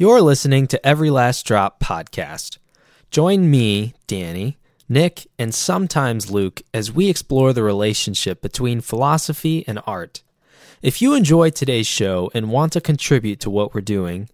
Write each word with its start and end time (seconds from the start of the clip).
You're 0.00 0.20
listening 0.20 0.68
to 0.68 0.86
Every 0.86 1.10
Last 1.10 1.44
Drop 1.44 1.80
podcast. 1.80 2.58
Join 3.10 3.50
me, 3.50 3.94
Danny, 4.06 4.56
Nick, 4.88 5.26
and 5.40 5.52
sometimes 5.52 6.30
Luke 6.30 6.62
as 6.72 6.92
we 6.92 7.08
explore 7.08 7.52
the 7.52 7.64
relationship 7.64 8.40
between 8.40 8.80
philosophy 8.80 9.64
and 9.66 9.80
art. 9.88 10.22
If 10.82 11.02
you 11.02 11.14
enjoy 11.14 11.50
today's 11.50 11.88
show 11.88 12.30
and 12.32 12.52
want 12.52 12.74
to 12.74 12.80
contribute 12.80 13.40
to 13.40 13.50
what 13.50 13.74
we're 13.74 13.80
doing, 13.80 14.28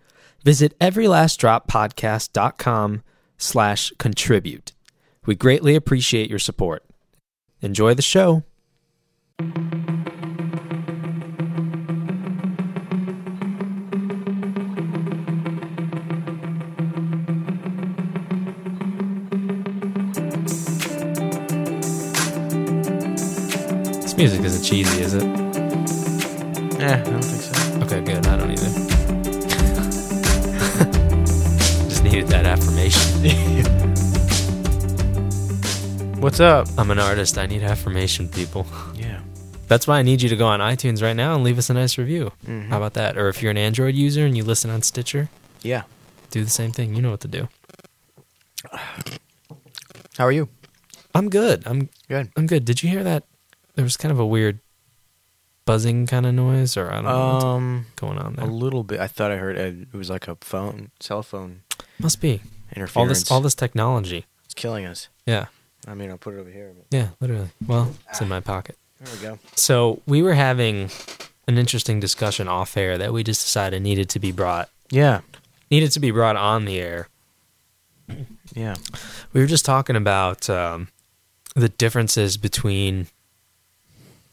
visit 0.44 0.78
everylastdroppodcast.com 0.80 3.02
slash 3.38 3.90
contribute. 3.98 4.72
We 5.24 5.34
greatly 5.34 5.74
appreciate 5.74 6.28
your 6.28 6.40
support. 6.40 6.84
Enjoy 7.62 7.94
the 7.94 8.02
show. 8.02 8.42
This 24.16 24.30
music 24.30 24.44
isn't 24.44 24.62
cheesy, 24.62 25.02
is 25.02 25.14
it? 25.14 25.22
Eh, 25.24 25.26
I 25.26 25.28
don't 27.02 27.24
think 27.24 27.42
so. 27.42 27.80
Okay, 27.82 28.00
good. 28.04 28.24
I 28.26 28.36
don't 28.36 28.50
either. 28.50 28.64
Just 31.88 32.04
needed 32.04 32.28
that 32.28 32.46
affirmation. 32.46 33.02
What's 36.20 36.38
up? 36.40 36.68
I'm 36.78 36.90
an 36.92 36.98
artist. 37.00 37.36
I 37.38 37.46
need 37.46 37.62
affirmation, 37.64 38.28
people. 38.28 38.66
Yeah. 38.94 39.20
That's 39.66 39.88
why 39.88 39.98
I 39.98 40.02
need 40.02 40.22
you 40.22 40.28
to 40.28 40.36
go 40.36 40.46
on 40.46 40.60
iTunes 40.60 41.02
right 41.02 41.16
now 41.16 41.34
and 41.34 41.42
leave 41.42 41.58
us 41.58 41.68
a 41.70 41.74
nice 41.74 41.98
review. 41.98 42.30
Mhm. 42.46 42.68
How 42.68 42.76
about 42.76 42.94
that? 42.94 43.18
Or 43.18 43.28
if 43.28 43.42
you're 43.42 43.50
an 43.50 43.58
Android 43.58 43.96
user 43.96 44.24
and 44.24 44.36
you 44.36 44.44
listen 44.44 44.70
on 44.70 44.82
Stitcher, 44.82 45.28
Yeah. 45.62 45.82
do 46.30 46.44
the 46.44 46.50
same 46.50 46.70
thing. 46.70 46.94
You 46.94 47.02
know 47.02 47.10
what 47.10 47.20
to 47.20 47.28
do. 47.28 47.48
How 50.16 50.24
are 50.26 50.32
you? 50.32 50.48
I'm 51.14 51.28
good. 51.30 51.64
I'm 51.66 51.88
Good. 52.08 52.30
I'm 52.36 52.46
good. 52.46 52.64
Did 52.64 52.80
you 52.82 52.88
hear 52.90 53.02
that? 53.02 53.24
There 53.74 53.84
was 53.84 53.96
kind 53.96 54.12
of 54.12 54.18
a 54.18 54.26
weird 54.26 54.60
buzzing 55.64 56.06
kind 56.06 56.26
of 56.26 56.34
noise, 56.34 56.76
or 56.76 56.90
I 56.90 56.96
don't 56.96 57.04
know 57.04 57.32
what's 57.34 57.44
Um, 57.44 57.86
going 57.96 58.18
on 58.18 58.34
there. 58.34 58.44
a 58.44 58.48
little 58.48 58.84
bit. 58.84 59.00
I 59.00 59.06
thought 59.06 59.30
I 59.30 59.36
heard 59.36 59.56
it, 59.56 59.88
it 59.92 59.96
was 59.96 60.10
like 60.10 60.28
a 60.28 60.36
phone, 60.40 60.90
cell 61.00 61.22
phone 61.22 61.62
Must 61.98 62.20
be 62.20 62.40
interference. 62.74 62.96
all 62.96 63.06
this 63.06 63.30
all 63.30 63.40
this 63.40 63.54
technology. 63.54 64.26
It's 64.44 64.54
killing 64.54 64.84
us. 64.84 65.08
Yeah, 65.26 65.46
I 65.88 65.94
mean, 65.94 66.10
I'll 66.10 66.18
put 66.18 66.34
it 66.34 66.38
over 66.38 66.50
here. 66.50 66.72
But 66.76 66.86
yeah, 66.96 67.08
literally. 67.20 67.48
Well, 67.66 67.94
it's 68.10 68.20
in 68.20 68.28
my 68.28 68.40
pocket. 68.40 68.76
there 69.00 69.12
we 69.14 69.20
go. 69.22 69.38
So 69.56 70.02
we 70.06 70.22
were 70.22 70.34
having 70.34 70.90
an 71.48 71.58
interesting 71.58 71.98
discussion 72.00 72.46
off 72.48 72.76
air 72.76 72.96
that 72.98 73.12
we 73.12 73.22
just 73.24 73.44
decided 73.44 73.82
needed 73.82 74.08
to 74.10 74.18
be 74.20 74.32
brought 74.32 74.68
Yeah. 74.90 75.20
needed 75.70 75.90
to 75.92 76.00
be 76.00 76.10
brought 76.10 76.36
on 76.36 76.64
the 76.66 76.78
air. 76.78 77.08
Yeah. 78.54 78.76
We 79.32 79.40
were 79.40 79.46
just 79.46 79.64
talking 79.64 79.96
about 79.96 80.48
um, 80.50 80.88
the 81.56 81.68
differences 81.70 82.36
between 82.36 83.08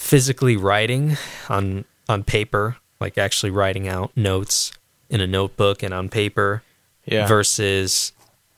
physically 0.02 0.57
writing 0.57 1.16
on 1.47 1.85
on 2.09 2.23
paper, 2.23 2.75
like 2.99 3.17
actually 3.17 3.52
writing 3.52 3.88
out 3.88 4.11
notes 4.17 4.71
in 5.09 5.21
a 5.21 5.27
notebook 5.27 5.83
and 5.83 5.93
on 5.93 6.09
paper, 6.09 6.63
Yeah. 7.05 7.27
versus 7.27 8.11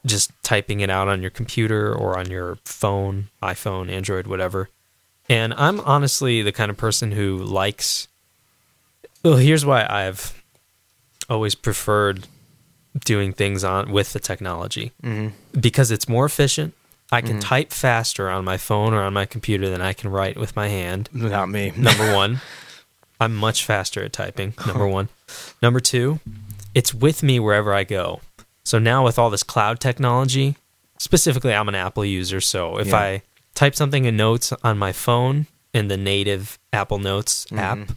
just 0.05 0.31
typing 0.41 0.80
it 0.80 0.89
out 0.89 1.08
on 1.08 1.22
your 1.22 1.30
computer 1.31 1.94
or 1.94 2.17
on 2.17 2.30
your 2.30 2.58
phone, 2.66 3.27
iPhone, 3.41 3.89
Android, 3.91 4.25
whatever. 4.27 4.69
And 5.30 5.53
I'm 5.55 5.80
honestly 5.81 6.41
the 6.41 6.52
kind 6.52 6.69
of 6.72 6.77
person 6.77 7.11
who 7.11 7.38
likes. 7.38 8.07
Well, 9.23 9.38
here's 9.38 9.66
why 9.66 9.85
I've 9.89 10.33
always 11.30 11.55
preferred 11.55 12.28
doing 13.05 13.33
things 13.33 13.63
on 13.63 13.91
with 13.91 14.13
the 14.13 14.19
technology 14.19 14.91
hmm 15.02 15.30
because 15.59 15.91
it's 15.91 16.07
more 16.07 16.25
efficient. 16.25 16.73
I 17.14 17.22
can 17.22 17.38
Mhm. 17.38 17.42
type 17.42 17.72
faster 17.72 18.30
on 18.30 18.44
my 18.44 18.58
phone 18.58 18.94
or 18.94 19.02
on 19.03 19.14
my 19.14 19.25
computer 19.25 19.69
than 19.69 19.81
I 19.81 19.94
can 19.94 20.09
write 20.09 20.35
with 20.38 20.56
my 20.56 20.68
hand. 20.68 21.09
Not 21.13 21.47
me. 21.50 21.72
Number 21.78 22.13
one, 22.13 22.41
I'm 23.19 23.35
much 23.35 23.63
faster 23.63 24.03
at 24.03 24.13
typing. 24.13 24.53
Number 24.68 24.88
one. 24.88 25.09
Number 25.62 25.79
two, 25.79 26.19
it's 26.74 26.94
with 26.94 27.24
me 27.24 27.40
wherever 27.40 27.74
I 27.74 27.84
go. 27.84 28.22
So 28.66 28.79
now 28.79 29.03
with 29.06 29.19
all 29.19 29.29
this 29.29 29.44
cloud 29.44 29.79
technology, 29.79 30.56
specifically, 30.97 31.53
I'm 31.53 31.68
an 31.69 31.75
Apple 31.75 32.03
user. 32.06 32.41
So 32.41 32.78
if 32.79 32.88
Yeah. 32.88 32.97
I 32.97 33.22
type 33.56 33.75
something 33.75 34.06
in 34.06 34.18
Notes 34.18 34.51
on 34.63 34.78
my 34.78 34.91
phone 34.91 35.47
in 35.74 35.88
the 35.88 35.97
native 35.97 36.57
Apple 36.72 36.97
Notes 37.00 37.45
Mhm. 37.51 37.57
app, 37.59 37.91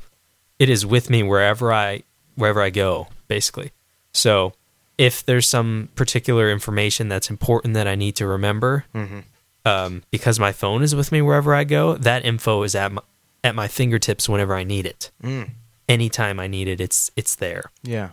it 0.59 0.69
is 0.69 0.84
with 0.87 1.09
me 1.10 1.22
wherever 1.22 1.72
I 1.72 2.03
wherever 2.34 2.60
I 2.60 2.69
go, 2.69 3.09
basically. 3.28 3.72
So 4.12 4.53
if 4.99 5.25
there's 5.25 5.49
some 5.49 5.89
particular 5.95 6.51
information 6.51 7.09
that's 7.09 7.31
important 7.31 7.75
that 7.75 7.87
I 7.87 7.95
need 7.95 8.17
to 8.17 8.27
remember, 8.27 8.84
hmm 8.93 9.21
um, 9.67 10.05
because 10.12 10.39
my 10.39 10.53
phone 10.53 10.83
is 10.84 10.95
with 10.95 11.11
me 11.11 11.21
wherever 11.21 11.53
I 11.53 11.65
go, 11.65 11.97
that 11.97 12.25
info 12.25 12.62
is 12.62 12.77
at 12.77 12.93
my, 12.93 13.03
at 13.43 13.57
my 13.57 13.67
fingertips 13.67 14.29
whenever 14.29 14.55
I 14.55 14.62
need 14.62 14.87
it. 14.87 15.11
Mm. 15.23 15.51
Anytime 15.89 16.39
I 16.39 16.47
need 16.47 16.69
it, 16.69 16.81
it's 16.81 17.11
it's 17.17 17.34
there. 17.34 17.73
Yeah. 17.83 18.11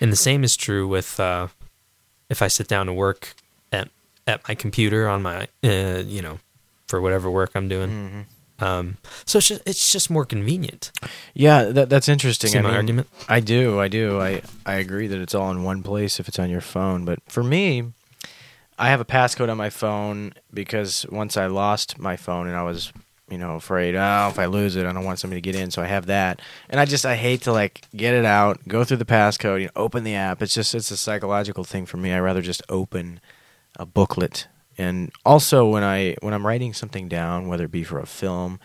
And 0.00 0.12
the 0.12 0.16
same 0.16 0.44
is 0.44 0.56
true 0.56 0.86
with 0.86 1.18
uh, 1.18 1.48
if 2.30 2.42
I 2.42 2.48
sit 2.48 2.68
down 2.68 2.86
to 2.86 2.92
work 2.92 3.34
at 3.72 3.88
at 4.26 4.46
my 4.48 4.54
computer 4.54 5.08
on 5.08 5.22
my 5.22 5.48
uh, 5.64 6.02
you 6.06 6.22
know 6.22 6.38
for 6.86 7.00
whatever 7.00 7.28
work 7.28 7.50
I'm 7.54 7.68
doing. 7.68 7.90
hmm 7.90 8.20
Um, 8.58 8.96
so 9.24 9.38
it's 9.38 9.48
just, 9.48 9.62
it's 9.66 9.92
just 9.92 10.10
more 10.10 10.24
convenient. 10.24 10.90
Yeah. 11.34 11.64
That, 11.64 11.90
that's 11.90 12.08
interesting. 12.08 12.50
See 12.50 12.58
I 12.58 12.62
my 12.62 12.68
mean, 12.68 12.76
argument? 12.76 13.08
I 13.28 13.40
do. 13.40 13.80
I 13.80 13.88
do. 13.88 14.20
I, 14.20 14.42
I 14.64 14.74
agree 14.76 15.06
that 15.08 15.20
it's 15.20 15.34
all 15.34 15.50
in 15.50 15.62
one 15.62 15.82
place 15.82 16.18
if 16.18 16.28
it's 16.28 16.38
on 16.38 16.50
your 16.50 16.60
phone. 16.60 17.04
But 17.04 17.18
for 17.28 17.42
me, 17.42 17.92
I 18.78 18.88
have 18.88 19.00
a 19.00 19.04
passcode 19.04 19.50
on 19.50 19.56
my 19.56 19.70
phone 19.70 20.32
because 20.52 21.06
once 21.10 21.36
I 21.36 21.46
lost 21.46 21.98
my 21.98 22.16
phone 22.16 22.46
and 22.46 22.56
I 22.56 22.62
was, 22.62 22.92
you 23.28 23.38
know, 23.38 23.56
afraid, 23.56 23.94
oh, 23.94 24.28
if 24.30 24.38
I 24.38 24.46
lose 24.46 24.76
it, 24.76 24.86
I 24.86 24.92
don't 24.92 25.04
want 25.04 25.18
somebody 25.18 25.40
to 25.40 25.52
get 25.52 25.60
in. 25.60 25.70
So 25.70 25.82
I 25.82 25.86
have 25.86 26.06
that. 26.06 26.40
And 26.68 26.80
I 26.80 26.84
just, 26.84 27.04
I 27.04 27.16
hate 27.16 27.42
to 27.42 27.52
like 27.52 27.82
get 27.94 28.14
it 28.14 28.24
out, 28.24 28.66
go 28.68 28.84
through 28.84 28.98
the 28.98 29.04
passcode, 29.04 29.60
you 29.60 29.66
know, 29.66 29.72
open 29.76 30.04
the 30.04 30.14
app. 30.14 30.40
It's 30.42 30.54
just, 30.54 30.74
it's 30.74 30.90
a 30.90 30.96
psychological 30.96 31.64
thing 31.64 31.86
for 31.86 31.96
me. 31.96 32.12
I 32.12 32.20
rather 32.20 32.42
just 32.42 32.62
open 32.68 33.20
a 33.78 33.84
booklet. 33.84 34.46
And 34.78 35.10
also 35.24 35.66
when 35.66 35.82
I, 35.82 36.16
when 36.20 36.34
I'm 36.34 36.46
writing 36.46 36.72
something 36.72 37.08
down, 37.08 37.48
whether 37.48 37.64
it 37.64 37.70
be 37.70 37.84
for 37.84 37.98
a 37.98 38.06
film 38.06 38.60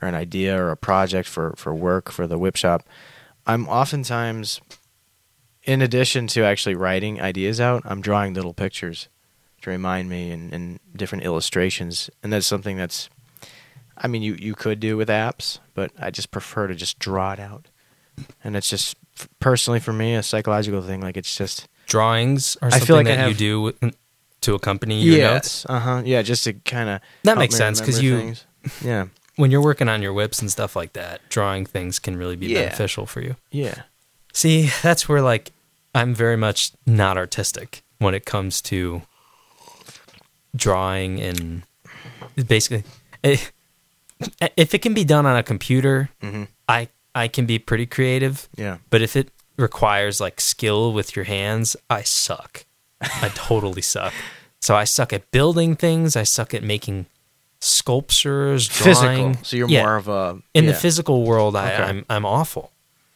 or 0.00 0.08
an 0.08 0.14
idea 0.14 0.56
or 0.56 0.70
a 0.70 0.76
project 0.76 1.28
for, 1.28 1.54
for 1.56 1.74
work 1.74 2.10
for 2.10 2.26
the 2.26 2.38
whip 2.38 2.56
shop, 2.56 2.84
I'm 3.46 3.68
oftentimes, 3.68 4.60
in 5.64 5.82
addition 5.82 6.26
to 6.28 6.44
actually 6.44 6.74
writing 6.74 7.20
ideas 7.20 7.60
out, 7.60 7.82
I'm 7.84 8.00
drawing 8.00 8.34
little 8.34 8.54
pictures 8.54 9.08
to 9.62 9.70
remind 9.70 10.08
me 10.08 10.30
and, 10.30 10.52
and 10.52 10.78
different 10.94 11.24
illustrations. 11.24 12.10
And 12.22 12.32
that's 12.32 12.46
something 12.46 12.76
that's, 12.76 13.08
I 13.96 14.06
mean, 14.06 14.22
you, 14.22 14.34
you 14.38 14.54
could 14.54 14.78
do 14.78 14.96
with 14.96 15.08
apps, 15.08 15.58
but 15.74 15.90
I 15.98 16.10
just 16.10 16.30
prefer 16.30 16.68
to 16.68 16.74
just 16.74 16.98
draw 16.98 17.32
it 17.32 17.40
out. 17.40 17.68
And 18.44 18.56
it's 18.56 18.70
just, 18.70 18.96
personally 19.40 19.80
for 19.80 19.92
me, 19.92 20.14
a 20.14 20.22
psychological 20.22 20.82
thing. 20.82 21.00
Like, 21.00 21.16
it's 21.16 21.36
just, 21.36 21.68
Drawings 21.86 22.56
are 22.62 22.70
I 22.72 22.80
feel 22.80 22.96
like 22.96 23.06
I 23.06 23.16
that 23.16 23.28
you 23.28 23.34
do 23.34 23.60
with, 23.60 23.96
to 24.46 24.54
accompany 24.54 25.00
your 25.02 25.18
notes. 25.18 25.64
Uh 25.68 25.78
huh. 25.80 26.02
Yeah, 26.04 26.22
just 26.22 26.44
to 26.44 26.54
kind 26.54 26.88
of. 26.88 27.00
That 27.24 27.38
makes 27.38 27.54
sense 27.56 27.80
because 27.80 28.02
you 28.02 28.34
Yeah. 28.82 29.06
when 29.36 29.50
you're 29.50 29.62
working 29.62 29.88
on 29.88 30.02
your 30.02 30.12
whips 30.12 30.40
and 30.40 30.50
stuff 30.50 30.74
like 30.74 30.94
that, 30.94 31.20
drawing 31.28 31.66
things 31.66 31.98
can 31.98 32.16
really 32.16 32.36
be 32.36 32.46
Yeah. 32.48 32.64
beneficial 32.66 33.06
for 33.06 33.20
you. 33.20 33.36
Yeah. 33.50 33.82
See, 34.32 34.70
that's 34.82 35.08
where 35.08 35.20
like 35.22 35.52
I'm 35.94 36.14
very 36.14 36.36
much 36.36 36.72
not 36.86 37.16
artistic 37.16 37.82
when 37.98 38.14
it 38.14 38.24
comes 38.24 38.60
to 38.62 39.02
drawing 40.54 41.20
and 41.20 41.62
basically 42.46 42.84
eh, 43.24 43.36
if 44.56 44.74
it 44.74 44.78
can 44.82 44.94
be 44.94 45.04
done 45.04 45.26
on 45.26 45.36
a 45.36 45.42
computer, 45.42 46.08
hmm 46.20 46.44
I 46.68 46.88
I 47.14 47.28
can 47.28 47.46
be 47.46 47.58
pretty 47.58 47.86
creative, 47.86 48.48
Yeah. 48.56 48.78
but 48.90 49.00
if 49.02 49.16
it 49.16 49.30
requires 49.56 50.20
like 50.20 50.40
skill 50.40 50.92
with 50.92 51.16
your 51.16 51.24
hands, 51.24 51.76
I 51.88 52.02
suck. 52.02 52.64
I 53.00 53.30
totally 53.34 53.82
suck. 53.82 54.12
So 54.66 54.74
I 54.74 54.82
suck 54.82 55.12
at 55.12 55.30
building 55.30 55.76
things, 55.76 56.16
I 56.16 56.24
suck 56.24 56.52
at 56.52 56.64
making 56.64 57.06
sculptures, 57.60 58.66
drawing. 58.66 59.34
Physical. 59.34 59.44
So 59.44 59.56
you're 59.56 59.68
Yeah. 59.68 59.82
more 59.84 59.94
of 59.94 60.08
a. 60.08 60.42
In 60.54 60.64
yeah. 60.64 60.72
the 60.72 60.76
physical 60.76 61.22
world, 61.22 61.54
I, 61.54 61.72
Okay. 61.72 61.82
I'm 61.84 62.04
I'm 62.10 62.26
awful, 62.26 62.72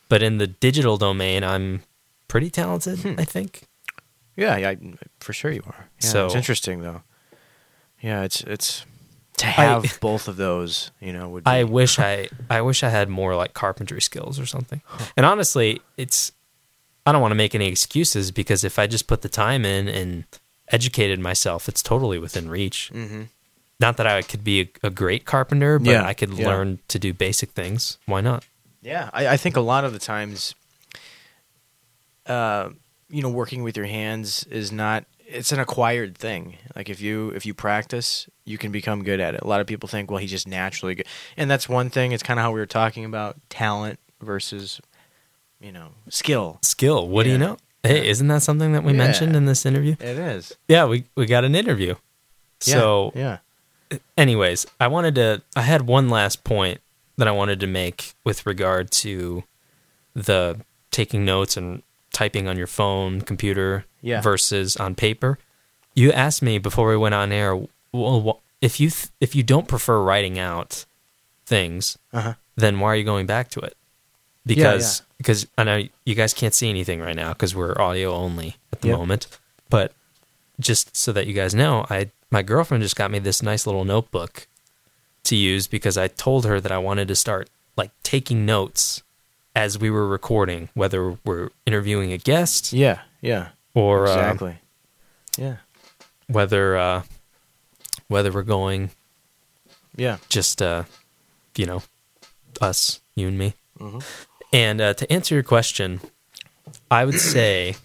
but 0.09 0.23
in 0.23 0.39
the 0.39 0.47
digital 0.47 0.97
domain, 0.97 1.43
I'm 1.43 1.83
pretty 2.29 2.51
talented. 2.51 3.01
Hmm. 3.01 3.15
I 3.19 3.25
think. 3.25 3.63
Yeah, 4.37 4.59
yeah, 4.59 4.75
for 5.19 5.33
sure 5.33 5.51
you 5.51 5.65
are. 5.67 5.89
Yeah, 6.01 6.09
So- 6.09 6.27
it's 6.27 6.37
interesting 6.37 6.83
though. 6.83 7.03
Yeah, 8.01 8.23
it's 8.23 8.43
it's 8.43 8.87
to 9.39 9.47
have 9.47 9.99
both 10.01 10.29
of 10.29 10.37
those. 10.37 10.93
You 11.01 11.13
know, 11.13 11.29
would 11.31 11.43
be, 11.43 11.51
I 11.51 11.65
wish 11.65 11.99
I 11.99 12.29
I 12.49 12.61
wish 12.61 12.85
I 12.85 12.91
had 12.91 13.09
more 13.09 13.35
like 13.35 13.55
carpentry 13.55 14.01
skills 14.01 14.39
or 14.39 14.47
something. 14.47 14.83
And 15.17 15.27
honestly, 15.27 15.81
it's 15.97 16.31
I 17.05 17.11
don't 17.11 17.21
want 17.21 17.33
to 17.33 17.43
make 17.45 17.57
any 17.57 17.67
excuses 17.67 18.31
because 18.31 18.63
if 18.63 18.79
I 18.79 18.87
just 18.87 19.09
put 19.09 19.23
the 19.23 19.29
time 19.29 19.65
in 19.65 19.89
and 19.89 20.25
educated 20.71 21.21
myself, 21.21 21.69
it's 21.69 21.83
totally 21.83 22.19
within 22.19 22.49
reach. 22.49 22.89
hmm 22.93 23.25
Not 23.79 23.97
that 23.97 24.07
I 24.07 24.23
could 24.23 24.45
be 24.45 24.61
a, 24.61 24.87
a 24.87 24.91
great 24.91 25.25
carpenter, 25.25 25.79
but 25.79 25.91
Yeah, 25.91 26.07
I 26.07 26.15
could 26.15 26.35
yeah. 26.35 26.47
learn 26.49 26.79
to 26.89 26.99
do 26.99 27.13
basic 27.13 27.51
things. 27.51 27.99
Why 28.07 28.21
not? 28.21 28.45
Yeah, 28.83 29.11
I, 29.13 29.29
I 29.29 29.37
think 29.37 29.57
a 29.57 29.61
lot 29.61 29.85
of 29.85 29.93
the 29.93 29.99
times, 29.99 30.55
uh, 32.27 32.71
you 33.09 33.23
know, 33.23 33.29
working 33.29 33.63
with 33.63 33.77
your 33.77 33.87
hands 33.87 34.45
is 34.45 34.71
not 34.73 35.05
it's 35.27 35.53
an 35.53 35.61
acquired 35.61 36.19
thing. 36.19 36.57
Like 36.75 36.89
if 36.89 37.01
you 37.01 37.31
if 37.31 37.47
you 37.47 37.55
practice, 37.55 38.29
you 38.45 38.59
can 38.59 38.73
become 38.73 39.05
good 39.05 39.21
at 39.21 39.35
it. 39.35 39.43
A 39.43 39.47
lot 39.47 39.61
of 39.61 39.67
people 39.67 39.89
think, 39.89 40.11
well, 40.11 40.19
he's 40.19 40.31
just 40.31 40.49
naturally 40.49 40.95
good, 40.95 41.07
and 41.37 41.51
that's 41.51 41.69
one 41.69 41.91
thing. 41.91 42.13
It's 42.13 42.23
kind 42.23 42.39
of 42.41 42.43
how 42.45 42.53
we 42.53 42.61
were 42.61 42.67
talking 42.67 43.05
about 43.05 43.37
talent 43.49 43.99
versus, 44.21 44.81
you 45.61 45.73
know, 45.73 45.91
skill. 46.09 46.59
Skill. 46.63 47.07
What 47.09 47.25
do 47.25 47.31
you 47.31 47.39
know? 47.39 47.57
Hey, 47.83 48.09
isn't 48.09 48.29
that 48.29 48.43
something 48.43 48.73
that 48.73 48.85
we 48.85 48.93
Yeah. 48.93 48.99
mentioned 48.99 49.35
in 49.37 49.47
this 49.47 49.65
interview? 49.65 49.93
It 50.01 50.19
is. 50.19 50.55
Yeah, 50.69 50.85
we 50.85 51.05
we 51.17 51.27
got 51.27 51.45
an 51.45 51.55
interview. 51.55 51.95
Yeah, 52.67 52.75
So, 52.75 53.13
yeah, 53.15 53.39
anyways, 54.17 54.67
I 54.79 54.87
wanted 54.89 55.15
to. 55.17 55.43
I 55.57 55.63
had 55.63 55.83
one 55.87 56.09
last 56.11 56.45
point 56.45 56.81
that 57.17 57.27
I 57.27 57.31
wanted 57.33 57.61
to 57.61 57.67
make 57.67 58.13
with 58.25 58.45
regard 58.47 58.91
to 58.91 59.45
the 60.15 60.61
taking 60.91 61.25
notes 61.25 61.57
and 61.57 61.83
typing 62.13 62.49
on 62.49 62.59
your 62.59 62.67
phone, 62.67 63.21
computer, 63.23 63.87
Yeah. 64.03 64.21
versus 64.21 64.77
on 64.77 64.95
paper. 64.95 65.39
You 65.95 66.13
asked 66.13 66.43
me 66.43 66.59
before 66.59 66.89
we 66.89 66.97
went 66.97 67.15
on 67.15 67.33
air, 67.33 67.57
well, 67.93 68.41
if 68.61 68.79
you 68.81 68.91
th- 68.91 69.09
if 69.21 69.35
you 69.35 69.43
don't 69.43 69.69
prefer 69.69 70.01
writing 70.03 70.39
out 70.39 70.85
things, 71.47 71.97
uh-huh. 72.13 72.35
then 72.57 72.79
why 72.81 72.89
are 72.93 72.97
you 72.97 73.05
going 73.05 73.27
back 73.27 73.49
to 73.51 73.61
it? 73.61 73.77
Because 74.47 75.03
because 75.21 75.47
I 75.59 75.65
know 75.65 75.83
you 76.07 76.15
guys 76.15 76.33
can't 76.33 76.55
see 76.55 76.71
anything 76.71 76.99
right 77.01 77.15
now 77.15 77.35
because 77.35 77.55
we're 77.55 77.79
audio 77.79 78.13
only 78.15 78.57
at 78.73 78.81
the 78.81 78.89
Yep. 78.89 78.99
moment. 78.99 79.27
But 79.69 79.93
just 80.59 80.97
so 80.97 81.13
that 81.13 81.27
you 81.27 81.35
guys 81.35 81.55
know, 81.55 81.85
I 81.91 82.11
my 82.31 82.43
girlfriend 82.43 82.83
just 82.83 82.97
got 82.97 83.11
me 83.11 83.19
this 83.19 83.43
nice 83.43 83.67
little 83.67 83.85
notebook 83.85 84.47
to 85.25 85.37
use 85.37 85.67
because 85.67 85.99
I 85.99 86.09
told 86.09 86.47
her 86.47 86.59
that 86.61 86.73
I 86.73 86.79
wanted 86.79 87.07
to 87.09 87.15
start 87.17 87.51
like 87.77 87.91
taking 88.03 88.47
notes 88.47 89.03
as 89.55 89.79
we 89.79 89.91
were 89.91 90.07
recording, 90.09 90.71
whether 90.75 91.19
we're 91.25 91.51
interviewing 91.67 92.13
a 92.13 92.19
guest 92.19 92.73
yeah, 92.73 93.01
yeah, 93.21 93.49
or 93.75 94.07
uh, 94.07 94.15
exactly. 94.15 94.57
yeah, 95.37 95.57
whether 96.29 96.77
uh, 96.79 97.03
whether 98.09 98.33
we're 98.33 98.43
going 98.43 98.91
yeah, 99.97 100.17
just 100.31 100.63
uh, 100.63 100.85
you 101.57 101.67
know 101.67 101.83
us, 102.61 103.01
you 103.15 103.29
and 103.29 103.37
me. 103.39 103.53
Mhm. 103.79 104.03
And 104.53 104.81
uh, 104.81 104.95
to 104.95 105.13
answer 105.13 105.35
your 105.35 105.45
question, 105.45 106.01
I 106.91 107.05
would 107.05 107.21
say 107.21 107.77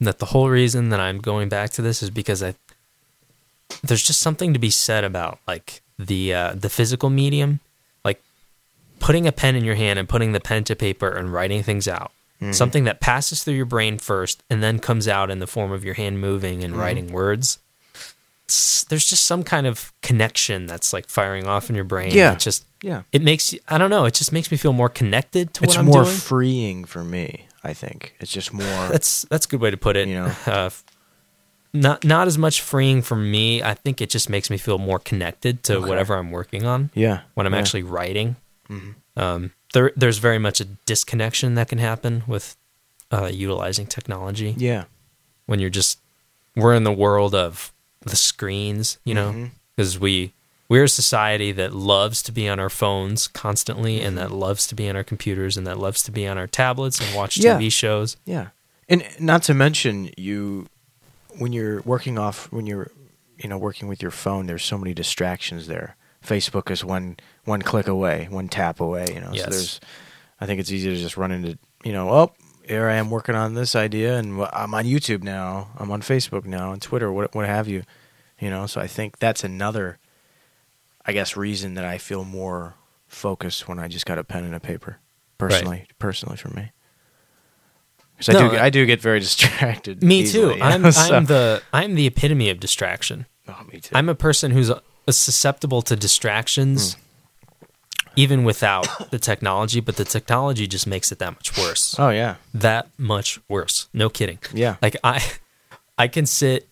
that 0.00 0.18
the 0.18 0.26
whole 0.26 0.48
reason 0.48 0.88
that 0.88 1.00
I'm 1.00 1.18
going 1.18 1.48
back 1.48 1.70
to 1.70 1.82
this 1.82 2.02
is 2.02 2.10
because 2.10 2.42
I 2.42 2.54
there's 3.82 4.02
just 4.02 4.20
something 4.20 4.52
to 4.52 4.58
be 4.58 4.70
said 4.70 5.04
about 5.04 5.38
like 5.46 5.82
the 5.98 6.34
uh, 6.34 6.54
the 6.54 6.68
physical 6.68 7.10
medium, 7.10 7.60
like 8.04 8.20
putting 8.98 9.26
a 9.26 9.32
pen 9.32 9.54
in 9.54 9.64
your 9.64 9.76
hand 9.76 9.98
and 9.98 10.08
putting 10.08 10.32
the 10.32 10.40
pen 10.40 10.64
to 10.64 10.74
paper 10.74 11.08
and 11.08 11.32
writing 11.32 11.62
things 11.62 11.86
out. 11.86 12.10
Something 12.52 12.84
that 12.84 13.00
passes 13.00 13.44
through 13.44 13.52
your 13.54 13.66
brain 13.66 13.98
first 13.98 14.42
and 14.48 14.62
then 14.62 14.78
comes 14.78 15.06
out 15.06 15.30
in 15.30 15.40
the 15.40 15.46
form 15.46 15.72
of 15.72 15.84
your 15.84 15.92
hand 15.92 16.22
moving 16.22 16.64
and 16.64 16.74
writing 16.74 17.12
words. 17.12 17.58
There's 18.88 19.06
just 19.06 19.24
some 19.24 19.42
kind 19.42 19.66
of 19.66 19.92
connection 20.02 20.66
that's 20.66 20.92
like 20.92 21.08
firing 21.08 21.46
off 21.46 21.68
in 21.70 21.76
your 21.76 21.84
brain. 21.84 22.10
Yeah. 22.12 22.32
It 22.34 22.38
just 22.40 22.64
yeah. 22.82 23.02
it 23.12 23.22
makes 23.22 23.52
you 23.52 23.60
I 23.68 23.78
don't 23.78 23.90
know, 23.90 24.04
it 24.04 24.14
just 24.14 24.32
makes 24.32 24.50
me 24.50 24.56
feel 24.56 24.72
more 24.72 24.88
connected 24.88 25.54
to 25.54 25.60
what 25.62 25.68
It's 25.70 25.76
I'm 25.78 25.86
more 25.86 26.04
doing. 26.04 26.16
freeing 26.16 26.84
for 26.84 27.04
me. 27.04 27.46
I 27.62 27.72
think 27.74 28.14
it's 28.20 28.32
just 28.32 28.52
more. 28.52 28.64
that's 28.90 29.22
that's 29.30 29.46
a 29.46 29.48
good 29.48 29.60
way 29.60 29.70
to 29.70 29.76
put 29.76 29.96
it. 29.96 30.08
You 30.08 30.14
know. 30.14 30.32
Uh, 30.46 30.70
not 31.72 32.04
not 32.04 32.26
as 32.26 32.36
much 32.36 32.60
freeing 32.60 33.00
for 33.00 33.14
me. 33.16 33.62
I 33.62 33.74
think 33.74 34.00
it 34.00 34.10
just 34.10 34.28
makes 34.28 34.50
me 34.50 34.56
feel 34.58 34.78
more 34.78 34.98
connected 34.98 35.62
to 35.64 35.76
Okay. 35.76 35.88
whatever 35.88 36.16
I'm 36.16 36.32
working 36.32 36.66
on 36.66 36.90
yeah, 36.94 37.20
when 37.34 37.46
I'm 37.46 37.52
yeah. 37.52 37.58
actually 37.60 37.84
writing. 37.84 38.34
Mhm. 38.68 38.94
Um, 39.16 39.52
there 39.72 39.92
there's 39.94 40.18
very 40.18 40.38
much 40.38 40.60
a 40.60 40.64
disconnection 40.64 41.54
that 41.54 41.68
can 41.68 41.78
happen 41.78 42.24
with 42.26 42.56
uh, 43.12 43.30
utilizing 43.32 43.86
technology 43.86 44.54
Yeah, 44.58 44.84
when 45.46 45.60
you're 45.60 45.70
just 45.70 46.00
we're 46.56 46.74
in 46.74 46.82
the 46.82 46.92
world 46.92 47.34
of 47.36 47.72
the 48.02 48.16
screens, 48.16 48.98
you 49.04 49.14
know, 49.14 49.30
mm-hmm. 49.30 49.46
because 49.76 49.98
we 49.98 50.32
we're 50.68 50.84
a 50.84 50.88
society 50.88 51.50
that 51.52 51.74
loves 51.74 52.22
to 52.22 52.32
be 52.32 52.48
on 52.48 52.60
our 52.60 52.70
phones 52.70 53.26
constantly 53.28 54.00
and 54.00 54.16
mm-hmm. 54.16 54.28
that 54.28 54.30
loves 54.34 54.66
to 54.68 54.74
be 54.74 54.88
on 54.88 54.96
our 54.96 55.02
computers 55.04 55.56
and 55.56 55.66
that 55.66 55.78
loves 55.78 56.02
to 56.04 56.12
be 56.12 56.26
on 56.26 56.38
our 56.38 56.46
tablets 56.46 57.00
and 57.00 57.14
watch 57.14 57.36
Yeah. 57.36 57.58
TV 57.58 57.72
shows. 57.72 58.16
Yeah, 58.24 58.48
and 58.88 59.04
not 59.18 59.42
to 59.44 59.54
mention 59.54 60.10
you 60.16 60.66
when 61.38 61.52
you're 61.52 61.80
working 61.82 62.18
off 62.18 62.50
when 62.52 62.66
you're 62.66 62.90
you 63.36 63.48
know 63.48 63.58
working 63.58 63.88
with 63.88 64.00
your 64.02 64.10
phone. 64.10 64.46
There's 64.46 64.64
so 64.64 64.78
many 64.78 64.94
distractions 64.94 65.66
there. 65.66 65.96
Facebook 66.24 66.70
is 66.70 66.84
one 66.84 67.16
one 67.44 67.62
click 67.62 67.88
away, 67.88 68.28
one 68.30 68.48
tap 68.48 68.80
away. 68.80 69.06
You 69.12 69.20
know, 69.20 69.30
Yes. 69.32 69.44
so 69.44 69.50
there's. 69.50 69.80
I 70.42 70.46
think 70.46 70.58
it's 70.58 70.72
easy 70.72 70.88
to 70.88 70.96
just 70.96 71.16
run 71.16 71.32
into 71.32 71.58
you 71.84 71.92
know. 71.92 72.10
Oh, 72.10 72.32
here 72.70 72.88
I 72.88 72.94
am 72.94 73.10
working 73.10 73.34
on 73.34 73.54
this 73.54 73.74
idea, 73.76 74.16
and 74.16 74.40
I'm 74.52 74.72
on 74.74 74.84
YouTube 74.84 75.22
now. 75.22 75.68
I'm 75.76 75.90
on 75.90 76.00
Facebook 76.02 76.44
now, 76.46 76.72
and 76.72 76.80
Twitter, 76.80 77.12
what 77.12 77.34
what 77.34 77.46
have 77.46 77.68
you. 77.68 77.82
You 78.38 78.48
know, 78.50 78.66
so 78.66 78.80
I 78.80 78.86
think 78.86 79.18
that's 79.18 79.44
another. 79.44 79.98
I 81.04 81.12
guess 81.12 81.36
reason 81.36 81.74
that 81.74 81.84
I 81.84 81.98
feel 81.98 82.24
more 82.24 82.74
focused 83.08 83.66
when 83.68 83.78
I 83.78 83.88
just 83.88 84.06
got 84.06 84.18
a 84.18 84.24
pen 84.24 84.44
and 84.44 84.54
a 84.54 84.60
paper. 84.60 84.98
Personally, 85.38 85.86
personally 85.98 86.36
for 86.36 86.48
me. 86.50 86.70
Because 88.18 88.34
I 88.34 88.38
do, 88.48 88.56
I- 88.56 88.64
I 88.66 88.70
do 88.70 88.84
get 88.86 89.00
very 89.00 89.18
distracted. 89.28 90.02
Me 90.02 90.20
easily, 90.20 90.54
too. 90.58 90.62
I'm 90.62 90.90
so- 90.92 91.14
I'm 91.14 91.24
the 91.26 91.62
I'm 91.72 91.94
the 91.94 92.06
epitome 92.06 92.50
of 92.50 92.60
distraction. 92.60 93.26
Oh, 93.48 93.64
me 93.72 93.80
too. 93.80 93.92
I'm 93.94 94.08
a 94.08 94.14
person 94.14 94.50
who's 94.52 94.70
susceptible 95.08 95.82
to 95.82 95.96
distractions 95.96 96.94
Hmm. 96.94 97.00
Even 98.16 98.44
without 98.44 98.86
the 99.10 99.18
technology, 99.18 99.80
but 99.80 99.96
the 99.96 100.04
technology 100.04 100.66
just 100.66 100.86
makes 100.86 101.12
it 101.12 101.18
that 101.18 101.30
much 101.32 101.56
worse. 101.56 101.94
oh 101.98 102.10
yeah, 102.10 102.36
That 102.54 102.88
much 102.98 103.38
worse. 103.48 103.88
No 103.92 104.08
kidding. 104.08 104.38
yeah, 104.52 104.76
Like 104.82 104.96
I 105.04 105.22
I 105.98 106.08
can 106.08 106.26
sit 106.26 106.68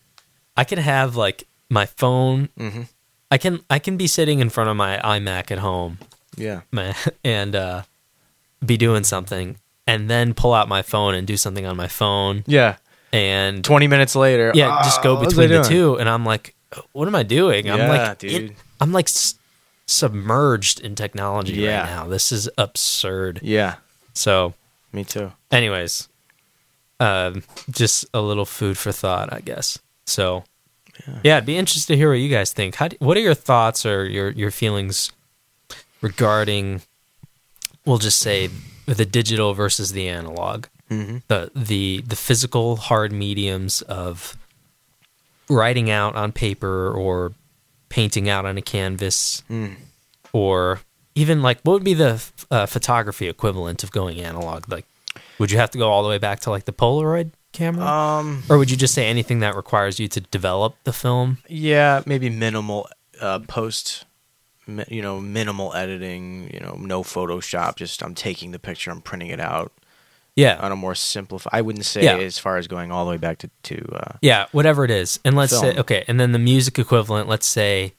I 0.56 0.64
can 0.64 0.78
have 0.78 1.16
like 1.16 1.44
my 1.70 1.86
phone 1.86 2.48
hmm 2.56 2.82
I 3.30 3.36
can 3.38 3.60
I 3.68 3.78
can 3.78 3.96
be 3.98 4.06
sitting 4.06 4.40
in 4.40 4.48
front 4.48 4.70
of 4.70 4.76
my 4.76 4.98
iMac 5.04 5.50
at 5.50 5.58
home 5.58 5.98
yeah, 6.36 6.62
and 7.24 7.54
uh 7.54 7.82
be 8.64 8.76
doing 8.76 9.04
something 9.04 9.56
and 9.86 10.08
then 10.10 10.34
pull 10.34 10.54
out 10.54 10.68
my 10.68 10.82
phone 10.82 11.14
and 11.14 11.26
do 11.26 11.36
something 11.36 11.66
on 11.66 11.76
my 11.76 11.88
phone 11.88 12.42
yeah. 12.46 12.76
and 13.12 13.62
Twenty 13.64 13.86
minutes 13.86 14.16
later, 14.16 14.50
yeah, 14.54 14.80
just 14.82 15.02
go 15.02 15.16
"Oh, 15.16 15.20
between 15.20 15.48
the 15.50 15.62
doing?" 15.62 15.68
two, 15.68 15.98
and 15.98 16.08
I'm 16.08 16.24
like, 16.24 16.54
what 16.92 17.06
am 17.08 17.14
I 17.14 17.22
doing? 17.22 17.70
I'm 17.70 17.78
Yeah, 17.78 17.88
like, 17.88 18.18
dude. 18.18 18.32
in- 18.32 18.56
I'm 18.80 18.92
like 18.92 19.08
submerged 19.88 20.78
in 20.80 20.94
technology 20.94 21.54
Yeah. 21.54 21.80
right 21.80 21.86
now. 21.90 22.06
This 22.06 22.30
is 22.30 22.48
absurd. 22.58 23.40
Yeah, 23.42 23.76
So, 24.12 24.54
me 24.92 25.02
too. 25.02 25.32
anyways, 25.50 26.08
um, 27.00 27.42
just 27.70 28.04
a 28.14 28.20
little 28.20 28.44
food 28.44 28.76
for 28.78 28.92
thought, 28.92 29.32
I 29.32 29.40
guess. 29.40 29.78
So, 30.06 30.44
yeah, 31.24 31.38
I'd 31.38 31.46
be 31.46 31.56
interested 31.56 31.94
to 31.94 31.96
hear 31.96 32.10
what 32.10 32.18
you 32.20 32.28
guys 32.28 32.52
think. 32.52 32.74
How? 32.74 32.88
Do, 32.88 32.96
what 33.00 33.16
are 33.16 33.20
your 33.20 33.34
thoughts 33.34 33.86
or 33.86 34.04
your 34.04 34.30
your 34.30 34.50
feelings 34.50 35.10
regarding? 36.02 36.82
We'll 37.84 37.98
just 37.98 38.18
say 38.18 38.50
the 38.86 39.06
digital 39.06 39.54
versus 39.54 39.92
the 39.92 40.08
analog 40.08 40.66
hmm 40.88 41.18
the 41.28 41.50
the 41.54 42.02
the 42.06 42.16
physical 42.16 42.76
hard 42.76 43.12
mediums 43.12 43.82
of 43.82 44.36
writing 45.48 45.90
out 45.90 46.14
on 46.16 46.32
paper 46.32 46.90
or 46.92 47.32
painting 47.90 48.28
out 48.28 48.44
on 48.46 48.56
a 48.58 48.62
canvas 48.62 49.42
Mm. 49.50 49.76
Or 50.32 50.80
even 51.14 51.42
like 51.42 51.60
what 51.62 51.72
would 51.74 51.84
be 51.84 51.94
the 51.94 52.22
uh, 52.50 52.66
photography 52.66 53.28
equivalent 53.28 53.82
of 53.82 53.90
going 53.90 54.20
analog 54.20 54.68
like 54.68 54.86
would 55.38 55.50
you 55.50 55.58
have 55.58 55.70
to 55.70 55.78
go 55.78 55.88
all 55.90 56.02
the 56.02 56.08
way 56.08 56.18
back 56.18 56.40
to 56.40 56.50
like 56.50 56.64
the 56.64 56.72
polaroid 56.72 57.30
camera 57.52 57.86
Um, 57.86 58.42
or 58.48 58.58
would 58.58 58.70
you 58.70 58.76
just 58.76 58.94
say 58.94 59.06
anything 59.06 59.40
that 59.40 59.56
requires 59.56 59.98
you 59.98 60.06
to 60.08 60.20
develop 60.20 60.76
the 60.84 60.92
film 60.92 61.38
yeah, 61.48 62.02
maybe 62.06 62.28
minimal 62.30 62.88
uh, 63.20 63.40
post. 63.40 64.04
You 64.88 65.00
know, 65.00 65.18
minimal 65.18 65.72
editing. 65.74 66.50
You 66.52 66.60
know, 66.60 66.76
no 66.78 67.02
Photoshop. 67.02 67.76
Just 67.76 68.02
I'm 68.02 68.14
taking 68.14 68.50
the 68.50 68.58
picture, 68.58 68.90
I'm 68.90 69.00
printing 69.00 69.28
it 69.30 69.40
out 69.40 69.72
yeah 70.36 70.58
on 70.60 70.70
a 70.72 70.76
more 70.76 70.94
simplified. 70.94 71.50
I 71.54 71.62
wouldn't 71.62 71.86
say 71.86 72.04
Yeah. 72.04 72.18
as 72.18 72.38
far 72.38 72.58
as 72.58 72.68
going 72.68 72.92
all 72.92 73.06
the 73.06 73.10
way 73.12 73.16
back 73.16 73.38
to 73.38 73.50
to. 73.62 73.76
Uh, 73.96 74.12
Yeah, 74.20 74.44
whatever 74.52 74.84
it 74.84 74.90
is. 74.90 75.20
And 75.24 75.34
let's 75.36 75.58
say 75.58 75.74
okay, 75.78 76.04
and 76.06 76.20
then 76.20 76.32
the 76.32 76.38
music 76.38 76.78
equivalent, 76.78 77.28
let's 77.30 77.46
say 77.46 77.94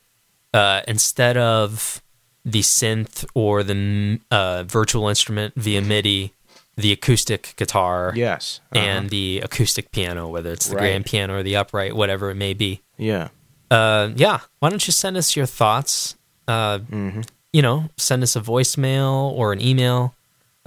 uh, 0.53 0.81
instead 0.87 1.37
of 1.37 2.03
the 2.51 2.61
synth 2.61 3.25
or 3.33 3.63
the 3.63 4.19
uh, 4.31 4.63
virtual 4.63 5.07
instrument 5.09 5.53
via 5.55 5.81
MIDI, 5.81 6.33
the 6.75 6.91
acoustic 6.91 7.53
guitar 7.57 8.13
yes, 8.15 8.61
uh-huh. 8.71 8.85
and 8.85 9.09
the 9.09 9.41
acoustic 9.43 9.91
piano, 9.91 10.27
whether 10.29 10.51
it's 10.51 10.67
the 10.67 10.75
Right. 10.75 10.81
grand 10.83 11.05
piano 11.05 11.37
or 11.37 11.43
the 11.43 11.55
upright, 11.57 11.95
whatever 11.95 12.29
it 12.29 12.35
may 12.35 12.53
be. 12.53 12.81
yeah, 12.97 13.29
Uh, 13.71 14.09
yeah, 14.15 14.39
why 14.59 14.69
don't 14.69 14.85
you 14.87 14.93
send 14.93 15.17
us 15.17 15.35
your 15.35 15.45
thoughts? 15.45 16.15
Uh, 16.47 16.79
hmm 16.79 17.21
you 17.51 17.63
know, 17.63 17.89
send 17.97 18.21
us 18.21 18.35
a 18.35 18.41
voicemail 18.41 19.31
or 19.31 19.51
an 19.51 19.59
email. 19.59 20.13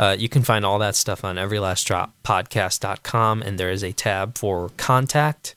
Uh, 0.00 0.16
you 0.18 0.28
can 0.28 0.42
find 0.42 0.64
all 0.64 0.80
that 0.80 0.96
stuff 0.96 1.24
on 1.24 1.36
everylastdroppodcast.com, 1.36 3.42
and 3.42 3.58
there 3.58 3.70
is 3.70 3.84
a 3.84 3.92
tab 3.92 4.36
for 4.36 4.70
contact, 4.76 5.54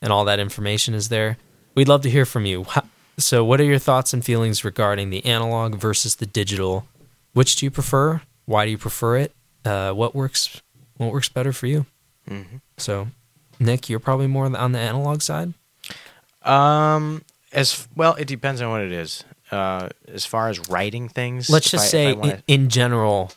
and 0.00 0.12
all 0.12 0.24
that 0.24 0.38
information 0.38 0.94
is 0.94 1.08
there. 1.08 1.36
We'd 1.74 1.88
love 1.88 2.02
to 2.02 2.10
hear 2.10 2.24
from 2.24 2.46
you. 2.46 2.62
How, 2.64 2.84
so, 3.18 3.44
what 3.44 3.60
are 3.60 3.64
your 3.64 3.78
thoughts 3.78 4.12
and 4.14 4.24
feelings 4.24 4.64
regarding 4.64 5.10
the 5.10 5.24
analog 5.26 5.74
versus 5.74 6.16
the 6.16 6.26
digital? 6.26 6.86
Which 7.34 7.56
do 7.56 7.66
you 7.66 7.70
prefer? 7.70 8.22
Why 8.46 8.64
do 8.64 8.70
you 8.70 8.78
prefer 8.78 9.16
it? 9.18 9.34
Uh, 9.64 9.92
what 9.92 10.14
works? 10.14 10.60
What 10.96 11.12
works 11.12 11.28
better 11.28 11.52
for 11.52 11.66
you? 11.66 11.86
Mhm. 12.28 12.60
So, 12.78 13.08
Nick, 13.60 13.88
you're 13.88 13.98
probably 14.00 14.26
more 14.26 14.46
on 14.56 14.72
the 14.72 14.78
analog 14.78 15.20
side. 15.22 15.52
Um, 16.42 17.24
as 17.52 17.86
well, 17.96 18.14
it 18.14 18.26
depends 18.26 18.60
on 18.62 18.70
what 18.70 18.80
it 18.80 18.92
is. 18.92 19.24
Uh, 19.50 19.88
as 20.06 20.24
far 20.26 20.48
as 20.48 20.68
writing 20.68 21.08
things, 21.08 21.48
Let's 21.50 21.70
just 21.70 21.84
I- 21.86 21.88
say, 21.88 22.12
wanna- 22.12 22.42
in, 22.46 22.62
in 22.64 22.68
general, 22.68 23.32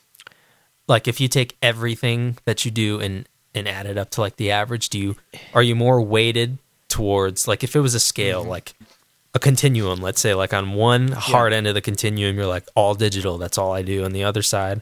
like 0.88 1.08
if 1.08 1.22
you 1.22 1.28
take 1.28 1.56
everything 1.62 2.38
that 2.46 2.66
you 2.66 2.72
do 2.72 3.00
and 3.00 3.28
and 3.54 3.68
add 3.68 3.86
it 3.86 3.98
up 3.98 4.10
to 4.12 4.22
like 4.22 4.38
the 4.38 4.52
average, 4.52 4.90
do 4.90 4.98
you 5.00 5.16
are 5.54 5.64
you 5.64 5.76
more 5.76 6.02
weighted 6.02 6.58
towards 6.90 7.48
like 7.48 7.64
if 7.64 7.76
it 7.76 7.80
was 7.82 7.94
a 7.96 8.00
scale, 8.00 8.42
Mm-hmm. 8.42 8.50
like 8.50 8.74
a 9.34 9.40
continuum, 9.40 10.02
let's 10.02 10.20
say, 10.20 10.34
like 10.34 10.54
on 10.54 10.74
one 10.74 11.10
hard 11.10 11.54
end 11.54 11.68
of 11.68 11.74
the 11.74 11.82
continuum, 11.82 12.36
you're 12.36 12.46
like 12.46 12.68
all 12.76 12.96
digital, 12.96 13.38
that's 13.38 13.58
all 13.58 13.72
I 13.72 13.82
do, 13.82 14.04
On 14.04 14.12
the 14.12 14.24
other 14.24 14.42
side, 14.42 14.82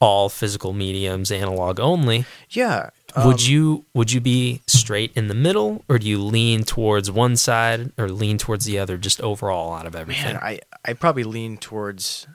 all 0.00 0.28
physical 0.28 0.72
mediums, 0.72 1.32
analog 1.32 1.80
only. 1.80 2.24
yeah. 2.50 2.90
would 3.16 3.40
um, 3.40 3.40
you 3.40 3.84
would 3.94 4.12
you 4.12 4.20
be 4.20 4.62
straight 4.66 5.12
in 5.16 5.26
the 5.26 5.34
middle, 5.34 5.84
or 5.88 5.98
do 5.98 6.08
you 6.08 6.22
lean 6.22 6.62
towards 6.62 7.10
one 7.10 7.36
side 7.36 7.92
or 7.98 8.08
lean 8.08 8.38
towards 8.38 8.64
the 8.64 8.78
other, 8.78 8.96
just 8.96 9.20
overall 9.20 9.74
out 9.74 9.86
of 9.86 9.96
everything? 9.96 10.34
Man, 10.34 10.36
I 10.36 10.60
I 10.84 10.92
probably 10.92 11.24
lean 11.24 11.56
towards 11.56 12.28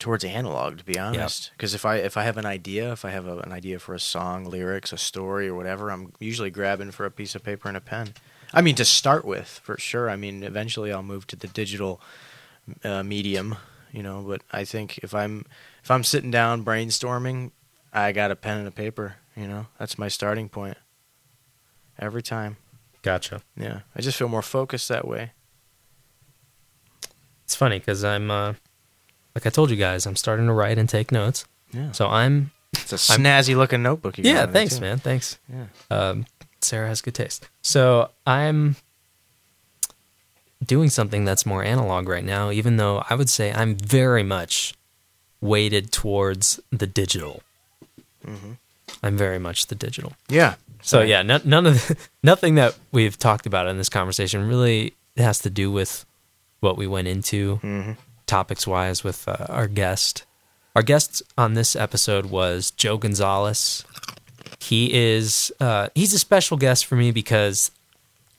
towards 0.00 0.24
analog 0.24 0.78
to 0.78 0.84
be 0.84 0.98
honest. 0.98 1.50
Because 1.56 1.74
if 1.74 1.84
I 1.84 1.96
if 1.96 2.16
I 2.16 2.24
have 2.24 2.36
an 2.36 2.46
idea, 2.46 2.90
if 2.92 3.04
I 3.04 3.10
have 3.10 3.26
a, 3.26 3.38
an 3.38 3.52
idea 3.52 3.78
for 3.78 3.94
a 3.94 4.00
song, 4.00 4.44
lyrics, 4.44 4.92
a 4.92 4.98
story, 4.98 5.48
or 5.48 5.54
whatever, 5.54 5.90
I'm 5.90 6.12
usually 6.18 6.50
grabbing 6.50 6.90
for 6.90 7.04
a 7.06 7.10
piece 7.10 7.34
of 7.34 7.44
paper 7.44 7.68
and 7.68 7.76
a 7.76 7.80
pen. 7.80 8.14
I 8.52 8.62
mean, 8.62 8.74
to 8.76 8.84
start 8.84 9.24
with, 9.24 9.60
for 9.62 9.76
sure. 9.78 10.08
I 10.08 10.16
mean, 10.16 10.42
eventually 10.42 10.92
I'll 10.92 11.02
move 11.02 11.26
to 11.28 11.36
the 11.36 11.48
digital 11.48 12.00
uh, 12.82 13.02
medium, 13.02 13.56
you 13.92 14.02
know. 14.02 14.22
But 14.26 14.42
I 14.52 14.64
think 14.64 14.98
if 14.98 15.14
I'm 15.14 15.44
if 15.82 15.90
I'm 15.90 16.04
sitting 16.04 16.30
down 16.30 16.64
brainstorming, 16.64 17.50
I 17.92 18.12
got 18.12 18.30
a 18.30 18.36
pen 18.36 18.58
and 18.58 18.68
a 18.68 18.70
paper. 18.72 19.16
You 19.36 19.46
know, 19.46 19.66
that's 19.78 19.98
my 19.98 20.08
starting 20.08 20.48
point. 20.48 20.76
Every 21.98 22.22
time, 22.22 22.56
gotcha. 23.02 23.42
yeah. 23.56 23.80
I 23.96 24.02
just 24.02 24.16
feel 24.16 24.28
more 24.28 24.42
focused 24.42 24.88
that 24.88 25.06
way. 25.06 25.32
It's 27.44 27.56
funny 27.56 27.78
because 27.80 28.04
I'm, 28.04 28.30
uh, 28.30 28.52
like 29.34 29.46
I 29.46 29.50
told 29.50 29.70
you 29.70 29.76
guys, 29.76 30.06
I'm 30.06 30.14
starting 30.16 30.46
to 30.46 30.52
write 30.52 30.78
and 30.78 30.88
take 30.88 31.10
notes. 31.10 31.44
Yeah. 31.72 31.90
So 31.92 32.06
I'm, 32.06 32.52
It's 32.72 32.92
a 32.92 32.96
snazzy 32.96 33.56
looking 33.56 33.82
notebook. 33.82 34.18
You 34.18 34.24
yeah, 34.24 34.46
thanks, 34.46 34.78
man, 34.80 34.98
thanks. 34.98 35.38
Yeah. 35.52 35.66
Um, 35.90 36.26
Sarah 36.60 36.88
has 36.88 37.00
good 37.00 37.14
taste. 37.14 37.48
So 37.62 38.10
I'm 38.26 38.76
doing 40.64 40.88
something 40.90 41.24
that's 41.24 41.46
more 41.46 41.62
analog 41.62 42.08
right 42.08 42.24
now, 42.24 42.50
even 42.50 42.76
though 42.76 43.04
I 43.08 43.14
would 43.14 43.28
say 43.28 43.52
I'm 43.52 43.76
very 43.76 44.22
much 44.22 44.74
weighted 45.40 45.92
towards 45.92 46.60
the 46.70 46.86
digital. 46.86 47.42
Mhm. 48.26 48.56
I'm 49.02 49.16
very 49.16 49.38
much 49.38 49.66
the 49.66 49.74
digital. 49.74 50.14
Yeah. 50.28 50.56
So 50.82 51.02
yeah, 51.02 51.22
no, 51.22 51.40
none 51.44 51.66
of 51.66 51.74
the, 51.74 51.96
nothing 52.22 52.56
that 52.56 52.76
we've 52.92 53.18
talked 53.18 53.46
about 53.46 53.66
in 53.68 53.78
this 53.78 53.88
conversation 53.88 54.48
really 54.48 54.94
has 55.16 55.38
to 55.40 55.50
do 55.50 55.70
with 55.70 56.04
what 56.60 56.76
we 56.76 56.86
went 56.86 57.08
into 57.08 57.56
hmm 57.56 57.92
topics 58.26 58.66
wise 58.66 59.02
with 59.02 59.26
uh, 59.26 59.46
our 59.48 59.66
guest. 59.66 60.26
Our 60.76 60.82
guest 60.82 61.22
on 61.38 61.54
this 61.54 61.74
episode 61.74 62.26
was 62.26 62.70
Joe 62.70 62.98
Gonzalez. 62.98 63.84
He 64.60 64.92
is 64.92 65.52
uh, 65.60 65.88
he's 65.94 66.12
a 66.12 66.18
special 66.18 66.56
guest 66.56 66.86
for 66.86 66.96
me 66.96 67.10
because 67.10 67.70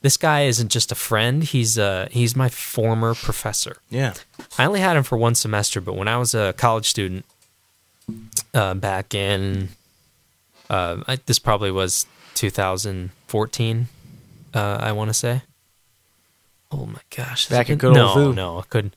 this 0.02 0.18
guy 0.18 0.44
isn't 0.44 0.70
just 0.70 0.92
a 0.92 0.96
friend. 0.96 1.44
He's 1.44 1.78
uh, 1.78 2.08
he's 2.12 2.36
my 2.36 2.50
former 2.50 3.16
professor. 3.16 3.78
Yeah. 3.90 4.14
I 4.58 4.66
only 4.66 4.80
had 4.80 4.96
him 4.96 5.04
for 5.04 5.18
one 5.18 5.36
semester, 5.36 5.82
but 5.82 5.94
when 5.96 6.08
I 6.08 6.18
was 6.18 6.34
a 6.34 6.54
college 6.54 6.88
student 6.88 7.26
uh, 8.54 8.74
back 8.76 9.14
in, 9.14 9.70
uh, 10.70 11.04
I, 11.08 11.18
this 11.26 11.40
probably 11.40 11.72
was 11.72 12.06
2014, 12.36 13.88
uh, 14.54 14.78
I 14.82 14.92
want 14.92 15.10
to 15.10 15.14
say. 15.14 15.42
Oh 16.72 16.86
my 16.86 17.02
gosh! 17.16 17.50
Back 17.50 17.70
in 17.70 17.78
good 17.78 17.88
old 17.88 17.96
no, 17.96 18.14
Vu. 18.14 18.34
no, 18.34 18.60
it 18.60 18.70
couldn't 18.70 18.96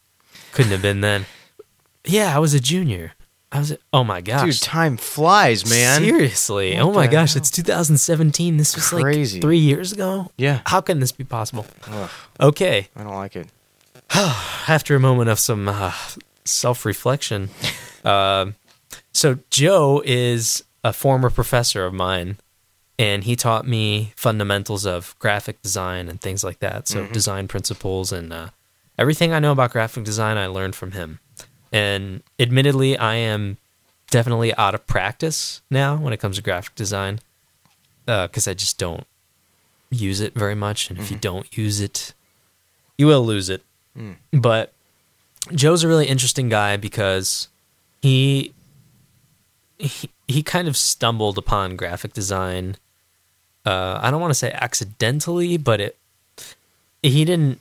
couldn't 0.53 0.73
have 0.73 0.83
been 0.83 1.01
then. 1.01 1.25
Yeah, 2.05 2.37
I 2.37 2.39
was 2.39 2.53
a 2.53 2.61
junior. 2.61 3.15
I 3.53 3.59
was. 3.59 3.77
Oh 3.93 4.03
my 4.03 4.23
gosh! 4.23 4.47
Dude, 4.47 4.63
time 4.63 4.97
flies, 4.97 5.69
man. 5.69 6.01
Seriously. 6.01 6.75
What 6.77 6.83
oh 6.83 6.93
my 6.93 7.07
gosh, 7.07 7.35
hell? 7.35 7.43
it's 7.43 7.51
2017. 7.51 8.57
This 8.57 8.75
was 8.75 8.89
Crazy. 8.89 9.37
like 9.37 9.43
three 9.43 9.59
years 9.59 9.93
ago. 9.93 10.33
Yeah. 10.39 10.63
How 10.65 10.81
can 10.81 11.01
this 11.01 11.13
be 11.13 11.25
possible? 11.25 11.67
Ugh, 11.87 12.11
Okay, 12.41 12.89
I 12.97 13.03
don't 13.03 13.15
like 13.15 13.37
it. 13.37 13.49
after 14.15 14.97
a 14.97 15.01
moment 15.01 15.29
of 15.29 15.39
some 15.39 15.69
uh, 15.69 15.93
self 16.47 16.87
reflection. 16.87 17.51
um 18.05 18.55
so, 19.13 19.39
Joe 19.51 20.03
is 20.05 20.65
a 20.83 20.95
former 20.95 21.29
professor 21.29 21.85
of 21.85 21.93
mine, 21.93 22.39
and 22.99 23.25
he 23.25 23.37
taught 23.37 23.67
me 23.67 24.15
fundamentals 24.17 24.87
of 24.87 25.15
graphic 25.19 25.61
design 25.61 26.09
and 26.09 26.23
things 26.23 26.43
like 26.43 26.61
that. 26.61 26.89
So, 26.89 27.07
design 27.09 27.49
principles 27.49 28.13
and 28.13 28.33
uh, 28.33 28.49
everything 28.99 29.35
I 29.35 29.41
know 29.41 29.53
about 29.53 29.73
graphic 29.73 30.05
design, 30.05 30.39
I 30.39 30.47
learned 30.47 30.75
from 30.75 30.93
him. 30.93 31.21
And 31.73 32.23
admittedly, 32.39 32.97
I 32.97 33.15
am 33.15 33.57
definitely 34.11 34.55
out 34.57 34.75
of 34.75 34.87
practice 34.87 35.63
now 35.71 35.97
when 35.97 36.13
it 36.13 36.19
comes 36.19 36.37
to 36.37 36.43
graphic 36.43 36.75
design 36.75 37.21
because 38.05 38.47
I 38.47 38.55
just 38.55 38.79
don't 38.79 39.07
use 39.91 40.21
it 40.21 40.35
very 40.35 40.55
much. 40.55 40.91
And 40.91 40.99
if 40.99 41.11
you 41.11 41.17
don't 41.17 41.57
use 41.57 41.81
it, 41.81 42.13
you 42.99 43.07
will 43.07 43.25
lose 43.25 43.49
it. 43.49 43.63
Mm. 43.97 44.17
But 44.33 44.73
Joe's 45.55 45.83
a 45.83 45.89
really 45.89 46.07
interesting 46.07 46.49
guy 46.49 46.77
because 46.77 47.49
he 48.01 48.53
he, 49.79 50.11
he 50.29 50.43
kind 50.43 50.69
of 50.69 50.77
stumbled 50.77 51.39
upon 51.39 51.77
graphic 51.77 52.13
design. 52.13 52.77
Uh, 53.65 53.99
I 54.01 54.11
don't 54.11 54.21
want 54.21 54.31
to 54.31 54.39
say 54.39 54.53
accidentally, 54.53 55.57
but 55.57 55.81
it 55.81 55.97
he 57.03 57.25
didn't. 57.25 57.61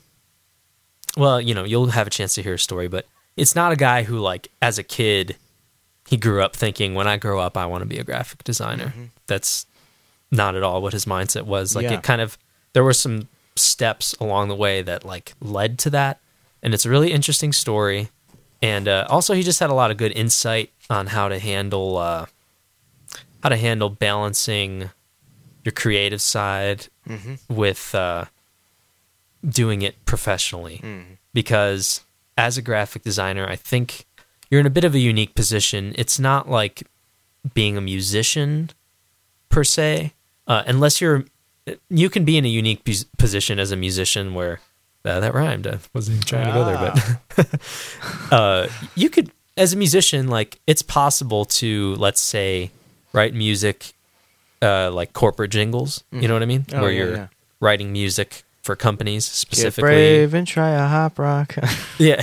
Well, 1.16 1.40
you 1.40 1.54
know, 1.54 1.64
you'll 1.64 1.88
have 1.88 2.06
a 2.06 2.10
chance 2.10 2.34
to 2.34 2.42
hear 2.42 2.54
a 2.54 2.58
story, 2.58 2.88
but 2.88 3.06
it's 3.36 3.54
not 3.54 3.72
a 3.72 3.76
guy 3.76 4.02
who 4.04 4.18
like 4.18 4.48
as 4.60 4.78
a 4.78 4.82
kid 4.82 5.36
he 6.08 6.16
grew 6.16 6.42
up 6.42 6.54
thinking 6.56 6.94
when 6.94 7.06
I 7.06 7.16
grow 7.16 7.40
up 7.40 7.56
I 7.56 7.66
want 7.66 7.82
to 7.82 7.86
be 7.88 7.98
a 7.98 8.04
graphic 8.04 8.44
designer. 8.44 8.92
That's 9.26 9.66
not 10.30 10.54
at 10.56 10.62
all 10.62 10.82
what 10.82 10.92
his 10.92 11.04
mindset 11.04 11.42
was. 11.46 11.74
Like 11.76 11.84
Yeah. 11.84 11.94
it 11.94 12.02
kind 12.02 12.20
of 12.20 12.36
there 12.72 12.84
were 12.84 12.92
some 12.94 13.28
steps 13.56 14.14
along 14.20 14.48
the 14.48 14.54
way 14.56 14.82
that 14.82 15.04
like 15.04 15.34
led 15.40 15.78
to 15.80 15.90
that, 15.90 16.20
and 16.62 16.72
it's 16.74 16.84
a 16.86 16.90
really 16.90 17.12
interesting 17.12 17.52
story. 17.52 18.08
And 18.62 18.86
uh, 18.88 19.06
also, 19.10 19.34
he 19.34 19.42
just 19.42 19.58
had 19.60 19.70
a 19.70 19.74
lot 19.74 19.90
of 19.90 19.96
good 19.96 20.12
insight 20.12 20.70
on 20.88 21.08
how 21.08 21.28
to 21.28 21.38
handle 21.38 21.96
uh, 21.98 22.26
how 23.42 23.48
to 23.48 23.56
handle 23.56 23.88
balancing 23.90 24.90
your 25.64 25.72
creative 25.72 26.20
side 26.22 26.88
Mm-hmm. 27.08 27.34
with 27.52 27.94
uh, 27.96 28.26
doing 29.46 29.82
it 29.82 30.04
professionally. 30.04 30.80
Mm-hmm. 30.82 31.14
Because 31.34 32.02
as 32.36 32.56
a 32.56 32.62
graphic 32.62 33.02
designer, 33.02 33.46
I 33.46 33.56
think 33.56 34.06
you're 34.50 34.60
in 34.60 34.66
a 34.66 34.70
bit 34.70 34.84
of 34.84 34.94
a 34.94 34.98
unique 34.98 35.34
position. 35.34 35.94
It's 35.96 36.18
not 36.18 36.48
like 36.48 36.86
being 37.54 37.76
a 37.76 37.80
musician 37.80 38.70
per 39.48 39.64
se, 39.64 40.12
uh, 40.46 40.62
unless 40.66 41.00
you're. 41.00 41.24
You 41.88 42.10
can 42.10 42.24
be 42.24 42.36
in 42.36 42.44
a 42.44 42.48
unique 42.48 42.84
position 43.18 43.60
as 43.60 43.70
a 43.70 43.76
musician 43.76 44.34
where 44.34 44.58
uh, 45.04 45.20
that 45.20 45.32
rhymed. 45.32 45.66
I 45.66 45.78
wasn't 45.94 46.16
even 46.16 46.26
trying 46.26 46.46
to 46.46 46.52
go 46.52 46.64
there, 46.64 47.16
but 47.36 48.32
uh, 48.32 48.66
you 48.96 49.08
could, 49.08 49.30
as 49.56 49.72
a 49.72 49.76
musician, 49.76 50.26
like 50.28 50.60
it's 50.66 50.82
possible 50.82 51.44
to 51.44 51.94
let's 51.96 52.20
say 52.20 52.72
write 53.12 53.32
music 53.32 53.92
uh, 54.60 54.90
like 54.90 55.12
corporate 55.12 55.50
jingles. 55.50 56.04
You 56.10 56.28
know 56.28 56.34
what 56.34 56.42
I 56.42 56.46
mean? 56.46 56.66
Oh, 56.72 56.82
Where 56.82 56.90
yeah, 56.90 56.98
you're 56.98 57.14
yeah. 57.14 57.26
writing 57.60 57.92
music 57.92 58.44
for 58.62 58.76
companies 58.76 59.24
specifically. 59.24 59.82
Get 59.82 59.86
brave 59.88 60.34
and 60.34 60.46
try 60.46 60.70
a 60.70 60.86
hop 60.86 61.18
rock. 61.18 61.56
Yeah. 61.98 62.22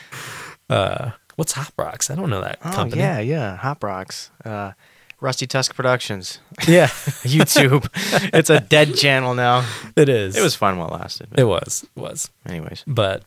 uh, 0.70 1.10
what's 1.36 1.52
Hop 1.52 1.72
Rocks? 1.76 2.10
I 2.10 2.14
don't 2.14 2.30
know 2.30 2.40
that 2.40 2.58
oh 2.64 2.70
company. 2.72 3.00
yeah, 3.02 3.20
yeah, 3.20 3.56
hop 3.56 3.82
rocks. 3.84 4.30
Uh, 4.44 4.72
Rusty 5.20 5.46
Tusk 5.46 5.74
Productions, 5.74 6.40
yeah, 6.68 6.88
YouTube. 6.88 7.88
it's 8.34 8.50
a 8.50 8.60
dead 8.60 8.94
channel 8.96 9.34
now. 9.34 9.66
it 9.96 10.08
is. 10.10 10.36
It 10.36 10.42
was 10.42 10.54
fun 10.54 10.76
while 10.76 10.88
it 10.88 10.92
lasted. 10.94 11.28
It 11.36 11.44
was. 11.44 11.86
It 11.96 12.00
was. 12.00 12.28
anyways, 12.46 12.84
But 12.86 13.22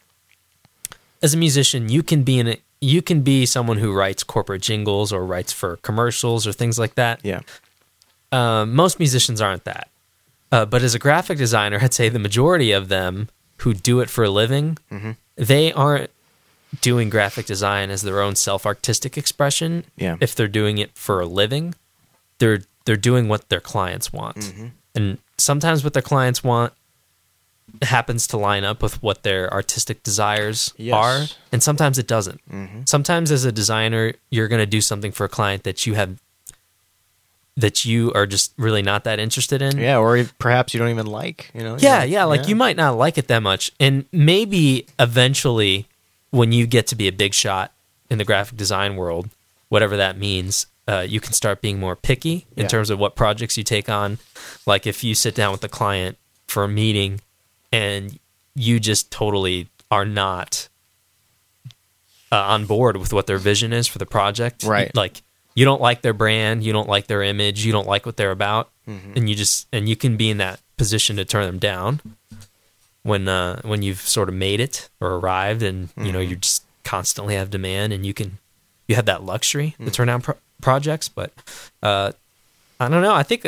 as 1.23 1.33
a 1.33 1.37
musician, 1.37 1.89
you 1.89 2.03
can 2.03 2.23
be 2.23 2.37
in 2.39 2.47
it. 2.47 2.61
You 2.81 3.01
can 3.01 3.21
be 3.21 3.45
someone 3.45 3.77
who 3.77 3.91
writes 3.93 4.23
corporate 4.23 4.61
jingles 4.61 5.11
or 5.11 5.25
writes 5.25 5.51
for 5.51 5.77
commercials 5.77 6.45
or 6.45 6.53
things 6.53 6.77
like 6.77 6.95
that. 6.95 7.19
yeah, 7.23 7.41
Um, 8.31 8.73
most 8.75 8.99
musicians 8.99 9.41
aren't 9.41 9.63
that. 9.65 9.89
Uh, 10.51 10.65
but 10.65 10.81
as 10.81 10.95
a 10.95 10.99
graphic 10.99 11.37
designer, 11.37 11.77
I'd 11.81 11.93
say 11.93 12.09
the 12.09 12.19
majority 12.19 12.71
of 12.71 12.87
them 12.89 13.29
who 13.57 13.73
do 13.73 13.99
it 13.99 14.09
for 14.09 14.23
a 14.23 14.29
living, 14.29 14.77
Mhm. 14.91 15.15
they 15.35 15.71
aren't 15.73 16.09
doing 16.81 17.09
graphic 17.09 17.45
design 17.45 17.89
as 17.89 18.01
their 18.03 18.21
own 18.21 18.35
self 18.35 18.65
artistic 18.65 19.17
expression. 19.17 19.85
Yeah. 19.97 20.17
If 20.19 20.33
they're 20.35 20.47
doing 20.47 20.77
it 20.77 20.91
for 20.95 21.19
a 21.21 21.25
living, 21.25 21.75
they're 22.39 22.61
they're 22.85 22.95
doing 22.95 23.27
what 23.27 23.49
their 23.49 23.59
clients 23.59 24.11
want, 24.11 24.37
Mhm. 24.37 24.71
and 24.95 25.17
sometimes 25.37 25.83
what 25.83 25.93
their 25.93 26.01
clients 26.01 26.43
want 26.43 26.73
happens 27.83 28.25
to 28.27 28.37
line 28.37 28.63
up 28.63 28.81
with 28.81 29.01
what 29.03 29.21
their 29.21 29.51
artistic 29.53 30.01
desires 30.01 30.73
Yes. 30.77 30.95
are, 30.95 31.27
and 31.51 31.61
sometimes 31.61 31.99
it 31.99 32.07
doesn't. 32.07 32.41
Mhm. 32.49 32.89
Sometimes 32.89 33.29
as 33.31 33.45
a 33.45 33.51
designer, 33.51 34.13
you're 34.31 34.47
going 34.47 34.61
to 34.61 34.65
do 34.65 34.81
something 34.81 35.11
for 35.11 35.23
a 35.25 35.29
client 35.29 35.63
that 35.65 35.85
you 35.85 35.93
have 35.93 36.17
that 37.59 37.83
you 37.85 38.11
are 38.13 38.25
just 38.25 38.53
really 38.57 38.81
not 38.81 39.03
that 39.03 39.19
interested 39.19 39.61
in. 39.61 39.77
Yeah, 39.77 39.97
or 39.99 40.23
perhaps 40.39 40.73
you 40.73 40.79
don't 40.79 40.89
even 40.89 41.05
like. 41.07 41.51
You 41.53 41.61
know. 41.61 41.77
Yeah, 41.79 42.03
yeah, 42.03 42.23
like 42.23 42.47
you 42.47 42.55
might 42.55 42.77
not 42.77 42.97
like 42.97 43.17
it 43.17 43.27
that 43.27 43.43
much. 43.43 43.71
And 43.79 44.05
maybe 44.11 44.85
eventually 44.97 45.87
when 46.31 46.51
you 46.51 46.65
get 46.67 46.87
to 46.87 46.95
be 46.95 47.07
a 47.07 47.11
big 47.11 47.33
shot 47.33 47.71
in 48.09 48.17
the 48.17 48.25
graphic 48.25 48.57
design 48.57 48.95
world, 48.95 49.29
whatever 49.67 49.97
that 49.97 50.17
means, 50.17 50.67
uh, 50.87 51.05
you 51.07 51.19
can 51.19 51.33
start 51.33 51.61
being 51.61 51.79
more 51.79 51.95
picky 51.95 52.45
in 52.55 52.63
Yeah. 52.63 52.67
terms 52.69 52.89
of 52.89 52.97
what 52.99 53.15
projects 53.15 53.57
you 53.57 53.63
take 53.63 53.89
on. 53.89 54.19
Like 54.65 54.87
if 54.87 55.03
you 55.03 55.13
sit 55.15 55.35
down 55.35 55.51
with 55.51 55.61
the 55.61 55.69
client 55.69 56.17
for 56.47 56.63
a 56.63 56.67
meeting 56.67 57.21
and 57.71 58.17
you 58.55 58.79
just 58.79 59.11
totally 59.11 59.67
are 59.91 60.05
not 60.05 60.67
uh, 62.31 62.35
on 62.37 62.65
board 62.65 62.97
with 62.97 63.11
what 63.11 63.27
their 63.27 63.37
vision 63.37 63.73
is 63.73 63.87
for 63.87 63.97
the 63.97 64.05
project, 64.05 64.63
Right. 64.63 64.93
Like 64.95 65.23
you 65.55 65.65
don't 65.65 65.81
like 65.81 66.01
their 66.01 66.13
brand, 66.13 66.63
you 66.63 66.71
don't 66.73 66.87
like 66.89 67.07
their 67.07 67.21
image, 67.23 67.65
you 67.65 67.71
don't 67.71 67.87
like 67.87 68.05
what 68.05 68.17
they're 68.17 68.31
about, 68.31 68.69
Mm-hmm. 68.87 69.13
and 69.15 69.29
you 69.29 69.35
just 69.35 69.67
and 69.71 69.87
you 69.87 69.95
can 69.95 70.17
be 70.17 70.29
in 70.31 70.37
that 70.37 70.59
position 70.77 71.15
to 71.17 71.25
turn 71.25 71.45
them 71.45 71.59
down 71.59 72.01
when 73.03 73.27
uh, 73.27 73.61
when 73.63 73.81
you've 73.81 74.01
sort 74.01 74.29
of 74.29 74.35
made 74.35 74.59
it 74.59 74.89
or 74.99 75.15
arrived, 75.15 75.61
and 75.63 75.89
you 75.95 76.03
Mm-hmm. 76.03 76.11
know 76.13 76.19
you 76.19 76.35
just 76.35 76.63
constantly 76.83 77.35
have 77.35 77.49
demand, 77.51 77.93
and 77.93 78.05
you 78.05 78.13
can 78.13 78.37
you 78.87 78.95
have 78.95 79.05
that 79.05 79.23
luxury 79.23 79.75
Mm. 79.79 79.85
to 79.85 79.91
turn 79.91 80.07
down 80.07 80.21
pro- 80.21 80.37
projects. 80.61 81.07
But 81.09 81.31
uh, 81.83 82.11
I 82.79 82.89
don't 82.89 83.01
know. 83.03 83.13
I 83.13 83.23
think 83.23 83.45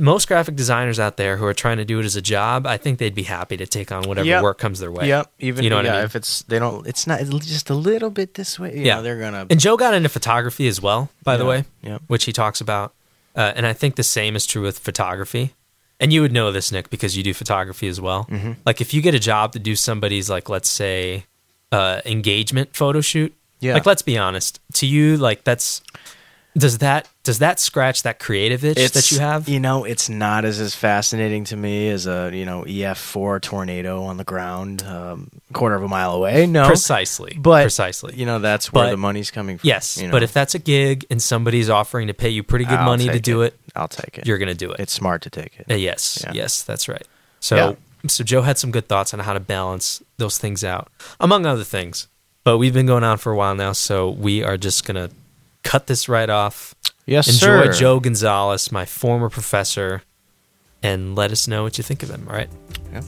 most 0.00 0.26
graphic 0.26 0.56
designers 0.56 0.98
out 0.98 1.16
there 1.18 1.36
who 1.36 1.44
are 1.44 1.52
trying 1.54 1.76
to 1.76 1.84
do 1.84 2.00
it 2.00 2.06
as 2.06 2.16
a 2.16 2.22
job, 2.22 2.66
I 2.66 2.78
think 2.78 2.98
they'd 2.98 3.14
be 3.14 3.24
happy 3.24 3.56
to 3.58 3.66
take 3.66 3.92
on 3.92 4.04
whatever 4.08 4.26
Yep. 4.26 4.42
work 4.42 4.58
comes 4.58 4.80
their 4.80 4.90
way. 4.90 5.08
Yep. 5.08 5.30
Even 5.38 5.64
You 5.64 5.70
know 5.70 5.76
what 5.76 5.86
I 5.86 5.92
mean? 5.96 6.04
if 6.04 6.16
it's 6.16 6.42
they 6.44 6.58
don't, 6.58 6.86
it's 6.86 7.06
not 7.06 7.20
it's 7.20 7.30
just 7.46 7.68
a 7.68 7.74
little 7.74 8.08
bit 8.10 8.34
this 8.34 8.58
way. 8.58 8.74
You 8.74 8.84
Yeah. 8.84 8.96
know, 8.96 9.02
they're 9.02 9.20
gonna. 9.20 9.46
And 9.50 9.60
Joe 9.60 9.76
got 9.76 9.92
into 9.92 10.08
photography 10.08 10.66
as 10.66 10.80
well, 10.80 11.10
by 11.22 11.36
the 11.36 11.44
way, 11.44 11.64
yep. 11.82 12.00
which 12.06 12.24
he 12.24 12.32
talks 12.32 12.60
about. 12.60 12.94
Uh, 13.34 13.52
and 13.54 13.66
I 13.66 13.74
think 13.74 13.96
the 13.96 14.02
same 14.02 14.34
is 14.34 14.46
true 14.46 14.62
with 14.62 14.78
photography. 14.78 15.52
And 16.00 16.10
you 16.12 16.22
would 16.22 16.32
know 16.32 16.52
this, 16.52 16.72
Nick, 16.72 16.88
because 16.88 17.16
you 17.16 17.22
do 17.22 17.34
photography 17.34 17.86
as 17.88 18.00
well. 18.00 18.26
Mm-hmm. 18.30 18.52
Like 18.64 18.80
if 18.80 18.94
you 18.94 19.02
get 19.02 19.14
a 19.14 19.18
job 19.18 19.52
to 19.52 19.58
do 19.58 19.76
somebody's, 19.76 20.30
like, 20.30 20.48
let's 20.48 20.68
say, 20.70 21.24
uh, 21.72 22.00
engagement 22.06 22.74
photo 22.74 23.00
shoot. 23.02 23.34
Yeah. 23.60 23.74
Like, 23.74 23.86
let's 23.86 24.02
be 24.02 24.18
honest. 24.18 24.60
To 24.74 24.86
you, 24.86 25.16
like, 25.16 25.44
that's 25.44 25.80
does 26.56 26.78
that 26.78 27.08
does 27.22 27.40
that 27.40 27.60
scratch 27.60 28.02
that 28.04 28.18
creative 28.18 28.64
itch 28.64 28.92
that 28.92 29.10
you 29.12 29.18
have? 29.18 29.48
You 29.48 29.60
know, 29.60 29.84
it's 29.84 30.08
not 30.08 30.44
as 30.44 30.58
as 30.60 30.74
fascinating 30.74 31.44
to 31.44 31.56
me 31.56 31.88
as 31.90 32.06
a 32.06 32.30
you 32.32 32.44
know 32.46 32.62
EF 32.62 32.96
four 32.98 33.38
tornado 33.40 34.02
on 34.04 34.16
the 34.16 34.24
ground, 34.24 34.82
um, 34.84 35.30
quarter 35.52 35.74
of 35.74 35.82
a 35.82 35.88
mile 35.88 36.12
away. 36.12 36.46
No, 36.46 36.66
Precisely. 36.66 37.36
but 37.38 37.62
precisely. 37.62 38.14
You 38.16 38.24
know, 38.26 38.38
that's 38.38 38.72
where 38.72 38.86
But- 38.86 38.90
the 38.92 38.96
money's 38.96 39.30
coming 39.30 39.58
from. 39.58 39.66
yes, 39.68 39.98
you 39.98 40.06
know. 40.06 40.12
but 40.12 40.22
if 40.22 40.32
that's 40.32 40.54
a 40.54 40.58
gig 40.58 41.04
and 41.10 41.22
somebody's 41.22 41.68
offering 41.68 42.06
to 42.06 42.14
pay 42.14 42.30
you 42.30 42.42
pretty 42.42 42.64
good 42.64 42.78
I'll 42.78 42.86
money 42.86 43.06
to 43.08 43.20
do 43.20 43.42
it, 43.42 43.58
I'll 43.74 43.88
take 43.88 44.18
it. 44.18 44.26
you're 44.26 44.38
going 44.38 44.48
to 44.48 44.54
do 44.54 44.70
it. 44.72 44.80
It's 44.80 44.92
smart 44.92 45.22
to 45.22 45.30
take 45.30 45.58
it. 45.58 45.66
Uh, 45.70 45.74
yes, 45.74 46.22
Yeah. 46.24 46.32
yes, 46.32 46.62
that's 46.62 46.88
right. 46.88 47.06
So, 47.40 47.56
Yeah. 47.56 47.72
so 48.08 48.24
Joe 48.24 48.42
had 48.42 48.56
some 48.56 48.70
good 48.70 48.88
thoughts 48.88 49.12
on 49.12 49.20
how 49.20 49.34
to 49.34 49.40
balance 49.40 50.02
those 50.16 50.38
things 50.38 50.64
out, 50.64 50.88
among 51.20 51.44
other 51.44 51.64
things. 51.64 52.08
But 52.44 52.58
we've 52.58 52.72
been 52.72 52.86
going 52.86 53.04
on 53.04 53.18
for 53.18 53.32
a 53.32 53.36
while 53.36 53.54
now, 53.54 53.72
so 53.72 54.08
we 54.08 54.42
are 54.44 54.56
just 54.56 54.84
gonna 54.86 55.10
cut 55.66 55.86
this 55.86 56.08
right 56.08 56.30
off. 56.30 56.74
Yes, 57.06 57.28
Enjoy 57.28 57.66
sir. 57.66 57.72
Joe 57.72 58.00
Gonzalez, 58.00 58.72
my 58.72 58.84
former 58.84 59.28
professor, 59.28 60.02
and 60.82 61.16
let 61.16 61.32
us 61.32 61.48
know 61.48 61.62
what 61.64 61.78
you 61.78 61.84
think 61.84 62.02
of 62.02 62.10
him. 62.10 62.26
All 62.28 62.34
right? 62.34 62.48
Yeah. 62.92 63.02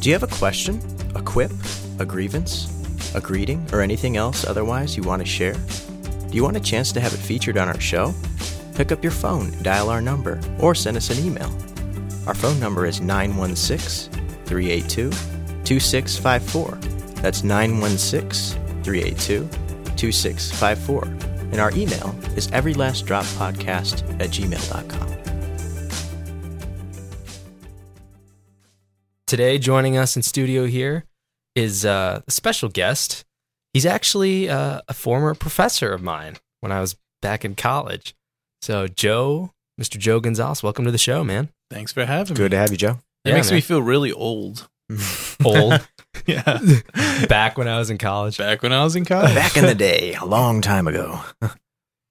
Do 0.00 0.08
you 0.08 0.14
have 0.14 0.22
a 0.22 0.28
question, 0.28 0.80
a 1.14 1.22
quip, 1.22 1.50
a 1.98 2.04
grievance, 2.04 2.68
a 3.14 3.20
greeting, 3.20 3.66
or 3.72 3.80
anything 3.80 4.16
else 4.16 4.44
otherwise 4.44 4.96
you 4.96 5.02
want 5.02 5.20
to 5.22 5.26
share? 5.26 5.54
Do 6.28 6.36
you 6.36 6.42
want 6.42 6.56
a 6.56 6.60
chance 6.60 6.92
to 6.92 7.00
have 7.00 7.12
it 7.14 7.18
featured 7.18 7.56
on 7.56 7.68
our 7.68 7.80
show? 7.80 8.14
Pick 8.74 8.92
up 8.92 9.02
your 9.02 9.12
phone, 9.12 9.50
dial 9.62 9.88
our 9.88 10.02
number, 10.02 10.40
or 10.58 10.74
send 10.74 10.96
us 10.96 11.10
an 11.10 11.24
email. 11.24 11.50
Our 12.26 12.34
phone 12.34 12.60
number 12.60 12.86
is 12.86 13.00
916 13.00 14.12
382 14.44 15.10
2654. 15.64 16.70
That's 17.22 17.42
916 17.42 18.82
382 18.82 19.48
2654. 19.96 21.04
And 21.52 21.60
our 21.60 21.70
email 21.72 22.14
is 22.36 22.48
everylastdroppodcast 22.48 24.20
at 24.20 24.30
gmail.com. 24.30 25.12
Today, 29.26 29.58
joining 29.58 29.96
us 29.96 30.16
in 30.16 30.22
studio 30.22 30.66
here 30.66 31.04
is 31.54 31.84
uh, 31.84 32.20
a 32.26 32.30
special 32.30 32.68
guest. 32.68 33.24
He's 33.72 33.86
actually 33.86 34.48
uh, 34.48 34.80
a 34.88 34.94
former 34.94 35.34
professor 35.34 35.92
of 35.92 36.02
mine 36.02 36.36
when 36.60 36.70
I 36.72 36.80
was 36.80 36.96
back 37.22 37.44
in 37.44 37.54
college. 37.56 38.14
So, 38.62 38.86
Joe, 38.86 39.52
Mr. 39.80 39.98
Joe 39.98 40.20
Gonzalez, 40.20 40.62
welcome 40.62 40.84
to 40.84 40.90
the 40.92 40.98
show, 40.98 41.24
man. 41.24 41.48
Thanks 41.70 41.92
for 41.92 42.04
having 42.06 42.34
Good 42.34 42.42
me. 42.42 42.44
Good 42.44 42.50
to 42.52 42.58
have 42.58 42.70
you, 42.70 42.76
Joe. 42.76 42.98
It 43.24 43.30
Yeah, 43.30 43.34
makes 43.34 43.48
man. 43.50 43.56
me 43.56 43.60
feel 43.62 43.82
really 43.82 44.12
old. 44.12 44.68
Old. 45.44 45.86
Yeah. 46.26 46.58
back 47.28 47.58
when 47.58 47.68
I 47.68 47.78
was 47.78 47.90
in 47.90 47.98
college. 47.98 48.38
Back 48.38 48.62
when 48.62 48.72
I 48.72 48.82
was 48.84 48.96
in 48.96 49.04
college. 49.04 49.34
Back 49.34 49.56
in 49.56 49.66
the 49.66 49.74
day, 49.74 50.14
a 50.14 50.24
long 50.24 50.60
time 50.60 50.86
ago. 50.88 51.20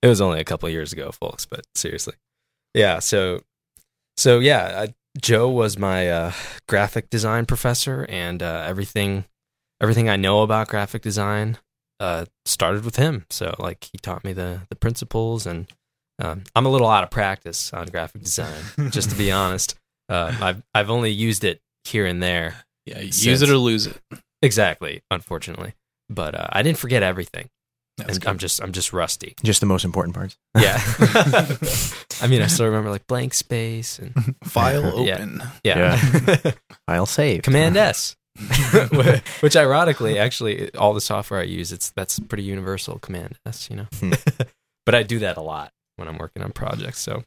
It 0.02 0.08
was 0.08 0.22
only 0.22 0.40
a 0.40 0.44
couple 0.44 0.68
of 0.68 0.74
years 0.74 0.94
ago, 0.94 1.10
folks, 1.12 1.48
but 1.48 1.66
seriously. 1.74 2.14
Yeah, 2.76 3.00
so 3.00 3.42
so 4.18 4.38
yeah, 4.38 4.86
I, 4.88 4.94
Joe 5.20 5.50
was 5.50 5.80
my 5.80 6.08
uh, 6.10 6.32
graphic 6.68 7.10
design 7.10 7.48
professor 7.48 8.06
and 8.08 8.44
uh, 8.44 8.66
everything 8.68 9.26
everything 9.82 10.08
I 10.08 10.16
know 10.16 10.44
about 10.44 10.68
graphic 10.68 11.02
design 11.02 11.58
uh, 12.00 12.26
started 12.46 12.86
with 12.86 12.98
him. 12.98 13.26
So 13.32 13.56
like 13.58 13.90
he 13.92 13.98
taught 13.98 14.24
me 14.24 14.32
the 14.34 14.62
the 14.70 14.76
principles 14.76 15.48
and 15.48 15.66
um, 16.22 16.44
I'm 16.56 16.68
a 16.68 16.70
little 16.70 16.88
out 16.88 17.04
of 17.04 17.10
practice 17.10 17.74
on 17.74 17.88
graphic 17.88 18.22
design, 18.22 18.64
just 18.92 19.10
to 19.10 19.16
be 19.16 19.32
honest. 19.32 19.74
Uh, 20.08 20.36
I've 20.40 20.64
I've 20.76 20.92
only 20.92 21.10
used 21.10 21.44
it 21.44 21.62
here 21.84 22.06
and 22.06 22.22
there. 22.22 22.65
Yeah, 22.86 23.00
Since- 23.00 23.26
use 23.26 23.42
it 23.42 23.50
or 23.50 23.58
lose 23.58 23.88
it. 23.88 23.98
Exactly, 24.42 25.02
unfortunately. 25.12 25.74
But 26.10 26.36
uh, 26.36 26.48
I 26.52 26.62
didn't 26.62 26.78
forget 26.78 27.02
everything. 27.04 27.50
And 27.98 28.08
good. 28.10 28.28
I'm 28.28 28.38
just 28.38 28.62
I'm 28.62 28.74
just 28.74 28.92
rusty. 28.94 29.36
Just 29.44 29.62
the 29.62 29.66
most 29.66 29.86
important 29.86 30.16
parts. 30.16 30.38
Yeah. 30.60 30.78
I 32.22 32.28
mean, 32.28 32.42
I 32.42 32.48
still 32.48 32.66
remember 32.66 32.90
like 32.92 33.08
blank 33.08 33.34
space 33.34 34.00
and 34.00 34.36
File 34.44 35.06
Yeah. 35.06 35.14
open. 35.16 35.44
yeah. 35.64 36.36
File 36.88 37.06
save. 37.06 37.44
Command 37.44 37.78
S. 37.78 38.16
Which 39.40 39.56
ironically, 39.56 40.20
actually, 40.20 40.74
all 40.76 40.94
the 40.94 41.00
software 41.02 41.40
I 41.40 41.44
use, 41.44 41.72
it's 41.72 41.92
that's 41.92 42.20
pretty 42.20 42.44
universal. 42.44 43.00
Command 43.00 43.40
S, 43.46 43.70
you 43.70 43.78
know. 43.78 43.88
Hmm. 44.00 44.12
but 44.86 44.94
I 44.94 45.04
do 45.04 45.20
that 45.20 45.38
a 45.38 45.42
lot 45.42 45.72
when 45.96 46.10
I'm 46.10 46.18
working 46.18 46.44
on 46.44 46.52
projects. 46.52 47.00
So, 47.00 47.24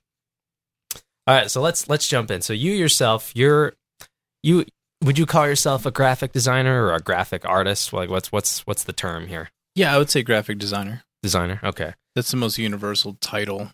all 1.26 1.34
right, 1.34 1.50
so 1.50 1.62
let's 1.62 1.88
let's 1.88 2.06
jump 2.06 2.30
in. 2.30 2.42
So 2.42 2.52
you 2.52 2.72
yourself, 2.72 3.32
you're 3.34 3.72
you 4.42 4.66
would 5.04 5.18
you 5.18 5.26
call 5.26 5.46
yourself 5.46 5.86
a 5.86 5.90
graphic 5.90 6.32
designer 6.32 6.84
or 6.84 6.94
a 6.94 7.00
graphic 7.00 7.44
artist? 7.48 7.92
Like, 7.92 8.10
what's 8.10 8.32
what's 8.32 8.66
what's 8.66 8.84
the 8.84 8.92
term 8.92 9.26
here? 9.28 9.50
Yeah, 9.74 9.94
I 9.94 9.98
would 9.98 10.10
say 10.10 10.22
graphic 10.22 10.58
designer. 10.58 11.02
Designer. 11.22 11.60
Okay. 11.62 11.94
That's 12.14 12.30
the 12.30 12.36
most 12.36 12.58
universal 12.58 13.16
title, 13.20 13.70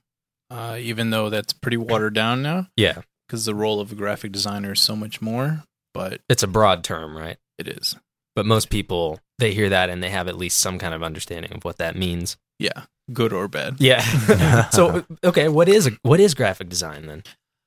uh, 0.51 0.77
even 0.79 1.11
though 1.11 1.31
that's 1.31 1.53
pretty 1.53 1.77
watered 1.79 2.15
down 2.15 2.43
now 2.43 2.69
Yeah, 2.77 2.99
because 3.27 3.45
the 3.47 3.55
role 3.55 3.81
of 3.81 3.91
a 3.93 3.95
graphic 3.95 4.33
designer 4.33 4.73
is 4.73 4.81
so 4.81 4.95
much 4.97 5.23
more, 5.23 5.63
but 5.95 6.21
it's 6.29 6.43
a 6.43 6.47
broad 6.47 6.85
term, 6.85 7.17
right? 7.17 7.39
it 7.59 7.69
is. 7.69 7.97
But 8.37 8.45
most 8.47 8.69
people 8.69 9.21
they 9.39 9.55
hear 9.55 9.69
that 9.69 9.89
and 9.91 10.03
they 10.03 10.11
have 10.11 10.29
at 10.29 10.37
least 10.37 10.59
some 10.59 10.79
kind 10.79 10.93
of 10.95 11.03
understanding 11.03 11.53
of 11.55 11.65
what 11.65 11.79
that 11.79 11.97
means. 11.97 12.37
Yeah, 12.59 12.85
good 13.13 13.33
or 13.33 13.49
bad. 13.49 13.77
Yeah. 13.79 14.69
so 14.71 15.05
okay, 15.23 15.49
what 15.49 15.69
is 15.69 15.87
a, 15.87 15.93
what 16.03 16.21
is 16.21 16.35
graphic 16.35 16.69
design 16.69 17.07
then? 17.07 17.23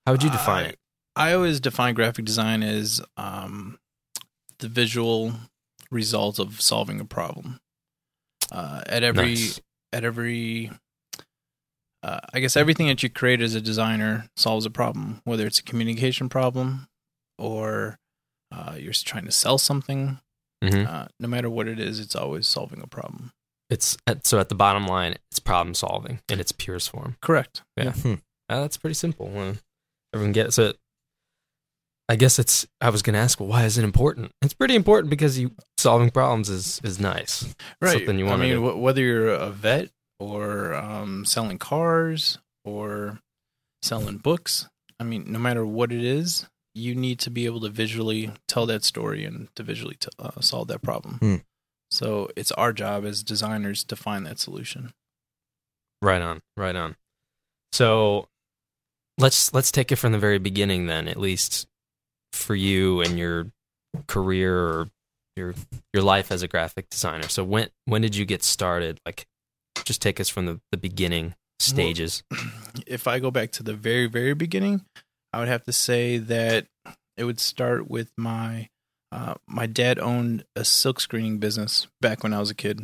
How 0.05 0.11
would 0.11 0.23
you 0.23 0.29
define 0.29 0.65
I- 0.65 0.69
it? 0.69 0.79
I 1.17 1.33
always 1.33 1.59
define 1.59 1.93
graphic 1.93 2.25
design 2.25 2.63
as 2.63 3.01
um, 3.17 3.79
the 4.59 4.67
visual 4.67 5.33
result 5.91 6.39
of 6.39 6.61
solving 6.61 6.99
a 6.99 7.05
problem. 7.05 7.59
Uh, 8.51 8.81
at 8.85 9.03
every 9.03 9.31
Nice. 9.31 9.59
at 9.91 10.03
every 10.05 10.71
uh, 12.03 12.19
I 12.33 12.39
guess 12.39 12.55
everything 12.55 12.87
that 12.87 13.03
you 13.03 13.09
create 13.09 13.41
as 13.41 13.55
a 13.55 13.61
designer 13.61 14.29
solves 14.37 14.65
a 14.65 14.69
problem, 14.69 15.21
whether 15.25 15.45
it's 15.45 15.59
a 15.59 15.63
communication 15.63 16.29
problem 16.29 16.87
or 17.37 17.97
uh, 18.51 18.75
you're 18.77 18.93
trying 18.93 19.25
to 19.25 19.31
sell 19.31 19.57
something. 19.57 20.19
Mhm. 20.63 20.87
Uh, 20.87 21.07
no 21.19 21.27
matter 21.27 21.49
what 21.49 21.67
it 21.67 21.79
is, 21.79 21.99
it's 21.99 22.15
always 22.15 22.47
solving 22.47 22.81
a 22.81 22.87
problem. 22.87 23.31
It's 23.69 23.97
at, 24.07 24.25
so 24.25 24.39
at 24.39 24.49
the 24.49 24.55
bottom 24.55 24.87
line, 24.87 25.15
it's 25.29 25.39
problem 25.39 25.73
solving 25.73 26.21
in 26.29 26.39
its 26.39 26.51
purest 26.53 26.89
form. 26.89 27.17
Correct. 27.21 27.63
Yeah. 27.75 27.91
Hmm. 27.91 28.13
Uh, 28.49 28.61
that's 28.61 28.77
pretty 28.77 28.93
simple. 28.93 29.27
Uh, 29.37 29.53
everyone 30.13 30.31
gets 30.31 30.55
so. 30.55 30.73
I 32.09 32.15
guess 32.15 32.39
it's. 32.39 32.65
I 32.79 32.89
was 32.89 33.01
going 33.01 33.15
to 33.15 33.19
ask, 33.19 33.39
well, 33.39 33.49
why 33.49 33.65
is 33.65 33.77
it 33.77 33.83
important? 33.83 34.31
It's 34.41 34.53
pretty 34.53 34.75
important 34.75 35.09
because 35.09 35.37
you 35.37 35.51
solving 35.77 36.09
problems 36.09 36.49
is 36.49 36.79
is 36.83 36.99
nice. 36.99 37.53
Right. 37.81 37.93
Something 37.93 38.17
you 38.19 38.27
I 38.27 38.29
wanna 38.31 38.43
mean, 38.43 38.55
do. 38.55 38.69
wh- 38.71 38.81
whether 38.81 39.01
you're 39.01 39.29
a 39.29 39.49
vet 39.49 39.89
or 40.19 40.73
um, 40.73 41.25
selling 41.25 41.57
cars 41.57 42.39
or 42.63 43.19
selling 43.81 44.17
books, 44.17 44.69
I 44.99 45.03
mean, 45.03 45.25
no 45.31 45.37
matter 45.39 45.65
what 45.65 45.91
it 45.91 46.03
is, 46.03 46.47
you 46.73 46.95
need 46.95 47.19
to 47.19 47.29
be 47.29 47.45
able 47.45 47.59
to 47.61 47.69
visually 47.69 48.31
tell 48.47 48.65
that 48.67 48.83
story 48.83 49.25
and 49.25 49.49
to 49.55 49.63
visually 49.63 49.95
t- 49.99 50.09
uh, 50.17 50.39
solve 50.39 50.67
that 50.69 50.81
problem. 50.81 51.15
Hmm. 51.19 51.35
So 51.91 52.29
it's 52.35 52.51
our 52.53 52.71
job 52.73 53.05
as 53.05 53.23
designers 53.23 53.83
to 53.85 53.95
find 53.95 54.25
that 54.25 54.39
solution. 54.39 54.93
Right 56.01 56.21
on. 56.21 56.41
Right 56.55 56.75
on. 56.75 56.95
So 57.73 58.27
let's 59.17 59.53
let's 59.53 59.71
take 59.71 59.91
it 59.91 59.95
from 59.97 60.11
the 60.13 60.19
very 60.19 60.37
beginning 60.37 60.85
then, 60.87 61.07
at 61.07 61.17
least 61.17 61.67
for 62.33 62.55
you 62.55 63.01
and 63.01 63.17
your 63.17 63.47
career 64.07 64.57
or 64.57 64.89
your 65.35 65.55
your 65.93 66.03
life 66.03 66.31
as 66.31 66.43
a 66.43 66.47
graphic 66.47 66.89
designer. 66.89 67.27
So 67.27 67.43
when 67.43 67.69
when 67.85 68.01
did 68.01 68.15
you 68.15 68.25
get 68.25 68.43
started? 68.43 68.99
Like 69.05 69.27
just 69.85 70.01
take 70.01 70.19
us 70.19 70.29
from 70.29 70.45
the, 70.45 70.59
the 70.71 70.77
beginning 70.77 71.35
stages. 71.59 72.23
if 72.87 73.07
I 73.07 73.19
go 73.19 73.31
back 73.31 73.51
to 73.53 73.63
the 73.63 73.73
very, 73.73 74.07
very 74.07 74.33
beginning, 74.33 74.85
I 75.33 75.39
would 75.39 75.47
have 75.47 75.63
to 75.65 75.71
say 75.71 76.17
that 76.17 76.67
it 77.15 77.23
would 77.23 77.39
start 77.39 77.89
with 77.89 78.11
my 78.17 78.69
uh, 79.11 79.35
my 79.47 79.65
dad 79.65 79.99
owned 79.99 80.43
a 80.55 80.65
silk 80.65 80.99
screening 80.99 81.37
business 81.37 81.87
back 82.01 82.23
when 82.23 82.33
I 82.33 82.39
was 82.39 82.51
a 82.51 82.55
kid, 82.55 82.81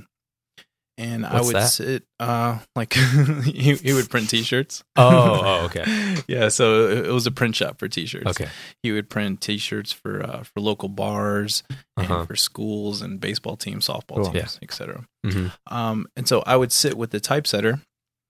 and 0.97 1.25
I 1.25 1.41
would 1.41 1.55
that? 1.55 1.67
sit 1.67 2.03
uh, 2.19 2.59
like 2.75 2.93
he, 3.43 3.75
he 3.75 3.93
would 3.93 4.09
print 4.09 4.29
T-shirts. 4.29 4.83
Oh, 4.95 5.41
oh, 5.43 5.65
okay. 5.65 6.15
yeah, 6.27 6.49
so 6.49 6.87
it 6.87 7.07
was 7.11 7.25
a 7.25 7.31
print 7.31 7.55
shop 7.55 7.79
for 7.79 7.87
T-shirts. 7.87 8.27
Okay. 8.27 8.47
he 8.83 8.91
would 8.91 9.09
print 9.09 9.41
T-shirts 9.41 9.91
for 9.91 10.23
uh, 10.23 10.43
for 10.43 10.59
local 10.61 10.89
bars 10.89 11.63
Uh-huh. 11.97 12.13
and 12.19 12.27
for 12.27 12.35
schools 12.35 13.01
and 13.01 13.19
baseball 13.19 13.57
teams, 13.57 13.87
softball 13.87 14.23
Cool. 14.23 14.31
teams, 14.33 14.59
etc. 14.61 15.05
hmm 15.25 15.47
Um, 15.67 16.07
and 16.15 16.27
so 16.27 16.43
I 16.45 16.55
would 16.57 16.71
sit 16.71 16.95
with 16.97 17.09
the 17.11 17.19
typesetter 17.19 17.81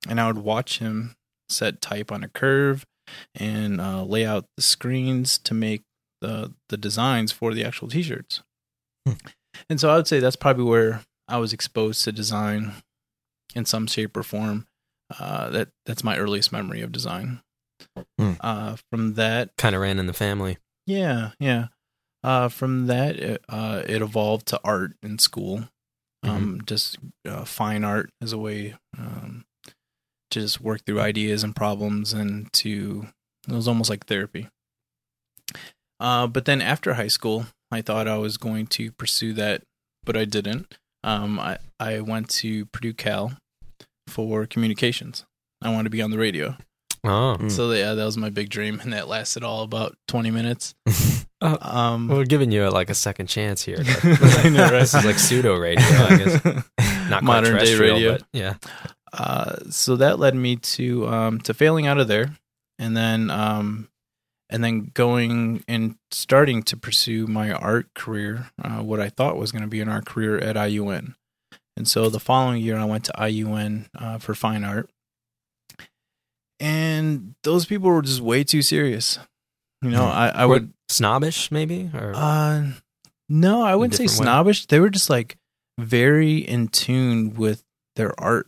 and 0.08 0.19
I 0.21 0.28
would 0.28 0.39
watch 0.39 0.80
him 0.80 1.15
set 1.49 1.82
type 1.82 2.12
on 2.12 2.23
a 2.23 2.30
curve 2.30 2.86
and 3.36 3.82
uh, 3.82 4.04
lay 4.04 4.26
out 4.26 4.45
the 4.58 4.63
screens 4.63 5.38
to 5.39 5.54
make 5.54 5.82
the 6.21 6.54
the 6.69 6.78
designs 6.78 7.32
for 7.34 7.54
the 7.54 7.65
actual 7.65 7.89
t-shirts. 7.89 8.41
Hmm. 9.06 9.15
And 9.69 9.80
so 9.80 9.89
I 9.89 9.97
would 9.97 10.08
say 10.08 10.19
that's 10.21 10.38
probably 10.38 10.63
where 10.63 11.02
I 11.34 11.38
was 11.38 11.52
exposed 11.52 12.04
to 12.04 12.12
design 12.12 12.74
in 13.56 13.65
some 13.65 13.88
shape 13.88 14.15
or 14.15 14.22
form. 14.24 14.67
Uh, 15.19 15.50
that 15.50 15.69
that's 15.86 16.04
my 16.04 16.17
earliest 16.17 16.52
memory 16.52 16.82
of 16.82 16.91
design. 16.91 17.41
Hmm. 18.19 18.34
Uh, 18.39 18.76
from 18.91 19.15
that, 19.15 19.50
Kind 19.58 19.76
of 19.76 19.82
ran 19.82 19.98
in 20.00 20.06
the 20.06 20.13
family. 20.13 20.58
yeah, 20.86 21.32
yeah. 21.39 21.67
Uh, 22.24 22.48
from 22.50 22.88
that, 22.88 23.17
it, 23.19 23.43
uh, 23.50 23.82
it 23.86 24.02
evolved 24.02 24.46
to 24.48 24.60
art 24.63 24.93
in 25.02 25.17
school. 25.19 25.67
Um, 26.24 26.62
just 26.65 26.98
uh, 27.28 27.43
fine 27.43 27.84
art 27.84 28.10
as 28.22 28.32
a 28.32 28.38
way 28.38 28.76
um, 28.98 29.43
to 30.32 30.39
just 30.39 30.62
work 30.62 30.86
through 30.86 31.02
ideas 31.02 31.43
and 31.43 31.54
problems, 31.56 32.13
and 32.13 32.52
to 32.54 33.08
it 33.50 33.54
was 33.54 33.67
almost 33.67 33.89
like 33.89 34.06
therapy. 34.06 34.48
Uh, 36.00 36.28
but 36.28 36.46
then 36.46 36.62
after 36.62 36.93
high 36.93 37.08
school, 37.10 37.48
I 37.72 37.82
thought 37.82 38.08
I 38.08 38.17
was 38.17 38.38
going 38.38 38.67
to 38.67 38.91
pursue 38.93 39.34
that, 39.34 39.63
but 40.06 40.15
I 40.15 40.26
didn't. 40.26 40.78
Um, 41.03 41.39
I 41.39 41.57
I 41.79 41.99
went 42.01 42.29
to 42.29 42.65
Purdue 42.67 42.93
Cal 42.93 43.33
for 44.07 44.45
communications. 44.45 45.25
I 45.61 45.69
wanted 45.69 45.85
to 45.85 45.89
be 45.89 46.01
on 46.01 46.11
the 46.11 46.17
radio. 46.17 46.55
Oh. 47.05 47.35
Mm. 47.39 47.51
So 47.51 47.71
yeah, 47.71 47.93
that 47.93 48.05
was 48.05 48.17
my 48.17 48.29
big 48.29 48.49
dream, 48.49 48.79
and 48.81 48.93
that 48.93 49.07
lasted 49.07 49.43
all 49.43 49.63
about 49.63 49.95
twenty 50.07 50.31
minutes. 50.31 50.73
Oh, 50.87 51.57
Um, 51.61 52.07
We're 52.07 52.23
giving 52.23 52.51
you 52.51 52.69
like 52.69 52.89
a 52.89 52.93
second 52.95 53.27
chance 53.27 53.61
here. 53.63 53.79
I 53.85 54.47
know, 54.49 54.63
right? 54.63 54.71
This 54.79 54.93
is 54.93 55.03
like 55.03 55.19
pseudo 55.19 55.57
radio, 55.57 55.83
I 55.85 56.17
guess. 56.17 56.63
Not 57.09 57.23
Modern 57.23 57.57
day 57.57 57.75
radio. 57.75 58.13
but 58.13 58.23
yeah. 58.31 58.53
Uh, 59.11 59.57
so 59.69 59.97
that 59.97 60.19
led 60.19 60.35
me 60.35 60.55
to 60.55 61.05
um, 61.09 61.39
to 61.41 61.53
failing 61.53 61.85
out 61.85 61.99
of 61.99 62.07
there, 62.07 62.31
and 62.79 62.95
then 62.95 63.29
um, 63.29 63.89
and 64.53 64.63
then 64.63 64.91
going 64.93 65.63
and 65.67 65.95
starting 66.11 66.63
to 66.63 66.77
pursue 66.77 67.27
my 67.27 67.51
art 67.51 67.93
career, 67.95 68.51
uh, 68.63 68.81
what 68.81 69.01
I 69.01 69.09
thought 69.09 69.35
was 69.35 69.51
going 69.51 69.63
to 69.63 69.67
be 69.67 69.81
an 69.81 69.89
art 69.89 70.05
career 70.05 70.37
at 70.37 70.55
IUN. 70.55 71.15
And 71.75 71.87
so 71.87 72.07
the 72.09 72.19
following 72.19 72.61
year, 72.61 72.77
I 72.77 72.85
went 72.85 73.03
to 73.05 73.13
IUN 73.17 73.87
uh, 73.97 74.19
for 74.19 74.35
fine 74.35 74.63
art, 74.63 74.89
and 76.59 77.35
those 77.43 77.65
people 77.65 77.89
were 77.89 78.01
just 78.01 78.21
way 78.21 78.43
too 78.43 78.61
serious. 78.61 79.19
You 79.81 79.89
know, 79.89 80.05
Hmm. 80.05 80.11
I, 80.17 80.29
I 80.29 80.45
would 80.45 80.71
Snobbish, 80.89 81.51
maybe? 81.51 81.89
Or 81.93 82.13
uh, 82.15 82.67
no, 83.27 83.63
I 83.63 83.75
wouldn't 83.75 83.95
say 83.95 84.03
different 84.05 84.19
way? 84.21 84.23
snobbish. 84.25 84.65
They 84.67 84.79
were 84.79 84.89
just 84.89 85.09
like 85.09 85.37
very 85.79 86.37
in 86.37 86.67
tune 86.67 87.33
with 87.33 87.63
their 87.95 88.17
art. 88.21 88.47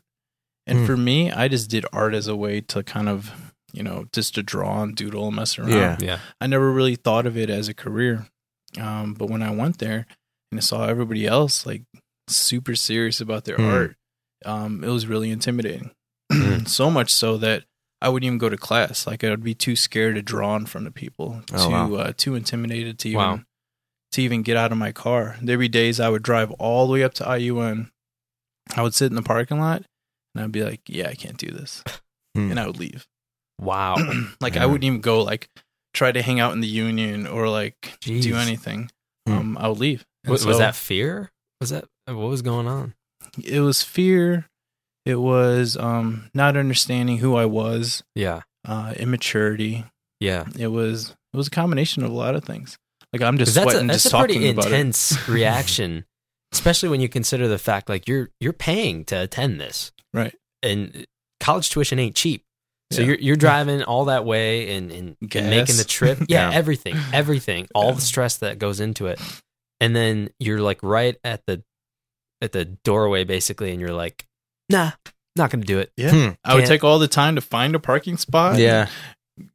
And 0.67 0.79
Hmm. 0.79 0.85
for 0.85 0.97
me, 0.97 1.31
I 1.31 1.47
just 1.47 1.69
did 1.69 1.85
art 1.91 2.13
as 2.13 2.27
a 2.27 2.35
way 2.35 2.61
to 2.61 2.83
kind 2.83 3.09
of, 3.09 3.53
you 3.73 3.83
know, 3.83 4.05
just 4.13 4.35
to 4.35 4.43
draw 4.43 4.83
and 4.83 4.95
doodle 4.95 5.27
and 5.27 5.35
mess 5.35 5.57
around. 5.59 5.71
Yeah. 5.71 5.97
yeah. 5.99 6.19
I 6.39 6.47
never 6.47 6.71
really 6.71 6.95
thought 6.95 7.25
of 7.25 7.37
it 7.37 7.49
as 7.49 7.67
a 7.67 7.73
career. 7.73 8.27
Um, 8.79 9.13
but 9.13 9.29
when 9.29 9.41
I 9.41 9.51
went 9.51 9.79
there 9.79 10.05
and 10.51 10.59
I 10.59 10.61
saw 10.61 10.85
everybody 10.85 11.25
else 11.25 11.65
like 11.65 11.83
super 12.27 12.75
serious 12.75 13.21
about 13.21 13.45
their 13.45 13.57
Hmm. 13.57 13.65
art, 13.65 13.95
um, 14.45 14.83
it 14.83 14.89
was 14.89 15.07
really 15.07 15.29
intimidating. 15.31 15.91
Hmm. 16.31 16.63
so 16.65 16.89
much 16.91 17.13
so 17.13 17.37
that 17.37 17.63
I 18.01 18.09
wouldn't 18.09 18.25
even 18.27 18.37
go 18.37 18.49
to 18.49 18.57
class. 18.57 19.07
Like 19.07 19.23
I 19.23 19.29
would 19.29 19.43
be 19.43 19.55
too 19.55 19.75
scared 19.75 20.15
to 20.15 20.21
draw 20.21 20.55
in 20.55 20.65
front 20.65 20.87
of 20.87 20.93
people, 20.93 21.41
Oh, 21.53 21.65
too 21.65 21.71
wow. 21.71 21.93
uh, 21.95 22.13
too 22.15 22.35
intimidated 22.35 22.99
to 22.99 23.09
even 23.09 23.17
Wow. 23.19 23.39
to 24.11 24.21
even 24.21 24.41
get 24.43 24.57
out 24.57 24.71
of 24.71 24.77
my 24.77 24.91
car. 24.91 25.37
There'd 25.41 25.59
be 25.59 25.67
days 25.69 25.99
I 25.99 26.09
would 26.09 26.23
drive 26.23 26.51
all 26.53 26.87
the 26.87 26.93
way 26.93 27.03
up 27.03 27.13
to 27.15 27.23
IUN. 27.23 27.89
I 28.75 28.81
would 28.81 28.93
sit 28.93 29.07
in 29.11 29.15
the 29.15 29.21
parking 29.21 29.59
lot 29.59 29.83
and 30.33 30.43
I'd 30.43 30.51
be 30.51 30.63
like, 30.63 30.81
"Yeah, 30.87 31.07
I 31.09 31.15
can't 31.15 31.37
do 31.37 31.51
this," 31.51 31.83
Hmm. 32.35 32.51
and 32.51 32.59
I 32.59 32.67
would 32.67 32.77
leave. 32.79 33.05
Wow. 33.59 33.95
like 34.41 34.55
Yeah. 34.55 34.63
I 34.63 34.65
wouldn't 34.65 34.83
even 34.83 35.01
go 35.01 35.21
like 35.23 35.49
try 35.93 36.11
to 36.11 36.21
hang 36.21 36.39
out 36.39 36.53
in 36.53 36.61
the 36.61 36.67
union 36.67 37.25
or 37.27 37.47
like 37.49 37.97
do 38.01 38.35
anything. 38.35 38.89
Hmm. 39.27 39.33
Um, 39.33 39.57
I 39.57 39.67
would 39.67 39.79
leave. 39.79 40.05
And 40.23 40.31
Was, 40.31 40.45
was 40.45 40.57
that 40.57 40.75
fear? 40.75 41.31
Was 41.61 41.69
that 41.69 41.85
what 42.05 42.15
was 42.17 42.41
going 42.41 42.67
on? 42.67 42.93
It 43.43 43.61
was 43.61 43.81
fear. 43.83 44.47
It 45.05 45.15
was 45.15 45.77
um 45.77 46.29
not 46.33 46.57
understanding 46.57 47.17
who 47.19 47.35
I 47.35 47.45
was. 47.45 48.03
Yeah. 48.15 48.41
Uh, 48.67 48.93
immaturity. 48.97 49.85
Yeah. 50.19 50.45
It 50.57 50.67
was 50.67 51.11
it 51.33 51.37
was 51.37 51.47
a 51.47 51.51
combination 51.51 52.03
of 52.03 52.11
a 52.11 52.15
lot 52.15 52.35
of 52.35 52.43
things. 52.43 52.77
Like 53.13 53.21
I'm 53.21 53.37
just 53.37 53.55
that's 53.55 53.73
a, 53.73 53.79
that's 53.85 54.03
just 54.03 54.13
a 54.13 54.17
pretty 54.17 54.33
talking 54.35 54.49
about 54.49 54.65
it. 54.65 54.73
intense 54.73 55.27
reaction, 55.29 56.05
especially 56.51 56.89
when 56.89 56.99
you 57.01 57.07
consider 57.09 57.47
the 57.47 57.57
fact 57.57 57.87
like 57.87 58.07
you're 58.07 58.29
you're 58.41 58.51
paying 58.53 59.05
to 59.05 59.15
attend 59.21 59.59
this, 59.61 59.91
Right. 60.13 60.35
and 60.63 61.05
college 61.39 61.69
tuition 61.69 61.97
ain't 61.99 62.15
cheap. 62.15 62.43
So 62.95 63.01
Yeah. 63.01 63.07
you're 63.07 63.17
you're 63.19 63.35
driving 63.35 63.83
all 63.83 64.05
that 64.05 64.25
way 64.25 64.75
and, 64.75 64.91
and, 64.91 65.15
and 65.21 65.49
making 65.49 65.77
the 65.77 65.83
trip. 65.83 66.19
Yeah, 66.27 66.49
Yeah. 66.49 66.55
everything, 66.57 66.95
everything, 67.13 67.67
all 67.75 67.93
the 67.93 68.01
stress 68.01 68.37
that 68.37 68.59
goes 68.59 68.79
into 68.79 69.07
it, 69.07 69.19
and 69.79 69.95
then 69.95 70.29
you're 70.39 70.61
like 70.61 70.79
right 70.83 71.17
at 71.23 71.41
the 71.47 71.63
at 72.41 72.51
the 72.51 72.65
doorway 72.65 73.23
basically, 73.23 73.71
and 73.71 73.79
you're 73.79 73.93
like, 73.93 74.25
nah, 74.69 74.91
not 75.35 75.49
gonna 75.51 75.63
do 75.65 75.79
it. 75.79 75.91
Yeah. 75.97 76.11
Hmm. 76.11 76.29
I 76.43 76.55
would 76.55 76.65
take 76.65 76.83
all 76.83 76.99
the 76.99 77.07
time 77.07 77.35
to 77.35 77.41
find 77.41 77.75
a 77.75 77.79
parking 77.79 78.17
spot. 78.17 78.57
Yeah. 78.59 78.87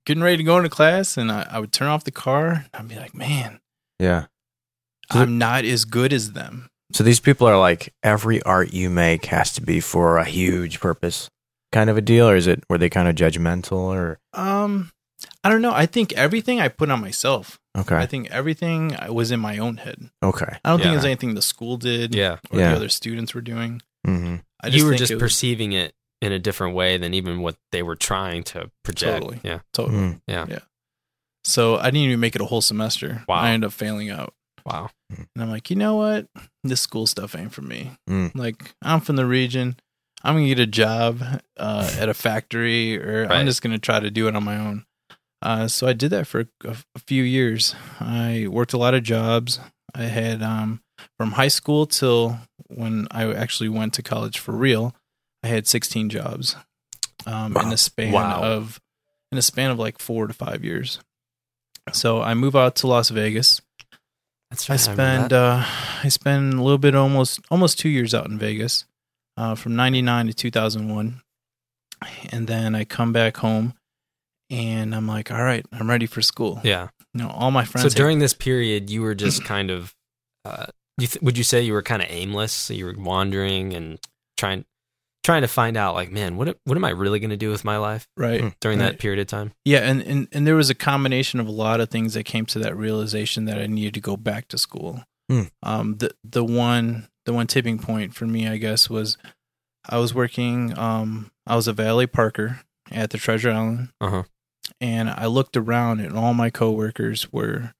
Getting 0.04 0.22
ready 0.22 0.36
to 0.36 0.42
go 0.42 0.58
into 0.58 0.68
class 0.68 1.16
and 1.16 1.32
I, 1.32 1.46
I 1.50 1.58
would 1.58 1.72
turn 1.72 1.88
off 1.88 2.04
the 2.04 2.10
car. 2.10 2.66
I'd 2.74 2.86
be 2.88 2.96
like, 2.96 3.14
man, 3.14 3.60
Yeah. 3.98 4.26
So- 5.12 5.20
I'm 5.20 5.38
not 5.38 5.64
as 5.64 5.84
good 5.86 6.12
as 6.12 6.32
them. 6.32 6.68
So 6.92 7.02
these 7.04 7.20
people 7.20 7.46
are 7.46 7.58
like 7.58 7.94
every 8.02 8.42
art 8.42 8.74
you 8.74 8.90
make 8.90 9.24
has 9.26 9.52
to 9.54 9.60
be 9.62 9.80
for 9.80 10.18
a 10.18 10.24
huge 10.24 10.80
purpose, 10.80 11.30
kind 11.72 11.90
of 11.90 11.96
a 11.96 12.00
deal, 12.00 12.28
or 12.28 12.36
is 12.36 12.46
it 12.46 12.64
were 12.68 12.78
they 12.78 12.90
kind 12.90 13.08
of 13.08 13.14
judgmental 13.14 13.78
or 13.78 14.18
Um, 14.32 14.90
I 15.44 15.48
don't 15.50 15.62
know. 15.62 15.72
I 15.72 15.86
think 15.86 16.12
everything 16.14 16.60
I 16.60 16.68
put 16.68 16.90
on 16.90 17.00
myself. 17.00 17.58
Okay. 17.78 17.96
I 17.96 18.06
think 18.06 18.30
everything 18.30 18.96
was 19.08 19.30
in 19.30 19.38
my 19.40 19.58
own 19.58 19.76
head. 19.78 20.10
okay, 20.22 20.58
I 20.64 20.68
don't 20.70 20.78
think 20.78 20.86
Yeah. 20.86 20.90
there's 20.92 21.04
anything 21.04 21.34
the 21.34 21.42
school 21.42 21.76
did 21.76 22.14
Yeah, 22.14 22.38
or 22.50 22.58
Yeah. 22.58 22.70
the 22.70 22.76
other 22.76 22.88
students 22.88 23.34
were 23.34 23.40
doing. 23.42 23.82
hmm 24.04 24.36
I 24.62 24.68
you 24.68 24.84
were 24.84 24.90
think 24.90 24.98
just 24.98 25.12
it 25.12 25.14
was- 25.16 25.22
perceiving 25.22 25.72
it 25.72 25.94
in 26.20 26.32
a 26.32 26.38
different 26.38 26.74
way 26.74 26.96
than 26.98 27.14
even 27.14 27.40
what 27.40 27.56
they 27.72 27.82
were 27.82 27.96
trying 27.96 28.42
to 28.44 28.70
project. 28.84 29.22
Totally. 29.22 29.40
Yeah. 29.42 29.60
totally. 29.72 30.20
Yeah. 30.26 30.46
So 31.44 31.76
I 31.78 31.84
didn't 31.84 31.96
even 32.08 32.20
make 32.20 32.34
it 32.36 32.42
a 32.42 32.46
whole 32.46 32.60
semester. 32.60 33.24
Wow. 33.26 33.36
I 33.36 33.50
ended 33.50 33.68
up 33.68 33.72
failing 33.72 34.10
out. 34.10 34.34
Wow. 34.66 34.90
And 35.08 35.26
I'm 35.38 35.48
like, 35.50 35.70
you 35.70 35.76
know 35.76 35.94
what? 35.96 36.26
This 36.62 36.82
school 36.82 37.06
stuff 37.06 37.34
ain't 37.34 37.52
for 37.54 37.62
me. 37.62 37.92
Mm. 38.08 38.34
Like, 38.34 38.74
I'm 38.82 39.00
from 39.00 39.16
the 39.16 39.24
region. 39.24 39.76
I'm 40.22 40.34
gonna 40.34 40.46
get 40.46 40.58
a 40.58 40.66
job 40.66 41.22
uh, 41.56 41.90
at 41.98 42.08
a 42.08 42.14
factory, 42.14 43.00
or 43.02 43.22
Right. 43.22 43.32
I'm 43.38 43.46
just 43.46 43.62
gonna 43.62 43.78
try 43.78 44.00
to 44.00 44.10
do 44.10 44.28
it 44.28 44.36
on 44.36 44.44
my 44.44 44.56
own. 44.58 44.84
Uh, 45.42 45.68
so 45.68 45.86
I 45.86 45.94
did 45.94 46.10
that 46.10 46.26
for 46.26 46.40
a, 46.64 46.76
a 46.94 46.98
few 46.98 47.22
years. 47.22 47.74
I 47.98 48.46
worked 48.50 48.74
a 48.74 48.78
lot 48.78 48.92
of 48.94 49.02
jobs. 49.02 49.58
I 49.94 50.02
had 50.04 50.42
um, 50.42 50.82
from 51.16 51.32
high 51.32 51.48
school 51.48 51.86
till 51.86 52.38
when 52.68 53.08
I 53.10 53.32
actually 53.32 53.70
went 53.70 53.94
to 53.94 54.02
college 54.02 54.38
for 54.38 54.52
real. 54.52 54.94
I 55.42 55.48
had 55.48 55.66
16 55.66 56.10
jobs 56.10 56.56
um, 57.26 57.56
in 57.56 57.66
Wow. 57.68 57.72
a 57.72 57.76
span 57.78 58.12
Wow. 58.12 58.42
of 58.42 58.80
in 59.32 59.38
a 59.38 59.42
span 59.42 59.70
of 59.70 59.78
like 59.78 59.98
four 59.98 60.26
to 60.26 60.34
five 60.34 60.62
years. 60.64 61.00
So 61.92 62.20
I 62.20 62.34
move 62.34 62.54
out 62.54 62.76
to 62.76 62.86
Las 62.86 63.08
Vegas. 63.08 63.62
That's 64.50 64.68
I 64.68 64.74
right. 64.74 64.80
remember 64.82 65.02
spend 65.02 65.30
that. 65.30 65.32
uh, 65.32 65.64
I 66.04 66.08
spend 66.08 66.54
a 66.54 66.62
little 66.62 66.78
bit 66.78 66.94
almost 66.94 67.40
almost 67.50 67.78
two 67.78 67.88
years 67.88 68.12
out 68.14 68.26
in 68.28 68.38
Vegas, 68.38 68.84
uh, 69.40 69.54
from 69.54 69.74
'99 69.76 70.26
to 70.28 70.34
2001, 70.34 71.22
and 72.30 72.46
then 72.46 72.74
I 72.74 72.84
come 72.84 73.12
back 73.12 73.38
home, 73.38 73.74
and 74.50 74.94
I'm 74.94 75.06
like, 75.06 75.30
all 75.30 75.42
right, 75.42 75.64
I'm 75.72 75.88
ready 75.88 76.06
for 76.06 76.22
school. 76.22 76.60
yeah. 76.64 76.88
You 77.14 77.22
know, 77.24 77.30
all 77.30 77.50
my 77.50 77.64
friends. 77.64 77.82
So 77.82 77.88
had- 77.90 77.96
during 77.96 78.18
this 78.20 78.34
period, 78.34 78.88
you 78.90 79.02
were 79.02 79.16
just 79.16 79.44
kind 79.44 79.70
of, 79.70 79.94
uh, 80.44 80.66
you 80.98 81.08
th- 81.08 81.20
would 81.22 81.36
you 81.36 81.42
say 81.42 81.60
you 81.62 81.72
were 81.72 81.82
kind 81.82 82.02
of 82.02 82.08
aimless? 82.08 82.52
So 82.52 82.72
you 82.74 82.84
were 82.86 82.94
wandering 82.96 83.74
and 83.74 83.98
trying, 84.36 84.64
trying 85.24 85.42
to 85.42 85.48
find 85.48 85.76
out 85.76 85.94
like, 85.96 86.12
man, 86.12 86.36
what 86.36 86.56
what 86.66 86.76
am 86.76 86.84
I 86.84 86.90
really 86.90 87.18
going 87.18 87.30
to 87.30 87.36
do 87.36 87.50
with 87.50 87.64
my 87.64 87.78
life 87.78 88.06
right 88.16 88.54
during 88.60 88.78
Right. 88.78 88.92
that 88.92 88.98
period 89.00 89.18
of 89.18 89.26
time? 89.26 89.50
Yeah, 89.64 89.80
and, 89.80 90.00
and 90.02 90.28
and 90.30 90.46
there 90.46 90.54
was 90.54 90.70
a 90.70 90.74
combination 90.76 91.40
of 91.40 91.48
a 91.48 91.50
lot 91.52 91.80
of 91.80 91.88
things 91.90 92.14
that 92.14 92.24
came 92.26 92.46
to 92.46 92.60
that 92.60 92.76
realization 92.76 93.44
that 93.46 93.58
I 93.58 93.66
needed 93.66 93.94
to 93.94 94.00
go 94.00 94.16
back 94.16 94.46
to 94.48 94.56
school. 94.58 95.02
Hmm. 95.28 95.42
Um, 95.64 95.96
the 95.96 96.12
the 96.22 96.44
one 96.44 97.08
the 97.26 97.32
one 97.32 97.46
tipping 97.46 97.78
point 97.78 98.14
for 98.14 98.26
me, 98.26 98.48
I 98.48 98.56
guess, 98.56 98.88
was 98.90 99.16
I 99.88 99.98
was 99.98 100.14
working. 100.14 100.76
Um, 100.78 101.30
I 101.46 101.56
was 101.56 101.68
a 101.68 101.72
valet 101.72 102.06
parker 102.06 102.60
at 102.90 103.10
the 103.10 103.18
Treasure 103.18 103.50
Island, 103.50 103.88
Uh-huh. 104.00 104.22
and 104.80 105.08
I 105.10 105.26
looked 105.26 105.56
around, 105.56 106.00
and 106.00 106.16
all 106.16 106.34
my 106.34 106.50
coworkers 106.50 107.32
were 107.32 107.72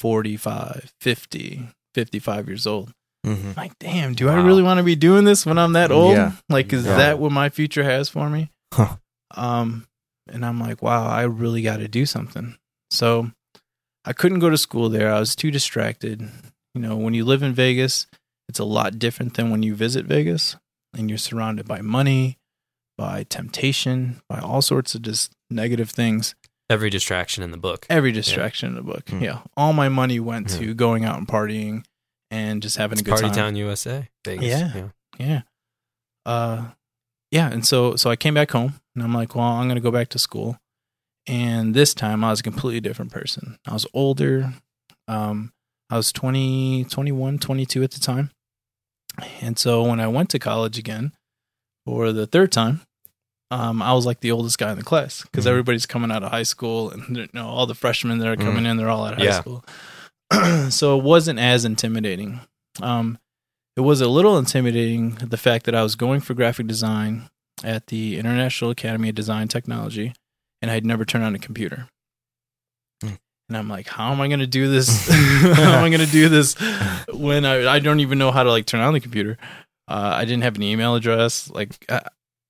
45, 0.00 0.92
50, 1.00 1.68
55 1.94 2.48
years 2.48 2.66
old. 2.66 2.92
Mm-hmm. 3.26 3.52
Like, 3.56 3.78
damn, 3.80 4.14
do 4.14 4.28
I 4.28 4.40
really 4.42 4.62
want 4.62 4.78
to 4.78 4.84
be 4.84 4.94
doing 4.96 5.24
this 5.24 5.44
when 5.44 5.58
I'm 5.58 5.72
that 5.72 5.90
old? 5.90 6.12
Yeah. 6.14 6.32
Like, 6.48 6.72
is 6.72 6.86
Yeah. 6.86 6.96
that 6.96 7.18
what 7.18 7.32
my 7.32 7.48
future 7.48 7.82
has 7.82 8.08
for 8.08 8.30
me? 8.30 8.50
Huh. 8.72 8.96
Um, 9.34 9.86
and 10.28 10.44
I'm 10.46 10.60
like, 10.60 10.80
wow, 10.82 11.06
I 11.08 11.22
really 11.22 11.62
got 11.62 11.78
to 11.78 11.88
do 11.88 12.06
something. 12.06 12.56
So 12.90 13.30
I 14.04 14.12
couldn't 14.12 14.38
go 14.38 14.50
to 14.50 14.56
school 14.58 14.88
there. 14.88 15.12
I 15.12 15.18
was 15.18 15.34
too 15.34 15.50
distracted. 15.50 16.20
You 16.74 16.80
know, 16.80 16.96
when 16.96 17.14
you 17.14 17.24
live 17.24 17.42
in 17.42 17.52
Vegas, 17.52 18.06
it's 18.48 18.58
a 18.58 18.64
lot 18.64 18.98
different 18.98 19.34
than 19.34 19.50
when 19.50 19.62
you 19.62 19.74
visit 19.74 20.06
Vegas 20.06 20.56
and 20.96 21.08
you're 21.10 21.18
surrounded 21.18 21.66
by 21.66 21.80
money, 21.80 22.38
by 22.96 23.24
temptation, 23.24 24.20
by 24.28 24.38
all 24.38 24.62
sorts 24.62 24.94
of 24.94 25.02
just 25.02 25.32
negative 25.50 25.90
things. 25.90 26.34
Every 26.68 26.90
distraction 26.90 27.42
in 27.44 27.50
the 27.52 27.56
book. 27.58 27.86
Every 27.88 28.10
distraction 28.12 28.68
in 28.70 28.74
the 28.74 28.82
book. 28.82 29.08
Hmm. 29.08 29.20
Yeah. 29.22 29.40
All 29.56 29.72
my 29.72 29.88
money 29.88 30.18
went 30.18 30.50
Yeah. 30.50 30.58
to 30.58 30.74
going 30.74 31.04
out 31.04 31.18
and 31.18 31.28
partying 31.28 31.84
and 32.30 32.60
just 32.62 32.76
having 32.76 32.98
a 32.98 33.02
good 33.02 33.10
time. 33.12 33.20
Party 33.20 33.28
time. 33.36 33.44
Town, 33.52 33.56
USA. 33.56 34.08
Vegas. 34.24 34.44
Yeah. 34.46 34.88
Yeah. 35.18 35.42
Uh 36.24 36.70
yeah, 37.32 37.50
and 37.50 37.66
so 37.66 37.96
so 37.96 38.08
I 38.10 38.16
came 38.16 38.34
back 38.34 38.50
home 38.52 38.74
and 38.94 39.02
I'm 39.04 39.12
like, 39.14 39.34
well, 39.34 39.44
I'm 39.44 39.66
going 39.66 39.76
to 39.76 39.80
go 39.82 39.90
back 39.90 40.08
to 40.10 40.18
school. 40.18 40.58
And 41.26 41.74
this 41.74 41.92
time 41.94 42.22
I 42.24 42.30
was 42.30 42.40
a 42.40 42.42
completely 42.44 42.80
different 42.80 43.10
person. 43.12 43.58
I 43.66 43.72
was 43.72 43.86
older. 43.94 44.54
Um 45.08 45.52
I 45.88 45.96
was 45.96 46.10
20, 46.12 46.84
21, 46.84 47.38
22 47.38 47.82
at 47.84 47.90
the 47.92 48.00
time. 48.00 48.30
And 49.40 49.58
so 49.58 49.82
when 49.82 50.00
I 50.00 50.08
went 50.08 50.30
to 50.30 50.38
college 50.38 50.78
again 50.78 51.12
for 51.86 52.12
the 52.12 52.26
third 52.26 52.52
time, 52.52 52.82
um, 53.50 53.80
I 53.80 53.92
was 53.92 54.04
like 54.06 54.20
the 54.20 54.32
oldest 54.32 54.58
guy 54.58 54.72
in 54.72 54.78
the 54.78 54.84
class 54.84 55.22
because 55.22 55.44
Mhm. 55.44 55.50
everybody's 55.50 55.86
coming 55.86 56.10
out 56.10 56.22
of 56.22 56.30
high 56.32 56.42
school 56.42 56.90
and 56.90 57.16
you 57.16 57.28
know 57.32 57.46
all 57.46 57.66
the 57.66 57.74
freshmen 57.74 58.18
that 58.18 58.28
are 58.28 58.36
coming 58.36 58.66
in, 58.66 58.76
they're 58.76 58.88
all 58.90 59.04
out 59.06 59.12
of 59.14 59.18
high 59.18 59.24
school. 59.40 59.64
so 60.70 60.98
it 60.98 61.04
wasn't 61.04 61.38
as 61.38 61.64
intimidating. 61.64 62.40
Um, 62.82 63.18
it 63.76 63.82
was 63.82 64.00
a 64.00 64.08
little 64.08 64.36
intimidating 64.38 65.10
the 65.16 65.36
fact 65.36 65.64
that 65.66 65.74
I 65.74 65.82
was 65.82 65.94
going 65.96 66.20
for 66.20 66.34
graphic 66.34 66.66
design 66.66 67.28
at 67.62 67.86
the 67.86 68.18
International 68.18 68.70
Academy 68.70 69.08
of 69.10 69.14
Design 69.14 69.48
Technology 69.48 70.12
and 70.60 70.70
I'd 70.70 70.84
never 70.86 71.04
turned 71.04 71.24
on 71.24 71.34
a 71.34 71.38
computer. 71.38 71.88
And 73.48 73.56
I'm 73.56 73.68
like, 73.68 73.86
how 73.86 74.10
am 74.12 74.20
I 74.20 74.26
going 74.28 74.40
to 74.40 74.46
do 74.46 74.68
this? 74.68 75.08
how 75.08 75.72
am 75.78 75.84
I 75.84 75.88
going 75.88 76.04
to 76.04 76.10
do 76.10 76.28
this 76.28 76.54
when 77.12 77.44
I, 77.44 77.74
I 77.74 77.78
don't 77.78 78.00
even 78.00 78.18
know 78.18 78.32
how 78.32 78.42
to 78.42 78.50
like 78.50 78.66
turn 78.66 78.80
on 78.80 78.92
the 78.92 79.00
computer? 79.00 79.38
Uh, 79.88 80.12
I 80.16 80.24
didn't 80.24 80.42
have 80.42 80.56
an 80.56 80.62
email 80.62 80.96
address. 80.96 81.48
Like, 81.50 81.84
uh, 81.88 82.00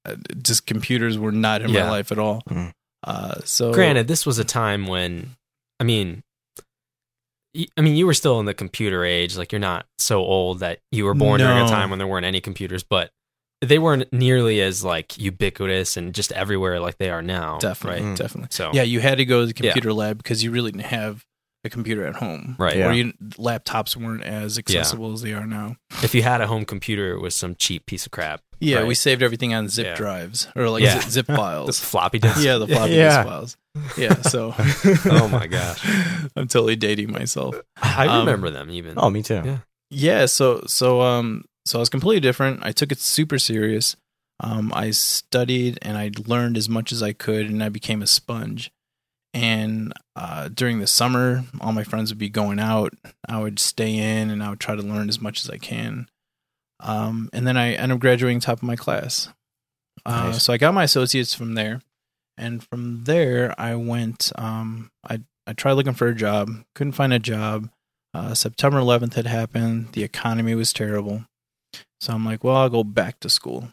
uh, 0.07 0.17
just 0.41 0.67
computers 0.67 1.19
were 1.19 1.33
not 1.33 1.61
in 1.61 1.71
Yeah. 1.71 1.85
my 1.85 1.91
life 1.91 2.13
at 2.13 2.19
all. 2.19 2.43
Hmm. 2.49 2.69
Uh, 3.05 3.35
so 3.45 3.73
Granted, 3.75 4.09
this 4.09 4.25
was 4.25 4.39
a 4.39 4.45
time 4.45 4.87
when, 4.87 5.31
I 5.79 5.85
mean, 5.85 6.23
y- 7.55 7.67
I 7.77 7.83
mean, 7.83 7.95
you 7.97 8.07
were 8.07 8.15
still 8.15 8.41
in 8.41 8.47
the 8.47 8.55
computer 8.55 9.05
age. 9.05 9.37
Like, 9.37 9.53
you're 9.53 9.59
not 9.59 9.87
so 9.99 10.21
old 10.21 10.61
that 10.61 10.79
you 10.91 11.05
were 11.05 11.15
born 11.15 11.41
during 11.41 11.59
a 11.59 11.69
time 11.69 11.91
when 11.91 11.99
there 11.99 12.09
weren't 12.09 12.27
any 12.27 12.41
computers, 12.41 12.83
but 12.83 13.11
they 13.63 13.79
weren't 13.79 14.13
nearly 14.13 14.61
as 14.61 14.85
like 14.85 15.19
ubiquitous 15.19 15.97
and 15.97 16.15
just 16.15 16.31
everywhere 16.33 16.79
like 16.81 16.99
they 16.99 17.11
are 17.11 17.23
now. 17.23 17.59
definitely, 17.59 18.03
right? 18.03 18.15
Mm. 18.15 18.17
definitely. 18.19 18.49
So 18.51 18.71
Yeah, 18.73 18.83
you 18.83 19.01
had 19.01 19.19
to 19.19 19.25
go 19.25 19.41
to 19.41 19.47
the 19.47 19.55
Yeah. 19.57 19.73
computer 19.73 19.93
lab 19.93 20.19
because 20.19 20.43
you 20.45 20.51
really 20.51 20.71
didn't 20.73 20.87
have 20.87 21.25
a 21.65 21.71
computer 21.71 22.07
at 22.07 22.17
home. 22.17 22.55
right. 22.59 22.77
Yeah. 22.77 22.89
Or 22.89 22.93
you, 22.93 23.13
laptops 23.39 23.97
weren't 23.97 24.23
as 24.23 24.57
accessible 24.59 25.13
as 25.13 25.23
they 25.23 25.33
are 25.33 25.47
now. 25.47 25.77
If 26.03 26.15
you 26.15 26.23
had 26.23 26.41
a 26.41 26.47
home 26.47 26.65
computer, 26.65 27.13
it 27.13 27.21
was 27.21 27.35
some 27.35 27.57
cheap 27.57 27.87
piece 27.87 28.07
of 28.07 28.13
crap. 28.13 28.41
Yeah, 28.61 28.79
Right. 28.79 28.87
we 28.87 28.95
saved 28.95 29.23
everything 29.23 29.53
on 29.53 29.69
zip 29.69 29.87
Yeah. 29.87 29.95
drives 29.97 30.49
or 30.55 30.69
like 30.71 30.83
Yeah. 30.85 31.01
zip, 31.01 31.11
zip 31.11 31.27
The 31.29 31.35
files. 31.37 31.81
floppy 31.81 32.19
disk. 32.21 32.41
yeah, 32.41 32.59
the 32.59 32.69
floppy 32.69 32.93
Yeah. 32.93 33.23
disk 33.25 33.29
files. 33.29 33.57
Yeah, 33.99 34.23
so 34.23 34.55
Oh 35.07 35.29
my 35.29 35.47
gosh. 35.47 35.81
I'm 36.37 36.47
totally 36.47 36.77
dating 36.77 37.11
myself. 37.11 37.57
I 37.83 38.07
Um, 38.07 38.21
remember 38.21 38.51
them 38.51 38.71
even. 38.71 38.95
Oh, 38.97 39.11
me 39.11 39.23
too. 39.23 39.43
Yeah. 39.45 39.59
Yeah, 39.91 40.27
so 40.27 40.63
so 40.69 41.01
um 41.03 41.45
so 41.67 41.79
I 41.79 41.81
was 41.81 41.89
completely 41.89 42.21
different. 42.21 42.61
I 42.65 42.73
took 42.73 42.93
it 42.93 43.01
super 43.01 43.39
serious. 43.39 43.97
Um 44.41 44.73
I 44.75 44.91
studied 44.91 45.79
and 45.83 45.97
I 45.99 46.11
learned 46.27 46.57
as 46.57 46.69
much 46.69 46.93
as 46.93 47.03
I 47.03 47.13
could 47.13 47.47
and 47.49 47.63
I 47.63 47.69
became 47.69 48.03
a 48.03 48.07
sponge. 48.07 48.71
And 49.35 49.93
uh 50.15 50.49
during 50.49 50.79
the 50.81 50.87
summer, 50.87 51.45
all 51.61 51.73
my 51.73 51.85
friends 51.85 52.11
would 52.11 52.19
be 52.19 52.29
going 52.31 52.59
out. 52.61 52.95
I 53.29 53.39
would 53.41 53.59
stay 53.59 53.97
in 53.97 54.31
and 54.31 54.43
I 54.43 54.51
would 54.51 54.61
try 54.61 54.77
to 54.77 54.83
learn 54.83 55.09
as 55.09 55.21
much 55.21 55.43
as 55.45 55.51
I 55.51 55.59
can. 55.59 56.09
Um 56.81 57.31
and 57.33 57.47
then 57.47 57.57
I 57.57 57.73
ended 57.73 57.97
up 57.97 58.01
graduating 58.01 58.41
top 58.41 58.59
of 58.59 58.63
my 58.63 58.77
class. 58.77 59.29
Uh 60.05 60.31
Nice. 60.31 60.43
so 60.43 60.53
I 60.53 60.59
got 60.59 60.75
my 60.75 60.85
associates 60.85 61.35
from 61.35 61.55
there. 61.55 61.83
And 62.39 62.63
from 62.63 63.05
there 63.05 63.55
I 63.59 63.75
went 63.75 64.33
um 64.37 64.91
I 65.09 65.21
I 65.47 65.53
tried 65.53 65.75
looking 65.75 65.95
for 65.95 66.09
a 66.09 66.15
job, 66.15 66.51
couldn't 66.75 66.93
find 66.93 67.13
a 67.13 67.19
job. 67.21 67.71
Uh, 68.13 68.35
September 68.35 68.79
11th 68.79 69.15
had 69.15 69.27
happened. 69.27 69.93
The 69.93 70.03
economy 70.03 70.55
was 70.55 70.73
terrible. 70.73 71.25
So 72.01 72.13
I'm 72.13 72.25
like, 72.25 72.45
well, 72.45 72.57
I'll 72.57 72.69
go 72.69 72.85
back 72.85 73.21
to 73.21 73.29
school. 73.31 73.73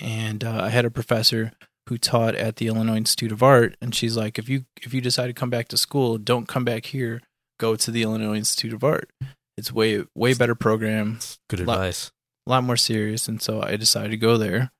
And 0.00 0.44
uh, 0.44 0.60
I 0.64 0.68
had 0.70 0.84
a 0.84 0.90
professor 0.90 1.52
who 1.88 1.96
taught 1.98 2.34
at 2.34 2.56
the 2.56 2.66
Illinois 2.66 2.96
Institute 2.96 3.32
of 3.32 3.42
Art, 3.42 3.76
and 3.80 3.94
she's 3.94 4.16
like, 4.16 4.38
if 4.38 4.48
you 4.48 4.64
if 4.82 4.92
you 4.92 5.00
decide 5.00 5.28
to 5.28 5.32
come 5.32 5.50
back 5.50 5.68
to 5.68 5.76
school, 5.76 6.18
don't 6.18 6.46
come 6.48 6.64
back 6.64 6.86
here. 6.86 7.22
Go 7.58 7.76
to 7.76 7.90
the 7.90 8.02
Illinois 8.02 8.36
Institute 8.36 8.72
of 8.72 8.82
Art. 8.84 9.10
It's 9.56 9.72
way 9.72 10.04
way 10.14 10.34
better 10.34 10.54
program, 10.54 11.18
Good 11.48 11.60
advice. 11.60 12.10
a 12.46 12.50
lot 12.50 12.64
more 12.64 12.76
serious, 12.76 13.28
and 13.28 13.40
so 13.40 13.62
I 13.62 13.76
decided 13.76 14.10
to 14.10 14.16
go 14.16 14.36
there. 14.36 14.70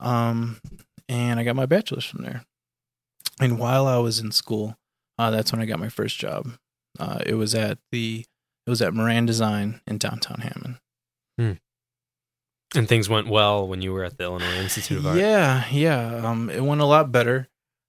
Um, 0.00 0.58
and 1.08 1.38
I 1.40 1.44
got 1.44 1.56
my 1.56 1.66
bachelor's 1.66 2.04
from 2.04 2.22
there. 2.24 2.44
And 3.40 3.58
while 3.58 3.86
I 3.86 3.98
was 3.98 4.18
in 4.20 4.30
school, 4.32 4.76
uh, 5.18 5.30
that's 5.30 5.52
when 5.52 5.60
I 5.60 5.66
got 5.66 5.78
my 5.80 5.88
first 5.88 6.18
job. 6.18 6.52
Uh, 6.98 7.20
it 7.24 7.34
was 7.34 7.54
at 7.54 7.78
the 7.90 8.24
it 8.66 8.70
was 8.70 8.82
at 8.82 8.94
Moran 8.94 9.26
Design 9.26 9.80
in 9.86 9.98
downtown 9.98 10.40
Hammond. 10.40 10.76
And 11.38 12.88
things 12.88 13.08
went 13.08 13.28
well 13.28 13.68
when 13.68 13.82
you 13.82 13.92
were 13.92 14.04
at 14.04 14.16
the 14.16 14.24
Illinois 14.24 14.56
Institute 14.56 14.98
of 14.98 15.06
Art. 15.06 15.18
Yeah, 15.18 15.64
yeah. 15.70 16.22
Um, 16.26 16.48
it 16.48 16.62
went 16.62 16.80
a 16.80 16.86
lot 16.86 17.12
better. 17.12 17.48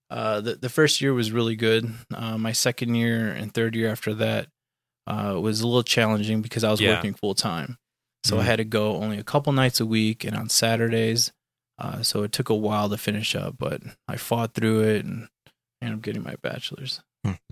Uh, 0.09 0.41
the 0.41 0.55
the 0.55 0.69
first 0.69 0.99
year 1.01 1.13
was 1.13 1.31
really 1.31 1.55
good. 1.55 1.89
Uh, 2.13 2.37
my 2.37 2.51
second 2.51 2.95
year 2.95 3.29
and 3.29 3.53
third 3.53 3.75
year 3.75 3.89
after 3.89 4.13
that 4.15 4.47
uh, 5.07 5.37
was 5.41 5.61
a 5.61 5.67
little 5.67 5.83
challenging 5.83 6.41
because 6.41 6.63
I 6.63 6.71
was 6.71 6.81
Yeah. 6.81 6.95
working 6.95 7.13
full 7.13 7.33
time. 7.35 7.77
So 8.25 8.37
I 8.39 8.41
Mhm. 8.43 8.45
had 8.45 8.55
to 8.57 8.63
go 8.65 8.95
only 8.97 9.17
a 9.17 9.23
couple 9.23 9.51
nights 9.53 9.79
a 9.79 9.85
week 9.85 10.23
and 10.23 10.35
on 10.35 10.49
Saturdays. 10.49 11.31
Uh, 11.77 12.03
so 12.03 12.23
it 12.23 12.31
took 12.31 12.49
a 12.49 12.55
while 12.55 12.87
to 12.89 12.97
finish 12.97 13.35
up, 13.35 13.55
but 13.57 13.81
I 14.07 14.15
fought 14.17 14.53
through 14.53 14.83
it 14.83 15.03
and 15.05 15.27
ended 15.81 15.97
up 15.97 16.01
getting 16.03 16.23
my 16.23 16.35
bachelor's. 16.41 17.01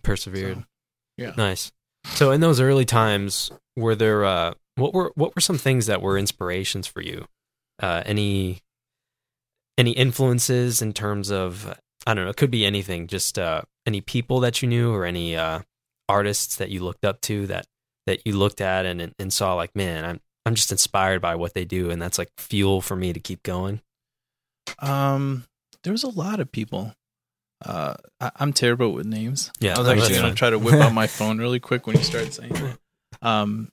Persevered. 0.03 0.57
So, 0.59 0.63
yeah. 1.17 1.33
Nice. 1.35 1.71
So 2.05 2.31
in 2.31 2.39
those 2.41 2.59
early 2.59 2.85
times, 2.85 3.51
were 3.75 3.95
there 3.95 4.23
uh 4.25 4.53
what 4.75 4.93
were 4.93 5.11
what 5.15 5.35
were 5.35 5.41
some 5.41 5.57
things 5.57 5.85
that 5.87 6.01
were 6.01 6.17
inspirations 6.17 6.87
for 6.87 7.01
you? 7.01 7.25
Uh 7.81 8.03
any 8.05 8.61
any 9.77 9.91
influences 9.91 10.81
in 10.81 10.93
terms 10.93 11.31
of 11.31 11.77
I 12.05 12.13
don't 12.13 12.25
know, 12.25 12.31
it 12.31 12.37
could 12.37 12.51
be 12.51 12.65
anything, 12.65 13.07
just 13.07 13.37
uh 13.37 13.61
any 13.85 14.01
people 14.01 14.39
that 14.41 14.61
you 14.61 14.67
knew 14.67 14.93
or 14.93 15.05
any 15.05 15.35
uh 15.35 15.61
artists 16.09 16.55
that 16.57 16.69
you 16.69 16.83
looked 16.83 17.05
up 17.05 17.21
to 17.21 17.47
that 17.47 17.65
that 18.07 18.21
you 18.25 18.33
looked 18.37 18.61
at 18.61 18.85
and 18.85 19.01
and, 19.01 19.13
and 19.19 19.31
saw 19.33 19.55
like, 19.55 19.75
man, 19.75 20.05
I'm 20.05 20.19
I'm 20.45 20.55
just 20.55 20.71
inspired 20.71 21.21
by 21.21 21.35
what 21.35 21.53
they 21.53 21.65
do 21.65 21.91
and 21.91 22.01
that's 22.01 22.17
like 22.17 22.29
fuel 22.37 22.81
for 22.81 22.95
me 22.95 23.13
to 23.13 23.19
keep 23.19 23.43
going. 23.43 23.81
Um, 24.79 25.45
there 25.83 25.93
was 25.93 26.03
a 26.03 26.09
lot 26.09 26.39
of 26.39 26.51
people. 26.51 26.93
Uh, 27.63 27.95
I, 28.19 28.31
I'm 28.37 28.53
terrible 28.53 28.91
with 28.91 29.05
names. 29.05 29.51
Yeah, 29.59 29.75
I 29.75 29.79
was 29.79 29.87
actually 29.87 30.15
gonna 30.15 30.33
try 30.33 30.49
to 30.49 30.57
whip 30.59 30.75
out 30.75 30.93
my 30.93 31.07
phone 31.17 31.37
really 31.37 31.59
quick 31.59 31.85
when 31.85 31.95
you 31.97 32.03
started 32.03 32.33
saying 32.33 32.53
that. 32.53 32.77
Um, 33.21 33.69
and 33.69 33.71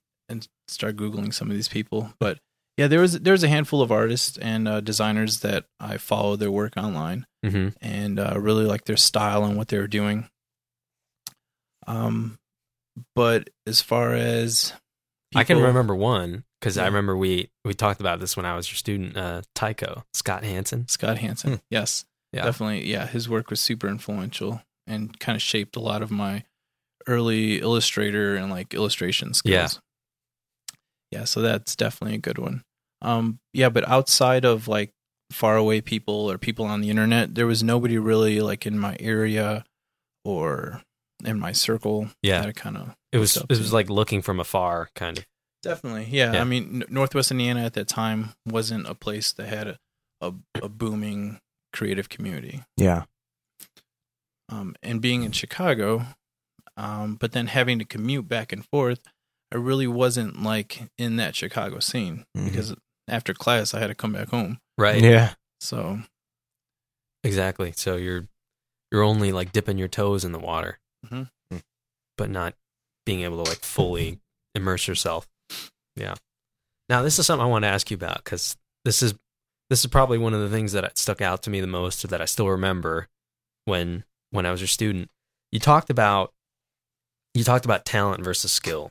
start 0.68 0.96
googling 0.96 1.32
some 1.34 1.50
of 1.50 1.56
these 1.56 1.68
people. 1.68 2.12
But 2.20 2.38
yeah, 2.76 2.86
there 2.86 3.00
was 3.00 3.18
there 3.20 3.32
was 3.32 3.42
a 3.42 3.48
handful 3.48 3.82
of 3.82 3.90
artists 3.90 4.38
and 4.38 4.68
uh, 4.68 4.80
designers 4.80 5.40
that 5.40 5.64
I 5.80 5.96
follow 5.96 6.36
their 6.36 6.50
work 6.50 6.76
online 6.76 7.26
Mhm. 7.44 7.74
and 7.80 8.20
uh, 8.20 8.34
really 8.38 8.64
like 8.64 8.84
their 8.84 8.96
style 8.96 9.44
and 9.44 9.56
what 9.56 9.68
they 9.68 9.78
were 9.78 9.86
doing. 9.88 10.28
Um, 11.86 12.38
but 13.14 13.50
as 13.66 13.80
far 13.80 14.14
as 14.14 14.72
I 15.34 15.44
can 15.44 15.58
remember 15.60 15.94
one 15.94 16.44
because 16.60 16.76
I 16.78 16.86
remember 16.86 17.16
we 17.16 17.50
we 17.64 17.74
talked 17.74 18.00
about 18.00 18.20
this 18.20 18.36
when 18.36 18.46
I 18.46 18.54
was 18.56 18.68
your 18.70 18.76
student, 18.76 19.16
uh, 19.16 19.42
Tycho 19.54 20.04
Scott 20.12 20.44
Hansen. 20.44 20.88
Scott 20.88 21.18
Hansen. 21.18 21.50
Hmm. 21.54 21.58
Yes. 21.70 22.04
Yeah. 22.32 22.44
Definitely. 22.44 22.86
Yeah. 22.90 23.06
His 23.06 23.28
work 23.28 23.50
was 23.50 23.60
super 23.60 23.88
influential 23.88 24.62
and 24.86 25.18
kind 25.18 25.36
of 25.36 25.42
shaped 25.42 25.76
a 25.76 25.80
lot 25.80 26.02
of 26.02 26.10
my 26.10 26.44
early 27.06 27.60
illustrator 27.60 28.36
and 28.36 28.50
like 28.50 28.74
illustration 28.74 29.32
skills. 29.34 29.74
Yeah. 29.74 29.80
Yeah. 31.10 31.24
So 31.24 31.40
that's 31.40 31.74
definitely 31.76 32.16
a 32.16 32.20
good 32.20 32.38
one. 32.38 32.62
Um, 33.02 33.38
yeah, 33.52 33.68
but 33.68 33.88
outside 33.88 34.44
of 34.44 34.66
like 34.68 34.92
faraway 35.30 35.80
people 35.80 36.30
or 36.30 36.38
people 36.38 36.64
on 36.64 36.80
the 36.80 36.90
internet, 36.90 37.34
there 37.34 37.46
was 37.46 37.62
nobody 37.62 37.96
really 37.98 38.40
like 38.40 38.66
in 38.66 38.78
my 38.78 38.96
area 39.00 39.64
or 40.24 40.82
in 41.24 41.38
my 41.38 41.52
circle. 41.52 42.08
Yeah. 42.22 42.42
that 42.42 42.56
kind 42.56 42.76
of 42.76 42.94
It 43.12 43.18
was 43.18 43.36
it 43.36 43.48
to. 43.48 43.58
was 43.58 43.72
like 43.72 43.88
looking 43.88 44.22
from 44.22 44.40
afar, 44.40 44.88
kind 44.94 45.18
of. 45.18 45.26
Definitely, 45.62 46.06
yeah. 46.10 46.34
Yeah. 46.34 46.40
I 46.40 46.44
mean, 46.44 46.82
N- 46.82 46.88
Northwest 46.88 47.30
Indiana 47.30 47.64
at 47.64 47.74
that 47.74 47.88
time 47.88 48.30
wasn't 48.46 48.86
a 48.88 48.94
place 48.94 49.32
that 49.32 49.48
had 49.48 49.66
a 49.68 49.78
a, 50.20 50.32
a 50.62 50.68
booming 50.68 51.38
creative 51.72 52.08
community. 52.08 52.64
Yeah. 52.76 53.04
Um, 54.48 54.74
and 54.82 55.00
being 55.00 55.22
in 55.24 55.32
Chicago, 55.32 56.06
um, 56.76 57.16
but 57.16 57.32
then 57.32 57.48
having 57.48 57.78
to 57.78 57.84
commute 57.84 58.26
back 58.28 58.52
and 58.52 58.64
forth, 58.66 59.00
I 59.52 59.56
really 59.56 59.86
wasn't 59.86 60.42
like 60.42 60.82
in 60.98 61.16
that 61.16 61.34
Chicago 61.34 61.78
scene 61.80 62.24
Mhm. 62.36 62.44
because 62.46 62.74
after 63.08 63.32
class 63.34 63.72
I 63.74 63.80
had 63.80 63.86
to 63.88 63.94
come 63.94 64.12
back 64.12 64.28
home. 64.28 64.58
Right. 64.76 65.02
Yeah. 65.02 65.34
So 65.60 66.00
Exactly. 67.24 67.72
So 67.72 67.96
you're 67.96 68.28
you're 68.90 69.02
only 69.02 69.32
like 69.32 69.52
dipping 69.52 69.76
your 69.78 69.88
toes 69.88 70.24
in 70.24 70.32
the 70.32 70.38
water, 70.38 70.78
Mhm. 71.06 71.28
but 72.16 72.30
not 72.30 72.54
being 73.04 73.20
able 73.20 73.42
to 73.44 73.50
like 73.50 73.60
fully 73.64 74.20
immerse 74.54 74.86
yourself. 74.88 75.26
Yeah. 75.96 76.14
Now 76.88 77.02
this 77.02 77.18
is 77.18 77.26
something 77.26 77.44
I 77.44 77.48
want 77.48 77.64
to 77.64 77.68
ask 77.68 77.90
you 77.90 77.96
about 77.96 78.24
because 78.24 78.56
this 78.84 79.02
is 79.02 79.14
this 79.70 79.80
is 79.80 79.86
probably 79.90 80.16
one 80.16 80.32
of 80.32 80.40
the 80.40 80.48
things 80.48 80.72
that 80.72 80.96
stuck 80.96 81.20
out 81.20 81.42
to 81.42 81.50
me 81.50 81.60
the 81.60 81.66
most, 81.66 82.02
or 82.04 82.08
that 82.08 82.22
I 82.22 82.24
still 82.24 82.48
remember 82.48 83.08
when 83.66 84.04
when 84.30 84.46
I 84.46 84.50
was 84.50 84.60
your 84.60 84.68
student. 84.68 85.10
You 85.52 85.60
talked 85.60 85.90
about 85.90 86.32
you 87.34 87.44
talked 87.44 87.66
about 87.66 87.84
talent 87.84 88.24
versus 88.24 88.50
skill, 88.52 88.90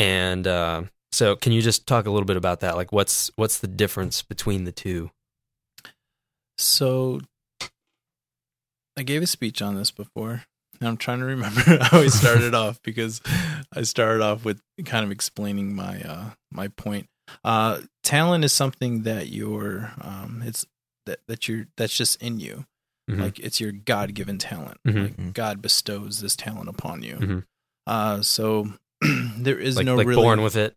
and 0.00 0.46
uh, 0.46 0.82
so 1.12 1.36
can 1.36 1.52
you 1.52 1.60
just 1.62 1.86
talk 1.86 2.06
a 2.06 2.10
little 2.10 2.26
bit 2.26 2.36
about 2.36 2.60
that? 2.60 2.74
Like, 2.74 2.90
what's 2.90 3.30
what's 3.36 3.58
the 3.58 3.68
difference 3.68 4.22
between 4.22 4.64
the 4.64 4.72
two? 4.72 5.10
so 6.58 7.20
I 8.96 9.02
gave 9.02 9.22
a 9.22 9.26
speech 9.26 9.62
on 9.62 9.76
this 9.76 9.90
before. 9.90 10.44
And 10.80 10.88
I'm 10.88 10.96
trying 10.96 11.20
to 11.20 11.24
remember 11.26 11.60
how 11.82 12.00
I 12.00 12.08
started 12.08 12.54
off 12.54 12.80
because 12.82 13.20
I 13.74 13.82
started 13.82 14.22
off 14.22 14.44
with 14.44 14.60
kind 14.84 15.04
of 15.04 15.10
explaining 15.10 15.74
my 15.74 16.00
uh 16.02 16.30
my 16.50 16.68
point. 16.68 17.08
Uh 17.44 17.80
talent 18.02 18.44
is 18.44 18.52
something 18.52 19.02
that 19.04 19.28
you're 19.28 19.92
um 20.00 20.42
it's 20.44 20.66
that 21.06 21.20
that 21.28 21.48
you're 21.48 21.66
that's 21.76 21.96
just 21.96 22.20
in 22.22 22.40
you. 22.40 22.66
Mhm. 23.10 23.20
Like 23.20 23.38
it's 23.38 23.60
your 23.60 23.72
God 23.72 24.14
given 24.14 24.38
talent. 24.38 24.78
Mhm. 24.86 25.02
Like 25.18 25.32
God 25.34 25.62
bestows 25.62 26.20
this 26.20 26.36
talent 26.36 26.68
upon 26.68 27.02
you. 27.02 27.16
Mhm. 27.16 27.44
Uh 27.86 28.22
so 28.22 28.68
there 29.38 29.58
is 29.58 29.76
like, 29.76 29.86
no 29.86 29.96
like 29.96 30.06
really 30.06 30.22
born 30.22 30.42
with 30.42 30.56
it. 30.56 30.74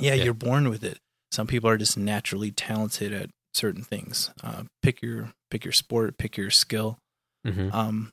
yeah, 0.00 0.14
Yeah. 0.14 0.24
you're 0.24 0.34
born 0.34 0.68
with 0.68 0.84
it. 0.84 0.98
Some 1.32 1.46
people 1.46 1.68
are 1.68 1.76
just 1.76 1.98
naturally 1.98 2.50
talented 2.50 3.12
at 3.12 3.30
certain 3.54 3.82
things. 3.82 4.30
Uh, 4.42 4.64
pick 4.82 5.02
your 5.02 5.32
pick 5.50 5.64
your 5.64 5.72
sport, 5.72 6.18
pick 6.18 6.36
your 6.36 6.50
skill. 6.50 6.98
hmm 7.44 7.68
Um, 7.72 8.12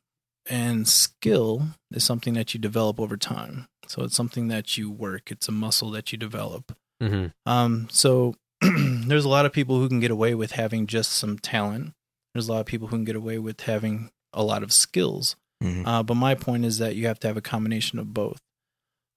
and 0.50 0.88
skill 0.88 1.68
is 1.92 2.04
something 2.04 2.34
that 2.34 2.54
you 2.54 2.60
develop 2.60 3.00
over 3.00 3.16
time. 3.16 3.68
So 3.88 4.04
it's 4.04 4.16
something 4.16 4.48
that 4.50 4.78
you 4.78 4.90
work. 4.92 5.32
It's 5.32 5.48
a 5.48 5.52
muscle 5.52 5.92
that 5.92 6.12
you 6.12 6.18
develop. 6.18 6.76
hmm 7.02 7.28
Um, 7.46 7.88
so 7.92 8.36
there's 8.62 9.26
a 9.26 9.30
lot 9.30 9.46
of 9.46 9.54
people 9.54 9.80
who 9.80 9.88
can 9.88 10.00
get 10.00 10.12
away 10.12 10.36
with 10.36 10.54
having 10.54 10.88
just 10.88 11.12
some 11.12 11.38
talent. 11.40 11.94
There's 12.34 12.48
a 12.48 12.52
lot 12.54 12.60
of 12.62 12.66
people 12.66 12.88
who 12.88 12.96
can 12.98 13.06
get 13.06 13.16
away 13.16 13.38
with 13.40 13.62
having 13.62 14.10
a 14.34 14.44
lot 14.44 14.64
of 14.64 14.74
skills. 14.74 15.36
Mhm. 15.64 15.86
Uh, 15.86 16.02
but 16.04 16.16
my 16.16 16.34
point 16.36 16.66
is 16.66 16.78
that 16.80 16.96
you 16.96 17.08
have 17.08 17.20
to 17.20 17.28
have 17.28 17.38
a 17.38 17.42
combination 17.42 18.00
of 18.00 18.14
both. 18.14 18.40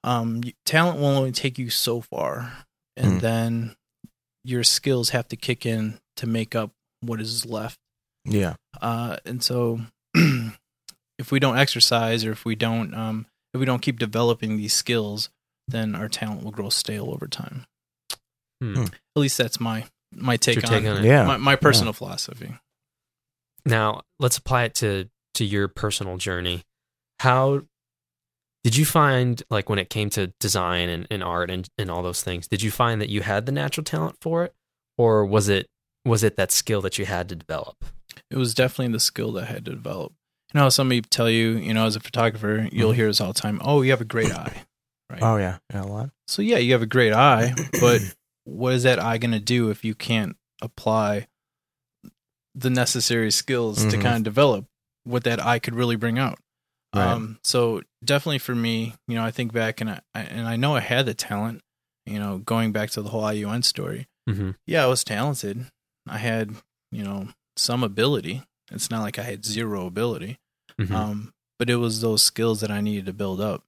Um, 0.07 0.43
talent 0.65 0.99
will 0.99 1.07
only 1.07 1.33
take 1.33 1.59
you 1.59 1.69
so 1.69 2.01
far, 2.01 2.65
and 2.97 3.19
Mm. 3.19 3.21
then 3.21 3.77
your 4.45 4.63
skills 4.65 5.11
have 5.11 5.29
to 5.29 5.37
kick 5.37 5.67
in 5.67 6.01
to 6.17 6.27
make 6.27 6.55
up 6.55 6.71
what 7.01 7.21
is 7.21 7.45
left. 7.45 7.79
Yeah. 8.25 8.55
Uh, 8.81 9.17
and 9.27 9.43
so, 9.43 9.81
if 11.19 11.31
we 11.31 11.39
don't 11.41 11.59
exercise, 11.59 12.25
or 12.25 12.33
if 12.33 12.45
we 12.45 12.55
don't, 12.55 12.95
um, 12.95 13.27
if 13.53 13.59
we 13.61 13.67
don't 13.67 13.83
keep 13.83 13.99
developing 13.99 14.57
these 14.57 14.73
skills, 14.73 15.29
then 15.69 15.95
our 15.95 16.09
talent 16.09 16.45
will 16.45 16.53
grow 16.53 16.71
stale 16.71 17.11
over 17.11 17.27
time. 17.27 17.67
Hmm. 18.61 18.75
Hmm. 18.75 18.83
At 18.85 19.21
least 19.21 19.37
that's 19.39 19.61
my 19.61 19.87
my 20.15 20.37
take, 20.37 20.55
your 20.55 20.63
take 20.63 20.85
on, 20.85 20.99
on 20.99 21.05
it? 21.05 21.09
Yeah. 21.09 21.27
my, 21.27 21.37
my 21.37 21.57
personal 21.57 21.93
philosophy. 21.93 22.55
Now 23.65 24.03
let's 24.21 24.39
apply 24.39 24.65
it 24.65 24.75
to 24.77 25.09
to 25.35 25.45
your 25.45 25.69
personal 25.69 26.17
journey. 26.17 26.63
How 27.19 27.63
did 28.67 28.75
you 28.77 28.85
find 28.85 29.45
like 29.49 29.69
when 29.69 29.79
it 29.79 29.89
came 29.91 30.11
to 30.11 30.27
design 30.41 30.89
and, 30.89 31.07
and 31.09 31.23
art 31.23 31.51
and, 31.51 31.69
and 31.79 31.89
all 31.89 32.03
those 32.03 32.21
things, 32.25 32.49
did 32.49 32.63
you 32.63 32.71
find 32.73 33.01
that 33.01 33.09
you 33.09 33.21
had 33.23 33.47
the 33.47 33.53
natural 33.53 33.85
talent 33.85 34.17
for 34.21 34.43
it? 34.45 34.53
Or 34.99 35.25
was 35.25 35.49
it 35.49 35.69
was 36.05 36.25
it 36.25 36.37
that 36.37 36.51
skill 36.51 36.81
that 36.83 36.99
you 36.99 37.07
had 37.07 37.29
to 37.29 37.37
develop? 37.37 37.77
it 38.29 38.37
was 38.37 38.55
definitely 38.55 38.93
the 38.93 38.99
skill 38.99 39.31
that 39.33 39.45
I 39.45 39.53
had 39.53 39.65
to 39.67 39.71
develop. 39.71 40.13
You 40.53 40.61
know, 40.61 40.69
somebody 40.69 41.01
tell 41.03 41.31
you, 41.31 41.51
you 41.59 41.73
know, 41.75 41.87
as 41.87 41.95
a 41.95 42.01
photographer, 42.01 42.69
you'll 42.73 42.91
Mhm. 42.93 42.97
hear 42.97 43.07
this 43.07 43.21
all 43.21 43.33
the 43.33 43.41
time. 43.41 43.61
Oh, 43.63 43.83
you 43.83 43.91
have 43.93 44.01
a 44.01 44.05
great 44.17 44.33
eye, 44.33 44.65
right? 45.11 45.23
Oh 45.23 45.37
yeah. 45.37 45.59
Yeah. 45.73 45.83
A 45.83 45.87
lot. 45.87 46.11
So 46.27 46.43
yeah, 46.43 46.59
you 46.59 46.73
have 46.73 46.83
a 46.83 46.87
great 46.87 47.13
eye, 47.13 47.55
but 47.81 48.01
what 48.45 48.73
is 48.75 48.83
that 48.83 48.99
eye 48.99 49.19
going 49.19 49.31
to 49.33 49.39
do 49.57 49.71
if 49.71 49.85
you 49.85 49.95
can't 49.95 50.35
apply 50.61 51.29
the 52.55 52.71
necessary 52.71 53.31
skills 53.31 53.85
to 53.87 53.97
Mhm. 53.97 54.03
kind 54.03 54.17
of 54.17 54.23
develop 54.25 54.65
what 55.05 55.23
that 55.25 55.45
eye 55.45 55.61
could 55.61 55.75
really 55.77 55.97
bring 55.97 56.19
out? 56.19 56.39
Right. 56.97 57.09
Um, 57.13 57.39
so 57.45 57.83
definitely 58.05 58.39
for 58.39 58.55
me, 58.55 58.95
you 59.09 59.15
know, 59.17 59.25
I 59.25 59.31
think 59.31 59.53
back 59.53 59.81
and 59.81 59.91
I 59.91 60.01
and 60.15 60.47
I 60.49 60.57
know 60.57 60.75
I 60.77 60.81
had 60.81 61.07
the 61.07 61.15
talent. 61.15 61.63
You 62.07 62.19
know, 62.21 62.39
going 62.39 62.71
back 62.73 62.91
to 62.91 63.03
the 63.03 63.09
whole 63.09 63.23
IUN 63.25 63.65
story, 63.65 64.07
Mm-hmm. 64.31 64.53
yeah, 64.67 64.85
I 64.85 64.87
was 64.87 65.03
talented. 65.03 65.67
I 66.09 66.19
had, 66.19 66.55
you 66.93 67.03
know, 67.03 67.29
some 67.57 67.83
ability. 67.83 68.43
It's 68.71 68.91
not 68.91 69.03
like 69.03 69.19
I 69.19 69.23
had 69.23 69.45
zero 69.45 69.87
ability. 69.87 70.39
Mm-hmm. 70.81 70.95
Um, 70.95 71.33
but 71.59 71.69
it 71.69 71.77
was 71.77 72.01
those 72.01 72.23
skills 72.23 72.61
that 72.61 72.71
I 72.71 72.81
needed 72.81 73.07
to 73.07 73.13
build 73.13 73.41
up. 73.41 73.65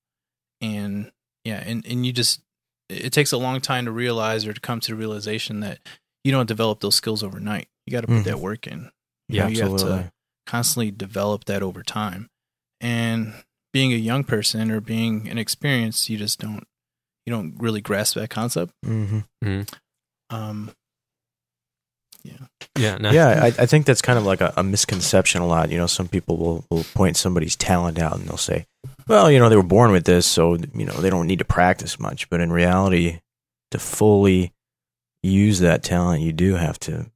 And 0.60 1.10
yeah, 1.44 1.62
and, 1.66 1.84
and 1.86 2.04
you 2.06 2.12
just 2.12 2.40
it 2.88 3.12
takes 3.12 3.32
a 3.32 3.36
long 3.38 3.60
time 3.60 3.84
to 3.84 3.90
realize 3.92 4.46
or 4.46 4.52
to 4.52 4.60
come 4.60 4.80
to 4.80 4.92
the 4.92 4.96
realization 4.96 5.60
that 5.60 5.78
you 6.24 6.32
don't 6.32 6.46
develop 6.46 6.80
those 6.80 6.94
skills 6.94 7.22
overnight. 7.22 7.68
You 7.86 7.92
got 7.92 8.00
to 8.02 8.06
put 8.06 8.16
Mhm. 8.18 8.24
that 8.24 8.38
work 8.40 8.66
in. 8.66 8.90
You 9.28 9.36
Yeah, 9.38 9.42
know, 9.44 9.48
you 9.48 9.62
have 9.62 9.72
Absolutely. 9.74 10.02
to 10.04 10.12
constantly 10.46 10.90
develop 10.90 11.44
that 11.46 11.62
over 11.62 11.82
time. 11.82 12.28
And 12.80 13.34
being 13.72 13.92
a 13.92 13.96
young 13.96 14.24
person 14.24 14.70
or 14.70 14.80
being 14.80 15.26
inexperienced, 15.26 16.08
you 16.08 16.16
just 16.16 16.40
don't 16.40 16.66
you 17.26 17.32
don't 17.32 17.54
really 17.58 17.80
grasp 17.80 18.14
that 18.16 18.30
concept. 18.30 18.72
hmm 18.84 19.20
Um, 20.30 20.70
yeah, 22.76 22.96
no, 22.98 23.10
Yeah, 23.10 23.28
I, 23.42 23.46
I 23.46 23.66
think 23.66 23.86
that's 23.86 24.02
kind 24.02 24.18
of 24.18 24.24
like 24.24 24.40
a, 24.40 24.52
a 24.56 24.62
misconception 24.62 25.40
a 25.42 25.46
lot. 25.46 25.70
You 25.70 25.78
know, 25.78 25.86
some 25.86 26.08
people 26.08 26.36
will, 26.36 26.64
will 26.70 26.84
point 26.94 27.16
somebody's 27.16 27.56
talent 27.56 27.98
out 27.98 28.16
and 28.18 28.28
they'll 28.28 28.36
say, 28.36 28.66
well, 29.06 29.30
you 29.30 29.38
know, 29.38 29.48
they 29.48 29.56
were 29.56 29.62
born 29.62 29.90
with 29.90 30.04
this, 30.04 30.26
so, 30.26 30.54
you 30.74 30.84
know, 30.84 30.94
they 30.94 31.10
don't 31.10 31.26
need 31.26 31.40
to 31.40 31.44
practice 31.44 31.98
much. 31.98 32.28
But 32.30 32.40
in 32.40 32.52
reality, 32.52 33.20
to 33.70 33.78
fully 33.78 34.52
use 35.22 35.60
that 35.60 35.82
talent, 35.82 36.22
you 36.22 36.32
do 36.32 36.54
have 36.54 36.78
to, 36.80 37.10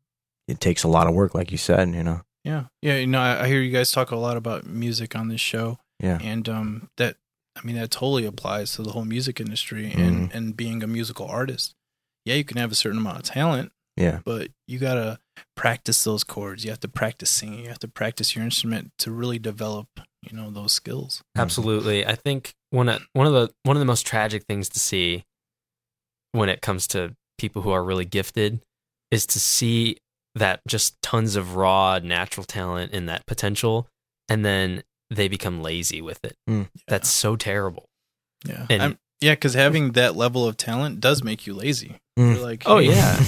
it 0.48 0.60
takes 0.60 0.82
a 0.82 0.88
lot 0.88 1.06
of 1.06 1.14
work, 1.14 1.34
like 1.34 1.52
you 1.52 1.58
said, 1.58 1.88
you 1.94 2.02
know. 2.02 2.22
Yeah, 2.44 2.64
yeah. 2.82 2.96
You 2.96 3.06
know, 3.06 3.20
I, 3.20 3.44
I 3.44 3.48
hear 3.48 3.60
you 3.60 3.70
guys 3.70 3.92
talk 3.92 4.10
a 4.10 4.16
lot 4.16 4.36
about 4.36 4.66
music 4.66 5.14
on 5.16 5.28
this 5.28 5.40
show. 5.40 5.78
Yeah. 6.00 6.18
and 6.20 6.48
um 6.48 6.88
that 6.96 7.14
i 7.54 7.64
mean 7.64 7.76
that 7.76 7.92
totally 7.92 8.24
applies 8.26 8.72
to 8.74 8.82
the 8.82 8.90
whole 8.90 9.04
music 9.04 9.38
industry 9.38 9.92
and 9.92 10.32
and 10.34 10.56
being 10.56 10.82
a 10.82 10.88
musical 10.88 11.26
artist 11.28 11.76
yeah 12.24 12.34
you 12.34 12.42
can 12.42 12.56
have 12.56 12.72
a 12.72 12.74
certain 12.74 12.98
amount 12.98 13.18
of 13.18 13.22
talent 13.22 13.70
Yeah. 13.96 14.18
but 14.24 14.48
you 14.66 14.80
gotta 14.80 15.20
practice 15.54 16.02
those 16.02 16.24
chords 16.24 16.64
you 16.64 16.70
have 16.72 16.80
to 16.80 16.88
practice 16.88 17.30
singing 17.30 17.60
you 17.60 17.68
have 17.68 17.78
to 17.80 17.86
practice 17.88 18.34
your 18.34 18.44
instrument 18.44 18.90
to 18.98 19.12
really 19.12 19.38
develop 19.38 19.86
you 20.28 20.36
know 20.36 20.50
those 20.50 20.72
skills 20.72 21.22
Absolutely. 21.36 22.04
I 22.04 22.16
think 22.16 22.52
one 22.70 22.88
of 22.88 23.06
one 23.12 23.28
of 23.28 23.32
the 23.32 23.52
one 23.62 23.76
of 23.76 23.80
the 23.80 23.86
most 23.86 24.04
tragic 24.04 24.42
things 24.48 24.68
to 24.70 24.80
see 24.80 25.24
when 26.32 26.48
it 26.48 26.62
comes 26.62 26.88
to 26.88 27.14
people 27.38 27.62
who 27.62 27.70
are 27.70 27.84
really 27.84 28.06
gifted 28.06 28.60
is 29.12 29.24
to 29.26 29.38
see 29.38 29.98
that 30.34 30.60
just 30.66 31.00
tons 31.02 31.36
of 31.36 31.56
raw 31.56 31.98
natural 32.02 32.44
talent 32.44 32.92
and 32.94 33.08
that 33.08 33.26
potential 33.26 33.88
and 34.28 34.44
then 34.44 34.82
they 35.10 35.28
become 35.28 35.62
lazy 35.62 36.00
with 36.00 36.24
it. 36.24 36.36
Mm. 36.48 36.68
That's 36.88 37.08
so 37.08 37.36
terrible. 37.36 37.84
yeah 38.46 38.66
And- 38.70 38.82
I'm- 38.82 38.98
yeah 39.20 39.34
because 39.34 39.54
having 39.54 39.92
that 39.92 40.16
level 40.16 40.46
of 40.48 40.56
talent 40.56 41.00
does 41.00 41.22
make 41.22 41.46
you 41.46 41.54
lazy 41.54 41.98
Mm. 42.18 42.34
you're 42.34 42.44
like 42.44 42.62
Oh, 42.66 42.78
hey. 42.78 42.88
yeah. 42.90 43.22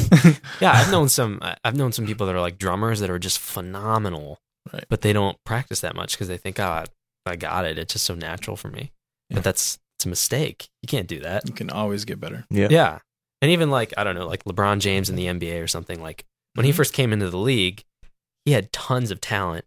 Yeah, 0.61 0.73
I've 0.73 0.91
known 0.91 1.09
some 1.09 1.39
I- 1.43 1.57
I've 1.65 1.77
known 1.77 1.93
some 1.93 2.07
people 2.07 2.27
that 2.27 2.35
are 2.35 2.41
like 2.41 2.59
drummers 2.59 3.01
that 3.01 3.11
are 3.11 3.19
just 3.19 3.39
phenomenal. 3.39 4.39
Right. 4.73 4.85
But 4.89 5.03
they 5.03 5.13
don't 5.13 5.37
practice 5.45 5.81
that 5.81 5.95
much 5.95 6.13
because 6.13 6.29
they 6.29 6.37
think, 6.39 6.59
"Oh, 6.59 6.85
I 7.27 7.37
got 7.37 7.65
it. 7.67 7.79
It's 7.79 7.93
just 7.93 8.05
so 8.07 8.15
natural 8.15 8.57
for 8.57 8.69
me." 8.71 8.93
Yeah. 9.31 9.37
But 9.37 9.45
that's 9.45 9.79
it's 9.99 10.07
a 10.07 10.09
mistake. 10.09 10.69
You 10.83 10.87
can't 10.87 11.07
do 11.07 11.21
that. 11.21 11.47
you 11.47 11.53
can 11.55 11.69
always 11.71 12.05
get 12.07 12.19
better 12.21 12.45
Yeah. 12.51 12.69
Yeah. 12.71 12.99
And 13.43 13.51
even 13.51 13.71
like, 13.71 13.93
I 13.99 14.05
don't 14.05 14.15
know, 14.15 14.27
like 14.27 14.45
LeBron 14.45 14.81
James 14.81 15.11
in 15.11 15.17
the 15.17 15.27
NBA 15.27 15.63
or 15.63 15.67
something, 15.69 16.01
like 16.03 16.25
when 16.55 16.65
he 16.67 16.73
Mhm. 16.73 16.77
first 16.77 16.93
came 16.95 17.13
into 17.13 17.31
the 17.31 17.39
league, 17.39 17.85
he 18.45 18.53
had 18.53 18.73
tons 18.73 19.11
of 19.11 19.21
talent. 19.21 19.65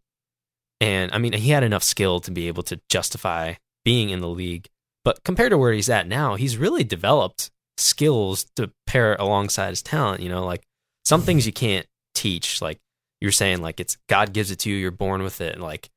And 0.80 1.12
I 1.12 1.18
mean, 1.18 1.34
he 1.34 1.50
had 1.50 1.64
enough 1.64 1.84
skill 1.84 2.20
to 2.22 2.32
be 2.32 2.48
able 2.48 2.64
to 2.64 2.80
justify 2.90 3.56
being 3.84 4.10
in 4.10 4.20
the 4.20 4.28
league. 4.30 4.68
But 5.04 5.24
compared 5.24 5.52
to 5.52 5.58
where 5.58 5.74
he's 5.74 5.90
at 5.90 6.08
now, 6.08 6.36
he's 6.36 6.58
really 6.58 6.84
developed 6.84 7.50
skills 7.78 8.46
to 8.56 8.72
pair 8.86 9.16
alongside 9.16 9.70
his 9.70 9.82
talent. 9.82 10.22
You 10.22 10.30
know, 10.30 10.46
like 10.46 10.68
some 11.06 11.22
things 11.22 11.46
you 11.46 11.54
can't 11.54 11.88
teach. 12.14 12.62
Like 12.62 12.80
you're 13.22 13.32
saying, 13.32 13.62
like 13.62 13.80
it's 13.80 13.98
God 14.08 14.34
gives 14.34 14.52
it 14.52 14.60
to 14.60 14.70
you, 14.70 14.76
you're 14.76 14.92
born 14.92 15.24
with 15.24 15.42
it. 15.42 15.54
And 15.54 15.64
like 15.64 15.90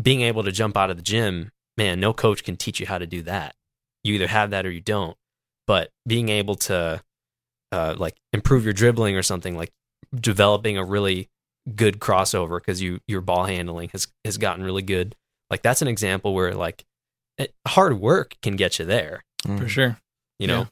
being 0.00 0.22
able 0.22 0.44
to 0.44 0.52
jump 0.52 0.76
out 0.76 0.90
of 0.90 0.96
the 0.96 1.02
gym, 1.02 1.50
man, 1.76 2.00
no 2.00 2.12
coach 2.12 2.44
can 2.44 2.56
teach 2.56 2.80
you 2.80 2.86
how 2.86 2.98
to 2.98 3.06
do 3.06 3.22
that. 3.22 3.54
You 4.04 4.14
either 4.14 4.28
have 4.28 4.50
that 4.50 4.64
or 4.64 4.70
you 4.70 4.80
don't. 4.80 5.16
But 5.66 5.90
being 6.06 6.28
able 6.28 6.54
to 6.54 7.02
uh, 7.72 7.94
like 7.98 8.16
improve 8.32 8.64
your 8.64 8.72
dribbling 8.72 9.16
or 9.16 9.22
something, 9.22 9.56
like 9.56 9.72
developing 10.14 10.76
a 10.78 10.84
really 10.84 11.28
good 11.74 11.98
crossover 11.98 12.58
because 12.58 12.80
you 12.80 13.00
your 13.08 13.20
ball 13.20 13.44
handling 13.44 13.88
has 13.90 14.06
has 14.24 14.38
gotten 14.38 14.64
really 14.64 14.82
good. 14.82 15.14
Like 15.50 15.62
that's 15.62 15.82
an 15.82 15.88
example 15.88 16.34
where 16.34 16.54
like 16.54 16.84
it, 17.38 17.54
hard 17.66 18.00
work 18.00 18.36
can 18.42 18.56
get 18.56 18.78
you 18.78 18.84
there. 18.84 19.24
For 19.44 19.68
sure. 19.68 19.98
You 20.38 20.46
know, 20.48 20.58
Yeah. 20.60 20.66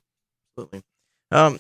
Absolutely. 0.57 0.83
Um, 1.31 1.59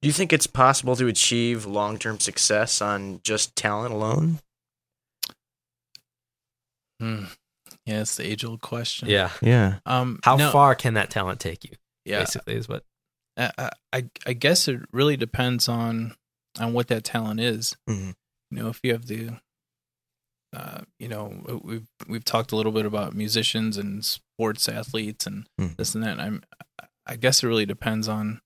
do 0.00 0.08
you 0.08 0.12
think 0.12 0.32
it's 0.32 0.46
possible 0.46 0.96
to 0.96 1.06
achieve 1.06 1.66
long 1.66 1.98
term 1.98 2.18
success 2.20 2.80
on 2.82 3.20
just 3.22 3.54
talent 3.56 3.92
alone? 3.94 4.38
Hmm. 7.00 7.24
Yeah, 7.86 8.02
it's 8.02 8.16
the 8.16 8.24
age 8.26 8.44
old 8.44 8.60
question. 8.60 9.08
yeah. 9.08 9.30
Yeah. 9.40 9.78
Um, 9.86 10.20
How 10.24 10.36
no, 10.36 10.50
far 10.50 10.74
can 10.74 10.94
that 10.94 11.10
talent 11.10 11.40
take 11.40 11.64
you? 11.64 11.70
Yeah. 12.04 12.20
Basically, 12.20 12.54
is 12.54 12.68
what. 12.68 12.84
I, 13.36 13.50
I- 13.58 13.70
I 13.94 14.04
I 14.26 14.32
guess 14.32 14.68
it 14.68 14.80
really 14.92 15.16
depends 15.18 15.68
on 15.68 16.14
on 16.60 16.72
what 16.72 16.88
that 16.88 17.04
talent 17.04 17.40
is. 17.40 17.76
Mhm. 17.88 18.14
You 18.50 18.58
know, 18.62 18.68
if 18.68 18.80
you 18.82 18.92
have 18.92 19.06
the, 19.06 19.40
uh, 20.54 20.80
you 20.98 21.08
know, 21.08 21.60
we've 21.64 21.86
we've 22.06 22.24
talked 22.24 22.52
a 22.52 22.56
little 22.56 22.72
bit 22.72 22.84
about 22.84 23.14
musicians 23.14 23.78
and 23.78 24.04
sports 24.04 24.68
athletes 24.68 25.26
and 25.26 25.46
Mhm. 25.60 25.76
this 25.76 25.94
and 25.94 26.04
that. 26.04 26.18
And 26.18 26.20
I'm, 26.20 26.42
I 27.06 27.16
guess 27.16 27.42
it 27.42 27.46
really 27.46 27.66
depends 27.66 28.08
on 28.08 28.40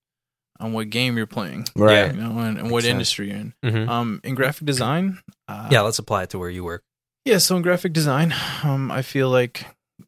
on 0.58 0.72
what 0.72 0.88
game 0.88 1.18
you're 1.18 1.26
playing, 1.26 1.66
Right. 1.76 2.14
you 2.14 2.18
know, 2.18 2.38
and, 2.38 2.56
and 2.56 2.70
what 2.70 2.84
sense. 2.84 2.92
industry 2.92 3.28
you're 3.28 3.36
in. 3.36 3.54
Mhm. 3.62 3.88
Um, 3.90 4.20
in 4.24 4.34
graphic 4.34 4.64
design, 4.66 5.20
uh, 5.48 5.68
yeah, 5.70 5.82
let's 5.82 5.98
apply 5.98 6.22
it 6.22 6.30
to 6.30 6.38
where 6.38 6.48
you 6.48 6.64
work. 6.64 6.82
yeah. 7.26 7.36
So 7.38 7.56
in 7.56 7.62
graphic 7.62 7.92
design, 7.92 8.32
um, 8.62 8.90
I 8.90 9.02
feel 9.02 9.28
like 9.28 9.66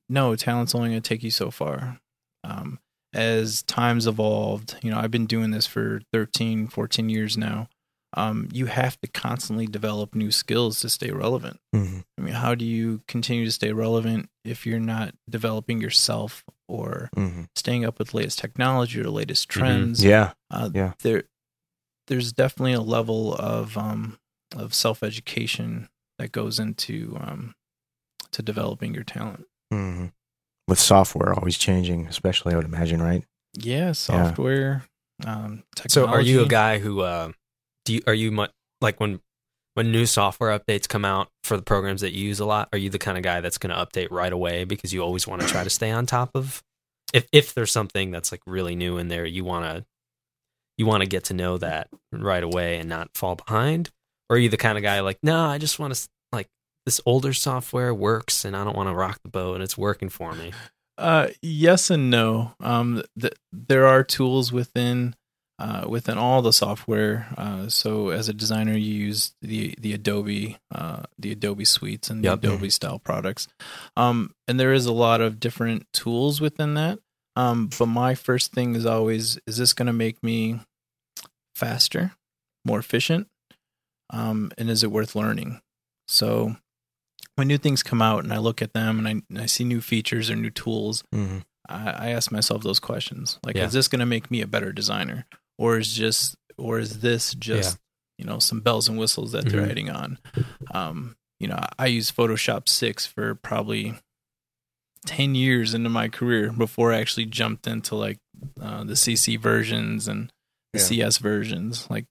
no 0.09 0.36
talent's 0.36 0.74
only 0.74 0.88
going 0.90 1.03
to 1.03 1.07
take 1.07 1.22
you 1.22 1.30
so 1.30 1.51
far. 1.51 2.01
Um, 2.44 2.78
as 3.12 3.62
times 3.64 4.07
evolved, 4.07 4.76
you 4.82 4.90
know, 4.90 4.99
I've 4.99 5.11
been 5.11 5.26
doing 5.26 5.51
this 5.51 5.66
for 5.66 6.01
13, 6.14 6.66
14 6.68 7.09
years 7.11 7.36
now. 7.36 7.68
Um, 8.14 8.48
you 8.52 8.66
have 8.66 8.98
to 9.02 9.06
constantly 9.09 9.66
develop 9.66 10.14
new 10.14 10.30
skills 10.30 10.80
to 10.80 10.88
stay 10.88 11.11
relevant. 11.11 11.61
Mhm. 11.74 12.04
I 12.16 12.20
mean, 12.22 12.34
how 12.34 12.54
do 12.54 12.64
you 12.64 13.02
continue 13.06 13.44
to 13.44 13.52
stay 13.52 13.72
relevant 13.72 14.30
if 14.44 14.66
you're 14.66 14.80
not 14.80 15.14
developing 15.28 15.80
yourself 15.82 16.42
or 16.68 17.11
Mhm. 17.14 17.48
staying 17.54 17.84
up 17.84 17.98
with 17.98 18.14
latest 18.14 18.38
technology 18.38 18.98
or 19.00 19.04
the 19.04 19.11
latest 19.11 19.48
Mhm. 19.48 19.52
trends? 19.52 20.02
Yeah. 20.04 20.32
Uh, 20.50 20.70
Yeah. 20.72 20.94
There, 21.00 21.24
there's 22.06 22.32
definitely 22.32 22.72
a 22.72 22.80
level 22.80 23.34
of 23.34 23.76
um, 23.76 24.18
of 24.56 24.72
self 24.72 25.02
education 25.02 25.90
that 26.18 26.32
goes 26.32 26.59
into 26.59 27.18
um, 27.20 27.54
to 28.32 28.40
developing 28.40 28.94
your 28.94 29.04
talent. 29.04 29.46
Mhm. 29.70 30.12
With 30.66 30.78
software 30.78 31.34
always 31.34 31.59
changing, 31.59 32.06
especially 32.06 32.54
I 32.54 32.56
would 32.56 32.64
imagine, 32.64 33.02
right? 33.02 33.24
Yeah, 33.52 33.92
software. 33.92 34.84
Um, 35.26 35.64
So, 35.88 36.06
are 36.06 36.20
you 36.22 36.42
a 36.42 36.48
guy 36.48 36.78
who 36.78 37.00
uh, 37.00 37.32
do 37.89 37.95
you, 37.95 38.03
are 38.07 38.14
you 38.14 38.30
mu- 38.30 38.47
like 38.82 39.01
when 39.01 39.18
when 39.72 39.91
new 39.91 40.05
software 40.05 40.57
updates 40.57 40.86
come 40.86 41.07
out 41.07 41.28
for 41.43 41.57
the 41.57 41.62
programs 41.62 42.03
that 42.03 42.12
you 42.12 42.26
use 42.26 42.39
a 42.39 42.45
lot? 42.45 42.68
Are 42.72 42.78
you 42.78 42.91
the 42.91 42.99
kind 42.99 43.16
of 43.16 43.24
guy 43.24 43.41
that's 43.41 43.57
going 43.57 43.74
to 43.74 43.82
update 43.82 44.09
right 44.11 44.32
away 44.32 44.64
because 44.64 44.93
you 44.93 45.03
always 45.03 45.26
want 45.26 45.41
to 45.41 45.49
try 45.49 45.64
to 45.64 45.70
stay 45.70 45.91
on 45.91 46.05
top 46.05 46.30
of? 46.34 46.62
If 47.14 47.26
if 47.32 47.55
there's 47.55 47.72
something 47.72 48.11
that's 48.11 48.30
like 48.30 48.43
really 48.47 48.76
new 48.76 48.99
in 48.99 49.09
there, 49.09 49.24
you 49.24 49.43
want 49.43 49.64
to 49.64 49.86
you 50.76 50.84
want 50.84 51.03
to 51.03 51.09
get 51.09 51.24
to 51.24 51.34
know 51.34 51.57
that 51.57 51.89
right 52.12 52.43
away 52.43 52.78
and 52.78 52.91
not 52.91 53.16
fall 53.16 53.36
behind. 53.36 53.91
Or 54.28 54.36
are 54.36 54.39
you 54.39 54.51
the 54.51 54.59
kind 54.59 54.76
of 54.76 54.84
guy 54.84 55.01
like, 55.01 55.18
no, 55.22 55.47
I 55.47 55.57
just 55.57 55.78
want 55.78 55.95
to 55.95 56.09
like 56.30 56.49
this 56.84 57.01
older 57.07 57.32
software 57.32 57.95
works 57.95 58.45
and 58.45 58.55
I 58.55 58.64
don't 58.64 58.76
want 58.76 58.91
to 58.91 58.95
rock 58.95 59.20
the 59.22 59.30
boat 59.30 59.55
and 59.55 59.62
it's 59.62 59.78
working 59.78 60.11
for 60.11 60.34
me. 60.34 60.53
Uh, 60.99 61.28
yes 61.41 61.89
and 61.89 62.11
no. 62.11 62.53
Um, 62.61 63.03
th- 63.18 63.32
there 63.51 63.86
are 63.86 64.05
tools 64.05 64.53
within 64.53 65.14
uh, 65.59 65.84
within 65.88 66.18
all 66.18 66.40
the 66.42 66.52
software. 66.52 67.26
Uh, 67.36 67.68
so 67.68 68.11
as 68.11 68.28
a 68.28 68.32
designer, 68.34 68.74
you 68.76 68.94
use 68.94 69.34
the 69.42 69.74
the 69.80 69.92
Adobe 69.92 70.56
uh, 70.72 71.02
the 71.18 71.32
Adobe 71.32 71.64
suites 71.64 72.11
and 72.11 72.22
the 72.22 72.28
Yep. 72.28 72.38
Adobe 72.38 72.70
style 72.70 72.98
products. 72.98 73.48
Um, 73.96 74.34
and 74.46 74.59
there 74.61 74.72
is 74.72 74.86
a 74.86 74.92
lot 74.92 75.20
of 75.20 75.40
different 75.40 75.86
tools 75.92 76.40
within 76.40 76.74
that. 76.74 76.98
Um, 77.36 77.70
but 77.78 77.86
my 77.86 78.14
first 78.14 78.52
thing 78.52 78.74
is 78.74 78.84
always, 78.86 79.38
is 79.46 79.59
this 79.59 79.72
going 79.72 79.86
to 79.86 79.92
make 79.92 80.22
me 80.24 80.59
faster, 81.54 82.12
more 82.64 82.78
efficient, 82.78 83.28
um, 84.11 84.50
and 84.59 84.68
is 84.70 84.82
it 84.82 84.90
worth 84.90 85.14
learning? 85.14 85.61
So 86.09 86.56
when 87.36 87.46
new 87.48 87.59
things 87.59 87.82
come 87.82 88.02
out 88.02 88.24
and 88.24 88.32
I 88.32 88.38
look 88.38 88.61
at 88.62 88.72
them 88.72 88.98
and 88.98 89.06
I, 89.06 89.11
and 89.28 89.38
I 89.40 89.46
see 89.46 89.62
new 89.64 89.80
features 89.80 90.30
or 90.30 90.36
new 90.36 90.50
tools, 90.50 91.04
Mhm. 91.14 91.44
I, 91.68 91.90
I 91.90 92.09
ask 92.11 92.32
myself 92.32 92.62
those 92.62 92.80
questions. 92.80 93.38
Like, 93.44 93.56
Yeah. 93.56 93.66
is 93.66 93.72
this 93.72 93.88
going 93.88 94.00
to 94.00 94.06
make 94.06 94.30
me 94.30 94.40
a 94.40 94.46
better 94.46 94.72
designer, 94.72 95.26
or 95.59 95.78
is 95.78 95.92
just, 95.92 96.36
or 96.56 96.78
is 96.78 97.00
this 97.00 97.34
just, 97.34 97.78
you 98.16 98.24
know, 98.24 98.38
some 98.38 98.61
bells 98.61 98.88
and 98.88 98.98
whistles 98.98 99.32
that 99.32 99.46
they're 99.48 99.62
Mhm. 99.62 99.70
adding 99.70 99.90
on? 99.90 100.18
Um, 100.72 101.16
you 101.40 101.48
know, 101.48 101.61
I 101.78 101.86
use 101.86 102.11
Photoshop 102.11 102.68
six 102.68 103.04
for 103.06 103.34
probably 103.34 103.94
ten 105.06 105.34
years 105.34 105.74
into 105.74 105.88
my 105.88 106.09
career 106.09 106.50
before 106.52 106.92
I 106.92 106.98
actually 107.00 107.26
jumped 107.26 107.66
into 107.66 107.94
like 107.94 108.18
uh, 108.61 108.84
the 108.84 108.94
CC 108.94 109.36
versions 109.38 110.06
and 110.09 110.32
the 110.72 110.78
Yeah. 110.80 110.84
CS 110.84 111.18
versions. 111.18 111.88
Like, 111.90 112.06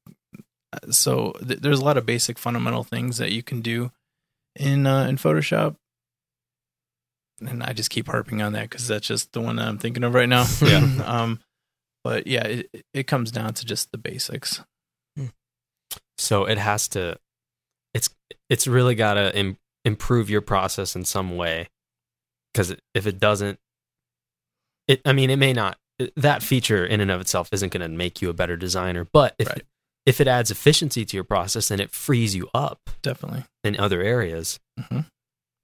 so 0.91 1.31
th- 1.45 1.59
there's 1.59 1.79
a 1.79 1.85
lot 1.85 1.97
of 1.97 2.05
basic 2.05 2.37
fundamental 2.37 2.83
things 2.83 3.17
that 3.17 3.31
you 3.31 3.43
can 3.43 3.61
do 3.61 3.91
in 4.55 4.85
uh, 4.87 5.03
in 5.05 5.17
Photoshop 5.17 5.75
and 7.39 7.61
I 7.63 7.73
just 7.73 7.89
keep 7.91 8.07
harping 8.07 8.41
on 8.41 8.53
that 8.53 8.69
because 8.69 8.87
that's 8.87 9.07
just 9.07 9.31
the 9.33 9.41
one 9.41 9.57
that 9.57 9.67
I'm 9.67 9.77
thinking 9.77 10.03
of 10.03 10.13
right 10.13 10.27
now. 10.29 10.45
Yeah. 10.61 10.79
um, 11.05 11.39
but 12.07 12.25
yeah, 12.27 12.45
it, 12.47 12.85
it 12.93 13.03
comes 13.07 13.31
down 13.31 13.53
to 13.55 13.65
just 13.65 13.91
the 13.91 13.97
basics. 13.97 14.61
So 16.17 16.45
it 16.45 16.57
has 16.57 16.87
to 16.89 17.17
it's 17.93 18.09
it's 18.49 18.65
really 18.67 18.95
got 18.95 19.15
to 19.15 19.35
Im- 19.37 19.57
improve 19.85 20.29
your 20.29 20.41
process 20.41 20.95
in 20.95 21.05
some 21.05 21.35
way 21.37 21.69
cuz 22.55 22.73
if 22.95 23.05
it 23.05 23.19
doesn't 23.19 23.59
it 24.87 25.01
I 25.05 25.13
mean 25.13 25.29
it 25.29 25.37
may 25.37 25.53
not 25.53 25.77
that 26.15 26.41
feature 26.43 26.85
in 26.85 27.01
and 27.01 27.11
of 27.11 27.21
itself 27.21 27.49
isn't 27.51 27.71
going 27.71 27.81
to 27.81 27.95
make 27.95 28.21
you 28.21 28.29
a 28.29 28.33
better 28.33 28.55
designer, 28.57 29.05
but 29.13 29.35
if 29.37 29.47
Right. 29.47 29.63
if 30.05 30.19
it 30.21 30.27
adds 30.27 30.49
efficiency 30.51 31.05
to 31.05 31.17
your 31.17 31.23
process 31.23 31.69
and 31.71 31.79
it 31.81 31.91
frees 31.91 32.33
you 32.35 32.49
up 32.53 32.89
Definitely. 33.01 33.45
in 33.63 33.79
other 33.79 34.01
areas. 34.01 34.59
Mhm. 34.79 35.05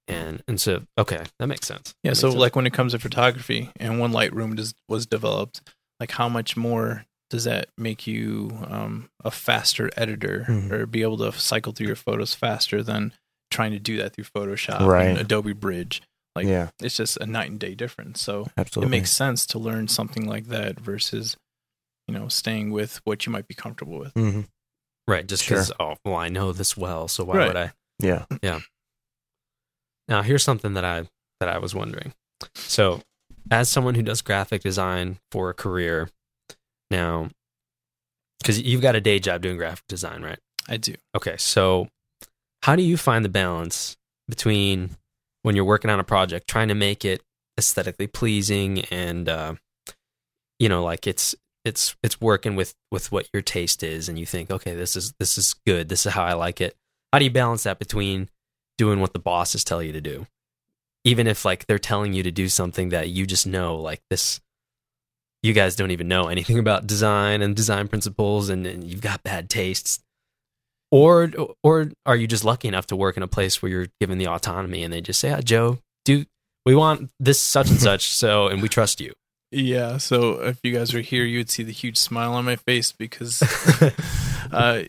And 0.06 0.42
and 0.46 0.60
so 0.60 0.86
okay, 0.98 1.24
that 1.40 1.46
makes 1.48 1.66
sense. 1.66 1.94
Yeah. 2.04 2.12
That 2.12 2.16
So 2.16 2.30
sense. 2.30 2.38
like 2.40 2.54
when 2.56 2.66
it 2.66 2.72
comes 2.72 2.92
to 2.92 2.98
photography 3.00 3.70
and 3.80 3.98
one 3.98 4.12
Lightroom 4.12 4.54
does, 4.56 4.74
was 4.88 5.04
developed, 5.06 5.62
like 6.00 6.12
how 6.12 6.28
much 6.28 6.56
more 6.56 7.04
does 7.30 7.44
that 7.44 7.68
make 7.78 8.06
you 8.06 8.50
um, 8.68 9.08
a 9.24 9.30
faster 9.30 9.90
editor 9.96 10.44
Mhm. 10.48 10.70
or 10.70 10.86
be 10.86 11.02
able 11.02 11.16
to 11.18 11.32
cycle 11.32 11.72
through 11.72 11.86
your 11.88 11.96
photos 11.96 12.34
faster 12.34 12.82
than 12.82 13.12
trying 13.50 13.72
to 13.72 13.78
do 13.78 13.96
that 13.98 14.14
through 14.14 14.24
Photoshop 14.24 14.86
Right. 14.86 15.06
and 15.08 15.18
Adobe 15.18 15.52
Bridge? 15.52 16.02
Like 16.36 16.46
yeah, 16.46 16.70
it's 16.80 16.96
just 16.96 17.16
a 17.18 17.26
night 17.26 17.50
and 17.50 17.58
day 17.60 17.74
difference. 17.74 18.20
So 18.20 18.48
absolutely. 18.56 18.88
it 18.88 18.98
makes 19.00 19.10
sense 19.12 19.46
to 19.46 19.58
learn 19.58 19.86
something 19.88 20.26
like 20.28 20.46
that 20.48 20.80
versus, 20.80 21.36
you 22.08 22.14
know, 22.14 22.28
staying 22.28 22.70
with 22.72 23.00
what 23.04 23.24
you 23.24 23.32
might 23.32 23.46
be 23.48 23.54
comfortable 23.54 23.98
with. 23.98 24.12
hmm 24.14 24.42
right, 25.06 25.26
just 25.26 25.44
Sure. 25.44 25.58
cuz 25.58 25.72
oh, 25.80 25.96
well 26.04 26.16
I 26.16 26.28
know 26.28 26.52
this 26.52 26.76
well, 26.76 27.08
so 27.08 27.24
why 27.24 27.36
Right. 27.36 27.46
would 27.48 27.56
I 27.56 27.72
Yeah. 28.00 28.26
Yeah. 28.42 28.60
Now, 30.08 30.22
here's 30.22 30.42
something 30.42 30.74
that 30.74 30.84
I 30.84 31.08
that 31.40 31.48
I 31.48 31.58
was 31.58 31.74
wondering. 31.74 32.12
So, 32.54 33.00
as 33.50 33.68
someone 33.68 33.94
who 33.94 34.02
does 34.02 34.22
graphic 34.22 34.62
design 34.62 35.18
for 35.30 35.50
a 35.50 35.54
career, 35.54 36.08
now, 36.90 37.30
because 38.40 38.60
you've 38.60 38.82
got 38.82 38.94
a 38.94 39.00
day 39.00 39.18
job 39.18 39.42
doing 39.42 39.56
graphic 39.56 39.86
design, 39.88 40.22
right? 40.22 40.38
I 40.68 40.76
do. 40.76 40.94
Okay, 41.16 41.36
so 41.38 41.88
how 42.62 42.76
do 42.76 42.82
you 42.82 42.96
find 42.96 43.24
the 43.24 43.30
balance 43.30 43.96
between 44.28 44.90
when 45.42 45.54
you're 45.56 45.64
working 45.64 45.90
on 45.90 46.00
a 46.00 46.04
project, 46.04 46.48
trying 46.48 46.68
to 46.68 46.74
make 46.74 47.04
it 47.04 47.22
aesthetically 47.58 48.06
pleasing 48.06 48.80
and 48.86 49.28
uh, 49.28 49.54
you 50.58 50.68
know, 50.68 50.82
like 50.82 51.06
it's 51.06 51.34
it's 51.64 51.96
it's 52.02 52.20
working 52.20 52.56
with 52.56 52.74
with 52.90 53.10
what 53.12 53.28
your 53.32 53.42
taste 53.42 53.82
is, 53.82 54.08
and 54.08 54.18
you 54.18 54.26
think, 54.26 54.50
okay, 54.50 54.74
this 54.74 54.96
is 54.96 55.14
this 55.18 55.36
is 55.38 55.54
good, 55.66 55.88
this 55.88 56.06
is 56.06 56.12
how 56.12 56.24
I 56.24 56.34
like 56.34 56.60
it. 56.60 56.76
How 57.12 57.18
do 57.18 57.24
you 57.24 57.30
balance 57.30 57.64
that 57.64 57.78
between 57.78 58.28
doing 58.78 59.00
what 59.00 59.12
the 59.12 59.18
bosses 59.18 59.64
tell 59.64 59.82
you 59.82 59.92
to 59.92 60.00
do, 60.00 60.26
even 61.04 61.26
if 61.26 61.44
like 61.44 61.66
they're 61.66 61.78
telling 61.78 62.12
you 62.12 62.22
to 62.22 62.30
do 62.30 62.48
something 62.48 62.88
that 62.90 63.10
you 63.10 63.26
just 63.26 63.46
know, 63.46 63.76
like 63.76 64.00
this, 64.10 64.40
you 65.42 65.52
guys 65.52 65.76
don't 65.76 65.90
even 65.90 66.08
know 66.08 66.28
anything 66.28 66.58
about 66.58 66.86
design 66.86 67.42
and 67.42 67.54
design 67.54 67.88
principles, 67.88 68.48
and, 68.48 68.66
and 68.66 68.84
you've 68.84 69.02
got 69.02 69.22
bad 69.22 69.48
tastes 69.48 70.00
or 70.94 71.28
or 71.64 71.90
are 72.06 72.14
you 72.14 72.28
just 72.28 72.44
lucky 72.44 72.68
enough 72.68 72.86
to 72.86 72.94
work 72.94 73.16
in 73.16 73.24
a 73.24 73.26
place 73.26 73.60
where 73.60 73.68
you're 73.68 73.86
given 74.00 74.16
the 74.16 74.28
autonomy 74.28 74.84
and 74.84 74.92
they 74.92 75.00
just 75.00 75.18
say, 75.18 75.32
ah, 75.32 75.40
"Joe, 75.40 75.78
do 76.04 76.24
we 76.64 76.76
want 76.76 77.10
this 77.18 77.40
such 77.40 77.68
and 77.68 77.80
such?" 77.80 78.06
So, 78.06 78.46
and 78.46 78.62
we 78.62 78.68
trust 78.68 79.00
you. 79.00 79.12
Yeah, 79.50 79.98
so 79.98 80.40
if 80.40 80.60
you 80.62 80.72
guys 80.72 80.94
were 80.94 81.00
here, 81.00 81.24
you 81.24 81.38
would 81.38 81.50
see 81.50 81.64
the 81.64 81.72
huge 81.72 81.96
smile 81.96 82.34
on 82.34 82.44
my 82.44 82.54
face 82.54 82.92
because, 82.92 83.42
uh, 84.52 84.84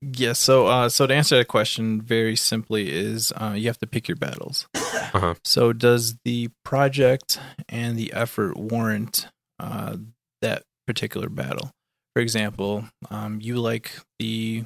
yeah. 0.00 0.32
So, 0.32 0.66
uh, 0.66 0.88
so 0.88 1.06
to 1.06 1.14
answer 1.14 1.36
that 1.38 1.48
question 1.48 2.00
very 2.00 2.36
simply 2.36 2.90
is 2.90 3.32
uh, 3.36 3.54
you 3.56 3.66
have 3.66 3.78
to 3.78 3.86
pick 3.86 4.08
your 4.08 4.16
battles. 4.16 4.66
Uh-huh. 4.74 5.34
So, 5.42 5.72
does 5.72 6.16
the 6.24 6.50
project 6.64 7.40
and 7.68 7.98
the 7.98 8.12
effort 8.12 8.56
warrant 8.58 9.26
uh, 9.58 9.96
that 10.42 10.64
particular 10.86 11.28
battle? 11.28 11.70
For 12.14 12.20
example, 12.20 12.84
um, 13.10 13.38
you 13.40 13.56
like 13.56 13.92
the 14.18 14.64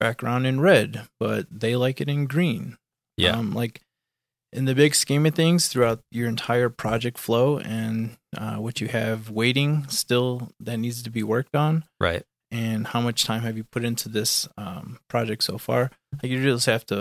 background 0.00 0.46
in 0.46 0.60
red, 0.60 1.06
but 1.20 1.46
they 1.50 1.76
like 1.76 2.00
it 2.00 2.08
in 2.08 2.26
green. 2.26 2.76
Yeah. 3.16 3.32
Um, 3.32 3.52
like 3.52 3.80
in 4.52 4.64
the 4.64 4.74
big 4.74 4.94
scheme 4.94 5.26
of 5.26 5.34
things, 5.34 5.68
throughout 5.68 6.00
your 6.10 6.28
entire 6.28 6.68
project 6.68 7.18
flow 7.18 7.58
and 7.58 8.16
uh, 8.36 8.56
what 8.56 8.80
you 8.80 8.88
have 8.88 9.30
waiting 9.30 9.86
still 9.88 10.50
that 10.60 10.78
needs 10.78 11.02
to 11.02 11.10
be 11.10 11.22
worked 11.22 11.54
on, 11.54 11.84
right. 12.00 12.24
And 12.56 12.86
how 12.92 13.00
much 13.00 13.24
time 13.24 13.42
have 13.42 13.56
you 13.56 13.64
put 13.64 13.84
into 13.84 14.08
this 14.08 14.48
um, 14.56 14.98
project 15.08 15.42
so 15.42 15.58
far? 15.58 15.90
Like 16.22 16.30
you 16.32 16.42
just 16.42 16.66
have 16.66 16.84
to 16.86 16.98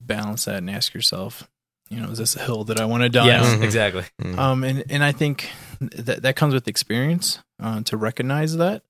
balance 0.00 0.44
that 0.46 0.56
and 0.58 0.70
ask 0.70 0.94
yourself, 0.94 1.48
you 1.90 1.98
know, 2.00 2.10
is 2.10 2.18
this 2.18 2.36
a 2.36 2.40
hill 2.40 2.64
that 2.64 2.78
I 2.80 2.84
want 2.84 3.02
to 3.04 3.08
die 3.08 3.26
Yes, 3.26 3.46
on? 3.46 3.58
Mhm. 3.60 3.64
exactly. 3.64 4.04
Mm. 4.22 4.38
Um, 4.38 4.64
and 4.64 4.84
and 4.90 5.02
I 5.02 5.12
think 5.12 5.50
that 5.80 6.22
that 6.22 6.36
comes 6.36 6.54
with 6.54 6.68
experience 6.68 7.38
uh, 7.62 7.80
to 7.84 7.96
recognize 7.96 8.56
that. 8.56 8.82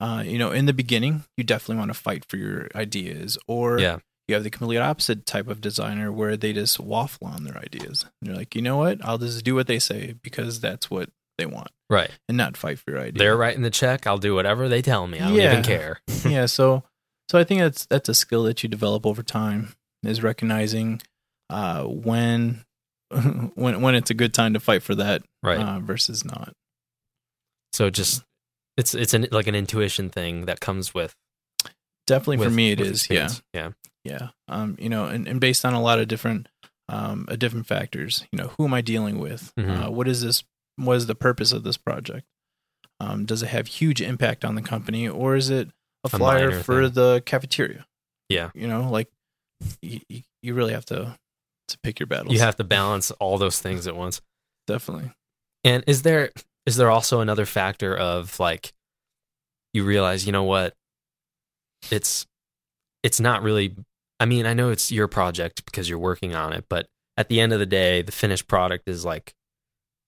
Uh, 0.00 0.22
you 0.26 0.38
know, 0.38 0.50
in 0.50 0.66
the 0.66 0.72
beginning, 0.74 1.24
you 1.36 1.44
definitely 1.44 1.76
want 1.78 1.90
to 1.90 1.98
fight 1.98 2.24
for 2.28 2.36
your 2.36 2.68
ideas, 2.74 3.38
or 3.46 3.78
Yeah. 3.78 3.98
you 4.28 4.34
have 4.34 4.44
the 4.44 4.50
complete 4.50 4.78
opposite 4.78 5.24
type 5.24 5.48
of 5.48 5.60
designer 5.60 6.10
where 6.12 6.36
they 6.36 6.52
just 6.52 6.78
waffle 6.80 7.28
on 7.28 7.44
their 7.44 7.56
ideas. 7.58 8.04
And 8.20 8.28
they're 8.30 8.36
like, 8.36 8.54
you 8.56 8.62
know 8.62 8.76
what, 8.76 8.98
I'll 9.04 9.18
just 9.18 9.44
do 9.44 9.54
what 9.54 9.66
they 9.66 9.78
say 9.78 10.14
because 10.22 10.60
that's 10.60 10.90
what 10.90 11.10
they 11.38 11.46
want, 11.46 11.68
Right. 11.90 12.10
and 12.28 12.36
not 12.36 12.56
fight 12.56 12.78
for 12.78 12.90
your 12.92 13.00
idea. 13.00 13.18
They're 13.18 13.36
writing 13.36 13.62
the 13.62 13.70
check. 13.70 14.06
I'll 14.06 14.18
do 14.18 14.34
whatever 14.34 14.68
they 14.68 14.82
tell 14.82 15.06
me. 15.06 15.18
I 15.20 15.28
don't 15.28 15.34
Yeah. 15.38 15.52
even 15.52 15.64
care. 15.64 16.00
yeah, 16.26 16.46
so 16.46 16.82
so 17.30 17.38
I 17.38 17.44
think 17.44 17.60
that's 17.60 17.86
that's 17.86 18.08
a 18.08 18.14
skill 18.14 18.44
that 18.44 18.62
you 18.62 18.68
develop 18.68 19.04
over 19.06 19.22
time 19.22 19.74
is 20.04 20.22
recognizing 20.22 21.00
uh, 21.50 21.82
when 21.84 22.64
when 23.54 23.80
when 23.80 23.94
it's 23.94 24.10
a 24.10 24.14
good 24.14 24.34
time 24.34 24.54
to 24.54 24.60
fight 24.60 24.82
for 24.82 24.94
that 24.94 25.22
Right. 25.42 25.58
uh, 25.58 25.80
versus 25.80 26.24
not. 26.24 26.52
so 27.72 27.90
just 27.90 28.22
it's 28.76 28.94
it's 28.94 29.14
an, 29.14 29.26
like 29.30 29.46
an 29.46 29.54
intuition 29.54 30.10
thing 30.10 30.46
that 30.46 30.60
comes 30.60 30.94
with. 30.94 31.14
Definitely 32.06 32.44
for 32.44 32.50
me, 32.50 32.72
it 32.72 32.80
is. 32.80 33.08
with 33.08 33.18
is. 33.18 33.42
Yeah. 33.54 33.70
Yeah. 34.04 34.18
yeah 34.20 34.28
um 34.48 34.76
you 34.78 34.88
know 34.90 35.06
and, 35.06 35.26
and 35.26 35.40
based 35.40 35.64
on 35.64 35.72
a 35.74 35.80
lot 35.80 35.98
of 35.98 36.06
different 36.08 36.48
um 36.90 37.26
uh, 37.30 37.36
different 37.36 37.66
factors 37.66 38.26
you 38.30 38.38
know 38.38 38.50
who 38.58 38.66
am 38.66 38.74
i 38.74 38.82
dealing 38.82 39.18
with 39.18 39.50
Mhm. 39.58 39.86
uh, 39.86 39.90
what 39.90 40.06
is 40.06 40.20
this 40.22 40.44
what 40.76 40.96
is 40.96 41.06
the 41.06 41.14
purpose 41.14 41.52
of 41.52 41.62
this 41.64 41.76
project 41.76 42.26
um 43.00 43.24
does 43.24 43.42
it 43.42 43.46
have 43.48 43.66
huge 43.66 44.00
impact 44.00 44.44
on 44.44 44.54
the 44.54 44.62
company 44.62 45.08
or 45.08 45.36
is 45.36 45.50
it 45.50 45.68
a 46.04 46.06
A 46.06 46.08
flyer 46.10 46.48
minor 46.50 46.62
for 46.62 46.82
thing. 46.84 46.92
the 46.94 47.22
cafeteria 47.26 47.86
Yeah. 48.28 48.50
you 48.54 48.66
know 48.68 48.88
like 48.90 49.08
you, 49.82 50.00
you, 50.08 50.22
you 50.42 50.54
really 50.54 50.72
have 50.72 50.84
to 50.86 51.16
to 51.68 51.78
pick 51.82 51.98
your 51.98 52.06
battles 52.06 52.32
You 52.34 52.40
have 52.40 52.56
to 52.56 52.64
balance 52.64 53.10
all 53.12 53.38
those 53.38 53.58
things 53.60 53.86
at 53.86 53.96
once. 53.96 54.20
definitely 54.66 55.10
And 55.64 55.82
is 55.86 56.02
there 56.02 56.30
is 56.66 56.76
there 56.76 56.90
also 56.90 57.20
another 57.20 57.46
factor 57.46 57.96
of 57.96 58.38
like 58.38 58.72
you 59.72 59.84
realize, 59.84 60.24
you 60.26 60.32
know 60.32 60.44
what? 60.44 60.74
It's 61.90 62.26
it's 63.02 63.20
not 63.20 63.42
really 63.42 63.74
I 64.20 64.26
mean, 64.26 64.46
I 64.46 64.54
know 64.54 64.70
it's 64.70 64.92
your 64.92 65.08
project 65.08 65.64
because 65.64 65.88
you're 65.88 65.98
working 65.98 66.34
on 66.34 66.52
it, 66.52 66.66
but 66.68 66.86
at 67.16 67.28
the 67.28 67.40
end 67.40 67.52
of 67.52 67.58
the 67.58 67.66
day, 67.66 68.00
the 68.02 68.12
finished 68.12 68.46
product 68.46 68.88
is 68.88 69.04
like 69.04 69.34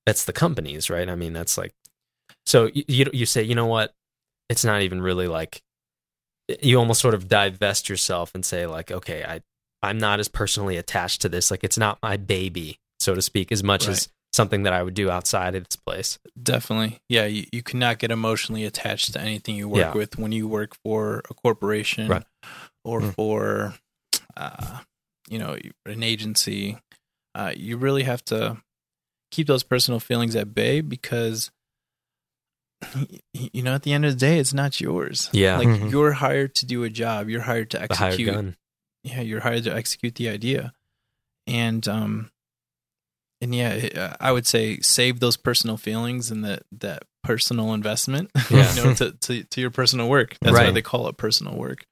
that's 0.06 0.24
the 0.24 0.32
companies, 0.32 0.88
right? 0.88 1.08
I 1.08 1.14
mean, 1.16 1.32
that's 1.32 1.58
like 1.58 1.74
so 2.46 2.70
you 2.72 2.84
you, 2.88 3.06
you 3.12 3.26
say, 3.26 3.42
you 3.42 3.54
know 3.54 3.66
what? 3.66 3.92
It's 4.48 4.64
not 4.64 4.82
even 4.82 5.02
really 5.02 5.26
like 5.28 5.60
you 6.62 6.78
almost 6.78 7.00
sort 7.00 7.14
of 7.14 7.28
divest 7.28 7.88
yourself 7.88 8.30
and 8.34 8.44
say 8.44 8.66
like, 8.66 8.90
okay, 8.92 9.24
I 9.24 9.40
I'm 9.82 9.98
not 9.98 10.20
as 10.20 10.28
personally 10.28 10.76
attached 10.76 11.20
to 11.22 11.28
this. 11.28 11.50
Like 11.50 11.64
it's 11.64 11.76
not 11.78 11.98
my 12.02 12.16
baby, 12.16 12.78
so 13.00 13.14
to 13.14 13.22
speak, 13.22 13.52
as 13.52 13.62
much 13.62 13.88
as 13.88 14.08
something 14.32 14.64
that 14.64 14.72
I 14.72 14.82
would 14.82 14.94
do 14.94 15.10
outside 15.10 15.54
of 15.54 15.64
this 15.68 15.76
place. 15.76 16.18
definitely 16.40 17.00
yeah 17.08 17.24
you, 17.24 17.44
you 17.52 17.62
cannot 17.62 17.98
get 17.98 18.10
emotionally 18.10 18.64
attached 18.64 19.12
to 19.14 19.20
anything 19.20 19.56
you 19.56 19.66
work 19.66 19.78
Yeah. 19.80 19.92
with 19.94 20.18
when 20.18 20.30
you 20.30 20.46
work 20.46 20.76
for 20.84 21.22
a 21.30 21.34
corporation 21.34 22.08
Right. 22.08 22.24
or 22.84 23.00
Mm. 23.00 23.14
for 23.14 23.74
uh 24.36 24.80
you 25.30 25.38
know 25.38 25.56
an 25.86 26.02
agency 26.02 26.76
uh 27.34 27.52
you 27.56 27.78
really 27.78 28.02
have 28.02 28.22
to 28.26 28.58
keep 29.36 29.46
those 29.46 29.62
personal 29.62 30.00
feelings 30.00 30.34
at 30.34 30.54
bay 30.54 30.80
because 30.80 31.50
you 33.32 33.62
know 33.62 33.74
at 33.74 33.82
the 33.82 33.92
end 33.92 34.04
of 34.04 34.12
the 34.12 34.18
day 34.18 34.38
it's 34.38 34.52
not 34.52 34.80
yours 34.80 35.30
Yeah. 35.32 35.56
like 35.58 35.68
Mhm. 35.68 35.90
you're 35.90 36.12
hired 36.12 36.54
to 36.56 36.66
do 36.66 36.84
a 36.84 36.90
job 36.90 37.28
you're 37.28 37.42
hired 37.42 37.70
to 37.70 37.78
The 37.78 37.94
hired 37.94 38.12
execute 38.14 38.34
gun. 38.34 38.56
yeah 39.02 39.20
you're 39.22 39.40
hired 39.40 39.64
to 39.64 39.74
execute 39.74 40.14
the 40.16 40.28
idea 40.28 40.72
and 41.46 41.86
um 41.88 42.30
and 43.40 43.54
yeah 43.54 43.70
it- 43.70 43.96
uh, 43.96 44.16
i 44.20 44.30
would 44.30 44.46
say 44.46 44.78
save 44.80 45.20
those 45.20 45.36
personal 45.36 45.76
feelings 45.76 46.30
and 46.30 46.44
that 46.44 46.64
that 46.72 47.04
personal 47.22 47.72
investment 47.72 48.30
Yeah. 48.50 48.74
you 48.74 48.84
know 48.84 48.94
to, 48.94 49.12
to 49.12 49.42
to 49.44 49.60
your 49.60 49.70
personal 49.70 50.08
work 50.08 50.36
that's 50.40 50.54
why 50.56 50.70
they 50.70 50.82
call 50.82 51.08
it 51.08 51.16
personal 51.16 51.56
work 51.56 51.86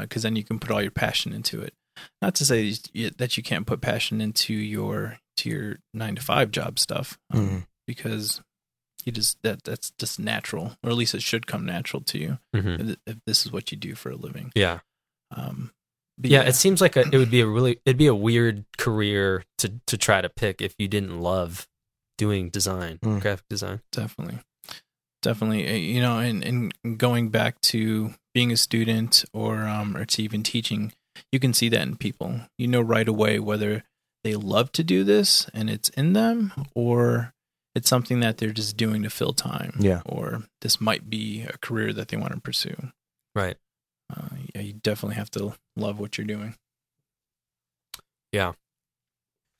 because 0.00 0.22
then 0.22 0.34
you 0.36 0.44
can 0.44 0.58
put 0.58 0.70
all 0.70 0.82
your 0.82 0.90
passion 0.90 1.32
into 1.32 1.60
it 1.62 1.72
not 2.20 2.34
to 2.36 2.44
say 2.44 2.72
that 3.18 3.36
you 3.36 3.42
can't 3.42 3.66
put 3.66 3.80
passion 3.80 4.20
into 4.20 4.54
your 4.54 5.18
to 5.40 5.48
your 5.50 5.78
nine 5.94 6.14
to 6.16 6.22
five 6.22 6.50
job 6.50 6.78
stuff 6.78 7.18
um, 7.32 7.40
Mhm. 7.48 7.66
because 7.86 8.40
you 9.04 9.12
just 9.12 9.40
that 9.42 9.64
that's 9.64 9.90
just 9.98 10.18
natural 10.18 10.76
or 10.82 10.90
at 10.90 10.96
least 10.96 11.14
it 11.14 11.22
should 11.22 11.46
come 11.46 11.64
natural 11.64 12.02
to 12.02 12.18
you 12.18 12.38
Mhm. 12.54 12.80
if, 12.90 12.96
if 13.06 13.16
this 13.26 13.44
is 13.46 13.52
what 13.52 13.70
you 13.72 13.78
do 13.78 13.94
for 13.94 14.10
a 14.10 14.16
living 14.16 14.52
Yeah. 14.54 14.80
um 15.30 15.72
but 16.18 16.30
yeah, 16.30 16.42
it 16.42 16.54
seems 16.54 16.82
like 16.82 16.96
a, 16.96 17.08
it 17.10 17.16
would 17.16 17.30
be 17.30 17.40
a 17.40 17.46
really 17.56 17.80
it'd 17.86 17.96
be 17.96 18.06
a 18.06 18.14
weird 18.14 18.66
career 18.76 19.44
to 19.58 19.80
to 19.86 19.96
try 19.96 20.20
to 20.20 20.28
pick 20.28 20.60
if 20.60 20.74
you 20.78 20.86
didn't 20.86 21.18
love 21.20 21.66
doing 22.18 22.50
design, 22.50 22.98
Mm. 22.98 23.20
graphic 23.22 23.48
design. 23.48 23.80
definitely 23.90 24.38
definitely 25.22 25.68
Uh, 25.68 25.72
you 25.76 26.00
know 26.00 26.18
and 26.18 26.44
and 26.44 26.98
going 26.98 27.30
back 27.30 27.60
to 27.62 28.14
being 28.34 28.52
a 28.52 28.56
student 28.56 29.24
or 29.32 29.66
um 29.66 29.96
or 29.96 30.04
to 30.04 30.22
even 30.22 30.42
teaching 30.42 30.92
you 31.32 31.38
can 31.40 31.52
see 31.54 31.68
that 31.70 31.82
in 31.82 31.96
people 31.96 32.40
you 32.58 32.66
know 32.68 32.80
right 32.80 33.08
away 33.08 33.38
whether 33.38 33.84
they 34.24 34.34
love 34.36 34.70
to 34.72 34.84
do 34.84 35.04
this 35.04 35.48
and 35.54 35.70
it's 35.70 35.88
in 35.90 36.12
them 36.12 36.52
or 36.74 37.32
it's 37.74 37.88
something 37.88 38.20
that 38.20 38.38
they're 38.38 38.50
just 38.52 38.76
doing 38.76 39.02
to 39.02 39.10
fill 39.10 39.32
time 39.32 39.74
Yeah. 39.78 40.02
or 40.04 40.42
this 40.60 40.80
might 40.80 41.08
be 41.08 41.42
a 41.42 41.56
career 41.58 41.92
that 41.92 42.08
they 42.08 42.16
want 42.16 42.32
to 42.34 42.40
pursue 42.40 42.76
Right. 43.34 43.56
uh, 44.14 44.28
yeah 44.54 44.60
you 44.62 44.72
definitely 44.74 45.16
have 45.16 45.30
to 45.32 45.54
love 45.76 45.98
what 46.00 46.18
you're 46.18 46.26
doing 46.26 46.54
Yeah. 48.32 48.52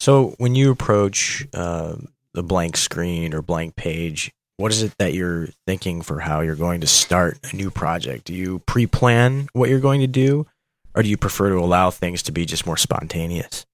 So 0.00 0.34
when 0.38 0.54
you 0.54 0.70
approach 0.70 1.46
uh, 1.54 1.96
the 2.34 2.42
blank 2.42 2.76
screen 2.76 3.34
or 3.34 3.42
blank 3.42 3.76
page, 3.76 4.30
what 4.56 4.72
is 4.72 4.82
it 4.82 4.94
that 4.98 5.12
you're 5.14 5.48
thinking 5.66 6.02
for 6.02 6.20
how 6.20 6.40
you're 6.40 6.54
going 6.56 6.80
to 6.80 6.86
start 6.86 7.38
a 7.52 7.54
new 7.56 7.70
project? 7.70 8.24
Do 8.24 8.34
you 8.34 8.60
pre-plan 8.60 9.48
what 9.52 9.68
you're 9.68 9.80
going 9.80 10.00
to 10.00 10.06
do, 10.06 10.46
or 10.94 11.02
do 11.02 11.08
you 11.08 11.16
prefer 11.16 11.48
to 11.50 11.56
allow 11.56 11.90
things 11.90 12.22
to 12.24 12.32
be 12.32 12.46
just 12.46 12.64
more 12.66 12.76
spontaneous? 12.76 13.66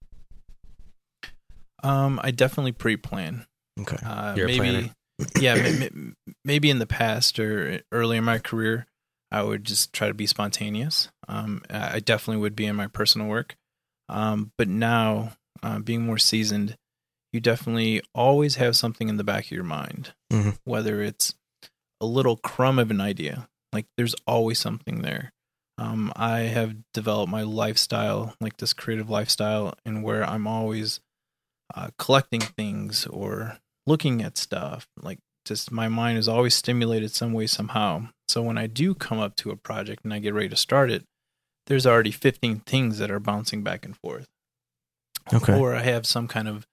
Um 1.86 2.20
i 2.22 2.30
definitely 2.30 2.72
pre-plan 2.72 3.46
Okay. 3.78 3.98
Uh, 4.02 4.32
You're 4.34 4.46
maybe, 4.46 4.58
planner. 4.58 4.94
yeah, 5.38 5.54
may- 5.54 5.90
may- 5.92 6.12
maybe 6.46 6.70
in 6.70 6.78
the 6.78 6.86
past 6.86 7.38
or 7.38 7.82
early 7.92 8.16
in 8.16 8.24
my 8.24 8.38
career, 8.38 8.86
I 9.30 9.42
would 9.42 9.64
just 9.64 9.92
try 9.92 10.08
to 10.08 10.14
be 10.14 10.26
spontaneous. 10.26 11.10
Um, 11.28 11.60
I 11.68 11.96
I 11.96 12.00
definitely 12.00 12.40
would 12.40 12.56
be 12.56 12.64
in 12.64 12.74
my 12.74 12.86
personal 12.86 13.26
work. 13.28 13.54
Um, 14.08 14.50
but 14.56 14.66
now, 14.66 15.32
uh, 15.62 15.78
being 15.80 16.06
more 16.06 16.16
seasoned, 16.16 16.74
you 17.34 17.40
definitely 17.40 18.00
always 18.14 18.54
have 18.56 18.78
something 18.78 19.10
in 19.10 19.18
the 19.18 19.24
back 19.24 19.44
of 19.44 19.50
your 19.50 19.62
mind, 19.62 20.14
Mhm. 20.32 20.56
whether 20.64 21.02
it's 21.02 21.34
a 22.00 22.06
little 22.06 22.38
crumb 22.38 22.78
of 22.78 22.90
an 22.90 23.02
idea. 23.02 23.46
Like 23.74 23.84
there's 23.98 24.14
always 24.26 24.58
something 24.58 25.02
there. 25.02 25.34
Um, 25.76 26.14
I 26.16 26.48
have 26.48 26.76
developed 26.94 27.30
my 27.30 27.42
lifestyle, 27.42 28.34
like 28.40 28.56
this 28.56 28.72
creative 28.72 29.10
lifestyle, 29.10 29.74
and 29.84 30.02
where 30.02 30.24
I'm 30.24 30.46
always 30.46 31.00
uh, 31.74 31.88
collecting 31.98 32.40
things 32.40 33.06
or 33.06 33.58
looking 33.86 34.22
at 34.22 34.38
stuff. 34.38 34.86
Like 35.00 35.18
just 35.44 35.70
my 35.70 35.88
mind 35.88 36.18
is 36.18 36.28
always 36.28 36.54
stimulated 36.54 37.12
some 37.12 37.32
way 37.32 37.46
somehow. 37.46 38.08
So 38.28 38.42
when 38.42 38.58
I 38.58 38.66
do 38.66 38.94
come 38.94 39.18
up 39.18 39.36
to 39.36 39.50
a 39.50 39.56
project 39.56 40.04
and 40.04 40.12
I 40.12 40.18
get 40.18 40.34
ready 40.34 40.48
to 40.48 40.56
start 40.56 40.90
it, 40.90 41.04
there's 41.66 41.86
already 41.86 42.10
15 42.10 42.60
things 42.60 42.98
that 42.98 43.10
are 43.10 43.20
bouncing 43.20 43.62
back 43.62 43.84
and 43.84 43.96
forth. 43.96 44.26
Okay. 45.32 45.58
Or 45.58 45.74
I 45.74 45.82
have 45.82 46.06
some 46.06 46.28
kind 46.28 46.48
of 46.48 46.66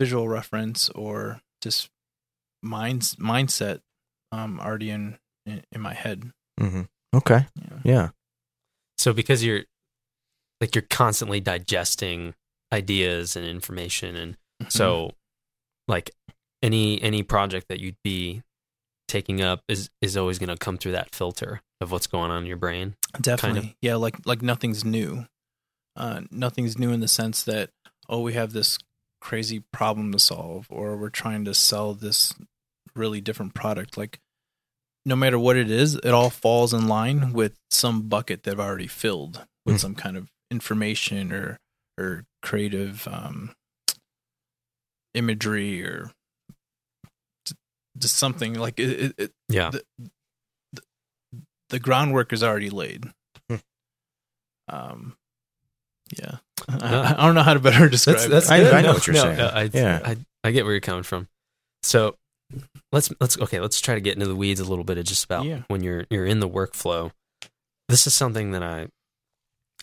visual 0.00 0.28
reference 0.28 0.88
or 0.90 1.40
just 1.60 1.88
minds 2.62 3.14
mindset 3.16 3.80
um 4.32 4.60
already 4.60 4.90
in 4.90 5.18
in, 5.46 5.62
in 5.72 5.80
my 5.80 5.94
head. 5.94 6.30
hmm 6.58 6.82
Okay. 7.14 7.46
Yeah. 7.56 7.78
Yeah. 7.84 8.08
So 8.98 9.12
because 9.12 9.44
you're 9.44 9.62
like 10.60 10.74
you're 10.74 10.82
constantly 10.90 11.40
digesting 11.40 12.34
ideas 12.72 13.36
and 13.36 13.46
information 13.46 14.16
and 14.16 14.36
Mm-hmm. 14.60 14.70
so 14.70 15.12
like 15.86 16.10
any 16.62 17.00
any 17.00 17.22
project 17.22 17.68
that 17.68 17.78
you'd 17.78 17.94
be 18.02 18.42
taking 19.06 19.40
up 19.40 19.62
is 19.68 19.88
is 20.02 20.16
always 20.16 20.40
going 20.40 20.48
to 20.48 20.56
come 20.56 20.76
through 20.76 20.90
that 20.92 21.14
filter 21.14 21.60
of 21.80 21.92
what's 21.92 22.08
going 22.08 22.32
on 22.32 22.42
in 22.42 22.46
your 22.48 22.56
brain. 22.56 22.96
Definitely. 23.20 23.76
Yeah, 23.80 23.94
like 23.94 24.16
like 24.26 24.42
nothing's 24.42 24.84
new. 24.84 25.26
Uh 25.94 26.22
nothing's 26.32 26.76
new 26.76 26.90
in 26.90 26.98
the 26.98 27.06
sense 27.06 27.44
that 27.44 27.70
oh 28.08 28.20
we 28.22 28.32
have 28.32 28.52
this 28.52 28.78
crazy 29.20 29.60
problem 29.72 30.10
to 30.10 30.18
solve 30.18 30.66
or 30.70 30.96
we're 30.96 31.08
trying 31.08 31.44
to 31.44 31.54
sell 31.54 31.94
this 31.94 32.34
really 32.96 33.20
different 33.20 33.54
product 33.54 33.96
like 33.96 34.18
no 35.06 35.14
matter 35.14 35.38
what 35.38 35.56
it 35.56 35.70
is, 35.70 35.94
it 35.94 36.10
all 36.10 36.30
falls 36.30 36.74
in 36.74 36.88
line 36.88 37.32
with 37.32 37.56
some 37.70 38.08
bucket 38.08 38.42
they've 38.42 38.58
already 38.58 38.88
filled 38.88 39.46
with 39.64 39.76
Mm. 39.76 39.80
some 39.80 39.94
kind 39.94 40.16
of 40.16 40.28
information 40.50 41.32
or 41.32 41.58
or 41.96 42.24
creative 42.42 43.06
um 43.08 43.52
imagery 45.14 45.82
or 45.84 46.10
just 47.98 48.16
something 48.16 48.54
like 48.54 48.78
it, 48.78 49.00
it, 49.00 49.14
it 49.18 49.32
Yeah. 49.48 49.70
the, 49.70 49.82
the, 50.72 50.82
the 51.70 51.78
groundwork 51.80 52.32
is 52.32 52.42
already 52.44 52.70
laid. 52.70 53.10
Hmm. 53.48 53.56
Um, 54.68 55.16
yeah, 56.16 56.36
I, 56.68 57.14
I 57.18 57.26
don't 57.26 57.34
know 57.34 57.42
how 57.42 57.54
to 57.54 57.60
better 57.60 57.88
describe 57.90 58.16
That's 58.18 58.28
that's 58.28 58.46
it. 58.50 58.52
I- 58.52 58.58
good. 58.60 58.74
I 58.74 58.80
know 58.82 58.88
No, 58.88 58.92
what 58.94 59.06
you're 59.06 59.14
no, 59.14 59.22
saying. 59.22 59.36
no, 59.38 59.46
I, 59.46 59.62
Yeah. 59.72 60.00
I 60.04 60.16
I 60.44 60.50
get 60.52 60.64
where 60.64 60.72
you're 60.72 60.80
coming 60.80 61.02
from. 61.02 61.26
So 61.82 62.14
let's 62.92 63.10
let's 63.20 63.38
okay, 63.40 63.58
let's 63.60 63.80
try 63.80 63.94
to 63.96 64.00
get 64.00 64.14
into 64.14 64.26
the 64.28 64.36
weeds 64.36 64.60
a 64.60 64.64
little 64.64 64.84
bit 64.84 64.98
of 64.98 65.04
just 65.04 65.24
about 65.24 65.44
Yeah. 65.46 65.62
when 65.68 65.82
you're 65.82 66.06
you're 66.10 66.26
in 66.26 66.38
the 66.40 66.48
workflow. 66.48 67.10
This 67.88 68.06
is 68.06 68.14
something 68.14 68.52
that 68.52 68.62
I 68.62 68.88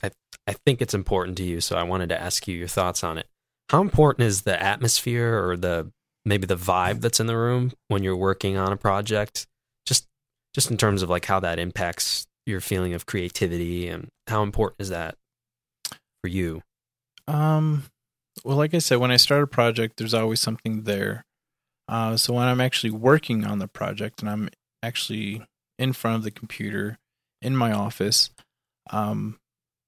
I 0.04 0.12
I 0.48 0.54
think 0.66 0.82
it's 0.82 0.94
important 0.94 1.38
to 1.38 1.44
you, 1.44 1.62
so 1.62 1.76
I 1.76 1.84
wanted 1.84 2.10
to 2.10 2.22
ask 2.22 2.48
you 2.48 2.56
your 2.56 2.68
thoughts 2.68 3.04
on 3.04 3.18
it. 3.18 3.28
How 3.70 3.82
important 3.82 4.28
is 4.28 4.44
the 4.44 4.62
atmosphere 4.62 5.44
or 5.44 5.58
the 5.58 5.92
maybe 6.24 6.46
the 6.46 6.58
vibe 6.58 7.02
that's 7.02 7.20
in 7.20 7.28
the 7.28 7.38
room 7.38 7.72
when 7.88 8.04
you're 8.04 8.16
working 8.16 8.58
on 8.58 8.72
a 8.72 8.78
project? 8.78 9.48
Just 9.86 10.06
just 10.54 10.72
in 10.72 10.78
terms 10.78 11.02
of 11.02 11.10
like 11.10 11.26
how 11.26 11.40
that 11.40 11.60
impacts 11.60 12.28
your 12.46 12.62
feeling 12.62 12.94
of 12.94 13.06
creativity 13.06 13.88
and 13.88 14.08
how 14.28 14.44
important 14.44 14.82
is 14.82 14.90
that 14.90 15.16
for 16.22 16.28
you? 16.28 16.62
Um, 17.28 17.84
well, 18.44 18.58
like 18.58 18.74
I 18.74 18.80
said, 18.80 18.98
when 18.98 19.12
I 19.12 19.18
start 19.18 19.44
a 19.44 19.48
project, 19.48 19.98
there's 19.98 20.14
always 20.14 20.40
something 20.40 20.84
there. 20.84 21.24
Uh, 21.88 22.18
so 22.18 22.34
when 22.34 22.48
I'm 22.48 22.62
actually 22.62 22.92
working 22.92 23.46
on 23.46 23.60
the 23.60 23.68
project 23.68 24.22
and 24.22 24.30
I'm 24.30 24.50
actually 24.82 25.44
in 25.78 25.94
front 25.94 26.18
of 26.18 26.24
the 26.24 26.32
computer 26.32 26.98
in 27.42 27.56
my 27.56 27.72
office, 27.72 28.30
um, 28.90 29.38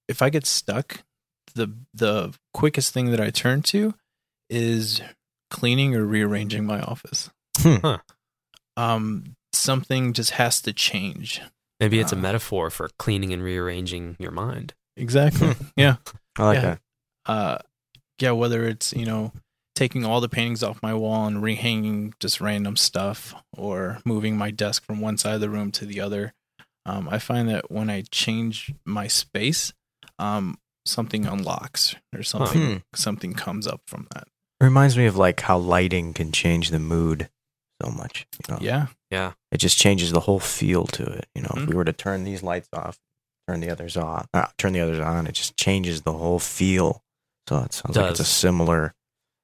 if 0.07 0.21
I 0.21 0.29
get 0.29 0.45
stuck, 0.45 1.03
the 1.55 1.73
the 1.93 2.33
quickest 2.53 2.93
thing 2.93 3.11
that 3.11 3.19
I 3.21 3.29
turn 3.29 3.61
to 3.63 3.93
is 4.49 5.01
cleaning 5.49 5.95
or 5.95 6.05
rearranging 6.05 6.65
my 6.65 6.81
office. 6.81 7.29
Hmm. 7.57 7.75
Huh. 7.81 7.97
Um, 8.75 9.35
something 9.53 10.13
just 10.13 10.31
has 10.31 10.61
to 10.61 10.73
change. 10.73 11.41
Maybe 11.79 11.99
it's 11.99 12.11
a 12.11 12.15
Uh, 12.15 12.19
metaphor 12.19 12.69
for 12.69 12.89
cleaning 12.99 13.33
and 13.33 13.41
rearranging 13.43 14.15
your 14.19 14.31
mind. 14.31 14.73
Exactly. 14.95 15.55
yeah. 15.75 15.97
I 16.37 16.43
like 16.45 16.55
Yeah. 16.55 16.61
that. 16.61 16.79
uh 17.31 17.57
yeah 18.19 18.31
whether 18.31 18.65
it's 18.67 18.93
you 18.93 19.05
know 19.05 19.31
taking 19.75 20.03
all 20.05 20.21
the 20.21 20.29
paintings 20.29 20.63
off 20.63 20.81
my 20.81 20.93
wall 20.93 21.27
and 21.27 21.37
rehanging 21.43 22.13
just 22.19 22.39
random 22.41 22.75
stuff 22.75 23.35
or 23.55 23.99
moving 24.05 24.35
my 24.37 24.49
desk 24.49 24.83
from 24.85 25.01
one 25.01 25.17
side 25.17 25.35
of 25.35 25.41
the 25.41 25.49
room 25.49 25.71
to 25.71 25.85
the 25.85 25.99
other 26.01 26.33
um, 26.85 27.07
i 27.11 27.19
find 27.19 27.47
that 27.49 27.69
when 27.69 27.89
i 27.91 28.01
change 28.11 28.73
my 28.85 29.07
space 29.07 29.71
um, 30.19 30.57
something 30.85 31.25
unlocks 31.25 31.95
or 32.15 32.23
something 32.23 32.61
Hmm. 32.61 32.77
something 32.95 33.33
comes 33.33 33.67
up 33.67 33.81
from 33.87 34.07
that 34.13 34.27
It 34.59 34.63
reminds 34.63 34.97
me 34.97 35.05
of 35.05 35.15
like 35.17 35.41
how 35.41 35.57
lighting 35.57 36.13
can 36.13 36.31
change 36.31 36.69
the 36.71 36.79
mood 36.79 37.29
so 37.83 37.91
much. 37.91 38.25
You 38.47 38.53
know? 38.55 38.59
yeah 38.61 38.87
Yeah. 39.11 39.33
It 39.51 39.57
just 39.57 39.77
changes 39.77 40.11
the 40.11 40.21
whole 40.21 40.39
feel 40.39 40.85
to 40.87 41.03
it. 41.03 41.27
You 41.35 41.43
know, 41.43 41.51
if 41.55 41.63
Mhm. 41.63 41.67
we 41.67 41.75
were 41.75 41.85
to 41.85 41.93
turn 41.93 42.23
these 42.23 42.41
lights 42.43 42.67
off, 42.73 42.97
turn 43.47 43.59
the 43.59 43.69
others 43.69 43.95
off, 43.95 44.27
uh, 44.33 44.47
turn 44.57 44.73
the 44.73 44.79
others 44.81 44.99
on, 44.99 45.27
it 45.27 45.33
just 45.33 45.55
changes 45.57 46.01
the 46.01 46.13
whole 46.13 46.39
feel. 46.39 47.03
So 47.47 47.59
it 47.59 47.73
sounds 47.73 47.95
like 47.95 48.11
it's 48.11 48.19
a 48.19 48.25
similar. 48.25 48.93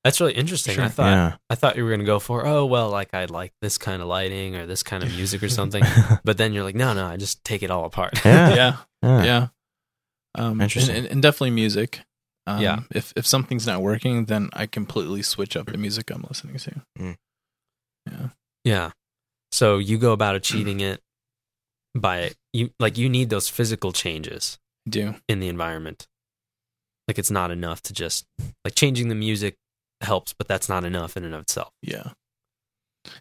That's 0.03 0.19
really 0.19 0.33
interesting. 0.33 0.77
I 0.79 0.89
thought 0.89 1.11
yeah. 1.13 1.35
I 1.49 1.55
thought 1.55 1.77
you 1.77 1.83
were 1.85 1.91
gonna 1.91 2.03
go 2.03 2.19
for 2.19 2.45
oh 2.45 2.65
well, 2.65 2.89
like 2.89 3.13
I 3.13 3.25
like 3.25 3.53
this 3.61 3.77
kind 3.77 4.01
of 4.01 4.07
lighting 4.09 4.55
or 4.57 4.65
this 4.65 4.83
kind 4.83 5.03
of 5.03 5.09
music 5.15 5.41
or 5.43 5.47
something. 5.49 5.83
but 6.25 6.37
then 6.37 6.51
you're 6.53 6.63
like, 6.65 6.75
no, 6.75 6.93
no, 6.93 7.05
I 7.05 7.15
just 7.17 7.43
take 7.45 7.63
it 7.63 7.69
all 7.71 7.85
apart. 7.85 8.19
Yeah. 8.25 8.55
yeah 8.55 8.77
yeah. 9.03 9.23
yeah 9.23 9.47
um, 10.35 10.61
Interesting. 10.61 10.95
And, 10.95 11.05
and, 11.07 11.21
definitely 11.21 11.51
music 11.51 12.01
um, 12.47 12.61
Yeah. 12.61 12.79
if 12.91 13.13
if 13.15 13.25
something's 13.27 13.65
not 13.67 13.81
working 13.81 14.25
then 14.25 14.49
i 14.53 14.65
completely 14.65 15.21
switch 15.21 15.55
up 15.55 15.67
the 15.67 15.77
music 15.77 16.09
i'm 16.11 16.25
listening 16.27 16.57
to 16.57 16.81
Mm. 16.99 17.15
yeah 18.09 18.27
yeah. 18.65 18.91
So 19.51 19.77
you 19.77 19.97
go 19.97 20.11
about 20.13 20.35
achieving 20.41 20.79
it 20.79 21.01
by 21.95 22.31
you 22.53 22.71
like 22.79 22.97
you 22.97 23.07
need 23.09 23.29
those 23.29 23.49
physical 23.49 23.91
changes 23.91 24.57
do 24.89 25.15
in 25.29 25.39
the 25.39 25.47
environment. 25.49 26.07
Like 27.07 27.19
it's 27.19 27.29
not 27.31 27.51
enough 27.51 27.81
to 27.83 27.93
just 27.93 28.25
like 28.65 28.75
changing 28.75 29.09
the 29.09 29.15
music 29.15 29.57
helps, 30.01 30.33
but 30.33 30.47
that's 30.47 30.69
not 30.69 30.85
enough 30.85 31.15
in 31.17 31.23
and 31.25 31.35
of 31.35 31.41
itself. 31.41 31.71
Yeah. 31.81 32.11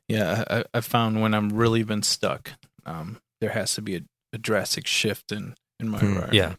Yeah, 0.09 0.45
I, 0.49 0.65
I- 0.75 0.81
found 0.81 1.21
when 1.21 1.35
I'm 1.35 1.51
really 1.51 1.83
been 1.83 2.03
stuck, 2.05 2.53
um, 2.87 3.21
there 3.41 3.51
has 3.51 3.75
to 3.75 3.83
be 3.83 3.97
a, 3.97 4.01
a 4.33 4.39
drastic 4.39 4.87
shift 4.87 5.33
in, 5.33 5.55
in 5.81 5.89
my 5.89 5.99
Hmm. 5.99 6.07
environment. 6.07 6.35
Yeah. 6.35 6.55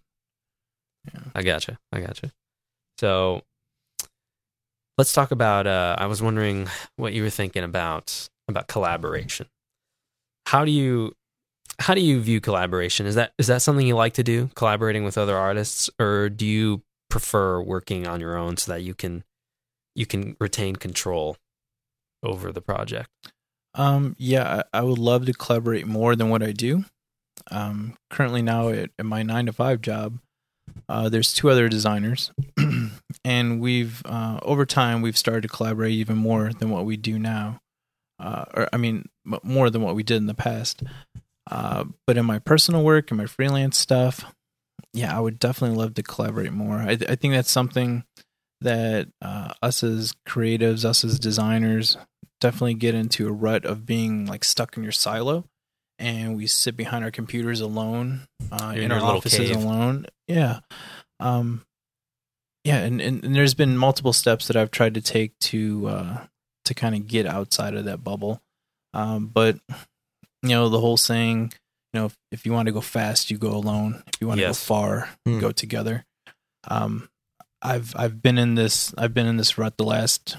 Yeah. 1.11 1.19
I 1.35 1.43
gotcha. 1.43 1.79
I 1.91 2.01
gotcha. 2.01 2.31
So 2.99 3.41
let's 4.97 5.13
talk 5.13 5.31
about 5.31 5.67
uh 5.67 5.95
I 5.97 6.05
was 6.05 6.21
wondering 6.21 6.67
what 6.95 7.13
you 7.13 7.23
were 7.23 7.29
thinking 7.29 7.63
about 7.63 8.29
about 8.47 8.67
collaboration. 8.67 9.47
How 10.47 10.65
do 10.65 10.71
you 10.71 11.13
how 11.79 11.93
do 11.93 12.01
you 12.01 12.21
view 12.21 12.39
collaboration? 12.39 13.05
Is 13.05 13.15
that 13.15 13.33
is 13.37 13.47
that 13.47 13.61
something 13.61 13.85
you 13.85 13.95
like 13.95 14.13
to 14.13 14.23
do, 14.23 14.49
collaborating 14.55 15.03
with 15.03 15.17
other 15.17 15.37
artists, 15.37 15.89
or 15.99 16.29
do 16.29 16.45
you 16.45 16.83
prefer 17.09 17.61
working 17.61 18.07
on 18.07 18.19
your 18.19 18.37
own 18.37 18.57
so 18.57 18.71
that 18.71 18.83
you 18.83 18.93
can 18.93 19.23
you 19.95 20.05
can 20.05 20.35
retain 20.39 20.75
control 20.75 21.37
over 22.21 22.51
the 22.51 22.61
project? 22.61 23.09
Um, 23.75 24.15
yeah, 24.19 24.63
I, 24.73 24.79
I 24.79 24.81
would 24.81 24.99
love 24.99 25.25
to 25.25 25.33
collaborate 25.33 25.87
more 25.87 26.15
than 26.15 26.29
what 26.29 26.43
I 26.43 26.51
do. 26.51 26.85
Um, 27.49 27.95
currently 28.09 28.41
now 28.41 28.69
at, 28.69 28.91
at 28.99 29.05
my 29.05 29.23
nine 29.23 29.47
to 29.47 29.53
five 29.53 29.81
job, 29.81 30.19
uh, 30.89 31.09
there's 31.09 31.33
two 31.33 31.49
other 31.49 31.69
designers, 31.69 32.31
and 33.25 33.61
we've 33.61 34.01
uh, 34.05 34.39
over 34.41 34.65
time 34.65 35.01
we've 35.01 35.17
started 35.17 35.41
to 35.43 35.47
collaborate 35.47 35.93
even 35.93 36.17
more 36.17 36.51
than 36.53 36.69
what 36.69 36.85
we 36.85 36.97
do 36.97 37.17
now. 37.17 37.59
Uh, 38.19 38.45
or 38.53 38.69
I 38.71 38.77
mean, 38.77 39.09
more 39.43 39.69
than 39.69 39.81
what 39.81 39.95
we 39.95 40.03
did 40.03 40.17
in 40.17 40.27
the 40.27 40.33
past. 40.33 40.83
Uh, 41.49 41.85
but 42.07 42.17
in 42.17 42.25
my 42.25 42.39
personal 42.39 42.83
work 42.83 43.11
and 43.11 43.17
my 43.17 43.25
freelance 43.25 43.77
stuff, 43.77 44.23
yeah, 44.93 45.15
I 45.15 45.19
would 45.19 45.39
definitely 45.39 45.77
love 45.77 45.95
to 45.95 46.03
collaborate 46.03 46.53
more. 46.53 46.77
I, 46.77 46.91
I 46.91 47.15
think 47.15 47.33
that's 47.33 47.51
something 47.51 48.03
that 48.61 49.09
uh, 49.21 49.53
us 49.61 49.83
as 49.83 50.13
creatives, 50.27 50.85
us 50.85 51.03
as 51.03 51.19
designers, 51.19 51.97
definitely 52.39 52.75
get 52.75 52.95
into 52.95 53.27
a 53.27 53.31
rut 53.31 53.65
of 53.65 53.85
being 53.85 54.25
like 54.25 54.43
stuck 54.43 54.77
in 54.77 54.83
your 54.83 54.91
silo 54.91 55.45
and 55.99 56.35
we 56.35 56.47
sit 56.47 56.75
behind 56.75 57.03
our 57.03 57.11
computers 57.11 57.61
alone 57.61 58.27
uh, 58.51 58.73
in 58.75 58.83
in 58.83 58.91
our 58.91 58.99
offices 59.01 59.49
cave. 59.49 59.55
alone 59.63 60.05
yeah 60.27 60.59
um 61.19 61.65
yeah 62.63 62.77
and, 62.77 63.01
and, 63.01 63.23
and 63.23 63.35
there's 63.35 63.53
been 63.53 63.77
multiple 63.77 64.13
steps 64.13 64.47
that 64.47 64.55
i've 64.55 64.71
tried 64.71 64.93
to 64.93 65.01
take 65.01 65.37
to 65.39 65.87
uh 65.87 66.17
to 66.65 66.73
kind 66.73 66.95
of 66.95 67.07
get 67.07 67.25
outside 67.25 67.75
of 67.75 67.85
that 67.85 68.03
bubble 68.03 68.41
um 68.93 69.27
but 69.27 69.57
you 70.41 70.49
know 70.49 70.69
the 70.69 70.79
whole 70.79 70.97
saying 70.97 71.51
you 71.93 71.99
know 71.99 72.05
if, 72.07 72.17
if 72.31 72.45
you 72.45 72.51
want 72.53 72.67
to 72.67 72.71
go 72.73 72.81
fast 72.81 73.29
you 73.31 73.37
go 73.37 73.51
alone 73.51 74.03
if 74.07 74.19
you 74.21 74.27
want 74.27 74.37
to 74.39 74.41
Yes. 74.45 74.59
go 74.59 74.65
far 74.65 75.09
you 75.25 75.33
Hmm. 75.35 75.39
go 75.39 75.51
together 75.51 76.05
um 76.67 77.09
i've 77.61 77.93
i've 77.97 78.21
been 78.21 78.37
in 78.37 78.55
this 78.55 78.93
i've 78.97 79.13
been 79.13 79.27
in 79.27 79.37
this 79.37 79.57
rut 79.57 79.77
the 79.77 79.83
last 79.85 80.37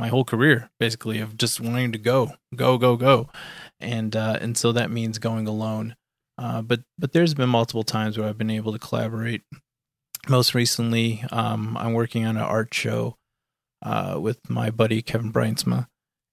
my 0.00 0.08
whole 0.08 0.24
career 0.24 0.68
basically 0.80 1.20
of 1.20 1.36
just 1.36 1.60
wanting 1.60 1.92
to 1.92 1.98
go 1.98 2.32
go 2.56 2.76
go 2.76 2.96
go 2.96 3.28
and 3.80 4.14
uh 4.16 4.38
and 4.40 4.56
so 4.56 4.72
that 4.72 4.90
means 4.90 5.18
going 5.18 5.46
alone. 5.46 5.96
Uh 6.38 6.62
but 6.62 6.80
but 6.98 7.12
there's 7.12 7.34
been 7.34 7.48
multiple 7.48 7.82
times 7.84 8.16
where 8.18 8.28
i've 8.28 8.38
been 8.38 8.50
able 8.50 8.72
to 8.72 8.78
collaborate. 8.78 9.42
Most 10.28 10.54
recently 10.54 11.24
um 11.30 11.76
i'm 11.76 11.92
working 11.92 12.24
on 12.26 12.36
an 12.36 12.42
art 12.42 12.72
show 12.72 13.16
uh 13.82 14.18
with 14.20 14.38
my 14.48 14.70
buddy 14.70 15.02
kevin 15.02 15.32
Breinsma, 15.32 15.88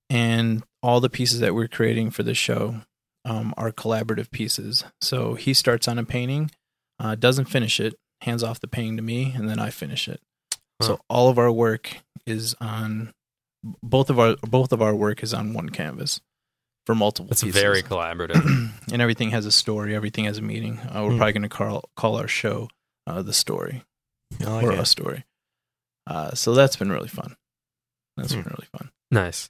and 0.10 0.64
all 0.82 1.00
the 1.00 1.10
pieces 1.10 1.40
that 1.40 1.54
we're 1.54 1.68
creating 1.68 2.12
for 2.12 2.24
the 2.24 2.34
show 2.34 2.82
um 3.26 3.54
are 3.58 3.72
collaborative 3.72 4.32
pieces. 4.32 4.84
So 5.02 5.36
he 5.36 5.54
starts 5.54 5.88
on 5.88 5.98
a 6.00 6.04
painting 6.06 6.52
uh 7.00 7.16
doesn't 7.16 7.46
finish 7.46 7.80
it 7.80 7.96
hands 8.22 8.44
off 8.44 8.60
the 8.60 8.68
painting 8.68 8.98
to 8.98 9.04
me 9.04 9.34
and 9.36 9.50
then 9.50 9.60
i 9.60 9.70
finish 9.70 10.08
it. 10.08 10.22
Huh. 10.82 10.88
so 10.88 11.00
all 11.10 11.30
of 11.30 11.38
our 11.38 11.52
work 11.52 11.98
is 12.26 12.56
on 12.62 13.12
both 13.84 14.10
of 14.10 14.20
our 14.20 14.36
both 14.42 14.72
of 14.72 14.82
our 14.82 14.96
work 14.96 15.22
is 15.22 15.34
on 15.34 15.54
one 15.54 15.70
canvas 15.70 16.22
for 16.86 16.96
multiple 16.96 17.32
It's 17.32 17.44
pieces. 17.44 17.62
very 17.62 17.82
collaborative. 17.84 18.44
and 18.92 19.02
everything 19.02 19.32
has 19.32 19.46
a 19.46 19.52
story 19.52 19.96
everything 19.96 20.26
has 20.26 20.38
a 20.38 20.42
meaning 20.42 20.80
uh, 20.80 21.02
we're 21.04 21.12
Hmm. 21.12 21.18
probably 21.18 21.34
going 21.34 21.42
to 21.44 21.50
call 21.50 21.90
call 21.96 22.18
our 22.18 22.28
show 22.28 22.70
uh, 23.08 23.22
the 23.22 23.34
story 23.34 23.84
like 24.40 24.64
or 24.64 24.74
it. 24.74 24.80
a 24.80 24.86
story 24.86 25.26
uh, 26.08 26.34
so 26.34 26.54
that's 26.54 26.76
been 26.76 26.92
really 26.92 27.08
fun 27.08 27.36
that's 28.18 28.34
Hmm. 28.34 28.42
been 28.42 28.54
really 28.56 28.68
fun 28.78 28.92
nice. 29.12 29.50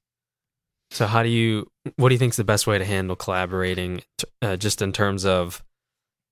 So 0.91 1.07
how 1.07 1.23
do 1.23 1.29
you 1.29 1.67
what 1.95 2.09
do 2.09 2.15
you 2.15 2.19
think 2.19 2.33
is 2.33 2.37
the 2.37 2.43
best 2.43 2.67
way 2.67 2.77
to 2.77 2.83
handle 2.85 3.15
collaborating? 3.15 4.01
t- 4.17 4.27
Uh, 4.41 4.57
just 4.57 4.81
in 4.81 4.91
terms 4.91 5.23
of 5.25 5.63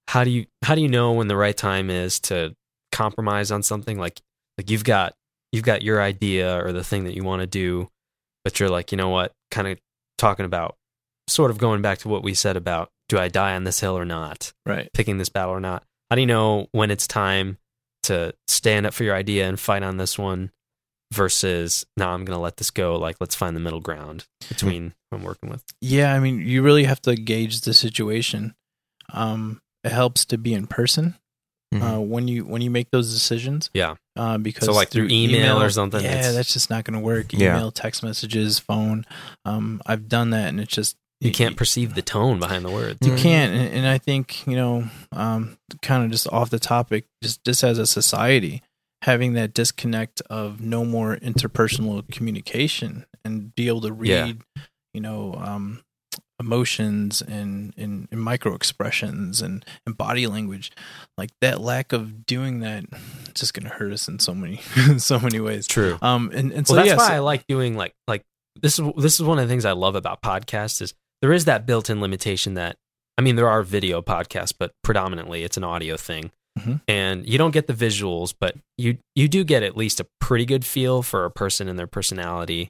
how 0.09 0.23
do 0.25 0.29
you 0.31 0.47
how 0.63 0.75
do 0.75 0.81
you 0.81 0.89
know 0.89 1.13
when 1.13 1.27
the 1.29 1.37
right 1.37 1.55
time 1.55 1.89
is 1.89 2.19
to 2.21 2.53
compromise 2.91 3.51
on 3.51 3.63
something? 3.63 3.97
Like 3.97 4.19
like 4.57 4.69
you've 4.69 4.83
got 4.83 5.13
you've 5.53 5.63
got 5.63 5.81
your 5.81 6.01
idea 6.01 6.61
or 6.63 6.73
the 6.73 6.83
thing 6.83 7.05
that 7.05 7.15
you 7.15 7.23
want 7.23 7.39
to 7.41 7.47
do, 7.47 7.87
but 8.43 8.59
you're 8.59 8.69
like, 8.69 8.91
you 8.91 8.97
know 8.97 9.07
what? 9.09 9.31
Kind 9.49 9.67
of 9.69 9.79
talking 10.17 10.45
about 10.45 10.75
sort 11.29 11.51
of 11.51 11.57
going 11.57 11.81
back 11.81 11.99
to 11.99 12.09
what 12.09 12.23
we 12.23 12.33
said 12.33 12.57
about 12.57 12.89
do 13.07 13.17
I 13.17 13.27
die 13.27 13.55
on 13.55 13.63
this 13.63 13.79
hill 13.79 13.97
or 13.97 14.05
not? 14.05 14.53
Right. 14.65 14.89
Picking 14.93 15.17
this 15.17 15.29
battle 15.29 15.53
or 15.53 15.59
not? 15.59 15.83
How 16.09 16.15
do 16.15 16.21
you 16.21 16.27
know 16.27 16.67
when 16.71 16.91
it's 16.91 17.07
time 17.07 17.57
to 18.03 18.33
stand 18.47 18.85
up 18.85 18.93
for 18.93 19.03
your 19.03 19.15
idea 19.15 19.47
and 19.47 19.59
fight 19.59 19.83
on 19.83 19.97
this 19.97 20.17
one 20.17 20.51
versus 21.13 21.85
no, 21.97 22.09
I'm 22.09 22.25
gonna 22.25 22.39
let 22.39 22.57
this 22.57 22.71
go. 22.71 22.95
Like 22.97 23.17
let's 23.19 23.35
find 23.35 23.55
the 23.55 23.59
middle 23.59 23.79
ground 23.81 24.25
between 24.47 24.93
who 25.11 25.17
I'm 25.17 25.23
working 25.23 25.49
with. 25.49 25.63
Yeah, 25.81 26.13
I 26.13 26.19
mean, 26.19 26.39
you 26.41 26.61
really 26.61 26.83
have 26.85 27.01
to 27.03 27.15
gauge 27.15 27.61
the 27.61 27.73
situation. 27.73 28.55
Um, 29.11 29.61
it 29.83 29.91
helps 29.91 30.25
to 30.25 30.37
be 30.37 30.53
in 30.53 30.67
person 30.67 31.15
Mhm. 31.73 31.81
uh, 31.97 32.01
when 32.01 32.27
you 32.27 32.45
when 32.45 32.61
you 32.63 32.69
make 32.71 32.89
those 32.91 33.13
decisions. 33.13 33.69
Yeah. 33.73 33.95
Uh, 34.15 34.37
because 34.39 34.65
So, 34.65 34.73
like, 34.73 34.89
through 34.89 35.07
email 35.11 35.61
or 35.61 35.69
something, 35.69 36.03
Yeah, 36.03 36.31
that's 36.31 36.51
just 36.51 36.69
not 36.71 36.83
going 36.83 36.95
to 36.99 36.99
work. 37.05 37.31
Yeah. 37.31 37.55
Email, 37.55 37.71
text 37.71 38.01
messages, 38.03 38.57
phone. 38.59 39.05
Um, 39.45 39.79
I've 39.85 40.09
done 40.09 40.31
that, 40.31 40.49
and 40.49 40.59
it's 40.59 40.73
just 40.73 40.97
You 41.21 41.31
can't 41.31 41.57
perceive 41.57 41.95
the 41.95 42.01
tone 42.01 42.39
behind 42.39 42.63
the 42.63 42.71
words. 42.71 42.99
You 43.05 43.13
Mhm. 43.13 43.17
can't, 43.21 43.53
and, 43.53 43.73
and 43.79 43.87
I 43.87 43.97
think 43.97 44.47
you 44.47 44.55
know, 44.55 44.89
um, 45.11 45.57
kind 45.81 46.03
of 46.05 46.11
just 46.11 46.27
off 46.31 46.49
the 46.49 46.59
topic, 46.59 47.05
just 47.21 47.43
just 47.43 47.63
as 47.63 47.77
a 47.77 47.85
society, 47.85 48.61
having 49.01 49.33
that 49.33 49.53
disconnect 49.53 50.21
of 50.29 50.61
no 50.61 50.85
more 50.85 51.17
interpersonal 51.17 52.09
communication 52.11 53.05
and 53.25 53.53
be 53.55 53.67
able 53.67 53.81
to 53.81 53.97
Yeah. 54.01 54.23
read, 54.25 54.41
you 54.93 55.01
know, 55.01 55.33
um, 55.35 55.83
emotions 56.39 57.21
and, 57.21 57.73
and, 57.77 58.07
and 58.11 58.21
micro 58.21 58.55
expressions 58.55 59.41
and, 59.41 59.65
and 59.85 59.97
body 59.97 60.25
language, 60.25 60.71
like 61.17 61.31
that 61.41 61.59
lack 61.59 61.91
of 61.91 62.25
doing 62.25 62.61
that, 62.61 62.85
it's 63.27 63.41
just 63.41 63.53
gonna 63.53 63.69
hurt 63.69 63.91
us 63.91 64.07
in 64.07 64.19
so 64.19 64.33
many 64.33 64.57
so 64.97 65.19
many 65.19 65.39
ways. 65.41 65.67
True. 65.67 65.97
Um, 66.01 66.31
and 66.33 66.53
and 66.53 66.65
so 66.65 66.73
well, 66.75 66.83
that's 66.85 66.93
yeah, 66.93 66.97
why 66.97 67.07
so- 67.09 67.13
I 67.15 67.19
like 67.19 67.45
doing 67.47 67.75
like 67.75 67.93
like 68.07 68.23
this 68.61 68.79
is 68.79 68.85
this 68.97 69.19
is 69.19 69.25
one 69.25 69.37
of 69.37 69.47
the 69.47 69.51
things 69.51 69.65
I 69.65 69.73
love 69.73 69.95
about 69.95 70.21
podcasts 70.21 70.81
is 70.81 70.93
there 71.21 71.33
is 71.33 71.45
that 71.45 71.65
built-in 71.65 72.01
limitation 72.01 72.53
that 72.55 72.75
I 73.17 73.21
mean 73.21 73.35
there 73.35 73.49
are 73.49 73.63
video 73.63 74.01
podcasts, 74.01 74.53
but 74.57 74.71
predominantly 74.83 75.43
it's 75.43 75.57
an 75.57 75.63
audio 75.63 75.97
thing, 75.97 76.31
Mhm. 76.57 76.81
and 76.87 77.27
you 77.27 77.37
don't 77.37 77.51
get 77.51 77.67
the 77.67 77.73
visuals, 77.73 78.33
but 78.39 78.55
you 78.77 78.97
you 79.15 79.27
do 79.27 79.43
get 79.43 79.63
at 79.63 79.75
least 79.77 79.99
a 79.99 80.07
pretty 80.21 80.45
good 80.45 80.65
feel 80.65 81.01
for 81.03 81.25
a 81.25 81.31
person 81.31 81.67
and 81.67 81.77
their 81.77 81.87
personality 81.87 82.69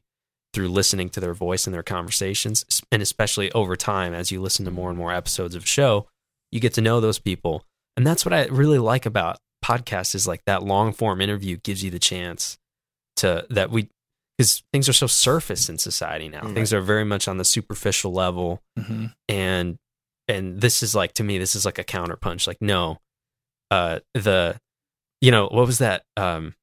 through 0.54 0.70
listening 0.70 1.10
to 1.10 1.20
their 1.20 1.36
voice 1.36 1.68
and 1.68 1.74
their 1.76 1.84
conversations, 1.84 2.66
and 2.92 3.02
especially 3.04 3.52
over 3.52 3.76
time 3.76 4.14
as 4.16 4.32
you 4.32 4.42
listen 4.42 4.66
to 4.66 4.72
more 4.72 4.90
and 4.90 4.98
more 4.98 5.14
episodes 5.14 5.54
of 5.54 5.64
a 5.64 5.68
show, 5.68 6.08
you 6.52 6.60
get 6.60 6.74
to 6.74 6.82
know 6.82 7.00
those 7.00 7.20
people, 7.20 7.64
and 7.96 8.06
that's 8.08 8.26
what 8.26 8.34
I 8.34 8.46
really 8.48 8.80
like 8.80 9.06
about 9.06 9.38
podcasts 9.64 10.16
is 10.16 10.26
like 10.28 10.42
that 10.46 10.64
long 10.64 10.92
form 10.94 11.22
interview 11.22 11.58
gives 11.58 11.84
you 11.84 11.92
the 11.92 12.00
chance 12.00 12.58
to 13.18 13.46
that 13.52 13.70
we 13.70 13.90
because 14.40 14.64
things 14.72 14.88
are 14.88 14.94
so 14.94 15.06
surface 15.06 15.68
in 15.68 15.78
society 15.78 16.30
now. 16.30 16.40
Mm. 16.40 16.54
Things 16.54 16.72
are 16.72 16.80
very 16.80 17.04
much 17.04 17.28
on 17.28 17.36
the 17.38 17.44
superficial 17.44 18.14
level, 18.14 18.62
Mhm. 18.80 19.14
and 19.28 19.78
and 20.30 20.62
this 20.62 20.82
is 20.82 20.96
like 20.96 21.12
to 21.16 21.24
me, 21.26 21.38
this 21.40 21.56
is 21.56 21.66
like 21.66 21.78
a 21.78 21.84
counterpunch. 21.84 22.48
Like 22.48 22.62
no, 22.62 23.00
uh, 23.70 24.00
the 24.14 24.58
you 25.20 25.32
know 25.32 25.48
what 25.48 25.66
was 25.68 25.80
that? 25.80 26.04
Um, 26.16 26.56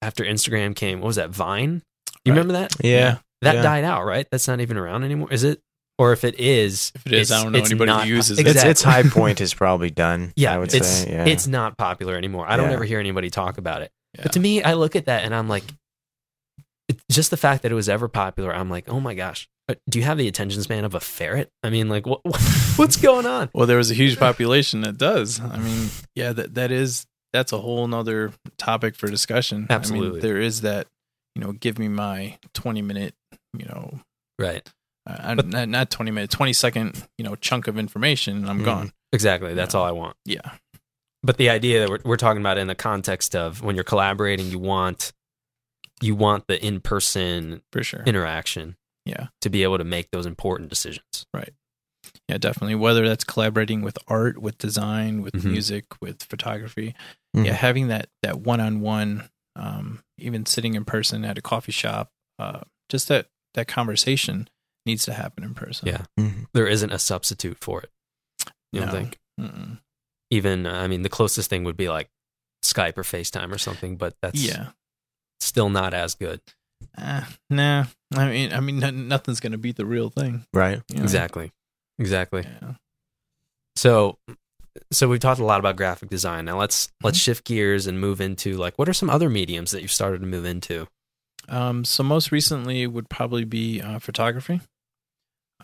after 0.00 0.22
Instagram 0.24 0.76
came, 0.76 1.00
what 1.00 1.08
was 1.08 1.16
that? 1.16 1.30
Vine. 1.30 1.82
You 2.24 2.32
Right. 2.32 2.38
remember 2.38 2.52
that? 2.52 2.76
Yeah. 2.84 3.18
That 3.42 3.56
Yeah. 3.56 3.62
died 3.62 3.82
out, 3.84 4.04
right? 4.04 4.26
That's 4.30 4.46
not 4.46 4.60
even 4.60 4.76
around 4.76 5.02
anymore. 5.02 5.32
Is 5.32 5.42
it? 5.42 5.60
Or 5.98 6.12
if 6.12 6.22
it 6.22 6.38
is, 6.38 6.92
If 6.94 7.06
it 7.06 7.12
is, 7.14 7.32
I 7.32 7.42
don't 7.42 7.50
know 7.50 7.58
it's 7.58 7.70
anybody 7.70 7.90
who 7.90 7.98
not- 7.98 8.06
uses 8.06 8.38
it. 8.38 8.46
Its, 8.46 8.62
its 8.62 8.82
high 8.84 9.02
point 9.02 9.40
is 9.40 9.52
probably 9.52 9.90
done. 9.90 10.32
Yeah, 10.36 10.54
I 10.54 10.58
would 10.58 10.72
it's 10.72 10.86
say. 10.86 11.10
Yeah. 11.10 11.24
it's 11.24 11.48
not 11.48 11.76
popular 11.76 12.14
anymore. 12.16 12.46
I 12.48 12.56
don't 12.56 12.68
Yeah. 12.68 12.74
ever 12.74 12.84
hear 12.84 13.00
anybody 13.00 13.30
talk 13.30 13.58
about 13.58 13.82
it. 13.82 13.90
Yeah. 14.14 14.22
But 14.22 14.32
to 14.34 14.40
me, 14.40 14.62
I 14.62 14.74
look 14.74 14.94
at 14.94 15.06
that 15.06 15.24
and 15.24 15.34
I'm 15.34 15.48
like, 15.48 15.64
it, 16.88 17.00
just 17.10 17.30
the 17.30 17.36
fact 17.36 17.62
that 17.62 17.72
it 17.72 17.74
was 17.74 17.88
ever 17.88 18.08
popular, 18.08 18.54
I'm 18.54 18.70
like, 18.70 18.88
oh 18.88 19.00
my 19.00 19.14
gosh, 19.14 19.48
uh, 19.68 19.74
do 19.88 19.98
you 19.98 20.04
have 20.04 20.18
the 20.18 20.28
attention 20.28 20.62
span 20.62 20.84
of 20.84 20.94
a 20.94 21.00
ferret? 21.00 21.50
I 21.62 21.70
mean, 21.70 21.88
like, 21.88 22.06
what, 22.06 22.20
what's 22.76 22.96
going 22.96 23.26
on? 23.26 23.50
Well, 23.54 23.66
there 23.66 23.76
was 23.76 23.90
a 23.90 23.94
huge 23.94 24.18
population 24.18 24.80
that 24.82 24.96
does. 24.98 25.40
I 25.40 25.58
mean, 25.58 25.88
yeah, 26.14 26.32
that 26.32 26.54
that 26.54 26.70
is 26.72 27.06
that's 27.32 27.52
a 27.52 27.58
whole 27.58 27.86
nother 27.86 28.32
topic 28.56 28.96
for 28.96 29.08
discussion. 29.08 29.66
I 29.68 29.74
Absolutely. 29.74 30.10
mean, 30.12 30.20
there 30.20 30.40
is 30.40 30.62
that, 30.62 30.86
you 31.34 31.42
know, 31.42 31.52
give 31.52 31.78
me 31.78 31.88
my 31.88 32.38
twenty 32.54 32.80
minute, 32.82 33.14
you 33.56 33.66
know, 33.66 34.00
Right. 34.38 34.66
uh, 35.06 35.34
But- 35.34 35.46
not 35.48 35.68
not 35.68 35.90
twenty 35.90 36.10
minute, 36.10 36.30
twenty 36.30 36.54
second, 36.54 37.06
you 37.18 37.24
know, 37.24 37.34
chunk 37.36 37.66
of 37.68 37.78
information, 37.78 38.38
and 38.38 38.48
I'm 38.48 38.60
Mhm. 38.60 38.64
gone. 38.64 38.92
Exactly. 39.12 39.52
That's 39.54 39.74
all 39.74 39.84
I 39.84 39.90
want. 39.90 40.16
Yeah, 40.24 40.40
But 41.22 41.36
the 41.38 41.50
idea 41.50 41.80
that 41.80 41.88
we're, 41.90 41.98
we're 42.04 42.16
talking 42.16 42.40
about 42.40 42.56
in 42.58 42.66
the 42.68 42.74
context 42.74 43.34
of 43.36 43.62
when 43.62 43.74
you're 43.74 43.84
collaborating, 43.84 44.46
you 44.50 44.58
want 44.58 45.12
you 46.00 46.14
want 46.14 46.46
the 46.48 46.64
in 46.64 46.80
person 46.80 47.62
for 47.72 47.82
sure. 47.82 48.02
interaction 48.06 48.76
Yeah, 49.04 49.28
to 49.40 49.50
be 49.50 49.62
able 49.62 49.78
to 49.78 49.84
make 49.84 50.10
those 50.10 50.26
important 50.26 50.68
decisions. 50.70 51.26
Right. 51.32 51.52
Yeah, 52.28 52.38
definitely. 52.38 52.74
Whether 52.74 53.06
that's 53.08 53.24
collaborating 53.24 53.82
with 53.82 53.98
art, 54.06 54.38
with 54.38 54.58
design, 54.58 55.22
with 55.22 55.34
Mhm. 55.34 55.44
music, 55.50 55.84
with 56.00 56.22
photography, 56.24 56.94
Mhm. 57.36 57.46
yeah, 57.46 57.52
having 57.54 57.88
that 57.88 58.08
that 58.22 58.40
one 58.40 58.60
on 58.60 58.80
one, 58.80 59.28
even 60.18 60.44
sitting 60.46 60.74
in 60.74 60.84
person 60.84 61.24
at 61.24 61.38
a 61.38 61.42
coffee 61.42 61.72
shop, 61.72 62.10
uh, 62.38 62.60
just 62.88 63.08
that 63.08 63.28
that 63.54 63.66
conversation 63.68 64.48
needs 64.86 65.04
to 65.04 65.12
happen 65.14 65.42
in 65.44 65.54
person. 65.54 65.88
Yeah. 65.88 66.04
Mhm. 66.18 66.46
There 66.54 66.66
isn't 66.66 66.92
a 66.92 66.98
substitute 66.98 67.58
for 67.60 67.82
it. 67.82 67.90
You 68.72 68.80
don't 68.80 68.88
No. 68.88 68.92
think? 68.94 69.18
Mm-mm. 69.40 69.80
Even, 70.30 70.66
uh, 70.66 70.72
I 70.72 70.86
mean, 70.86 71.02
the 71.02 71.08
closest 71.08 71.48
thing 71.50 71.64
would 71.64 71.76
be 71.76 71.88
like 71.88 72.10
Skype 72.64 72.98
or 72.98 73.02
FaceTime 73.04 73.52
or 73.52 73.58
something, 73.58 73.96
but 73.96 74.16
that's 74.20 74.40
Yeah. 74.40 74.72
Still 75.40 75.68
not 75.70 75.94
as 75.94 76.14
good. 76.14 76.40
Uh, 76.96 77.24
nah. 77.50 77.84
I 78.14 78.28
mean, 78.30 78.52
I 78.52 78.60
mean, 78.60 78.82
n- 78.82 79.08
nothing's 79.08 79.40
gonna 79.40 79.58
beat 79.58 79.76
the 79.76 79.86
real 79.86 80.10
thing. 80.10 80.44
Right. 80.52 80.80
you 80.88 80.96
know? 80.98 81.02
Exactly. 81.02 81.52
Exactly. 81.98 82.44
Yeah. 82.44 82.74
So 83.76 84.18
so 84.92 85.08
we've 85.08 85.20
talked 85.20 85.40
a 85.40 85.44
lot 85.44 85.60
about 85.60 85.76
graphic 85.76 86.08
design. 86.08 86.44
Now 86.44 86.58
let's 86.58 86.90
let's 87.02 87.18
shift 87.18 87.44
gears 87.44 87.86
and 87.86 88.00
move 88.00 88.20
into 88.20 88.56
like 88.56 88.78
what 88.78 88.88
are 88.88 88.92
some 88.94 89.10
other 89.10 89.28
mediums 89.28 89.70
that 89.72 89.82
you've 89.82 89.92
started 89.92 90.20
to 90.20 90.26
move 90.26 90.44
into? 90.44 90.86
Um. 91.48 91.84
So 91.84 92.02
most 92.02 92.30
recently 92.32 92.86
would 92.86 93.08
probably 93.08 93.44
be 93.44 93.80
uh, 93.80 93.98
photography. 93.98 94.60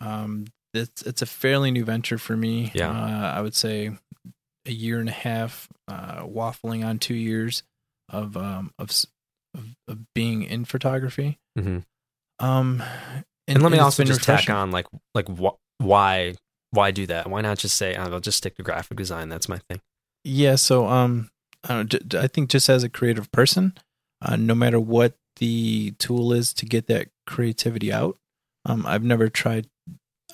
Um. 0.00 0.46
It's 0.72 1.02
it's 1.02 1.22
a 1.22 1.26
fairly 1.26 1.70
new 1.70 1.84
venture 1.84 2.18
for 2.18 2.36
me. 2.36 2.72
Yeah. 2.74 2.90
Uh, 2.90 3.32
I 3.36 3.40
would 3.40 3.54
say 3.54 3.92
a 4.66 4.72
year 4.72 4.98
and 4.98 5.08
a 5.08 5.12
half, 5.12 5.68
uh, 5.86 6.22
waffling 6.24 6.84
on 6.84 6.98
two 6.98 7.14
years 7.14 7.62
of 8.08 8.36
um 8.36 8.72
of 8.78 8.90
s- 8.90 9.06
of, 9.54 9.66
of 9.88 10.14
being 10.14 10.42
in 10.42 10.64
photography. 10.64 11.38
Mm-hmm. 11.58 11.78
Um. 12.44 12.82
And, 13.46 13.62
let 13.62 13.70
me 13.70 13.76
it's 13.76 13.84
also 13.84 14.04
just 14.04 14.22
tack 14.22 14.48
on 14.48 14.70
like 14.70 14.86
like 15.14 15.28
wh- 15.28 15.56
why 15.78 16.34
why 16.70 16.90
do 16.90 17.06
that? 17.06 17.30
Why 17.30 17.40
not 17.40 17.58
just 17.58 17.76
say 17.76 17.94
"Oh, 17.94 18.02
I'll 18.12 18.20
just 18.20 18.38
stick 18.38 18.56
to 18.56 18.62
graphic 18.62 18.96
design? 18.96 19.28
That's 19.28 19.48
my 19.48 19.58
thing. 19.68 19.80
Yeah, 20.24 20.56
so 20.56 20.86
um, 20.86 21.30
I, 21.62 21.68
don't 21.68 21.78
know, 21.78 21.84
j- 21.84 22.04
j- 22.06 22.18
I 22.20 22.26
think 22.26 22.50
just 22.50 22.68
as 22.68 22.82
a 22.82 22.88
creative 22.88 23.30
person, 23.30 23.74
uh, 24.22 24.36
no 24.36 24.54
matter 24.54 24.80
what 24.80 25.14
the 25.36 25.92
tool 25.98 26.32
is 26.32 26.52
to 26.54 26.66
get 26.66 26.86
that 26.86 27.08
creativity 27.26 27.92
out, 27.92 28.16
um, 28.64 28.86
I've 28.86 29.04
never 29.04 29.28
tried, 29.28 29.68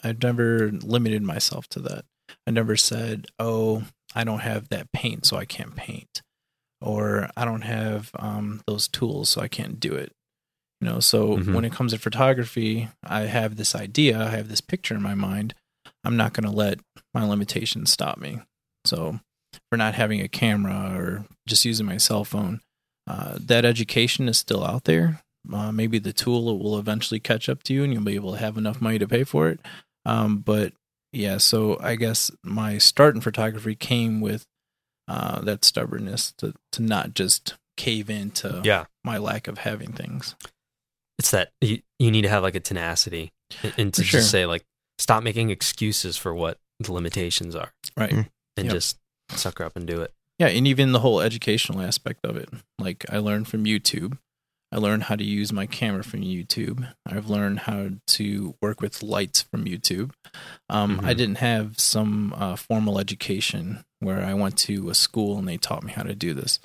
I've 0.04 0.22
never 0.22 0.70
limited 0.70 1.22
myself 1.22 1.68
to 1.70 1.80
that. 1.80 2.04
I 2.46 2.52
never 2.52 2.76
said, 2.76 3.26
"Oh, 3.38 3.84
I 4.14 4.24
don't 4.24 4.40
have 4.40 4.68
that 4.68 4.92
paint, 4.92 5.26
so 5.26 5.36
I 5.36 5.44
can't 5.44 5.76
paint," 5.76 6.22
or 6.80 7.28
"I 7.36 7.44
don't 7.44 7.62
have 7.62 8.10
um, 8.18 8.62
those 8.66 8.88
tools, 8.88 9.28
so 9.28 9.40
I 9.40 9.48
can't 9.48 9.78
do 9.80 9.94
it." 9.94 10.12
You 10.80 10.88
know, 10.88 11.00
so 11.00 11.36
Mhm. 11.36 11.52
when 11.54 11.64
it 11.64 11.72
comes 11.72 11.92
to 11.92 11.98
photography, 11.98 12.88
I 13.02 13.22
have 13.22 13.56
this 13.56 13.74
idea, 13.74 14.18
I 14.18 14.30
have 14.30 14.48
this 14.48 14.60
picture 14.62 14.94
in 14.94 15.02
my 15.02 15.14
mind. 15.14 15.54
I'm 16.04 16.16
not 16.16 16.32
going 16.32 16.44
to 16.50 16.56
let 16.56 16.80
my 17.12 17.24
limitations 17.24 17.92
stop 17.92 18.18
me. 18.18 18.40
So 18.86 19.20
for 19.70 19.76
not 19.76 19.94
having 19.94 20.20
a 20.20 20.28
camera 20.28 20.96
or 20.96 21.26
just 21.46 21.64
using 21.64 21.86
my 21.86 21.96
cell 21.96 22.24
phone. 22.24 22.60
Uh, 23.06 23.36
that 23.40 23.64
education 23.64 24.28
is 24.28 24.38
still 24.38 24.64
out 24.64 24.84
there. 24.84 25.22
Uh, 25.52 25.72
maybe 25.72 25.98
the 25.98 26.12
tool 26.12 26.58
will 26.58 26.78
eventually 26.78 27.18
catch 27.18 27.48
up 27.48 27.62
to 27.64 27.74
you 27.74 27.82
and 27.82 27.92
you'll 27.92 28.04
be 28.04 28.14
able 28.14 28.32
to 28.32 28.38
have 28.38 28.56
enough 28.56 28.80
money 28.80 28.98
to 28.98 29.08
pay 29.08 29.24
for 29.24 29.48
it. 29.48 29.58
Um, 30.06 30.38
but 30.38 30.72
yeah, 31.12 31.38
so 31.38 31.76
I 31.80 31.96
guess 31.96 32.30
my 32.44 32.78
start 32.78 33.14
in 33.16 33.20
photography 33.20 33.74
came 33.74 34.20
with 34.20 34.46
uh, 35.10 35.40
that 35.40 35.64
stubbornness 35.64 36.32
to, 36.38 36.54
to 36.72 36.82
not 36.82 37.14
just 37.14 37.54
cave 37.76 38.08
into 38.08 38.60
Yeah, 38.64 38.84
my 39.04 39.18
lack 39.18 39.48
of 39.48 39.58
having 39.58 39.92
things. 39.92 40.34
it's 41.18 41.30
that 41.32 41.50
you, 41.60 41.80
you 41.98 42.10
need 42.10 42.22
to 42.22 42.28
have 42.28 42.42
like 42.42 42.54
a 42.54 42.60
tenacity 42.60 43.32
and, 43.62 43.72
and 43.76 43.94
to 43.94 44.04
sure. 44.04 44.20
just 44.20 44.30
say 44.30 44.46
like 44.46 44.62
stop 44.98 45.22
making 45.22 45.50
excuses 45.50 46.16
for 46.16 46.34
what 46.34 46.58
the 46.78 46.92
limitations 46.92 47.54
are 47.56 47.72
Right. 47.96 48.10
Mm. 48.10 48.28
and 48.56 48.66
Yep. 48.66 48.72
just 48.74 48.98
sucker 49.30 49.64
up 49.64 49.76
and 49.76 49.86
do 49.86 50.00
it. 50.02 50.12
Yeah, 50.38 50.46
and 50.48 50.66
even 50.66 50.92
the 50.92 51.00
whole 51.00 51.20
educational 51.20 51.82
aspect 51.82 52.20
of 52.24 52.36
it. 52.36 52.48
Like 52.78 53.04
I 53.10 53.18
learned 53.18 53.48
from 53.48 53.64
YouTube. 53.64 54.16
I 54.72 54.76
learned 54.76 55.04
how 55.04 55.16
to 55.16 55.24
use 55.24 55.52
my 55.52 55.66
camera 55.66 56.04
from 56.04 56.20
YouTube. 56.20 56.88
I've 57.04 57.28
learned 57.28 57.60
how 57.60 57.90
to 58.08 58.54
work 58.62 58.80
with 58.80 59.02
lights 59.02 59.42
from 59.42 59.64
YouTube. 59.64 60.12
Um, 60.68 61.00
I 61.02 61.12
Mhm. 61.12 61.16
didn't 61.16 61.34
have 61.38 61.78
some 61.80 62.32
uh, 62.36 62.54
formal 62.56 62.98
education 63.00 63.84
where 63.98 64.24
I 64.24 64.34
went 64.34 64.56
to 64.58 64.88
a 64.88 64.94
school 64.94 65.38
and 65.38 65.48
they 65.48 65.56
taught 65.56 65.82
me 65.82 65.92
how 65.92 66.04
to 66.04 66.14
do 66.14 66.34
this. 66.34 66.60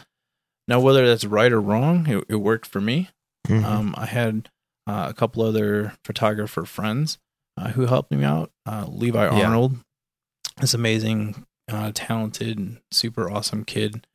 Now, 0.68 0.80
whether 0.80 1.08
that's 1.08 1.26
right 1.26 1.52
or 1.52 1.60
wrong, 1.62 2.08
it, 2.08 2.24
it 2.30 2.36
worked 2.36 2.68
for 2.68 2.80
me. 2.82 3.10
Mhm. 3.48 3.64
Um, 3.64 3.96
I 3.98 4.06
had 4.06 4.50
uh, 4.88 5.08
a 5.10 5.14
couple 5.16 5.42
other 5.44 5.94
photographer 6.04 6.64
friends 6.66 7.18
uh, 7.58 7.70
who 7.72 7.88
helped 7.88 8.12
me 8.12 8.24
out. 8.24 8.52
Uh, 8.68 8.86
Levi 8.88 9.24
Yeah. 9.36 9.46
Arnold, 9.46 9.78
this 10.58 10.76
amazing, 10.76 11.44
uh, 11.68 11.92
talented, 11.96 12.78
super 12.92 13.32
awesome 13.32 13.64
kid 13.66 14.06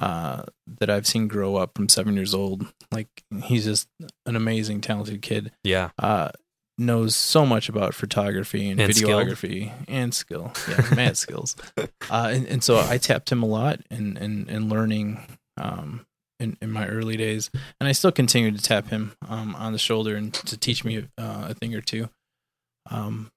uh, 0.00 0.42
that 0.78 0.90
I've 0.90 1.06
seen 1.06 1.28
grow 1.28 1.56
up 1.56 1.72
from 1.76 1.88
seven 1.88 2.14
years 2.14 2.34
old. 2.34 2.66
Like 2.90 3.08
he's 3.44 3.64
just 3.64 3.88
an 4.26 4.34
amazing, 4.36 4.80
talented 4.80 5.22
kid. 5.22 5.52
Yeah. 5.62 5.90
Uh, 5.98 6.30
knows 6.78 7.14
so 7.14 7.44
much 7.44 7.68
about 7.68 7.94
photography 7.94 8.70
and, 8.70 8.80
And 8.80 8.96
skilled. 8.96 9.26
videography 9.26 9.70
and 9.86 10.14
skill. 10.14 10.52
Yeah, 10.68 10.86
mad 10.94 11.16
skills. 11.24 11.54
Uh, 11.76 12.30
and, 12.32 12.46
and 12.46 12.64
so 12.64 12.78
I 12.80 12.96
tapped 12.96 13.30
him 13.30 13.42
a 13.42 13.46
lot 13.46 13.80
in 13.90 14.16
in, 14.16 14.48
in 14.48 14.68
learning 14.70 15.20
um, 15.60 16.06
in, 16.38 16.56
in 16.62 16.70
my 16.70 16.88
early 16.88 17.18
days, 17.18 17.50
and 17.78 17.86
I 17.88 17.92
still 17.92 18.12
continue 18.12 18.50
to 18.50 18.62
tap 18.62 18.88
him 18.88 19.12
um, 19.28 19.54
on 19.56 19.72
the 19.72 19.78
shoulder 19.78 20.16
and 20.16 20.32
to 20.32 20.56
teach 20.56 20.82
me 20.84 21.06
uh, 21.18 21.48
a 21.50 21.54
thing 21.54 21.74
or 21.74 21.82
two. 21.82 22.08
Um, 22.90 23.30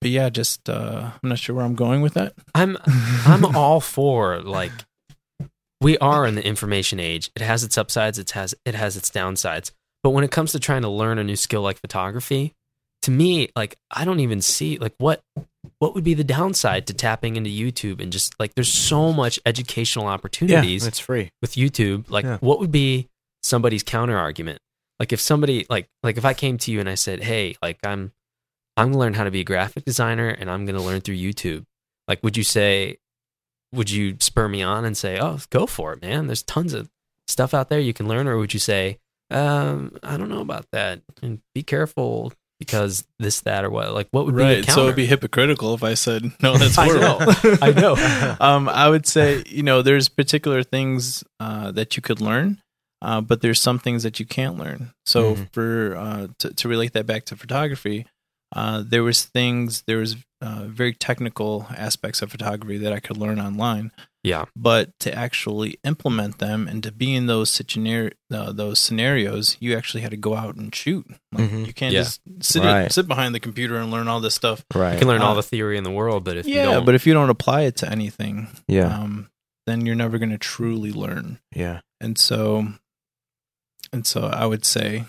but 0.00 0.10
yeah, 0.10 0.28
just 0.30 0.70
uh, 0.70 1.10
I'm 1.20 1.28
not 1.28 1.40
sure 1.40 1.56
where 1.56 1.64
I'm 1.64 1.74
going 1.74 2.02
with 2.02 2.14
that. 2.14 2.34
I'm 2.54 2.78
I'm 3.26 3.44
all 3.56 3.80
for 3.80 4.40
like 4.40 4.70
we 5.80 5.96
are 5.98 6.26
in 6.26 6.34
the 6.34 6.44
information 6.46 7.00
age. 7.00 7.30
It 7.34 7.42
has 7.42 7.64
its 7.64 7.78
upsides, 7.78 8.18
it 8.18 8.30
has 8.32 8.54
it 8.64 8.74
has 8.74 8.96
its 8.96 9.10
downsides. 9.10 9.72
But 10.02 10.10
when 10.10 10.24
it 10.24 10.30
comes 10.30 10.52
to 10.52 10.60
trying 10.60 10.82
to 10.82 10.88
learn 10.88 11.18
a 11.18 11.24
new 11.24 11.36
skill 11.36 11.62
like 11.62 11.78
photography, 11.78 12.54
to 13.02 13.10
me, 13.10 13.50
like 13.56 13.76
I 13.90 14.04
don't 14.04 14.20
even 14.20 14.40
see 14.42 14.78
like 14.78 14.94
what 14.98 15.22
what 15.78 15.94
would 15.94 16.04
be 16.04 16.14
the 16.14 16.24
downside 16.24 16.86
to 16.86 16.94
tapping 16.94 17.36
into 17.36 17.50
YouTube 17.50 18.00
and 18.02 18.10
just 18.12 18.34
like 18.38 18.54
there's 18.54 18.72
so 18.72 19.12
much 19.12 19.38
educational 19.44 20.06
opportunities. 20.06 20.82
yeah, 20.84 20.88
it's 20.88 20.98
free. 20.98 21.30
with 21.42 21.52
YouTube. 21.52 22.10
Like 22.10 22.24
Yeah. 22.24 22.38
what 22.40 22.60
would 22.60 22.72
be 22.72 23.08
somebody's 23.42 23.82
counter 23.82 24.16
argument? 24.16 24.58
Like 24.98 25.12
if 25.12 25.20
somebody 25.20 25.66
like 25.70 25.86
like 26.02 26.18
if 26.18 26.24
I 26.24 26.34
came 26.34 26.58
to 26.58 26.70
you 26.70 26.80
and 26.80 26.88
I 26.88 26.94
said, 26.94 27.22
"Hey, 27.22 27.56
like 27.62 27.78
I'm 27.84 28.12
I'm 28.76 28.92
to 28.92 28.98
learn 28.98 29.14
how 29.14 29.24
to 29.24 29.30
be 29.30 29.40
a 29.40 29.44
graphic 29.44 29.84
designer 29.84 30.28
and 30.28 30.50
I'm 30.50 30.66
to 30.66 30.78
learn 30.78 31.00
through 31.00 31.16
YouTube." 31.16 31.64
Like 32.08 32.22
would 32.22 32.36
you 32.36 32.44
say 32.44 32.98
would 33.72 33.90
you 33.90 34.16
spur 34.20 34.48
me 34.48 34.62
on 34.62 34.84
and 34.84 34.96
say, 34.96 35.18
"Oh, 35.20 35.38
go 35.50 35.66
for 35.66 35.92
it, 35.92 36.02
man. 36.02 36.26
There's 36.26 36.42
tons 36.42 36.74
of 36.74 36.88
stuff 37.28 37.54
out 37.54 37.68
there 37.68 37.78
you 37.80 37.92
can 37.92 38.08
learn." 38.08 38.26
Or 38.26 38.36
would 38.38 38.52
you 38.54 38.60
say, 38.60 38.98
um, 39.30 39.96
I 40.02 40.16
don't 40.16 40.28
know 40.28 40.40
about 40.40 40.66
that. 40.72 41.02
And 41.22 41.40
be 41.54 41.62
careful 41.62 42.32
because 42.58 43.06
this 43.18 43.40
that 43.42 43.64
or 43.64 43.70
what? 43.70 43.92
Like 43.94 44.08
what 44.10 44.26
would 44.26 44.36
be 44.36 44.42
Right. 44.42 44.64
So 44.64 44.84
it'd 44.84 44.96
be 44.96 45.06
hypocritical 45.06 45.72
if 45.74 45.82
I 45.82 45.94
said 45.94 46.24
no. 46.42 46.56
That's 46.58 46.76
I 46.78 46.84
horrible. 46.84 47.20
know. 47.20 47.56
I 47.62 47.70
know. 47.72 48.36
um, 48.40 48.68
I 48.68 48.88
would 48.88 49.06
say 49.06 49.42
you 49.46 49.62
know 49.62 49.82
there's 49.82 50.08
particular 50.08 50.62
things 50.62 51.24
uh, 51.38 51.70
that 51.72 51.96
you 51.96 52.02
could 52.02 52.20
learn, 52.20 52.60
uh, 53.02 53.20
but 53.20 53.40
there's 53.40 53.60
some 53.60 53.78
things 53.78 54.02
that 54.02 54.18
you 54.20 54.26
can't 54.26 54.58
learn. 54.58 54.92
So 55.06 55.36
Mhm. 55.36 55.52
for 55.52 55.96
uh, 55.96 56.26
to, 56.40 56.52
to 56.54 56.68
relate 56.68 56.92
that 56.94 57.06
back 57.06 57.24
to 57.26 57.36
photography, 57.36 58.06
uh, 58.54 58.82
there 58.86 59.02
was 59.02 59.24
things 59.24 59.82
there 59.86 59.98
was 59.98 60.16
uh, 60.42 60.64
very 60.66 60.94
technical 60.94 61.66
aspects 61.76 62.22
of 62.22 62.30
photography 62.30 62.78
that 62.78 62.92
I 62.92 62.98
could 63.00 63.16
learn 63.18 63.38
online, 63.38 63.92
yeah. 64.24 64.46
but 64.56 64.98
to 65.00 65.12
actually 65.14 65.78
implement 65.84 66.38
them 66.38 66.66
and 66.66 66.82
to 66.82 66.90
be 66.90 67.14
in 67.14 67.26
those 67.26 67.50
scenario 67.50 68.10
uh, 68.32 68.50
those 68.50 68.78
scenarios, 68.80 69.56
you 69.60 69.76
actually 69.76 70.00
had 70.00 70.10
to 70.12 70.16
go 70.16 70.34
out 70.34 70.54
and 70.56 70.74
shoot. 70.74 71.06
Like 71.32 71.50
Mhm. 71.50 71.66
you 71.66 71.72
can't 71.74 71.92
Yeah. 71.92 72.02
just 72.04 72.20
sit 72.40 72.62
Right. 72.64 72.90
sit 72.90 73.06
behind 73.06 73.34
the 73.34 73.40
computer 73.40 73.76
and 73.76 73.90
learn 73.90 74.08
all 74.08 74.20
this 74.20 74.34
stuff. 74.34 74.64
Right. 74.74 74.94
You 74.94 74.98
can 75.00 75.08
learn 75.08 75.20
all 75.22 75.32
Uh, 75.32 75.36
the 75.36 75.42
theory 75.42 75.76
in 75.76 75.84
the 75.84 75.90
world, 75.90 76.24
but 76.24 76.36
if 76.38 76.46
you 76.46 76.54
yeah, 76.54 76.64
don't 76.64 76.86
but 76.86 76.94
if 76.94 77.06
you 77.06 77.12
don't 77.12 77.30
apply 77.30 77.62
it 77.62 77.76
to 77.76 77.90
anything, 77.92 78.48
yeah. 78.66 78.98
um, 78.98 79.28
then 79.66 79.84
you're 79.84 79.94
never 79.94 80.16
going 80.18 80.30
to 80.30 80.38
truly 80.38 80.90
learn. 80.92 81.38
yeah. 81.54 81.80
And 82.00 82.16
so, 82.18 82.66
and 83.92 84.06
so 84.06 84.22
I 84.22 84.46
would 84.46 84.64
say 84.64 85.04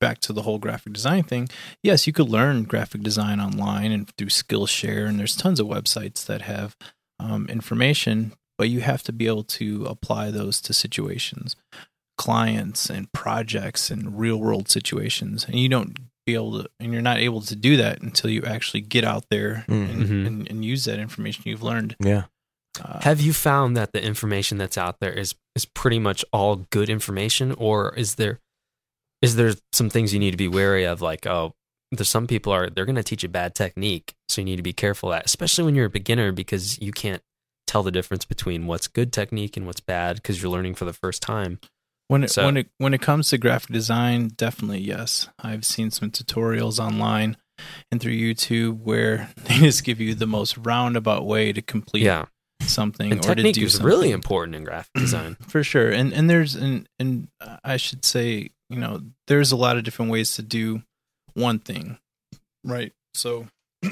back 0.00 0.18
to 0.20 0.32
the 0.32 0.42
whole 0.42 0.58
graphic 0.58 0.92
design 0.92 1.22
thing. 1.22 1.48
Yes, 1.82 2.06
you 2.06 2.12
could 2.12 2.28
learn 2.28 2.64
graphic 2.64 3.02
design 3.02 3.40
online 3.40 3.92
and 3.92 4.08
through 4.16 4.28
Skillshare, 4.28 5.06
and 5.08 5.18
there's 5.18 5.36
tons 5.36 5.60
of 5.60 5.66
websites 5.66 6.24
that 6.26 6.42
have 6.42 6.76
um, 7.18 7.46
information, 7.48 8.32
but 8.58 8.68
you 8.68 8.80
have 8.80 9.02
to 9.04 9.12
be 9.12 9.26
able 9.26 9.44
to 9.44 9.84
apply 9.86 10.30
those 10.30 10.60
to 10.62 10.72
situations, 10.72 11.56
clients, 12.18 12.88
and 12.90 13.10
projects 13.12 13.90
and 13.90 14.18
real 14.18 14.38
world 14.38 14.68
situations. 14.68 15.44
And 15.44 15.56
you 15.58 15.68
don't 15.68 15.98
be 16.26 16.34
able 16.34 16.62
to, 16.62 16.68
and 16.80 16.92
you're 16.92 17.02
not 17.02 17.18
able 17.18 17.40
to 17.42 17.54
do 17.56 17.76
that 17.76 18.02
until 18.02 18.30
you 18.30 18.42
actually 18.42 18.80
get 18.80 19.04
out 19.04 19.24
there 19.30 19.64
and, 19.68 19.88
Mhm. 20.06 20.26
and, 20.26 20.50
and 20.50 20.64
use 20.64 20.84
that 20.86 20.98
information 20.98 21.44
you've 21.46 21.62
learned. 21.62 21.94
Yeah. 22.00 22.24
Uh, 22.82 23.00
Have 23.02 23.20
you 23.20 23.32
found 23.32 23.76
that 23.76 23.92
the 23.92 24.02
information 24.02 24.58
that's 24.58 24.76
out 24.76 25.00
there 25.00 25.12
is 25.12 25.34
is 25.54 25.64
pretty 25.64 25.98
much 25.98 26.22
all 26.32 26.56
good 26.70 26.90
information, 26.90 27.52
or 27.52 27.94
is 27.94 28.16
there 28.16 28.40
is 29.22 29.36
there 29.36 29.52
some 29.72 29.90
things 29.90 30.12
you 30.12 30.18
need 30.20 30.32
to 30.32 30.36
be 30.36 30.48
wary 30.48 30.84
of? 30.84 31.00
Like, 31.02 31.26
oh, 31.26 31.54
there's 31.92 32.08
some 32.08 32.26
people 32.26 32.52
are 32.52 32.68
they're 32.70 32.84
going 32.84 32.96
to 32.96 33.02
teach 33.02 33.24
a 33.24 33.28
bad 33.28 33.54
technique, 33.54 34.14
so 34.28 34.40
you 34.40 34.44
need 34.44 34.56
to 34.56 34.62
be 34.62 34.72
careful 34.72 35.10
that, 35.10 35.24
especially 35.26 35.64
when 35.64 35.74
you're 35.74 35.86
a 35.86 35.90
beginner, 35.90 36.32
because 36.32 36.80
you 36.80 36.92
can't 36.92 37.22
tell 37.66 37.82
the 37.82 37.90
difference 37.90 38.24
between 38.24 38.66
what's 38.66 38.88
good 38.88 39.12
technique 39.12 39.56
and 39.56 39.66
what's 39.66 39.80
bad 39.80 40.16
because 40.16 40.40
you're 40.42 40.50
learning 40.50 40.74
for 40.74 40.84
the 40.84 40.92
first 40.92 41.22
time. 41.22 41.58
When 42.08 42.22
it 42.24 42.30
So- 42.30 42.44
when 42.44 42.56
it 42.56 42.68
when 42.78 42.94
it 42.94 43.00
comes 43.00 43.30
to 43.30 43.38
graphic 43.38 43.70
design, 43.72 44.28
definitely 44.36 44.80
yes. 44.80 45.28
I've 45.40 45.64
seen 45.64 45.90
some 45.90 46.10
tutorials 46.10 46.78
online 46.78 47.36
and 47.90 48.00
through 48.00 48.12
YouTube 48.12 48.80
where 48.82 49.30
they 49.44 49.54
just 49.58 49.82
give 49.82 50.00
you 50.00 50.14
the 50.14 50.26
most 50.26 50.56
roundabout 50.58 51.24
way 51.26 51.52
to 51.52 51.62
complete 51.62 52.02
Yeah, 52.04 52.26
something 52.62 53.10
and 53.10 53.20
or 53.20 53.30
to 53.30 53.34
technique 53.36 53.54
do 53.54 53.64
is 53.64 53.72
something. 53.72 53.86
really 53.86 54.10
important 54.12 54.54
in 54.54 54.62
graphic 54.64 54.92
design. 54.96 55.36
for 55.48 55.64
sure. 55.64 55.90
And 55.90 56.12
and 56.12 56.28
there's 56.30 56.54
and 56.54 56.88
and 57.00 57.28
I 57.64 57.76
should 57.76 58.04
say, 58.04 58.50
you 58.68 58.76
know, 58.78 59.02
there's 59.28 59.52
a 59.52 59.56
lot 59.56 59.76
of 59.76 59.84
different 59.84 60.10
ways 60.10 60.34
to 60.36 60.42
do 60.42 60.82
one 61.34 61.58
thing, 61.58 61.98
right? 62.64 62.92
So 63.14 63.46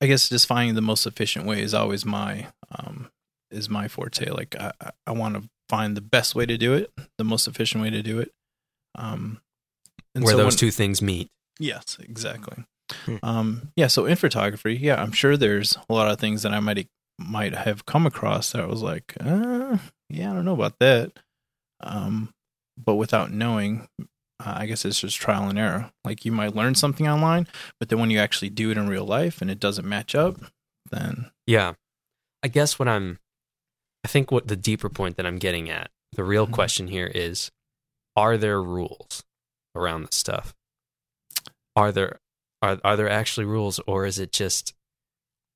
I 0.00 0.06
guess 0.06 0.28
just 0.28 0.46
finding 0.46 0.74
the 0.74 0.82
most 0.82 1.06
efficient 1.06 1.46
way 1.46 1.62
is 1.62 1.74
always 1.74 2.04
my 2.04 2.48
um 2.78 3.10
is 3.50 3.70
my 3.70 3.88
forte. 3.88 4.30
Like 4.30 4.54
I 4.58 4.72
I- 5.06 5.12
want 5.12 5.34
to 5.36 5.48
find 5.68 5.96
the 5.96 6.00
best 6.02 6.34
way 6.34 6.44
to 6.46 6.58
do 6.58 6.74
it, 6.74 6.90
the 7.18 7.24
most 7.24 7.46
efficient 7.48 7.82
way 7.82 7.90
to 7.90 8.02
do 8.02 8.18
it. 8.20 8.30
Um 8.96 9.40
and 10.14 10.24
where 10.24 10.32
so 10.32 10.38
those 10.38 10.52
when- 10.54 10.58
two 10.58 10.70
things 10.70 11.00
meet. 11.00 11.30
Yes, 11.58 11.96
exactly. 12.00 12.64
Hmm. 13.06 13.16
Um, 13.22 13.72
yeah, 13.76 13.86
so 13.86 14.04
in 14.06 14.16
photography, 14.16 14.74
yeah, 14.74 15.00
I'm 15.00 15.12
sure 15.12 15.36
there's 15.36 15.78
a 15.88 15.92
lot 15.92 16.10
of 16.10 16.18
things 16.18 16.42
that 16.42 16.52
I 16.52 16.60
might 16.60 16.88
might 17.18 17.54
have 17.54 17.86
come 17.86 18.06
across 18.06 18.52
that 18.52 18.60
I 18.60 18.66
was 18.66 18.82
like, 18.82 19.14
uh, 19.20 19.78
yeah, 20.10 20.30
I 20.30 20.34
don't 20.34 20.44
know 20.44 20.52
about 20.54 20.78
that. 20.80 21.12
Um, 21.80 22.34
but 22.76 22.94
without 22.96 23.30
knowing, 23.30 23.88
uh, 24.00 24.04
I 24.56 24.66
guess 24.66 24.84
it's 24.84 25.00
just 25.00 25.16
trial 25.18 25.48
and 25.48 25.58
error. 25.58 25.92
Like 26.04 26.24
you 26.24 26.32
might 26.32 26.54
learn 26.54 26.74
something 26.74 27.08
online, 27.08 27.46
but 27.78 27.88
then 27.88 27.98
when 27.98 28.10
you 28.10 28.18
actually 28.18 28.50
do 28.50 28.70
it 28.70 28.78
in 28.78 28.88
real 28.88 29.04
life 29.04 29.40
and 29.40 29.50
it 29.50 29.60
doesn't 29.60 29.88
match 29.88 30.14
up, 30.14 30.36
then 30.90 31.30
Yeah. 31.46 31.74
I 32.42 32.48
guess 32.48 32.78
what 32.78 32.88
I'm 32.88 33.18
I 34.04 34.08
think 34.08 34.30
what 34.30 34.48
the 34.48 34.56
deeper 34.56 34.90
point 34.90 35.16
that 35.16 35.24
I'm 35.24 35.38
getting 35.38 35.70
at, 35.70 35.90
the 36.12 36.24
real 36.24 36.46
Mhm. 36.46 36.52
question 36.52 36.88
here 36.88 37.06
is 37.06 37.50
are 38.16 38.36
there 38.36 38.62
rules 38.62 39.24
around 39.74 40.02
this 40.02 40.16
stuff? 40.16 40.54
Are 41.76 41.90
there 41.90 42.20
are 42.62 42.78
are 42.84 42.96
there 42.96 43.08
actually 43.08 43.46
rules 43.46 43.78
or 43.86 44.04
is 44.06 44.18
it 44.18 44.32
just 44.32 44.74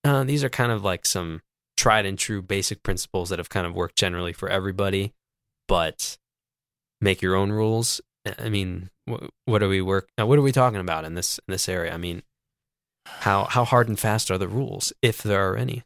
uh, 0.04 0.24
these 0.24 0.42
are 0.44 0.48
kind 0.48 0.72
of 0.72 0.82
like 0.84 1.04
some 1.04 1.42
tried 1.76 2.06
and 2.06 2.18
true 2.18 2.40
basic 2.42 2.82
principles 2.82 3.28
that 3.28 3.38
have 3.38 3.48
kind 3.48 3.66
of 3.66 3.74
worked 3.74 3.96
generally 3.96 4.32
for 4.32 4.48
everybody, 4.48 5.12
but 5.66 6.16
make 7.01 7.22
your 7.22 7.34
own 7.36 7.51
rules. 7.53 8.01
I 8.38 8.49
mean, 8.49 8.90
wh- 9.11 9.26
what 9.46 9.62
are 9.62 9.68
we 9.68 9.80
work? 9.80 10.09
What 10.16 10.38
are 10.38 10.42
we 10.42 10.53
talking 10.53 10.80
about 10.80 11.05
in 11.05 11.14
this 11.14 11.38
in 11.46 11.53
this 11.53 11.68
area? 11.68 11.92
I 11.94 11.96
mean, 11.96 12.22
how 13.07 13.44
how 13.44 13.64
hard 13.64 13.88
and 13.88 13.99
fast 13.99 14.30
are 14.30 14.38
the 14.38 14.49
rules, 14.49 14.92
if 15.03 15.22
there 15.22 15.51
are 15.51 15.57
any? 15.57 15.84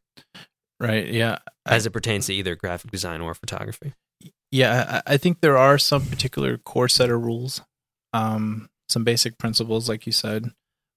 right, 0.80 1.06
yeah, 1.06 1.38
as 1.64 1.86
it 1.86 1.90
pertains 1.90 2.26
to 2.26 2.34
either 2.34 2.56
graphic 2.56 2.90
design 2.90 3.20
or 3.20 3.34
photography. 3.34 3.92
yeah, 4.50 5.00
I, 5.06 5.14
I 5.14 5.16
think 5.16 5.40
there 5.40 5.56
are 5.56 5.78
some 5.78 6.06
particular 6.06 6.58
core 6.58 6.88
set 6.88 7.08
of 7.10 7.22
rules, 7.22 7.60
um, 8.12 8.68
some 8.88 9.04
basic 9.04 9.38
principles, 9.38 9.88
like 9.88 10.06
you 10.06 10.12
said. 10.12 10.50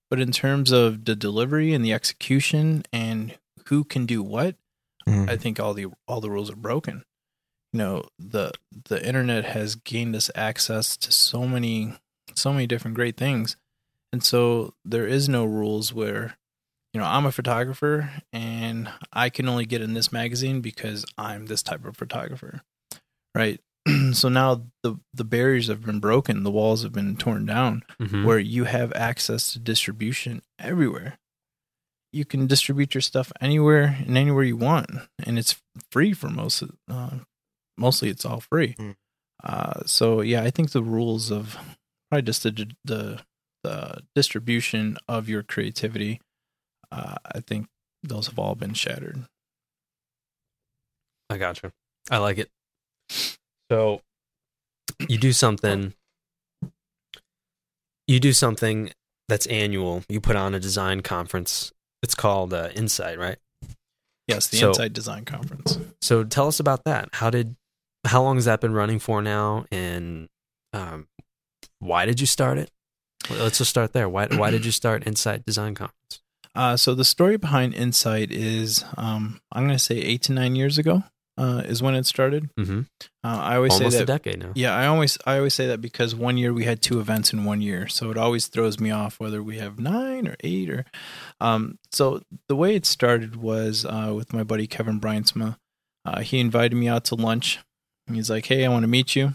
But 0.10 0.20
in 0.20 0.32
terms 0.32 0.72
of 0.72 1.06
the 1.06 1.16
delivery 1.16 1.74
and 1.74 1.84
the 1.86 1.94
execution 1.94 2.84
and 2.94 3.38
who 3.68 3.84
can 3.84 4.06
do 4.08 4.24
what, 4.24 4.56
Mhm. 5.08 5.30
I 5.30 5.38
think 5.38 5.60
all 5.60 5.76
the 5.76 5.88
all 6.08 6.20
the 6.22 6.32
rules 6.32 6.50
are 6.50 6.56
broken. 6.56 7.04
You 7.76 7.80
know, 7.80 8.04
the 8.18 8.54
the 8.88 9.06
internet 9.06 9.44
has 9.44 9.76
gained 9.76 10.16
us 10.16 10.32
access 10.34 10.96
to 10.96 11.12
so 11.12 11.46
many 11.46 11.96
so 12.34 12.54
many 12.54 12.68
different 12.68 12.96
great 12.96 13.18
things. 13.18 13.58
And 14.14 14.24
so 14.24 14.74
there 14.86 15.06
is 15.06 15.28
no 15.28 15.44
rules 15.44 15.92
where 15.94 16.38
you 16.94 17.02
know, 17.02 17.06
I'm 17.06 17.26
a 17.26 17.34
photographer 17.34 18.10
and 18.32 18.90
I 19.12 19.30
can 19.30 19.50
only 19.50 19.66
get 19.66 19.82
in 19.82 19.94
this 19.94 20.14
magazine 20.14 20.62
because 20.62 21.04
I'm 21.18 21.48
this 21.48 21.62
type 21.62 21.84
of 21.84 21.98
photographer. 21.98 22.62
Right? 23.36 23.60
so 24.14 24.30
now 24.30 24.68
the 24.82 24.96
the 25.14 25.26
barriers 25.26 25.68
have 25.68 25.86
been 25.86 26.00
broken, 26.00 26.44
the 26.44 26.52
walls 26.52 26.84
have 26.84 26.94
been 26.94 27.18
torn 27.18 27.46
down, 27.46 27.84
Mhm. 28.00 28.24
where 28.24 28.40
you 28.40 28.64
have 28.64 28.94
access 28.94 29.52
to 29.52 29.60
distribution 29.60 30.44
everywhere. 30.60 31.20
You 32.14 32.24
can 32.24 32.48
distribute 32.48 32.96
your 32.96 33.02
stuff 33.02 33.34
anywhere 33.42 33.98
and 34.08 34.18
anywhere 34.18 34.46
you 34.46 34.56
want, 34.56 34.90
and 35.22 35.38
it's 35.38 35.62
free 35.92 36.14
for 36.14 36.30
most. 36.30 36.64
Uh, 36.90 37.18
mostly, 37.78 38.10
it's 38.10 38.26
all 38.26 38.40
free. 38.40 38.76
Mm. 38.78 38.96
Uh, 39.44 39.82
so 39.86 40.22
yeah, 40.22 40.44
I 40.44 40.50
think 40.50 40.72
the 40.72 40.84
rules 40.84 41.32
of 41.32 41.58
probably 42.10 42.24
just 42.24 42.44
the 42.44 42.72
the, 42.84 43.22
the 43.64 44.02
distribution 44.16 44.98
of 45.08 45.28
your 45.30 45.44
creativity, 45.44 46.22
uh, 46.92 47.16
I 47.34 47.40
think 47.42 47.68
those 48.04 48.28
have 48.28 48.40
all 48.40 48.56
been 48.56 48.74
shattered. 48.74 49.26
I 51.30 51.38
gotcha. 51.38 51.72
I 52.12 52.18
like 52.20 52.38
it. 52.38 52.50
So 53.72 54.02
you 55.10 55.18
do 55.18 55.34
something. 55.34 55.94
You 58.08 58.20
do 58.20 58.34
something 58.34 58.92
that's 59.28 59.48
annual. 59.48 60.04
You 60.08 60.22
put 60.22 60.36
on 60.36 60.54
a 60.54 60.60
design 60.60 61.02
conference. 61.02 61.72
It's 62.04 62.14
called 62.14 62.54
uh, 62.54 62.70
Insight, 62.76 63.18
right? 63.18 63.38
Yes, 64.28 64.48
the 64.48 64.58
So- 64.58 64.70
Inside 64.70 64.94
Design 64.94 65.26
Conference. 65.26 65.80
So 66.02 66.24
tell 66.24 66.48
us 66.48 66.60
about 66.60 66.84
that. 66.86 67.10
How 67.14 67.30
did? 67.30 67.56
How 68.06 68.24
long 68.24 68.36
has 68.38 68.46
that 68.46 68.62
been 68.62 68.74
running 68.74 69.00
for 69.00 69.22
now? 69.22 69.66
And 69.72 70.30
um, 70.74 71.08
why 71.80 72.06
did 72.06 72.20
you 72.20 72.28
start 72.28 72.58
it? 72.58 72.72
Let's 73.30 73.58
just 73.58 73.70
start 73.70 73.94
there. 73.94 74.08
Why 74.08 74.28
Why 74.28 74.52
did 74.52 74.66
you 74.66 74.72
start 74.84 75.06
Insight 75.08 75.46
Design 75.46 75.76
Conference? 75.76 76.22
Uh, 76.54 76.78
so 76.78 76.96
the 76.96 77.04
story 77.04 77.38
behind 77.38 77.74
Insight 77.74 78.32
is, 78.32 78.86
um, 78.98 79.42
I'm 79.52 79.64
going 79.66 79.76
to 79.76 79.84
say 79.84 79.98
eight 79.98 80.22
to 80.24 80.32
nine 80.32 80.56
years 80.56 80.78
ago 80.78 81.04
uh, 81.38 81.64
is 81.66 81.84
when 81.84 81.96
it 81.96 82.06
started. 82.06 82.50
Mm-hmm. 82.58 82.82
Uh, 83.24 83.40
I 83.42 83.56
always 83.58 83.74
Almost 83.74 83.98
say 83.98 84.04
a 84.04 84.06
that. 84.06 84.24
decade 84.24 84.40
now. 84.40 84.52
Yeah, 84.56 84.74
I 84.74 84.88
always 84.88 85.18
I 85.26 85.38
always 85.38 85.54
say 85.54 85.68
that 85.68 85.82
because 85.82 86.16
one 86.16 86.38
year 86.38 86.54
we 86.54 86.64
had 86.64 86.82
two 86.82 87.00
events 87.00 87.34
in 87.34 87.44
one 87.44 87.62
year, 87.62 87.88
so 87.88 88.10
it 88.12 88.18
always 88.18 88.48
throws 88.48 88.80
me 88.80 88.92
off 88.92 89.20
whether 89.20 89.44
we 89.44 89.58
have 89.58 89.80
nine 89.80 90.28
or 90.28 90.36
eight 90.42 90.70
or. 90.70 90.86
Um, 91.42 91.78
so 91.92 92.22
the 92.48 92.56
way 92.56 92.76
it 92.76 92.86
started 92.86 93.36
was 93.36 93.86
uh, 93.86 94.14
with 94.16 94.34
my 94.34 94.44
buddy 94.44 94.68
Kevin 94.68 95.00
Brynsma. 95.00 95.58
Uh, 96.06 96.22
he 96.22 96.40
invited 96.40 96.76
me 96.76 96.88
out 96.88 97.04
to 97.06 97.16
lunch. 97.16 97.60
He's 98.12 98.30
like, 98.30 98.46
"Hey, 98.46 98.66
I 98.66 98.70
want 98.70 98.84
to 98.84 98.88
meet 98.88 99.16
you." 99.16 99.34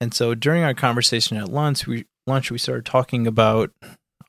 And 0.00 0.14
so 0.14 0.34
during 0.34 0.62
our 0.62 0.74
conversation 0.74 1.36
at 1.36 1.48
lunch, 1.50 1.86
we 1.86 2.06
lunch 2.26 2.50
we 2.50 2.58
started 2.58 2.86
talking 2.86 3.26
about 3.26 3.70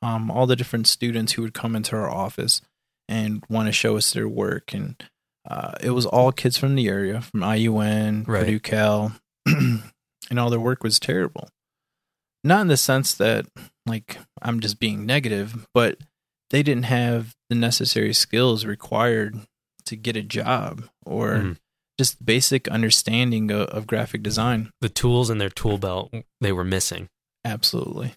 um, 0.01 0.29
all 0.31 0.45
the 0.47 0.55
different 0.55 0.87
students 0.87 1.33
who 1.33 1.41
would 1.43 1.53
come 1.53 1.75
into 1.75 1.95
our 1.95 2.09
office 2.09 2.61
and 3.07 3.43
want 3.49 3.67
to 3.67 3.71
show 3.71 3.97
us 3.97 4.11
their 4.13 4.27
work 4.27 4.73
and 4.73 4.95
uh, 5.49 5.73
it 5.81 5.91
was 5.91 6.05
all 6.05 6.31
kids 6.31 6.57
from 6.57 6.75
the 6.75 6.87
area, 6.87 7.19
from 7.21 7.39
IUN, 7.41 8.27
Right. 8.27 8.41
Purdue 8.41 8.59
Cal, 8.59 9.13
and 9.45 10.39
all 10.39 10.49
their 10.51 10.59
work 10.59 10.83
was 10.83 10.99
terrible. 10.99 11.49
Not 12.43 12.61
in 12.61 12.67
the 12.67 12.77
sense 12.77 13.13
that, 13.15 13.47
like, 13.87 14.17
I'm 14.41 14.59
just 14.59 14.79
being 14.79 15.03
negative, 15.05 15.65
but 15.73 15.97
they 16.51 16.61
didn't 16.61 16.83
have 16.85 17.35
the 17.49 17.55
necessary 17.55 18.13
skills 18.13 18.65
required 18.65 19.39
to 19.85 19.95
get 19.95 20.15
a 20.15 20.21
job 20.21 20.83
or 21.05 21.29
Mhm. 21.37 21.57
Just 21.97 22.25
basic 22.25 22.67
understanding 22.67 23.51
of, 23.51 23.67
of 23.69 23.87
graphic 23.87 24.23
design. 24.23 24.71
The 24.81 24.89
tools 24.89 25.29
in 25.29 25.37
their 25.37 25.49
tool 25.49 25.77
belt 25.77 26.13
they 26.39 26.51
were 26.51 26.63
missing. 26.63 27.07
Absolutely. 27.45 28.13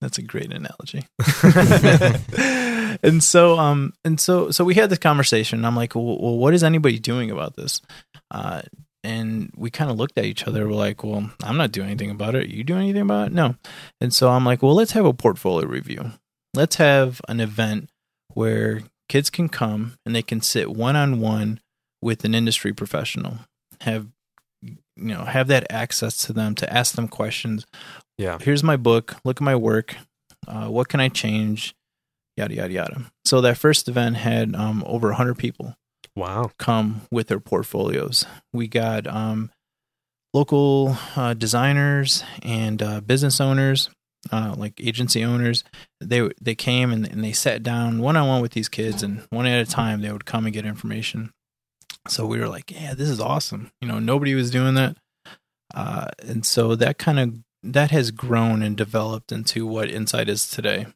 That's 0.00 0.18
a 0.18 0.22
great 0.22 0.52
analogy. 0.52 1.06
and 3.02 3.22
so 3.22 3.58
um 3.58 3.92
and 4.04 4.18
so 4.18 4.50
so 4.50 4.64
we 4.64 4.74
had 4.74 4.90
this 4.90 4.98
conversation. 4.98 5.64
I'm 5.64 5.76
like, 5.76 5.94
well, 5.94 6.18
well 6.18 6.36
what 6.36 6.54
is 6.54 6.64
anybody 6.64 6.98
doing 6.98 7.30
about 7.30 7.56
this? 7.56 7.80
Uh 8.30 8.62
and 9.04 9.50
we 9.56 9.70
kind 9.70 9.90
of 9.90 9.96
looked 9.96 10.18
at 10.18 10.24
each 10.24 10.46
other. 10.46 10.66
We're 10.66 10.74
like, 10.74 11.02
well, 11.02 11.28
I'm 11.42 11.56
not 11.56 11.72
doing 11.72 11.88
anything 11.88 12.10
about 12.10 12.34
it. 12.34 12.48
You 12.48 12.62
doing 12.62 12.82
anything 12.82 13.02
about 13.02 13.28
it? 13.28 13.32
No. 13.32 13.56
And 14.00 14.14
so 14.14 14.30
I'm 14.30 14.44
like, 14.44 14.62
well, 14.62 14.74
let's 14.74 14.92
have 14.92 15.04
a 15.04 15.12
portfolio 15.12 15.66
review. 15.66 16.12
Let's 16.54 16.76
have 16.76 17.20
an 17.28 17.40
event 17.40 17.90
where 18.34 18.82
kids 19.08 19.28
can 19.30 19.48
come 19.48 19.94
and 20.06 20.14
they 20.14 20.22
can 20.22 20.40
sit 20.40 20.70
one 20.70 20.96
on 20.96 21.20
one 21.20 21.60
with 22.02 22.24
an 22.24 22.34
industry 22.34 22.72
professional. 22.72 23.38
Have 23.82 24.08
you 24.62 24.76
know, 24.96 25.24
have 25.24 25.48
that 25.48 25.66
access 25.70 26.16
to 26.26 26.32
them 26.32 26.54
to 26.56 26.72
ask 26.72 26.94
them 26.94 27.08
questions. 27.08 27.66
Yeah. 28.18 28.38
here's 28.40 28.62
my 28.62 28.76
book. 28.76 29.16
Look 29.24 29.38
at 29.38 29.44
my 29.44 29.56
work. 29.56 29.96
Uh, 30.46 30.66
what 30.68 30.88
can 30.88 31.00
i 31.00 31.08
change? 31.08 31.74
Yada 32.36 32.54
yada 32.54 32.72
yada. 32.72 33.02
So 33.24 33.40
that 33.40 33.56
first 33.58 33.88
event 33.88 34.16
had 34.16 34.54
um, 34.54 34.82
over 34.86 35.08
100 35.08 35.36
people 35.38 35.74
Wow. 36.14 36.50
come 36.58 37.02
with 37.10 37.28
their 37.28 37.40
portfolios. 37.40 38.26
We 38.52 38.68
got 38.68 39.06
um, 39.06 39.50
local 40.34 40.96
uh, 41.16 41.34
designers 41.34 42.22
and 42.42 42.82
uh, 42.82 43.00
business 43.00 43.40
owners 43.40 43.88
uh, 44.30 44.54
like 44.56 44.80
agency 44.80 45.24
owners. 45.24 45.64
They 46.00 46.28
they 46.40 46.54
came 46.54 46.92
and, 46.92 47.06
and 47.08 47.24
they 47.24 47.32
sat 47.32 47.62
down 47.62 48.00
one 48.00 48.16
on 48.16 48.28
one 48.28 48.40
with 48.42 48.52
these 48.52 48.68
kids 48.68 49.02
and 49.02 49.22
one 49.30 49.46
at 49.46 49.66
a 49.66 49.70
time 49.70 50.00
they 50.00 50.12
would 50.12 50.26
come 50.26 50.44
and 50.44 50.54
get 50.54 50.64
information 50.66 51.32
so 52.08 52.26
we 52.26 52.38
were 52.38 52.48
like 52.48 52.70
yeah 52.70 52.94
this 52.94 53.08
is 53.08 53.20
awesome 53.20 53.70
you 53.80 53.88
know 53.88 53.98
nobody 53.98 54.34
was 54.34 54.50
doing 54.50 54.74
that 54.74 54.96
uh, 55.74 56.08
and 56.20 56.44
so 56.44 56.74
that 56.76 56.98
kind 56.98 57.18
of 57.18 57.38
that 57.62 57.90
has 57.90 58.10
grown 58.10 58.62
and 58.62 58.76
developed 58.76 59.32
into 59.32 59.66
what 59.66 59.88
Insight 59.88 60.28
is 60.28 60.48
today, 60.48 60.86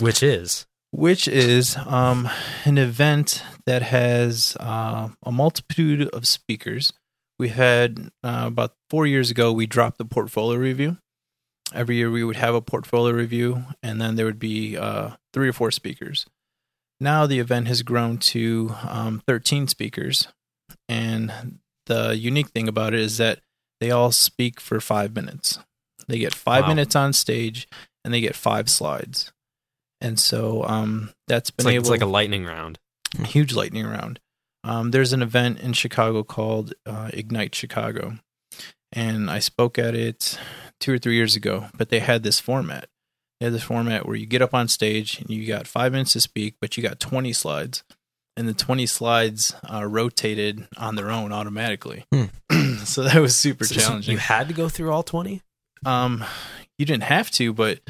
Which 0.00 0.22
is 0.22 0.66
which 0.92 1.28
is 1.28 1.76
um, 1.84 2.28
an 2.64 2.78
event 2.78 3.42
that 3.66 3.82
has 3.82 4.56
uh, 4.60 5.08
a 5.22 5.32
multitude 5.32 6.08
of 6.10 6.26
speakers. 6.26 6.92
We 7.38 7.48
had 7.48 8.10
uh, 8.22 8.44
about 8.46 8.72
four 8.88 9.06
years 9.06 9.30
ago, 9.30 9.52
we 9.52 9.66
dropped 9.66 9.98
the 9.98 10.06
portfolio 10.06 10.58
review. 10.58 10.96
Every 11.74 11.96
year 11.96 12.10
we 12.10 12.24
would 12.24 12.36
have 12.36 12.54
a 12.54 12.62
portfolio 12.62 13.12
review, 13.12 13.64
and 13.82 14.00
then 14.00 14.14
there 14.14 14.24
would 14.24 14.38
be 14.38 14.76
uh, 14.76 15.16
three 15.34 15.48
or 15.48 15.52
four 15.52 15.70
speakers. 15.70 16.24
Now 17.00 17.26
the 17.26 17.38
event 17.38 17.68
has 17.68 17.82
grown 17.82 18.18
to 18.18 18.74
um, 18.88 19.22
13 19.26 19.68
speakers, 19.68 20.28
and 20.88 21.58
the 21.86 22.16
unique 22.16 22.48
thing 22.48 22.68
about 22.68 22.94
it 22.94 23.00
is 23.00 23.18
that 23.18 23.40
they 23.80 23.90
all 23.90 24.12
speak 24.12 24.60
for 24.60 24.80
five 24.80 25.14
minutes. 25.14 25.58
They 26.08 26.18
get 26.18 26.32
five 26.34 26.62
Wow. 26.64 26.68
minutes 26.68 26.96
on 26.96 27.12
stage, 27.12 27.68
and 28.04 28.14
they 28.14 28.20
get 28.20 28.34
five 28.36 28.70
slides. 28.70 29.32
And 30.00 30.18
so 30.18 30.62
um, 30.64 31.10
that's 31.28 31.50
it's 31.50 31.56
been 31.56 31.66
like 31.66 31.74
able 31.74 31.82
it's 31.82 31.90
like 31.90 32.00
a 32.02 32.06
lightning 32.06 32.44
round. 32.44 32.78
A 33.18 33.24
huge 33.26 33.54
lightning 33.54 33.86
round. 33.86 34.20
Um, 34.64 34.90
there's 34.90 35.12
an 35.12 35.22
event 35.22 35.60
in 35.60 35.72
Chicago 35.74 36.22
called 36.22 36.74
uh, 36.86 37.10
Ignite 37.12 37.54
Chicago, 37.54 38.18
and 38.92 39.30
I 39.30 39.38
spoke 39.38 39.78
at 39.78 39.94
it 39.94 40.38
two 40.80 40.92
or 40.94 40.98
three 40.98 41.14
years 41.16 41.36
ago. 41.36 41.66
But 41.76 41.88
they 41.90 42.00
had 42.00 42.22
this 42.22 42.40
format. 42.40 42.88
They 43.40 43.46
had 43.46 43.52
this 43.52 43.62
format 43.64 44.06
where 44.06 44.16
you 44.16 44.26
get 44.26 44.42
up 44.42 44.54
on 44.54 44.68
stage 44.68 45.20
and 45.20 45.28
you 45.30 45.46
got 45.46 45.66
five 45.66 45.92
minutes 45.92 46.12
to 46.14 46.20
speak, 46.20 46.54
but 46.60 46.76
you 46.76 46.82
got 46.82 46.98
20 47.00 47.32
slides, 47.34 47.84
and 48.36 48.48
the 48.48 48.54
20 48.54 48.86
slides 48.86 49.54
uh, 49.70 49.84
rotated 49.84 50.66
on 50.78 50.96
their 50.96 51.10
own 51.10 51.32
automatically. 51.32 52.04
so 52.84 53.02
that 53.02 53.20
was 53.20 53.36
super 53.36 53.64
So- 53.64 53.74
challenging. 53.74 54.12
You 54.12 54.18
had 54.18 54.48
to 54.48 54.54
go 54.54 54.68
through 54.68 54.90
all 54.92 55.02
twenty. 55.02 55.42
Um, 55.84 56.24
you 56.78 56.86
didn't 56.86 57.04
have 57.04 57.30
to, 57.32 57.52
but 57.52 57.80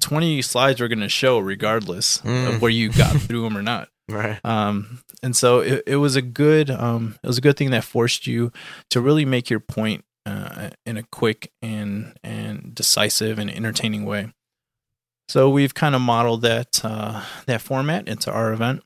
20 0.00 0.42
slides 0.42 0.80
were 0.80 0.88
going 0.88 1.00
to 1.00 1.08
show 1.08 1.38
regardless 1.38 2.18
Mm. 2.18 2.54
of 2.56 2.62
where 2.62 2.70
you 2.70 2.90
got 2.92 3.16
through 3.20 3.42
them 3.42 3.56
or 3.56 3.62
not. 3.62 3.88
Right. 4.08 4.38
Um, 4.44 5.02
and 5.22 5.36
so 5.36 5.60
it, 5.60 5.82
it 5.86 5.96
was 5.96 6.16
a 6.16 6.22
good, 6.22 6.70
um, 6.70 7.16
it 7.22 7.26
was 7.26 7.38
a 7.38 7.42
good 7.42 7.56
thing 7.56 7.70
that 7.70 7.84
forced 7.84 8.26
you 8.26 8.52
to 8.90 9.00
really 9.00 9.24
make 9.24 9.50
your 9.50 9.60
point 9.60 10.04
uh, 10.26 10.70
in 10.86 10.96
a 10.98 11.02
quick 11.04 11.50
and 11.62 12.16
and 12.22 12.74
decisive 12.74 13.38
and 13.38 13.50
entertaining 13.50 14.04
way. 14.04 14.32
So 15.28 15.50
we've 15.50 15.74
kind 15.74 15.94
of 15.94 16.00
modeled 16.00 16.42
that 16.42 16.80
uh, 16.84 17.24
that 17.46 17.60
format 17.60 18.08
into 18.08 18.32
our 18.32 18.52
event, 18.52 18.82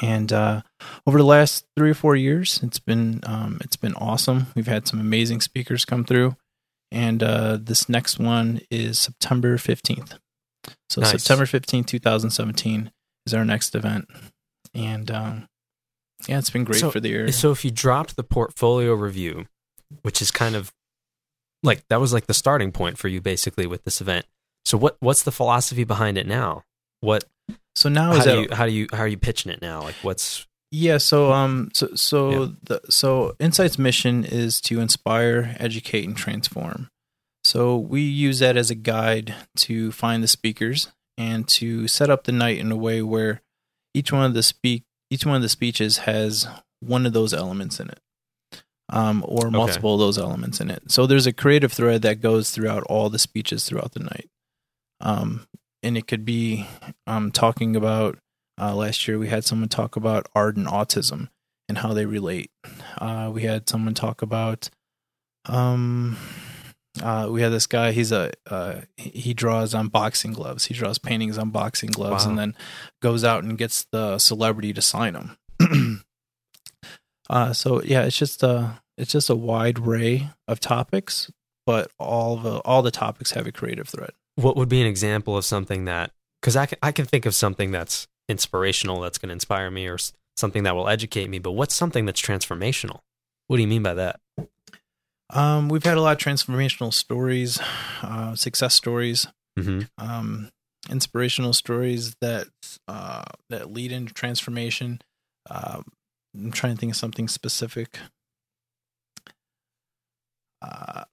and 0.00 0.32
uh, 0.32 0.62
over 1.06 1.18
the 1.18 1.24
last 1.24 1.64
three 1.76 1.90
or 1.90 1.94
four 1.94 2.16
years, 2.16 2.60
it's 2.62 2.80
been 2.80 3.20
um, 3.24 3.58
it's 3.62 3.76
been 3.76 3.94
awesome. 3.94 4.46
We've 4.56 4.66
had 4.66 4.88
some 4.88 4.98
amazing 5.00 5.40
speakers 5.40 5.84
come 5.84 6.04
through, 6.04 6.36
and 6.90 7.22
uh, 7.22 7.58
this 7.60 7.88
next 7.88 8.18
one 8.18 8.60
is 8.70 8.98
September 8.98 9.58
fifteenth. 9.58 10.18
So 10.90 11.00
Nice. 11.00 11.10
September 11.12 11.46
fifteenth, 11.46 11.86
two 11.86 12.00
thousand 12.00 12.30
seventeen, 12.30 12.90
is 13.24 13.32
our 13.32 13.44
next 13.44 13.76
event, 13.76 14.08
and 14.74 15.08
um, 15.10 15.48
yeah, 16.26 16.38
it's 16.38 16.50
been 16.50 16.64
great 16.64 16.80
So- 16.80 16.90
for 16.90 17.00
the 17.00 17.12
area. 17.14 17.32
So 17.32 17.52
if 17.52 17.64
you 17.64 17.70
dropped 17.70 18.16
the 18.16 18.24
portfolio 18.24 18.94
review, 18.94 19.46
which 20.02 20.20
is 20.20 20.32
kind 20.32 20.56
of 20.56 20.72
like 21.62 21.86
that 21.88 22.00
was 22.00 22.12
like 22.12 22.26
the 22.26 22.34
starting 22.34 22.72
point 22.72 22.98
for 22.98 23.06
you 23.06 23.20
basically 23.20 23.68
with 23.68 23.84
this 23.84 24.00
event. 24.00 24.26
So 24.64 24.78
what 24.78 24.96
what's 25.00 25.22
the 25.22 25.32
philosophy 25.32 25.84
behind 25.84 26.18
it 26.18 26.26
now? 26.26 26.64
What 27.00 27.24
So 27.74 27.88
now 27.88 28.12
how 28.12 28.18
is 28.18 28.24
do 28.24 28.30
that 28.30 28.50
you 28.50 28.56
how 28.56 28.66
do 28.66 28.72
you 28.72 28.86
how 28.92 29.00
are 29.00 29.08
you 29.08 29.16
pitching 29.18 29.52
it 29.52 29.60
now? 29.62 29.82
Like 29.82 29.96
what's 30.02 30.46
Yeah, 30.70 30.98
so 30.98 31.32
um 31.32 31.70
so 31.74 31.94
so 31.94 32.30
Yeah. 32.30 32.46
the 32.62 32.80
so 32.90 33.36
Insight's 33.40 33.78
mission 33.78 34.24
is 34.24 34.60
to 34.62 34.80
inspire, 34.80 35.56
educate 35.58 36.04
and 36.06 36.16
transform. 36.16 36.88
So 37.44 37.76
we 37.76 38.02
use 38.02 38.38
that 38.38 38.56
as 38.56 38.70
a 38.70 38.76
guide 38.76 39.34
to 39.56 39.90
find 39.90 40.22
the 40.22 40.28
speakers 40.28 40.88
and 41.18 41.46
to 41.48 41.88
set 41.88 42.08
up 42.08 42.24
the 42.24 42.32
night 42.32 42.58
in 42.58 42.70
a 42.70 42.76
way 42.76 43.02
where 43.02 43.42
each 43.94 44.12
one 44.12 44.24
of 44.24 44.34
the 44.34 44.42
speak 44.42 44.84
each 45.10 45.26
one 45.26 45.36
of 45.36 45.42
the 45.42 45.48
speeches 45.48 45.98
has 45.98 46.46
one 46.80 47.04
of 47.04 47.12
those 47.12 47.34
elements 47.34 47.80
in 47.80 47.88
it. 47.90 47.98
um, 48.88 49.24
or 49.26 49.50
multiple 49.50 49.94
of 49.94 50.00
those 50.00 50.18
elements 50.18 50.60
in 50.60 50.70
it. 50.70 50.82
So 50.90 51.06
there's 51.06 51.26
a 51.26 51.32
creative 51.32 51.72
thread 51.72 52.02
that 52.02 52.20
goes 52.20 52.50
throughout 52.50 52.82
all 52.84 53.08
the 53.10 53.18
speeches 53.18 53.64
throughout 53.64 53.92
the 53.92 54.00
night. 54.00 54.28
Um, 55.02 55.46
and 55.82 55.96
it 55.98 56.06
could 56.06 56.24
be 56.24 56.66
um, 57.06 57.30
talking 57.32 57.74
about 57.76 58.18
uh, 58.60 58.74
last 58.74 59.08
year 59.08 59.18
we 59.18 59.28
had 59.28 59.44
someone 59.44 59.68
talk 59.68 59.96
about 59.96 60.28
art 60.34 60.56
and 60.56 60.66
autism 60.66 61.28
and 61.68 61.78
how 61.78 61.92
they 61.92 62.06
relate. 62.06 62.50
Uh, 62.98 63.30
we 63.32 63.42
had 63.42 63.68
someone 63.68 63.94
talk 63.94 64.22
about 64.22 64.70
um 65.46 66.16
uh, 67.02 67.26
we 67.30 67.40
had 67.42 67.50
this 67.50 67.66
guy. 67.66 67.90
He's 67.92 68.12
a 68.12 68.32
uh, 68.48 68.82
he 68.96 69.32
draws 69.34 69.74
on 69.74 69.88
boxing 69.88 70.32
gloves. 70.34 70.66
He 70.66 70.74
draws 70.74 70.98
paintings 70.98 71.38
on 71.38 71.48
boxing 71.50 71.90
gloves, 71.90 72.24
Wow. 72.24 72.30
and 72.30 72.38
then 72.38 72.56
goes 73.00 73.24
out 73.24 73.42
and 73.42 73.56
gets 73.58 73.84
the 73.90 74.18
celebrity 74.18 74.72
to 74.74 74.82
sign 74.82 75.14
them. 75.14 75.36
uh, 77.30 77.52
so 77.52 77.82
yeah, 77.82 78.02
it's 78.04 78.18
just 78.18 78.42
a 78.42 78.82
it's 78.98 79.10
just 79.10 79.30
a 79.30 79.34
wide 79.34 79.78
array 79.78 80.28
of 80.46 80.60
topics, 80.60 81.30
but 81.64 81.90
all 81.98 82.36
the 82.36 82.58
all 82.58 82.82
the 82.82 82.90
topics 82.90 83.32
have 83.32 83.46
a 83.46 83.52
creative 83.52 83.88
thread. 83.88 84.12
What 84.36 84.56
would 84.56 84.68
be 84.68 84.80
an 84.80 84.86
example 84.86 85.36
of 85.36 85.44
something 85.44 85.84
that? 85.84 86.12
Because 86.40 86.56
I 86.56 86.66
can, 86.66 86.78
I 86.82 86.92
can 86.92 87.04
think 87.04 87.26
of 87.26 87.34
something 87.34 87.70
that's 87.70 88.08
inspirational, 88.28 89.00
that's 89.00 89.18
going 89.18 89.28
to 89.28 89.34
inspire 89.34 89.70
me, 89.70 89.86
or 89.86 89.98
something 90.36 90.62
that 90.64 90.74
will 90.74 90.88
educate 90.88 91.28
me. 91.28 91.38
But 91.38 91.52
what's 91.52 91.74
something 91.74 92.06
that's 92.06 92.20
transformational? 92.20 93.00
What 93.46 93.56
do 93.56 93.62
you 93.62 93.68
mean 93.68 93.82
by 93.82 93.94
that? 93.94 94.20
Um, 95.30 95.68
we've 95.68 95.84
had 95.84 95.96
a 95.96 96.00
lot 96.00 96.12
of 96.12 96.18
transformational 96.18 96.92
stories, 96.92 97.60
uh, 98.02 98.34
success 98.34 98.74
stories, 98.74 99.26
hmm 99.58 99.82
um, 99.98 100.50
inspirational 100.90 101.52
stories 101.52 102.16
that 102.20 102.48
uh, 102.88 103.24
that 103.50 103.72
lead 103.72 103.92
into 103.92 104.12
transformation. 104.12 105.00
Um 105.48 105.84
I'm 106.34 106.50
trying 106.50 106.74
to 106.74 106.80
think 106.80 106.92
of 106.92 106.96
something 106.96 107.28
specific. 107.28 107.98
Uh, 110.62 111.04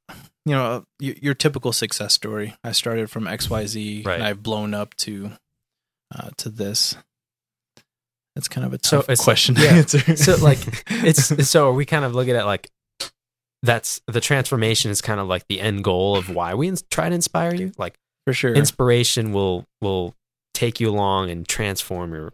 you 0.45 0.53
know, 0.53 0.85
your, 0.99 1.15
your 1.21 1.33
typical 1.33 1.71
success 1.73 2.13
story. 2.13 2.55
I 2.63 2.71
started 2.71 3.09
from 3.09 3.27
X 3.27 3.49
Y 3.49 3.65
Z, 3.65 4.03
and 4.07 4.23
I've 4.23 4.43
blown 4.43 4.73
up 4.73 4.95
to 4.97 5.31
uh, 6.15 6.29
to 6.37 6.49
this. 6.49 6.95
That's 8.35 8.47
kind 8.47 8.65
of 8.65 8.73
a 8.73 8.79
So 8.81 8.97
tough 8.97 9.09
it's- 9.09 9.23
question 9.23 9.55
to 9.55 9.61
yeah. 9.63 9.69
answer. 9.73 10.15
So, 10.15 10.35
like, 10.37 10.59
It's 10.89 11.49
so 11.49 11.69
are 11.69 11.73
we 11.73 11.85
kind 11.85 12.05
of 12.05 12.13
looking 12.15 12.35
at 12.35 12.43
it 12.43 12.45
like 12.45 12.69
that's 13.63 13.99
the 14.07 14.21
transformation 14.21 14.89
is 14.91 15.01
kind 15.01 15.19
of 15.19 15.27
like 15.27 15.45
the 15.49 15.59
end 15.59 15.83
goal 15.83 16.15
of 16.15 16.29
why 16.29 16.53
we 16.53 16.67
ins- 16.69 16.83
try 16.83 17.09
to 17.09 17.15
inspire 17.15 17.53
you. 17.53 17.71
Like 17.77 17.95
for 18.25 18.33
sure. 18.33 18.53
inspiration 18.53 19.33
will 19.33 19.65
will 19.81 20.15
take 20.53 20.79
you 20.79 20.89
along 20.89 21.29
and 21.29 21.47
transform 21.47 22.13
your 22.13 22.33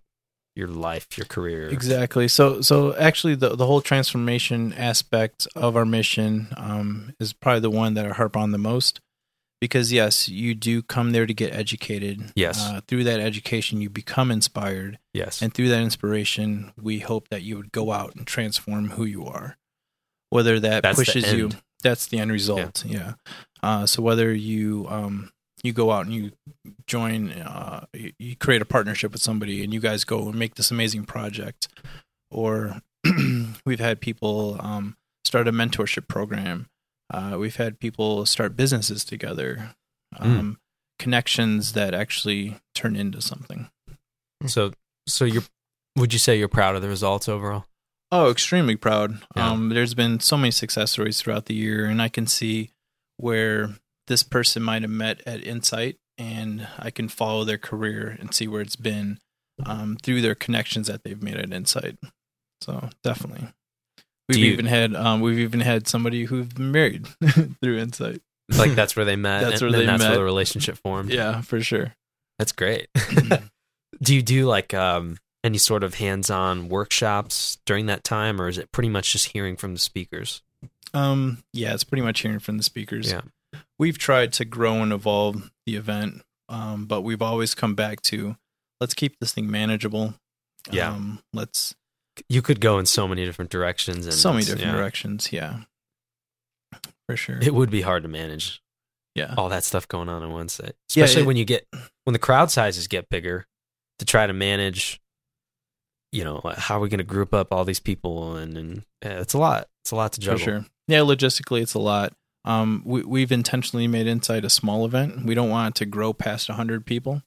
your 0.55 0.67
life, 0.67 1.17
your 1.17 1.25
career. 1.25 1.67
Exactly. 1.67 2.27
So 2.27 2.61
so 2.61 2.95
actually 2.95 3.35
the 3.35 3.55
the 3.55 3.65
whole 3.65 3.81
transformation 3.81 4.73
aspect 4.73 5.47
of 5.55 5.75
our 5.75 5.85
mission 5.85 6.47
um, 6.57 7.13
is 7.19 7.33
probably 7.33 7.61
the 7.61 7.71
one 7.71 7.93
that 7.95 8.05
I 8.05 8.09
harp 8.09 8.37
on 8.37 8.51
the 8.51 8.57
most 8.57 9.01
because 9.61 9.91
yes, 9.91 10.29
you 10.29 10.53
do 10.53 10.81
come 10.81 11.11
there 11.11 11.25
to 11.25 11.33
get 11.33 11.53
educated. 11.53 12.31
Yes. 12.35 12.61
Uh, 12.63 12.81
through 12.87 13.03
that 13.05 13.19
education, 13.19 13.81
you 13.81 13.89
become 13.89 14.31
inspired, 14.31 14.99
Yes. 15.13 15.41
and 15.41 15.53
through 15.53 15.69
that 15.69 15.81
inspiration, 15.81 16.71
we 16.79 16.99
hope 16.99 17.29
that 17.29 17.41
you 17.41 17.57
would 17.57 17.71
go 17.71 17.91
out 17.91 18.15
and 18.15 18.27
transform 18.27 18.91
who 18.91 19.05
you 19.05 19.25
are. 19.25 19.57
Whether 20.29 20.59
that 20.59 20.83
That's 20.83 20.97
pushes 20.97 21.31
you 21.33 21.51
that's 21.83 22.07
the 22.07 22.17
end 22.17 22.31
result. 22.31 22.83
Yeah. 22.85 23.13
Uh, 23.61 23.85
so 23.85 24.01
whether 24.01 24.33
you 24.33 24.87
um, 24.89 25.31
you 25.65 25.73
go 25.73 25.91
out 25.91 26.05
and 26.05 26.13
you 26.13 26.31
join, 26.87 27.31
uh, 27.31 27.85
you, 27.93 28.35
create 28.35 28.61
a 28.61 28.65
partnership 28.65 29.11
with 29.11 29.21
somebody, 29.21 29.63
and 29.63 29.73
you 29.73 29.79
guys 29.79 30.03
go 30.03 30.27
and 30.27 30.35
make 30.35 30.55
this 30.55 30.71
amazing 30.71 31.05
project, 31.05 31.67
or 32.31 32.81
we've 33.65 33.79
had 33.79 34.01
people 34.01 34.57
um, 34.59 34.97
start 35.23 35.47
a 35.47 35.51
mentorship 35.51 36.07
program. 36.07 36.67
Uh, 37.13 37.37
we've 37.39 37.57
had 37.57 37.79
people 37.79 38.25
start 38.25 38.55
businesses 38.55 39.05
together. 39.05 39.75
Um, 40.17 40.59
Connections 40.97 41.73
that 41.73 41.93
actually 41.93 42.55
turn 42.73 42.95
into 42.95 43.21
something. 43.21 43.69
so 44.47 44.71
so 45.07 45.25
you're 45.25 45.43
would 45.97 46.13
you 46.13 46.19
say 46.19 46.37
you're 46.37 46.47
proud 46.47 46.75
of 46.75 46.81
the 46.81 46.87
results 46.87 47.27
overall? 47.27 47.65
Oh, 48.11 48.29
extremely 48.29 48.75
proud. 48.75 49.19
Yeah. 49.35 49.51
Um, 49.51 49.69
there's 49.69 49.93
been 49.93 50.19
so 50.19 50.37
many 50.37 50.51
success 50.51 50.91
stories 50.91 51.19
throughout 51.19 51.45
the 51.45 51.53
year, 51.53 51.85
and 51.85 52.01
I 52.01 52.09
can 52.09 52.27
see 52.27 52.71
where 53.17 53.75
this 54.07 54.23
person 54.23 54.61
might 54.63 54.81
have 54.81 54.91
met 54.91 55.21
at 55.25 55.45
Insight, 55.45 55.97
and 56.17 56.67
I 56.79 56.91
can 56.91 57.07
follow 57.09 57.43
their 57.43 57.57
career 57.57 58.15
and 58.19 58.33
see 58.33 58.47
where 58.47 58.61
it's 58.61 58.75
been 58.75 59.19
um, 59.65 59.97
through 60.01 60.21
their 60.21 60.35
connections 60.35 60.87
that 60.87 61.03
they've 61.03 61.21
made 61.21 61.35
at 61.37 61.51
Insight. 61.51 61.97
So 62.61 62.89
definitely, 63.03 63.47
we've 64.29 64.37
you- 64.37 64.51
even 64.53 64.65
had 64.65 64.95
um, 64.95 65.21
we've 65.21 65.39
even 65.39 65.59
had 65.61 65.87
somebody 65.87 66.25
who's 66.25 66.47
been 66.47 66.71
married 66.71 67.07
through 67.61 67.77
Insight. 67.77 68.21
Like 68.55 68.75
that's 68.75 68.95
where 68.95 69.05
they 69.05 69.15
met. 69.15 69.41
That's 69.41 69.61
and 69.61 69.61
where 69.63 69.71
then 69.71 69.79
they 69.81 69.85
that's 69.87 70.03
met. 70.03 70.09
where 70.09 70.19
the 70.19 70.23
relationship 70.23 70.77
formed. 70.77 71.11
Yeah, 71.11 71.41
for 71.41 71.59
sure. 71.61 71.95
That's 72.37 72.51
great. 72.51 72.87
do 74.01 74.13
you 74.15 74.21
do 74.21 74.45
like 74.45 74.73
um 74.73 75.17
any 75.43 75.57
sort 75.57 75.83
of 75.83 75.95
hands-on 75.95 76.69
workshops 76.69 77.57
during 77.65 77.85
that 77.85 78.03
time 78.03 78.41
or 78.41 78.47
is 78.47 78.57
it 78.57 78.71
pretty 78.71 78.89
much 78.89 79.11
just 79.11 79.27
hearing 79.29 79.55
from 79.55 79.73
the 79.73 79.79
speakers? 79.79 80.41
Um, 80.93 81.43
yeah, 81.53 81.73
it's 81.73 81.83
pretty 81.83 82.01
much 82.01 82.21
hearing 82.21 82.39
from 82.39 82.57
the 82.57 82.63
speakers. 82.63 83.11
Yeah. 83.11 83.21
We've 83.79 83.97
tried 83.97 84.33
to 84.33 84.45
grow 84.45 84.81
and 84.81 84.91
evolve 84.93 85.51
the 85.65 85.75
event, 85.75 86.21
um, 86.49 86.85
but 86.85 87.01
we've 87.01 87.21
always 87.21 87.53
come 87.55 87.75
back 87.75 88.01
to 88.03 88.37
let's 88.79 88.93
keep 88.93 89.19
this 89.19 89.33
thing 89.33 89.49
manageable. 89.49 90.15
Yeah. 90.71 90.91
Um, 90.91 91.19
let's 91.33 91.75
You 92.29 92.41
could 92.41 92.59
go 92.61 92.79
in 92.79 92.85
so 92.85 93.07
many 93.07 93.25
different 93.25 93.51
directions 93.51 94.05
and 94.05 94.13
so 94.15 94.31
many 94.33 94.43
different 94.45 94.65
yeah. 94.65 94.71
directions. 94.71 95.31
Yeah. 95.31 95.59
For 97.07 97.15
sure. 97.17 97.39
It 97.41 97.53
would 97.53 97.69
be 97.69 97.81
hard 97.81 98.03
to 98.03 98.09
manage 98.09 98.61
yeah. 99.13 99.33
all 99.37 99.49
that 99.49 99.63
stuff 99.63 99.87
going 99.87 100.09
on 100.09 100.23
in 100.23 100.31
one 100.31 100.49
site, 100.49 100.75
Yeah, 100.93 101.03
especially 101.03 101.23
it- 101.23 101.25
when 101.27 101.37
you 101.37 101.45
get 101.45 101.67
when 102.03 102.13
the 102.13 102.19
crowd 102.19 102.51
sizes 102.51 102.87
get 102.87 103.09
bigger. 103.09 103.45
To 103.99 104.05
try 104.05 104.27
to 104.27 104.33
manage, 104.33 104.99
you 106.11 106.25
know, 106.25 106.41
how 106.57 106.75
are 106.75 106.79
we 106.81 106.89
going 106.89 106.97
to 106.97 107.05
group 107.05 107.33
up 107.33 107.53
all 107.53 107.63
these 107.63 107.79
people, 107.79 108.35
and, 108.35 108.57
and 108.57 108.83
yeah, 109.01 109.21
it's 109.21 109.33
a 109.33 109.37
lot. 109.37 109.69
It's 109.83 109.91
a 109.91 109.95
lot 109.95 110.11
to 110.13 110.19
For 110.19 110.25
juggle. 110.25 110.39
sure. 110.39 110.65
Yeah, 110.89 110.99
logistically, 110.99 111.61
it's 111.61 111.75
a 111.75 111.79
lot. 111.79 112.11
Um, 112.45 112.83
we, 112.85 113.03
we've 113.03 113.31
intentionally 113.31 113.87
made 113.87 114.07
Insight 114.07 114.45
a 114.45 114.49
small 114.49 114.85
event. 114.85 115.25
We 115.25 115.33
don't 115.35 115.49
want 115.49 115.75
it 115.75 115.79
to 115.79 115.85
grow 115.85 116.13
past 116.13 116.47
100 116.47 116.85
people. 116.85 117.23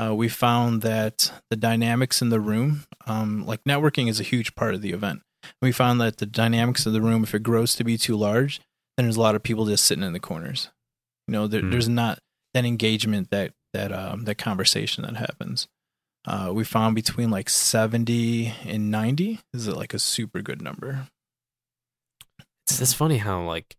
Uh, 0.00 0.14
we 0.14 0.28
found 0.28 0.80
that 0.82 1.32
the 1.50 1.56
dynamics 1.56 2.22
in 2.22 2.30
the 2.30 2.40
room, 2.40 2.84
um, 3.06 3.44
like 3.44 3.62
networking 3.64 4.08
is 4.08 4.20
a 4.20 4.24
huge 4.24 4.54
part 4.54 4.74
of 4.74 4.80
the 4.80 4.92
event. 4.92 5.20
We 5.60 5.72
found 5.72 6.00
that 6.00 6.18
the 6.18 6.26
dynamics 6.26 6.86
of 6.86 6.92
the 6.92 7.02
room, 7.02 7.24
if 7.24 7.34
it 7.34 7.42
grows 7.42 7.74
to 7.76 7.84
be 7.84 7.98
too 7.98 8.16
large, 8.16 8.60
then 8.96 9.06
there's 9.06 9.16
a 9.16 9.20
lot 9.20 9.34
of 9.34 9.42
people 9.42 9.66
just 9.66 9.84
sitting 9.84 10.04
in 10.04 10.12
the 10.12 10.20
corners. 10.20 10.70
You 11.26 11.32
know, 11.32 11.46
there, 11.48 11.60
Hmm. 11.60 11.70
there's 11.70 11.88
not 11.88 12.20
that 12.54 12.64
engagement, 12.64 13.30
that 13.30 13.52
that 13.74 13.90
um, 13.92 14.24
that 14.24 14.36
conversation 14.36 15.02
that 15.04 15.16
happens. 15.16 15.66
Uh, 16.26 16.50
we 16.54 16.62
found 16.62 16.94
between 16.94 17.30
like 17.30 17.48
70 17.48 18.54
and 18.64 18.90
90 18.92 19.40
is 19.52 19.66
it 19.66 19.76
like 19.76 19.92
a 19.92 19.98
super 19.98 20.40
good 20.40 20.62
number. 20.62 21.08
It's, 22.66 22.80
it's 22.80 22.92
funny 22.94 23.18
how 23.18 23.42
like 23.44 23.76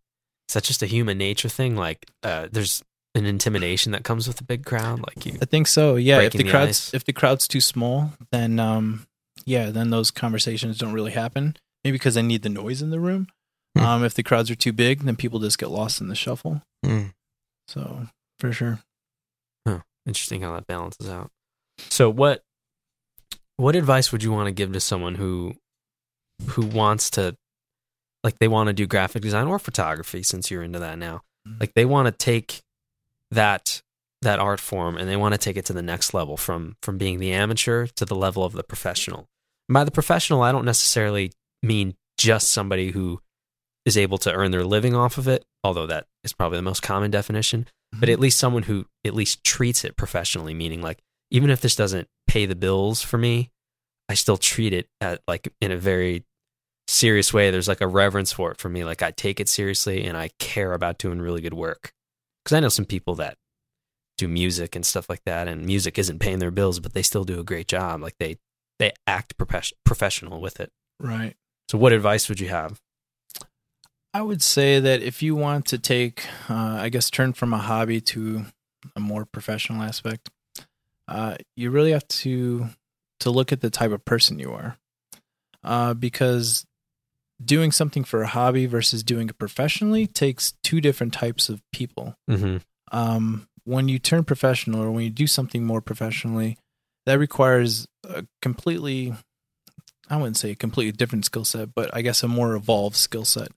is 0.53 0.55
that 0.55 0.63
just 0.63 0.83
a 0.83 0.85
human 0.85 1.17
nature 1.17 1.49
thing? 1.49 1.75
Like, 1.75 2.05
uh, 2.21 2.47
there's 2.51 2.83
an 3.15 3.25
intimidation 3.25 3.91
that 3.93 4.03
comes 4.03 4.27
with 4.27 4.39
a 4.39 4.43
big 4.43 4.65
crowd. 4.65 4.99
Like 4.99 5.25
you, 5.25 5.39
I 5.41 5.45
think 5.45 5.65
so. 5.65 5.95
Yeah, 5.95 6.19
if 6.19 6.33
the 6.33 6.43
the 6.43 6.49
crowd's 6.51 6.69
ice. 6.69 6.93
if 6.93 7.03
the 7.05 7.11
crowd's 7.11 7.47
too 7.47 7.59
small, 7.59 8.11
then 8.31 8.59
um, 8.59 9.07
yeah, 9.45 9.71
then 9.71 9.89
those 9.89 10.11
conversations 10.11 10.77
don't 10.77 10.93
really 10.93 11.13
happen. 11.13 11.55
Maybe 11.83 11.95
because 11.95 12.13
they 12.13 12.21
need 12.21 12.43
the 12.43 12.49
noise 12.49 12.83
in 12.83 12.91
the 12.91 12.99
room. 12.99 13.29
Hmm. 13.75 13.83
Um, 13.83 14.03
if 14.03 14.13
the 14.13 14.21
crowds 14.21 14.51
are 14.51 14.55
too 14.55 14.73
big, 14.73 15.01
then 15.01 15.15
people 15.15 15.39
just 15.39 15.57
get 15.57 15.71
lost 15.71 15.99
in 15.99 16.07
the 16.07 16.15
shuffle. 16.15 16.61
Hmm. 16.85 17.07
So 17.67 18.07
for 18.39 18.53
sure. 18.53 18.79
interesting 20.05 20.41
how 20.41 20.53
that 20.53 20.67
balances 20.67 21.09
out. 21.09 21.31
So 21.79 22.11
what 22.11 22.43
what 23.57 23.75
advice 23.75 24.11
would 24.11 24.21
you 24.21 24.31
want 24.31 24.47
to 24.47 24.51
give 24.51 24.71
to 24.73 24.79
someone 24.79 25.15
who 25.15 25.55
who 26.49 26.67
wants 26.67 27.09
to 27.11 27.35
like 28.23 28.39
they 28.39 28.47
want 28.47 28.67
to 28.67 28.73
do 28.73 28.87
graphic 28.87 29.21
design 29.21 29.47
or 29.47 29.59
photography 29.59 30.23
since 30.23 30.49
you're 30.49 30.63
into 30.63 30.79
that 30.79 30.97
now. 30.97 31.21
Mhm. 31.47 31.59
Like 31.59 31.73
they 31.73 31.85
want 31.85 32.07
to 32.07 32.11
take 32.11 32.61
that 33.31 33.81
that 34.21 34.39
art 34.39 34.59
form 34.61 34.95
and 34.97 35.09
they 35.09 35.17
want 35.17 35.33
to 35.33 35.37
take 35.37 35.57
it 35.57 35.65
to 35.65 35.73
the 35.73 35.81
next 35.81 36.13
level 36.13 36.37
from 36.37 36.77
from 36.81 36.97
being 36.97 37.19
the 37.19 37.31
amateur 37.31 37.87
to 37.87 38.05
the 38.05 38.15
level 38.15 38.43
of 38.43 38.53
the 38.53 38.63
professional. 38.63 39.27
And 39.67 39.73
by 39.73 39.83
the 39.83 39.91
professional, 39.91 40.41
I 40.41 40.51
don't 40.51 40.65
necessarily 40.65 41.31
mean 41.61 41.95
just 42.17 42.49
somebody 42.51 42.91
who 42.91 43.21
is 43.85 43.97
able 43.97 44.17
to 44.19 44.31
earn 44.31 44.51
their 44.51 44.63
living 44.63 44.95
off 44.95 45.17
of 45.17 45.27
it, 45.27 45.43
although 45.63 45.87
that 45.87 46.05
is 46.23 46.31
probably 46.31 46.57
the 46.57 46.61
most 46.61 46.81
common 46.81 47.11
definition 47.11 47.67
but 47.99 48.09
at 48.09 48.19
least 48.19 48.39
someone 48.39 48.63
who 48.63 48.85
at 49.05 49.13
least 49.13 49.43
treats 49.43 49.85
it 49.85 49.95
professionally 49.95 50.53
meaning 50.53 50.81
like 50.81 50.99
even 51.31 51.49
if 51.49 51.61
this 51.61 51.75
doesn't 51.75 52.07
pay 52.27 52.45
the 52.45 52.55
bills 52.55 53.01
for 53.01 53.17
me 53.17 53.51
i 54.09 54.13
still 54.13 54.37
treat 54.37 54.73
it 54.73 54.87
at 54.99 55.21
like 55.27 55.53
in 55.61 55.71
a 55.71 55.77
very 55.77 56.23
serious 56.87 57.33
way 57.33 57.49
there's 57.49 57.67
like 57.67 57.81
a 57.81 57.87
reverence 57.87 58.31
for 58.31 58.51
it 58.51 58.57
for 58.57 58.69
me. 58.69 58.83
Like 58.83 59.01
i 59.01 59.11
take 59.11 59.39
it 59.39 59.49
seriously 59.49 60.03
and 60.05 60.17
i 60.17 60.29
care 60.39 60.73
about 60.73 60.97
doing 60.97 61.21
really 61.21 61.41
good 61.41 61.53
work. 61.53 61.93
Because 62.43 62.55
i 62.55 62.59
know 62.59 62.69
some 62.69 62.85
people 62.85 63.15
that 63.15 63.37
do 64.17 64.27
music 64.27 64.75
and 64.75 64.85
stuff 64.85 65.09
like 65.09 65.23
that 65.25 65.47
and 65.47 65.65
music 65.65 65.97
isn't 65.97 66.19
paying 66.19 66.39
their 66.39 66.51
bills 66.51 66.79
but 66.79 66.93
they 66.93 67.01
still 67.01 67.23
do 67.23 67.39
a 67.39 67.43
great 67.43 67.67
job. 67.67 68.01
Like 68.01 68.17
they 68.19 68.37
they 68.79 68.91
act 69.07 69.37
profes- 69.37 69.73
professional 69.85 70.41
with 70.41 70.59
it. 70.59 70.71
Right. 70.99 71.35
so 71.69 71.77
what 71.77 71.93
advice 71.93 72.29
would 72.29 72.39
you 72.39 72.49
have? 72.49 72.79
I 74.13 74.21
would 74.21 74.43
say 74.43 74.79
that 74.79 75.01
if 75.01 75.23
you 75.23 75.35
want 75.35 75.65
to 75.67 75.79
take, 75.79 76.23
uh, 76.47 76.77
I 76.79 76.89
guess, 76.89 77.09
turn 77.09 77.33
from 77.33 77.51
a 77.51 77.57
hobby 77.57 77.99
to 78.01 78.45
a 78.95 78.99
more 78.99 79.25
professional 79.25 79.81
aspect, 79.81 80.29
uh, 81.07 81.35
you 81.55 81.71
really 81.71 81.91
have 81.91 82.07
to 82.07 82.67
to 83.21 83.31
look 83.31 83.51
at 83.51 83.61
the 83.61 83.69
type 83.71 83.91
of 83.91 84.05
person 84.05 84.37
you 84.37 84.51
are, 84.51 84.77
uh, 85.63 85.93
because 85.93 86.65
doing 87.43 87.71
something 87.71 88.03
for 88.03 88.21
a 88.21 88.27
hobby 88.27 88.65
versus 88.65 89.03
doing 89.03 89.29
it 89.29 89.37
professionally 89.37 90.07
takes 90.07 90.53
two 90.63 90.81
different 90.81 91.13
types 91.13 91.49
of 91.49 91.61
people. 91.71 92.15
Mm-hmm. 92.29 92.57
Um, 92.91 93.47
when 93.65 93.87
you 93.87 93.99
turn 93.99 94.23
professional 94.23 94.81
or 94.81 94.91
when 94.91 95.03
you 95.03 95.09
do 95.09 95.27
something 95.27 95.63
more 95.63 95.81
professionally, 95.81 96.57
that 97.05 97.19
requires 97.19 97.87
a 98.07 98.25
completely, 98.41 99.13
I 100.09 100.17
wouldn't 100.17 100.37
say 100.37 100.51
a 100.51 100.55
completely 100.55 100.91
different 100.91 101.25
skill 101.25 101.45
set, 101.45 101.73
but 101.73 101.89
I 101.93 102.01
guess 102.01 102.23
a 102.23 102.27
more 102.27 102.55
evolved 102.55 102.95
skill 102.95 103.25
set, 103.25 103.49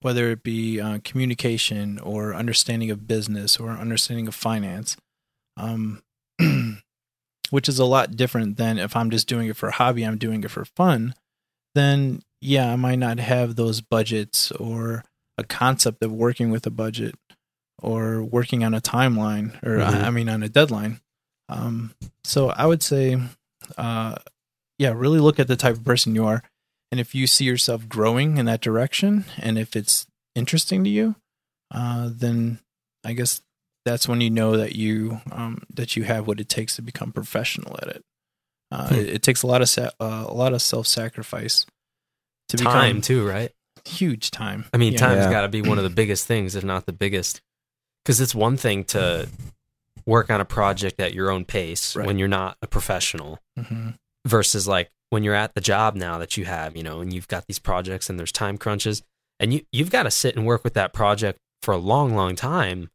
whether 0.00 0.30
it 0.30 0.42
be 0.42 0.80
uh, 0.80 0.98
communication 1.04 1.98
or 1.98 2.34
understanding 2.34 2.90
of 2.90 3.06
business 3.06 3.58
or 3.58 3.70
understanding 3.70 4.28
of 4.28 4.34
finance, 4.34 4.96
um, 5.56 6.02
which 7.50 7.68
is 7.68 7.78
a 7.78 7.84
lot 7.84 8.16
different 8.16 8.56
than 8.56 8.78
if 8.78 8.94
I'm 8.96 9.10
just 9.10 9.28
doing 9.28 9.48
it 9.48 9.56
for 9.56 9.68
a 9.68 9.72
hobby, 9.72 10.04
I'm 10.04 10.18
doing 10.18 10.44
it 10.44 10.50
for 10.50 10.64
fun. 10.64 11.14
Then 11.74 12.22
yeah, 12.42 12.72
I 12.72 12.76
might 12.76 12.98
not 12.98 13.18
have 13.18 13.56
those 13.56 13.80
budgets 13.80 14.50
or 14.52 15.04
a 15.38 15.44
concept 15.44 16.02
of 16.02 16.12
working 16.12 16.50
with 16.50 16.66
a 16.66 16.70
budget 16.70 17.14
or 17.82 18.22
working 18.22 18.62
on 18.64 18.74
a 18.74 18.80
timeline 18.80 19.60
or 19.62 19.78
Mhm. 19.78 20.04
I 20.04 20.10
mean 20.10 20.28
on 20.28 20.42
a 20.42 20.48
deadline. 20.48 21.00
Um, 21.48 21.94
so 22.24 22.50
I 22.50 22.66
would 22.66 22.82
say, 22.82 23.20
uh, 23.76 24.16
yeah, 24.78 24.92
really 24.94 25.20
look 25.20 25.38
at 25.40 25.48
the 25.48 25.56
type 25.56 25.74
of 25.76 25.84
person 25.84 26.14
you 26.14 26.24
are, 26.24 26.42
and 26.90 27.00
if 27.00 27.14
you 27.14 27.26
see 27.26 27.44
yourself 27.44 27.88
growing 27.88 28.38
in 28.38 28.46
that 28.46 28.60
direction, 28.60 29.24
and 29.38 29.58
if 29.58 29.74
it's 29.76 30.06
interesting 30.34 30.84
to 30.84 30.90
you, 30.90 31.16
uh, 31.70 32.10
then 32.12 32.58
I 33.04 33.12
guess 33.14 33.40
that's 33.84 34.06
when 34.08 34.20
you 34.20 34.30
know 34.30 34.56
that 34.56 34.74
you 34.76 35.20
um, 35.30 35.62
that 35.74 35.96
you 35.96 36.04
have 36.04 36.26
what 36.26 36.40
it 36.40 36.48
takes 36.48 36.76
to 36.76 36.82
become 36.82 37.12
professional 37.12 37.76
at 37.82 37.88
it. 37.88 38.02
Uh, 38.70 38.88
Hmm. 38.88 38.94
it, 38.94 39.08
it 39.08 39.22
takes 39.22 39.42
a 39.42 39.46
lot 39.46 39.60
of 39.62 39.68
sa- 39.68 39.90
uh, 40.00 40.24
a 40.28 40.34
lot 40.34 40.52
of 40.54 40.62
self 40.62 40.86
sacrifice 40.86 41.66
to 42.58 42.64
Time 42.64 43.00
too, 43.00 43.26
right? 43.26 43.50
huge 43.84 44.30
time. 44.30 44.64
I 44.72 44.76
mean, 44.76 44.92
Yeah. 44.92 44.98
time's 45.00 45.24
Yeah. 45.24 45.30
got 45.32 45.40
to 45.40 45.48
be 45.48 45.60
one 45.60 45.76
of 45.76 45.82
the 45.82 45.90
biggest 45.90 46.24
things, 46.26 46.54
if 46.54 46.62
not 46.62 46.86
the 46.86 46.92
biggest. 46.92 47.40
Because 48.04 48.20
it's 48.20 48.32
one 48.34 48.56
thing 48.56 48.84
to 48.86 49.28
work 50.06 50.30
on 50.30 50.40
a 50.40 50.44
project 50.44 51.00
at 51.00 51.14
your 51.14 51.30
own 51.30 51.44
pace 51.44 51.96
Right. 51.96 52.06
when 52.06 52.16
you're 52.18 52.28
not 52.28 52.56
a 52.62 52.68
professional, 52.68 53.40
Mhm. 53.58 53.96
versus 54.26 54.68
like 54.68 54.90
when 55.10 55.24
you're 55.24 55.34
at 55.34 55.54
the 55.54 55.60
job 55.60 55.96
now 55.96 56.16
that 56.18 56.36
you 56.36 56.44
have, 56.44 56.76
you 56.76 56.82
know, 56.84 57.00
and 57.00 57.12
you've 57.12 57.26
got 57.28 57.46
these 57.48 57.58
projects 57.58 58.08
and 58.08 58.18
there's 58.20 58.30
time 58.32 58.56
crunches, 58.56 59.02
and 59.40 59.52
you 59.52 59.66
you've 59.72 59.90
got 59.90 60.04
to 60.04 60.10
sit 60.12 60.36
and 60.36 60.46
work 60.46 60.62
with 60.62 60.74
that 60.74 60.92
project 60.92 61.38
for 61.62 61.72
a 61.74 61.76
long, 61.78 62.14
long 62.14 62.36
time. 62.36 62.88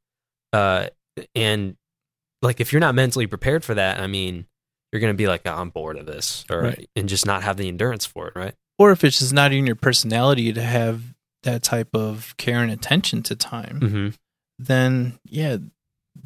Uh, 0.53 0.88
and 1.35 1.75
like 2.41 2.59
if 2.61 2.71
you're 2.71 2.79
not 2.79 2.95
mentally 2.95 3.27
prepared 3.27 3.63
for 3.65 3.73
that, 3.73 3.99
I 3.99 4.07
mean, 4.07 4.47
you're 4.93 5.01
gonna 5.01 5.13
be 5.13 5.27
like, 5.27 5.41
oh, 5.45 5.51
I'm 5.53 5.69
bored 5.69 5.97
of 5.97 6.05
this, 6.05 6.45
or 6.49 6.61
Right. 6.61 6.89
and 6.95 7.09
just 7.09 7.25
not 7.25 7.43
have 7.43 7.57
the 7.57 7.67
endurance 7.67 8.05
for 8.05 8.27
it, 8.29 8.35
right? 8.38 8.55
Or 8.77 8.91
if 8.91 9.03
it's 9.03 9.19
just 9.19 9.33
not 9.33 9.51
in 9.53 9.65
your 9.65 9.75
personality 9.75 10.53
to 10.53 10.61
have 10.61 11.01
that 11.43 11.63
type 11.63 11.95
of 11.95 12.35
care 12.37 12.61
and 12.61 12.71
attention 12.71 13.23
to 13.23 13.35
time, 13.35 13.79
Mm-hmm. 13.79 14.07
then 14.59 15.19
yeah, 15.25 15.57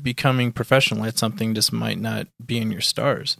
becoming 0.01 0.51
professional 0.51 1.05
at 1.05 1.17
something 1.17 1.53
just 1.53 1.71
might 1.73 1.99
not 1.99 2.27
be 2.45 2.57
in 2.57 2.71
your 2.71 2.81
stars. 2.81 3.37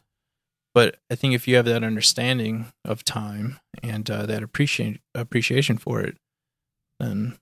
But 0.73 0.97
I 1.09 1.15
think 1.15 1.33
if 1.33 1.47
you 1.47 1.57
have 1.57 1.65
that 1.65 1.83
understanding 1.83 2.71
of 2.85 3.03
time 3.03 3.59
and 3.83 4.09
uh, 4.09 4.25
that 4.27 4.43
appreciate 4.43 5.01
appreciation 5.13 5.77
for 5.77 6.01
it, 6.01 6.17
then 6.99 7.37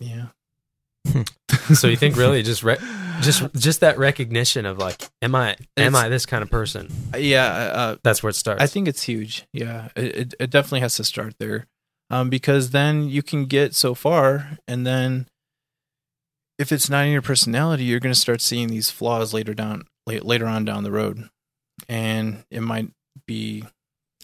yeah, 0.00 0.28
So 1.74 1.86
you 1.88 1.96
think 1.96 2.16
really 2.16 2.42
just 2.42 2.62
re- 2.62 2.78
just 3.20 3.42
just 3.54 3.80
that 3.80 3.98
recognition 3.98 4.66
of 4.66 4.78
like, 4.78 5.08
am 5.22 5.34
I 5.34 5.50
am 5.76 5.88
It's- 5.88 5.94
I 5.94 6.08
this 6.08 6.26
kind 6.26 6.42
of 6.42 6.50
person? 6.50 6.88
yeah, 7.16 7.46
uh, 7.46 7.96
That's 8.02 8.22
where 8.22 8.30
it 8.30 8.34
starts. 8.34 8.62
I 8.62 8.66
think 8.66 8.88
it's 8.88 9.02
huge. 9.02 9.44
Yeah, 9.52 9.88
it, 9.96 10.16
it, 10.16 10.34
it 10.40 10.50
definitely 10.50 10.80
has 10.80 10.96
to 10.96 11.04
start 11.04 11.34
there, 11.38 11.66
um, 12.10 12.28
because 12.30 12.70
then 12.70 13.08
you 13.08 13.22
can 13.22 13.46
get 13.46 13.74
so 13.74 13.94
far, 13.94 14.58
and 14.66 14.86
then 14.86 15.26
if 16.58 16.72
it's 16.72 16.90
not 16.90 17.04
in 17.06 17.12
your 17.12 17.22
personality, 17.22 17.84
you're 17.84 18.00
going 18.00 18.12
to 18.14 18.18
start 18.20 18.40
seeing 18.40 18.68
these 18.68 18.90
flaws 18.90 19.32
later 19.32 19.54
down, 19.54 19.84
later 20.06 20.46
on 20.46 20.64
down 20.64 20.82
the 20.84 20.92
road, 20.92 21.28
and 21.88 22.44
it 22.50 22.60
might 22.60 22.90
be, 23.26 23.64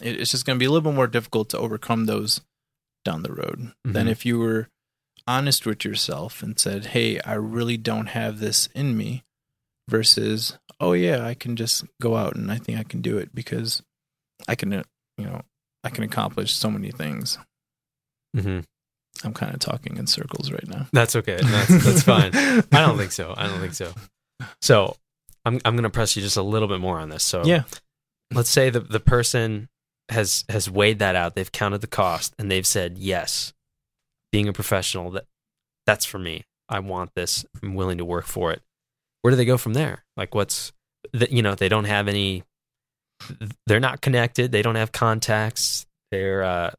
it, 0.01 0.19
it's 0.21 0.31
just 0.31 0.45
going 0.45 0.57
to 0.57 0.59
be 0.59 0.65
a 0.65 0.69
little 0.69 0.89
bit 0.91 0.95
more 0.95 1.07
difficult 1.07 1.49
to 1.49 1.57
overcome 1.57 2.05
those 2.05 2.41
down 3.05 3.23
the 3.23 3.31
road 3.33 3.71
than 3.85 4.07
Mhm. 4.07 4.11
if 4.11 4.25
you 4.25 4.37
were 4.39 4.67
honest 5.27 5.65
with 5.65 5.83
yourself 5.85 6.41
and 6.41 6.57
said, 6.59 6.87
"Hey, 6.87 7.19
I 7.21 7.33
really 7.33 7.77
don't 7.77 8.07
have 8.07 8.39
this 8.39 8.67
in 8.73 8.95
me," 8.97 9.23
versus, 9.89 10.57
"Oh 10.79 10.93
yeah, 10.93 11.25
I 11.25 11.33
can 11.33 11.55
just 11.55 11.85
go 12.01 12.15
out 12.15 12.35
and 12.35 12.51
I 12.51 12.57
think 12.57 12.79
I 12.79 12.83
can 12.83 13.01
do 13.01 13.17
it 13.17 13.33
because 13.35 13.81
I 14.47 14.55
can, 14.55 14.73
uh, 14.73 14.83
you 15.17 15.25
know, 15.25 15.41
I 15.83 15.89
can 15.89 16.03
accomplish 16.03 16.53
so 16.53 16.69
many 16.71 16.91
things." 16.91 17.37
Mm-hmm. 18.35 18.59
I'm 19.23 19.33
kind 19.33 19.53
of 19.53 19.59
talking 19.59 19.97
in 19.97 20.05
circles 20.05 20.51
right 20.51 20.67
now. 20.67 20.87
That's 20.93 21.15
okay. 21.15 21.39
That's 21.41 21.83
that's 21.85 22.03
fine. 22.03 22.31
I 22.35 22.61
don't 22.71 22.97
think 22.97 23.11
so. 23.11 23.33
I 23.35 23.47
don't 23.47 23.59
think 23.59 23.73
so. 23.73 23.91
So 24.61 24.95
I'm 25.43 25.59
I'm 25.65 25.75
gonna 25.75 25.89
press 25.89 26.15
you 26.15 26.21
just 26.21 26.37
a 26.37 26.43
little 26.43 26.67
bit 26.67 26.79
more 26.79 26.99
on 26.99 27.09
this. 27.09 27.23
So 27.23 27.43
Yeah. 27.43 27.63
let's 28.31 28.49
say 28.51 28.69
the 28.69 28.79
the 28.81 28.99
person 28.99 29.69
has 30.09 30.45
has 30.49 30.69
weighed 30.69 30.99
that 30.99 31.15
out. 31.15 31.33
They've 31.33 31.51
counted 31.51 31.81
the 31.81 31.87
cost 31.87 32.35
and 32.37 32.51
they've 32.51 32.67
said 32.67 32.97
yes, 32.99 33.53
being 34.37 34.47
a 34.47 34.53
professional 34.53 35.09
that 35.09 35.25
that's 35.87 36.05
for 36.05 36.19
me. 36.19 36.43
I 36.69 36.79
want 36.79 37.09
this. 37.15 37.43
I'm 37.63 37.73
willing 37.73 37.97
to 37.97 38.05
work 38.05 38.27
for 38.27 38.51
it. 38.51 38.61
Where 39.23 39.31
do 39.31 39.35
they 39.35 39.45
go 39.45 39.57
from 39.57 39.73
there? 39.73 40.05
Like 40.15 40.35
what's 40.35 40.73
that? 41.11 41.31
You 41.31 41.41
know, 41.41 41.55
they 41.55 41.69
don't 41.69 41.85
have 41.85 42.07
any. 42.07 42.43
They're 43.65 43.79
not 43.79 44.01
connected. 44.01 44.51
They 44.51 44.61
don't 44.61 44.75
have 44.75 44.91
contacts. 44.91 45.87
Their 46.11 46.43
uh, 46.43 46.71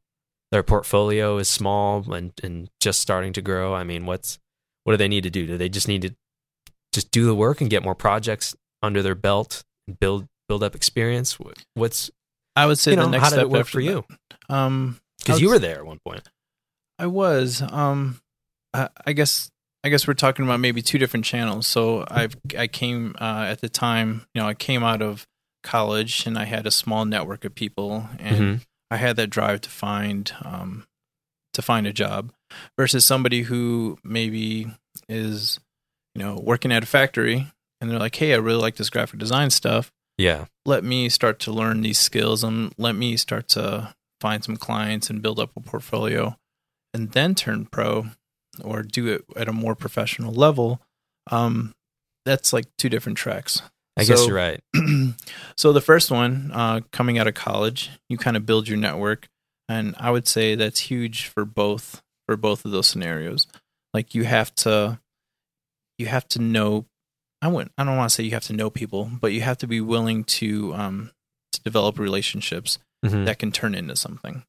their 0.53 0.63
portfolio 0.63 1.39
is 1.39 1.49
small 1.49 2.13
and 2.13 2.33
and 2.45 2.71
just 2.79 3.01
starting 3.01 3.33
to 3.33 3.43
grow. 3.43 3.75
I 3.75 3.83
mean, 3.83 4.07
what's 4.07 4.39
what 4.85 4.93
do 4.93 4.97
they 4.97 5.09
need 5.09 5.25
to 5.25 5.31
do? 5.31 5.45
Do 5.45 5.59
they 5.59 5.69
just 5.69 5.89
need 5.89 6.03
to 6.03 6.15
just 6.93 7.11
do 7.11 7.27
the 7.27 7.35
work 7.35 7.61
and 7.61 7.69
get 7.69 7.83
more 7.83 7.97
projects 7.97 8.55
under 8.85 9.03
their 9.03 9.17
belt 9.17 9.65
and 9.89 9.99
build 9.99 10.27
build 10.49 10.63
up 10.63 10.77
experience? 10.77 11.39
What's 11.75 12.09
I 12.55 12.67
would 12.67 12.79
say 12.79 12.93
you 12.93 12.99
the 12.99 13.03
know 13.03 13.11
next 13.11 13.25
how 13.25 13.31
did 13.31 13.35
step 13.37 13.47
it 13.47 13.51
work 13.51 13.67
for 13.67 13.81
you? 13.81 14.05
Um, 14.49 15.01
Because 15.19 15.41
you 15.41 15.49
were 15.49 15.59
there 15.59 15.79
at 15.79 15.87
one 15.87 15.99
point. 16.07 16.23
I 16.99 17.07
was. 17.07 17.63
Um, 17.63 18.21
I, 18.75 18.89
I 19.07 19.13
guess. 19.13 19.51
I 19.85 19.91
guess 19.91 20.09
we're 20.09 20.15
talking 20.15 20.45
about 20.45 20.59
maybe 20.59 20.83
two 20.83 20.99
different 20.99 21.25
channels. 21.25 21.67
So 21.67 22.05
I've 22.11 22.37
I 22.59 22.67
came 22.67 23.15
uh, 23.21 23.47
at 23.49 23.61
the 23.61 23.69
time. 23.69 24.27
You 24.35 24.43
know, 24.43 24.49
I 24.49 24.55
came 24.55 24.83
out 24.83 25.01
of 25.03 25.27
college 25.63 26.27
and 26.27 26.37
I 26.37 26.45
had 26.45 26.67
a 26.67 26.71
small 26.73 27.05
network 27.05 27.45
of 27.45 27.55
people, 27.55 28.09
and 28.19 28.37
Mhm. 28.37 28.61
I 28.91 28.97
had 28.97 29.17
that 29.17 29.31
drive 29.31 29.61
to 29.63 29.71
find 29.71 30.33
um, 30.43 30.87
to 31.55 31.63
find 31.63 31.87
a 31.87 31.93
job 31.93 32.33
versus 32.77 33.05
somebody 33.05 33.43
who 33.43 33.99
maybe 34.03 34.67
is 35.09 35.61
you 36.17 36.23
know 36.23 36.39
working 36.43 36.73
at 36.73 36.83
a 36.83 36.87
factory 36.87 37.47
and 37.81 37.89
they're 37.91 37.99
like, 38.01 38.17
hey, 38.17 38.35
I 38.35 38.39
really 38.39 38.61
like 38.61 38.77
this 38.77 38.91
graphic 38.91 39.21
design 39.21 39.51
stuff. 39.51 39.93
Yeah. 40.19 40.47
Let 40.67 40.83
me 40.83 41.09
start 41.09 41.39
to 41.41 41.53
learn 41.53 41.83
these 41.83 41.99
skills 42.01 42.43
and 42.43 42.73
let 42.77 42.97
me 42.97 43.17
start 43.17 43.47
to 43.51 43.95
find 44.21 44.43
some 44.43 44.57
clients 44.57 45.09
and 45.09 45.23
build 45.23 45.39
up 45.39 45.51
a 45.57 45.61
portfolio 45.61 46.37
and 46.95 47.13
then 47.13 47.35
turn 47.35 47.67
pro 47.67 48.07
or 48.63 48.83
do 48.83 49.07
it 49.09 49.25
at 49.37 49.49
a 49.49 49.53
more 49.53 49.75
professional 49.75 50.33
level. 50.33 50.81
Um, 51.31 51.75
that's 52.25 52.53
like 52.53 52.67
two 52.79 52.89
different 52.89 53.19
tracks. 53.19 53.63
I 53.97 54.05
guess 54.05 54.27
you're 54.27 54.37
right. 54.37 54.61
so 55.57 55.73
the 55.73 55.81
first 55.81 56.11
one, 56.11 56.51
uh, 56.55 56.81
coming 56.93 57.19
out 57.19 57.27
of 57.27 57.35
college, 57.35 57.91
you 58.09 58.17
kind 58.17 58.37
of 58.37 58.47
build 58.47 58.69
your 58.69 58.79
network, 58.79 59.29
and 59.69 59.95
I 59.99 60.11
would 60.11 60.29
say 60.29 60.55
that's 60.55 60.81
huge 60.81 61.27
for 61.27 61.45
both 61.45 62.03
for 62.27 62.37
both 62.37 62.65
of 62.65 62.71
those 62.71 62.87
scenarios. 62.87 63.47
Like 63.95 64.15
you 64.15 64.25
have 64.25 64.55
to, 64.57 65.01
you 65.99 66.07
have 66.07 66.29
to 66.29 66.39
know. 66.41 66.87
I 67.43 67.49
wouldn't. 67.49 67.73
I 67.79 67.85
don't 67.85 67.97
want 67.97 68.11
to 68.11 68.15
say 68.15 68.23
you 68.25 68.33
have 68.33 68.45
to 68.45 68.53
know 68.53 68.71
people, 68.71 69.11
but 69.21 69.33
you 69.33 69.41
have 69.43 69.59
to 69.59 69.67
be 69.67 69.81
willing 69.81 70.25
to 70.25 70.75
um 70.75 71.11
to 71.53 71.61
develop 71.63 71.99
relationships 71.99 72.79
Mhm. 73.05 73.27
that 73.27 73.39
can 73.39 73.53
turn 73.53 73.75
into 73.75 73.95
something. 73.97 74.45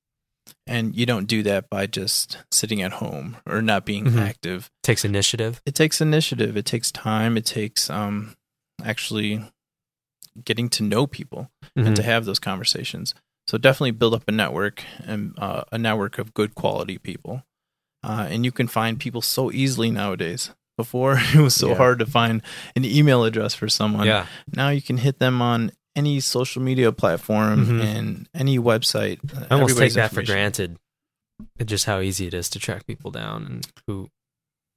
And 0.67 0.95
you 0.95 1.05
don't 1.05 1.25
do 1.27 1.43
that 1.43 1.69
by 1.69 1.85
just 1.87 2.37
sitting 2.51 2.81
at 2.81 2.93
home 2.93 3.37
or 3.45 3.61
not 3.61 3.85
being 3.85 4.05
Mhm. 4.05 4.19
active 4.21 4.69
Takes 4.83 5.03
initiative. 5.05 5.61
it 5.65 5.75
takes 5.75 6.01
initiative 6.01 6.55
it 6.57 6.65
takes 6.65 6.91
time 6.91 7.37
it 7.37 7.45
takes 7.45 7.89
um 7.89 8.35
actually 8.83 9.43
getting 10.43 10.69
to 10.69 10.83
know 10.83 11.05
people 11.07 11.49
Mhm. 11.77 11.87
and 11.87 11.95
to 11.95 12.03
have 12.03 12.25
those 12.25 12.39
conversations 12.39 13.13
so 13.47 13.57
definitely 13.57 13.91
build 13.91 14.13
up 14.13 14.23
a 14.27 14.31
network 14.31 14.83
and 15.03 15.33
uh, 15.37 15.63
a 15.71 15.77
network 15.77 16.17
of 16.19 16.33
good 16.33 16.55
quality 16.55 16.97
people 16.97 17.43
uh, 18.03 18.27
and 18.29 18.45
you 18.45 18.51
can 18.51 18.67
find 18.67 18.99
people 18.99 19.21
so 19.21 19.51
easily 19.51 19.91
nowadays 19.91 20.51
before 20.77 21.19
it 21.35 21.39
was 21.41 21.55
so 21.55 21.69
Yeah. 21.69 21.75
hard 21.75 21.99
to 21.99 22.05
find 22.05 22.41
an 22.75 22.85
email 22.85 23.23
address 23.25 23.53
for 23.53 23.67
someone 23.67 24.07
yeah. 24.07 24.27
now 24.55 24.69
you 24.69 24.81
can 24.81 24.97
hit 24.97 25.19
them 25.19 25.41
on 25.41 25.71
any 25.95 26.19
social 26.19 26.61
media 26.61 26.91
platform 26.91 27.65
Mhm. 27.65 27.83
and 27.83 28.29
any 28.33 28.57
website 28.59 29.19
I 29.49 29.55
almost 29.55 29.77
take 29.77 29.93
that 29.93 30.11
for 30.11 30.23
granted. 30.23 30.77
just 31.65 31.85
how 31.85 31.99
easy 31.99 32.27
it 32.27 32.33
is 32.33 32.49
to 32.51 32.59
track 32.59 32.85
people 32.85 33.11
down 33.11 33.45
and 33.45 33.67
who 33.87 34.09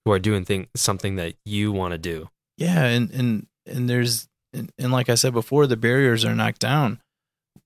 who 0.05 0.13
are 0.13 0.19
doing 0.19 0.45
thing 0.45 0.67
something 0.75 1.17
that 1.17 1.35
you 1.45 1.71
want 1.73 1.93
to 1.93 1.99
do. 1.99 2.29
Yeah, 2.59 2.85
and 2.85 3.11
and 3.13 3.47
and 3.67 3.89
there's 3.89 4.29
and, 4.53 4.71
and 4.79 4.91
like 4.93 5.09
I 5.09 5.15
said 5.15 5.33
before, 5.33 5.67
the 5.67 5.77
barriers 5.77 6.25
are 6.25 6.35
knocked 6.35 6.61
down 6.61 7.01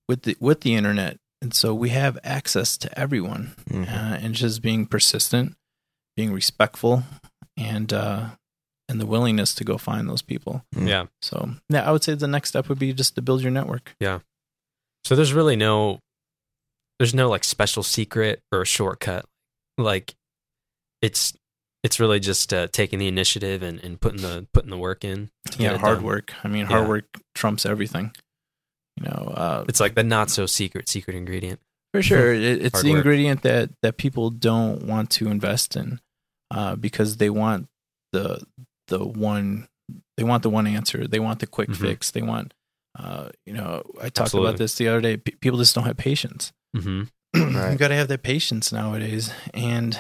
with 0.09 0.23
the 0.23 0.37
with 0.41 0.61
the 0.61 0.75
internet, 0.75 1.17
and 1.41 1.55
so 1.55 1.75
we 1.75 1.89
have 1.91 2.19
access 2.23 2.77
to 2.79 2.99
everyone, 2.99 3.55
Mhm. 3.71 3.89
uh, 3.89 4.17
and 4.21 4.35
just 4.35 4.61
being 4.63 4.87
persistent, 4.87 5.57
being 6.17 6.33
respectful, 6.33 7.05
and 7.57 7.93
uh, 7.93 8.31
and 8.89 9.01
the 9.01 9.07
willingness 9.07 9.55
to 9.57 9.65
go 9.65 9.79
find 9.79 10.09
those 10.09 10.23
people. 10.23 10.65
Mm. 10.75 10.89
Yeah. 10.89 11.07
So 11.23 11.51
yeah, 11.69 11.89
I 11.89 11.93
would 11.93 12.05
say 12.05 12.15
the 12.15 12.29
next 12.29 12.51
step 12.51 12.69
would 12.69 12.79
be 12.79 12.93
just 12.93 13.15
to 13.17 13.23
build 13.23 13.43
your 13.43 13.51
network. 13.51 13.95
Yeah. 14.01 14.21
So 15.05 15.15
there's 15.17 15.33
really 15.33 15.57
no 15.57 16.01
there's 16.99 17.15
no 17.15 17.29
like 17.29 17.45
special 17.45 17.83
secret 17.83 18.41
or 18.53 18.63
a 18.63 18.67
shortcut. 18.67 19.25
Like 19.79 20.15
it's 21.03 21.35
it's 21.85 22.01
really 22.01 22.19
just 22.19 22.53
uh, 22.53 22.67
taking 22.73 22.99
the 22.99 23.07
initiative 23.07 23.63
and, 23.63 23.79
and 23.81 24.01
putting 24.01 24.23
the 24.23 24.47
putting 24.53 24.71
the 24.71 24.79
work 24.79 25.05
in. 25.05 25.31
Yeah, 25.59 25.77
hard 25.79 25.99
done. 25.99 26.05
work. 26.07 26.33
I 26.43 26.49
mean, 26.49 26.67
hard 26.67 26.83
Yeah. 26.85 26.89
work 26.89 27.05
trumps 27.35 27.65
everything. 27.67 28.13
You 28.99 29.05
know, 29.09 29.33
uh, 29.37 29.65
It's 29.69 29.79
like 29.79 29.95
the 29.95 30.03
not 30.03 30.31
so 30.31 30.47
secret 30.47 30.89
secret 30.89 31.15
ingredient. 31.17 31.61
For 31.93 32.03
sure, 32.03 32.33
it, 32.35 32.43
it's 32.65 32.77
Hard 32.77 32.85
the 32.87 32.91
work. 32.93 32.97
ingredient 32.99 33.43
that 33.43 33.71
that 33.83 33.99
people 33.99 34.31
don't 34.31 34.87
want 34.87 35.11
to 35.11 35.29
invest 35.29 35.77
in, 35.77 36.01
uh, 36.51 36.77
because 36.77 37.19
they 37.19 37.29
want 37.31 37.69
the 38.13 38.43
the 38.89 39.05
one 39.05 39.69
they 40.17 40.25
want 40.25 40.43
the 40.43 40.51
one 40.51 40.67
answer. 40.67 41.07
They 41.07 41.21
want 41.21 41.41
the 41.41 41.47
quick 41.47 41.69
Mhm. 41.69 41.77
fix. 41.77 42.11
They 42.11 42.23
want, 42.23 42.53
uh, 42.99 43.29
you 43.45 43.53
know, 43.53 43.83
I 44.01 44.05
talked 44.09 44.21
Absolutely. 44.21 44.49
about 44.51 44.59
this 44.59 44.75
the 44.77 44.89
other 44.89 45.01
day. 45.01 45.17
P- 45.19 45.37
people 45.41 45.59
just 45.59 45.75
don't 45.75 45.85
have 45.85 45.97
patience. 45.97 46.53
Mm-hmm. 46.77 47.03
Right. 47.57 47.73
you 47.73 47.79
got 47.79 47.89
to 47.89 47.95
have 47.95 48.09
that 48.09 48.23
patience 48.23 48.73
nowadays, 48.73 49.31
and 49.55 49.99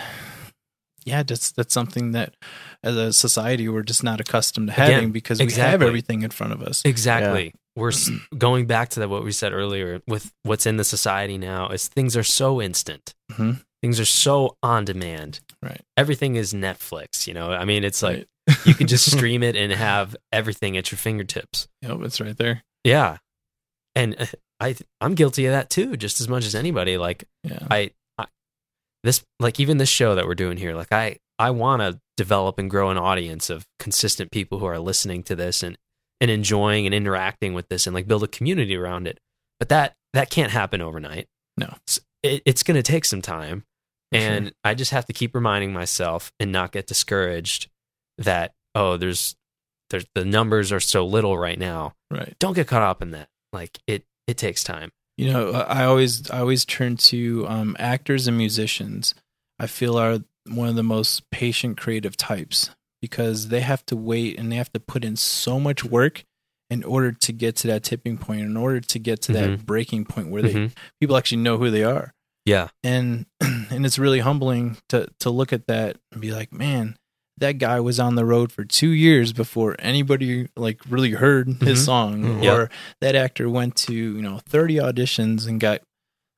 yeah, 1.04 1.22
that's 1.22 1.52
that's 1.52 1.72
something 1.74 2.12
that 2.12 2.34
as 2.82 2.96
a 2.96 3.12
society 3.12 3.68
we're 3.68 3.82
just 3.82 4.02
not 4.02 4.20
accustomed 4.20 4.68
to 4.68 4.72
Again, 4.74 4.90
having 4.92 5.12
because 5.12 5.38
we 5.40 5.52
have 5.52 5.82
everything 5.82 6.22
in 6.22 6.30
front 6.30 6.52
of 6.52 6.62
us. 6.62 6.82
Exactly. 6.84 7.52
We're 7.76 7.92
going 8.38 8.66
back 8.66 8.88
to 8.90 9.00
that 9.00 9.08
what 9.10 9.22
we 9.22 9.32
said 9.32 9.52
earlier 9.52 10.00
with 10.08 10.32
what's 10.42 10.66
in 10.66 10.78
the 10.78 10.84
society 10.84 11.36
now 11.38 11.68
is 11.68 11.88
things 11.88 12.16
are 12.16 12.24
so 12.24 12.60
instant. 12.62 13.14
Mhm. 13.32 13.62
Things 13.82 14.00
are 14.00 14.06
so 14.06 14.56
on 14.62 14.84
demand. 14.86 15.40
Right. 15.62 15.80
Everything 15.96 16.36
is 16.36 16.54
Netflix, 16.54 17.26
you 17.26 17.34
know. 17.34 17.52
I 17.52 17.64
mean, 17.66 17.84
it's 17.84 18.02
like 18.02 18.16
Right. 18.16 18.26
You 18.64 18.74
can 18.74 18.86
just 18.86 19.10
stream 19.16 19.42
it 19.42 19.56
and 19.56 19.72
have 19.72 20.16
everything 20.32 20.76
at 20.76 20.90
your 20.90 20.98
fingertips. 20.98 21.68
Yep, 21.82 21.98
it's 22.02 22.20
right 22.20 22.36
there. 22.36 22.62
Yeah. 22.84 23.18
And 23.94 24.14
uh, 24.20 24.26
I 24.60 24.76
I'm 25.00 25.14
guilty 25.14 25.46
of 25.46 25.52
that 25.52 25.70
too, 25.70 25.96
just 25.96 26.20
as 26.20 26.28
much 26.28 26.44
as 26.46 26.54
anybody. 26.54 26.98
Like 26.98 27.24
Yeah. 27.44 27.66
I, 27.70 27.90
I 28.18 28.26
this 29.02 29.24
like 29.40 29.58
even 29.60 29.78
this 29.78 29.88
show 29.88 30.14
that 30.14 30.26
we're 30.26 30.34
doing 30.34 30.56
here, 30.58 30.74
like 30.74 30.92
I 30.92 31.16
I 31.38 31.50
want 31.50 31.82
to 31.82 32.00
develop 32.16 32.58
and 32.58 32.70
grow 32.70 32.90
an 32.90 32.96
audience 32.98 33.50
of 33.50 33.66
consistent 33.78 34.30
people 34.30 34.58
who 34.58 34.66
are 34.66 34.78
listening 34.78 35.22
to 35.24 35.36
this 35.36 35.62
and 35.62 35.76
and 36.20 36.30
enjoying 36.30 36.86
and 36.86 36.94
interacting 36.94 37.52
with 37.52 37.68
this 37.68 37.86
and 37.86 37.94
like 37.94 38.06
build 38.06 38.22
a 38.22 38.28
community 38.28 38.76
around 38.76 39.06
it. 39.06 39.18
But 39.58 39.68
that 39.70 39.94
that 40.14 40.30
can't 40.30 40.52
happen 40.52 40.80
overnight. 40.80 41.26
No. 41.58 41.74
S- 41.88 42.00
it, 42.22 42.42
it's 42.46 42.62
going 42.62 42.76
to 42.76 42.82
take 42.82 43.04
some 43.04 43.20
time, 43.22 43.64
For 44.12 44.18
sure. 44.20 44.28
and 44.30 44.52
I 44.64 44.74
just 44.74 44.90
have 44.92 45.04
to 45.06 45.12
keep 45.12 45.34
reminding 45.34 45.72
myself 45.72 46.32
and 46.40 46.50
not 46.52 46.72
get 46.72 46.86
discouraged 46.86 47.68
that 48.18 48.52
oh 48.74 48.96
there's 48.96 49.36
there's 49.90 50.06
the 50.14 50.24
numbers 50.24 50.72
are 50.72 50.80
so 50.80 51.06
little 51.06 51.36
right 51.38 51.58
now. 51.58 51.94
Right. 52.10 52.34
Don't 52.38 52.54
get 52.54 52.66
caught 52.66 52.82
up 52.82 53.02
in 53.02 53.10
that. 53.12 53.28
Like 53.52 53.78
it 53.86 54.04
it 54.26 54.36
takes 54.36 54.64
time. 54.64 54.90
You 55.16 55.32
know, 55.32 55.50
I 55.52 55.84
always 55.84 56.30
I 56.30 56.40
always 56.40 56.64
turn 56.64 56.96
to 56.98 57.46
um, 57.48 57.76
actors 57.78 58.26
and 58.28 58.36
musicians. 58.36 59.14
I 59.58 59.66
feel 59.66 59.96
are 59.98 60.18
one 60.48 60.68
of 60.68 60.74
the 60.76 60.82
most 60.82 61.28
patient, 61.30 61.78
creative 61.78 62.16
types 62.16 62.70
because 63.00 63.48
they 63.48 63.60
have 63.60 63.84
to 63.86 63.96
wait 63.96 64.38
and 64.38 64.50
they 64.52 64.56
have 64.56 64.72
to 64.72 64.80
put 64.80 65.04
in 65.04 65.16
so 65.16 65.58
much 65.58 65.84
work 65.84 66.24
in 66.68 66.82
order 66.84 67.12
to 67.12 67.32
get 67.32 67.54
to 67.56 67.68
that 67.68 67.82
tipping 67.84 68.18
point, 68.18 68.40
in 68.42 68.56
order 68.56 68.80
to 68.80 68.98
get 68.98 69.22
to 69.22 69.32
that 69.32 69.64
breaking 69.64 70.04
point 70.04 70.28
where 70.28 70.42
they 70.42 70.52
Mhm. 70.52 70.72
people 71.00 71.16
actually 71.16 71.42
know 71.42 71.56
who 71.58 71.70
they 71.70 71.84
are. 71.84 72.12
Yeah. 72.44 72.68
And 72.82 73.26
and 73.40 73.86
it's 73.86 73.98
really 73.98 74.20
humbling 74.20 74.76
to 74.90 75.08
to 75.20 75.30
look 75.30 75.52
at 75.52 75.66
that 75.68 75.96
and 76.12 76.20
be 76.20 76.32
like, 76.32 76.52
man, 76.52 76.96
that 77.38 77.58
guy 77.58 77.80
was 77.80 78.00
on 78.00 78.14
the 78.14 78.24
road 78.24 78.50
for 78.52 78.64
two 78.64 78.88
years 78.90 79.32
before 79.32 79.76
anybody 79.78 80.48
like 80.56 80.80
really 80.88 81.12
heard 81.12 81.48
his 81.60 81.80
Mhm. 81.80 81.84
song, 81.84 82.22
Mhm. 82.22 82.42
Yeah. 82.44 82.54
or 82.54 82.70
that 83.00 83.14
actor 83.14 83.48
went 83.50 83.76
to 83.76 83.94
you 83.94 84.22
know 84.22 84.40
thirty 84.48 84.76
auditions 84.76 85.46
and 85.46 85.60
got 85.60 85.82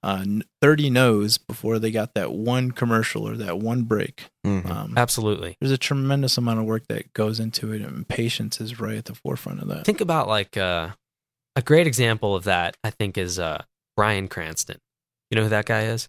uh, 0.02 0.24
thirty 0.62 0.90
no's 0.90 1.38
before 1.38 1.78
they 1.80 1.90
got 1.90 2.14
that 2.14 2.32
one 2.32 2.70
commercial 2.70 3.28
or 3.28 3.36
that 3.36 3.58
one 3.58 3.82
break. 3.82 4.26
Mhm. 4.46 4.70
Um, 4.70 4.94
Absolutely. 4.96 5.56
there's 5.60 5.72
a 5.72 5.78
tremendous 5.78 6.38
amount 6.38 6.60
of 6.60 6.66
work 6.66 6.86
that 6.88 7.12
goes 7.14 7.40
into 7.40 7.72
it, 7.72 7.82
and 7.82 8.06
patience 8.08 8.60
is 8.60 8.78
right 8.78 8.96
at 8.96 9.06
the 9.06 9.14
forefront 9.16 9.60
of 9.60 9.66
that. 9.68 9.84
think 9.84 10.00
about 10.00 10.28
like 10.28 10.56
uh, 10.56 10.90
a 11.56 11.62
great 11.62 11.86
example 11.88 12.36
of 12.36 12.44
that 12.44 12.76
i 12.84 12.90
think 12.90 13.18
is 13.18 13.38
uh, 13.40 13.60
bryan 13.96 14.28
cranston 14.28 14.78
you 15.30 15.36
know 15.36 15.42
who 15.42 15.48
that 15.48 15.66
guy 15.66 15.82
is 15.82 16.08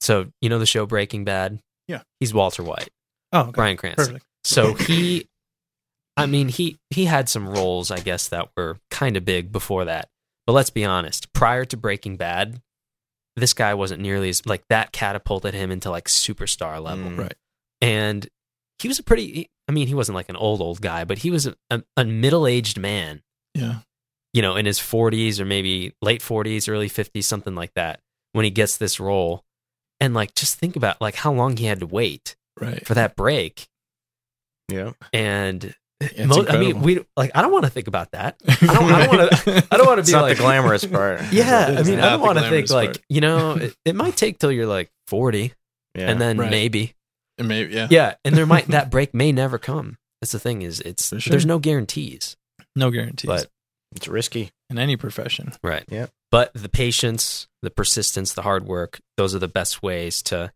so 0.00 0.26
you 0.40 0.48
know 0.48 0.58
the 0.58 0.66
show 0.66 0.86
breaking 0.86 1.24
bad 1.24 1.60
Yeah. 1.86 2.02
he's 2.18 2.34
walter 2.34 2.64
white 2.64 2.88
Oh, 3.32 3.40
okay. 3.42 3.50
bryan 3.52 3.76
cranston 3.76 4.06
perfect. 4.06 4.26
so 4.44 4.74
he 4.74 5.28
i 6.16 6.26
mean 6.26 6.48
he 6.48 6.78
he 6.90 7.04
had 7.04 7.28
some 7.28 7.48
roles 7.48 7.90
i 7.90 7.98
guess 8.00 8.28
that 8.28 8.48
were 8.56 8.78
kind 8.90 9.16
of 9.16 9.24
big 9.24 9.52
before 9.52 9.84
that 9.84 10.08
but 10.46 10.52
let's 10.52 10.70
be 10.70 10.84
honest 10.84 11.32
prior 11.32 11.64
to 11.66 11.76
breaking 11.76 12.16
bad 12.16 12.60
this 13.36 13.54
guy 13.54 13.74
wasn't 13.74 14.00
nearly 14.02 14.28
as 14.28 14.44
like 14.46 14.64
that 14.68 14.92
catapulted 14.92 15.54
him 15.54 15.70
into 15.70 15.90
like 15.90 16.06
superstar 16.08 16.82
level 16.82 17.10
Mm. 17.10 17.18
Right. 17.18 17.34
and 17.80 18.28
he 18.80 18.88
was 18.88 18.98
a 18.98 19.02
pretty 19.02 19.48
i 19.68 19.72
mean 19.72 19.86
he 19.86 19.94
wasn't 19.94 20.16
like 20.16 20.28
an 20.28 20.36
old 20.36 20.60
old 20.60 20.80
guy 20.80 21.04
but 21.04 21.18
he 21.18 21.30
was 21.30 21.46
a, 21.46 21.54
a, 21.70 21.82
a 21.96 22.04
middle-aged 22.04 22.78
man 22.78 23.22
Yeah. 23.54 23.80
you 24.34 24.42
know, 24.42 24.56
in 24.56 24.66
his 24.66 24.78
40s 24.80 25.38
or 25.40 25.44
maybe 25.44 25.94
late 26.02 26.20
40s, 26.22 26.68
early 26.68 26.88
50s, 26.88 27.24
something 27.24 27.54
like 27.54 27.72
that, 27.74 28.00
when 28.32 28.44
he 28.44 28.50
gets 28.50 28.76
this 28.76 29.00
role. 29.00 29.44
And 30.00 30.14
like, 30.14 30.34
just 30.36 30.56
think 30.56 30.76
about 30.76 31.00
like 31.00 31.16
how 31.16 31.32
long 31.32 31.56
he 31.56 31.66
had 31.66 31.80
to 31.80 31.86
wait 31.86 32.36
Right. 32.58 32.86
for 32.86 32.94
that 32.94 33.16
break. 33.16 33.66
Yeah. 34.68 34.92
And 35.12 35.74
it's 36.00 36.26
mo- 36.26 36.46
I 36.48 36.58
mean, 36.58 36.80
we 36.80 37.04
like, 37.16 37.30
I 37.34 37.42
don't 37.42 37.52
want 37.52 37.64
to 37.64 37.70
think 37.70 37.88
about 37.88 38.12
that. 38.12 38.36
I 38.48 38.54
don't, 38.54 38.70
I 38.92 39.06
don't 39.06 39.16
want 39.18 39.32
to, 39.32 39.66
I 39.70 39.76
don't 39.76 39.86
want 39.86 40.04
to 40.04 40.06
be 40.10 40.12
not 40.12 40.22
like, 40.22 40.36
the 40.36 40.42
glamorous 40.42 40.84
part. 40.86 41.20
yeah. 41.32 41.76
I 41.78 41.82
mean, 41.82 42.00
I 42.00 42.10
don't 42.10 42.20
want 42.20 42.38
to 42.38 42.48
think 42.48 42.68
glamorous 42.68 42.96
like, 42.96 43.04
you 43.08 43.20
know, 43.20 43.52
it, 43.56 43.76
it 43.84 43.94
might 43.96 44.16
take 44.16 44.38
till 44.38 44.52
you're 44.52 44.66
like 44.66 44.90
40 45.08 45.52
Yeah. 45.94 46.10
and 46.10 46.20
then 46.20 46.38
Right. 46.38 46.50
maybe, 46.50 46.94
Maybe, 47.38 47.74
yeah. 47.74 47.88
yeah. 47.90 48.14
And 48.24 48.34
there 48.36 48.46
might, 48.46 48.68
that 48.68 48.90
break 48.90 49.14
may 49.14 49.32
never 49.32 49.58
come. 49.58 49.96
That's 50.20 50.32
the 50.32 50.38
thing 50.38 50.62
is 50.62 50.80
it's, 50.80 51.08
sure. 51.08 51.30
there's 51.30 51.46
no 51.46 51.58
guarantees, 51.58 52.36
No 52.76 52.90
guarantees 52.90 53.26
but 53.26 53.46
it's 53.96 54.06
risky. 54.08 54.50
in 54.68 54.78
any 54.78 54.96
profession. 54.96 55.52
Right. 55.64 55.84
Yeah. 55.88 56.06
But 56.30 56.52
the 56.54 56.68
patience, 56.68 57.48
the 57.62 57.70
persistence, 57.70 58.34
the 58.34 58.42
hard 58.42 58.66
work, 58.66 59.00
those 59.16 59.34
are 59.34 59.38
the 59.40 59.48
best 59.48 59.82
ways 59.82 60.22
to 60.24 60.52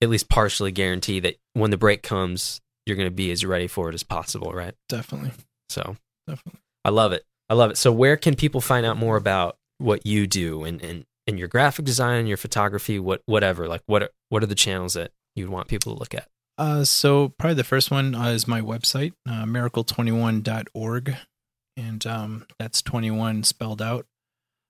at 0.00 0.08
least 0.08 0.28
partially 0.28 0.72
guarantee 0.72 1.20
that 1.20 1.36
when 1.54 1.70
the 1.70 1.76
break 1.76 2.02
comes, 2.02 2.60
you're 2.86 2.96
going 2.96 3.08
to 3.08 3.14
be 3.14 3.30
as 3.30 3.44
ready 3.44 3.66
for 3.66 3.88
it 3.88 3.94
as 3.94 4.02
possible, 4.02 4.52
right? 4.52 4.74
Definitely. 4.88 5.32
So 5.68 5.96
Definitely. 6.26 6.60
I 6.84 6.90
love 6.90 7.12
it. 7.12 7.24
I 7.48 7.54
love 7.54 7.70
it. 7.70 7.76
So 7.76 7.92
where 7.92 8.16
can 8.16 8.34
people 8.34 8.60
find 8.60 8.86
out 8.86 8.96
more 8.96 9.16
about 9.16 9.56
what 9.78 10.06
you 10.06 10.26
do 10.26 10.64
and, 10.64 10.82
and, 10.82 11.04
and 11.26 11.38
your 11.38 11.48
graphic 11.48 11.84
design, 11.84 12.26
your 12.26 12.36
photography, 12.36 12.98
what 12.98 13.22
whatever? 13.26 13.68
Like 13.68 13.82
what 13.86 14.02
are, 14.04 14.10
what 14.28 14.42
are 14.42 14.46
the 14.46 14.54
channels 14.54 14.94
that 14.94 15.12
you'd 15.34 15.50
want 15.50 15.68
people 15.68 15.92
to 15.92 15.98
look 15.98 16.14
at? 16.14 16.28
Uh, 16.56 16.84
so 16.84 17.28
probably 17.38 17.54
the 17.54 17.64
first 17.64 17.90
one 17.90 18.14
uh, 18.14 18.28
is 18.28 18.48
my 18.48 18.60
website, 18.60 19.12
uh, 19.28 19.44
miracle21.org. 19.44 21.16
And 21.76 22.06
um, 22.06 22.46
that's 22.58 22.82
21 22.82 23.44
spelled 23.44 23.80
out. 23.80 24.06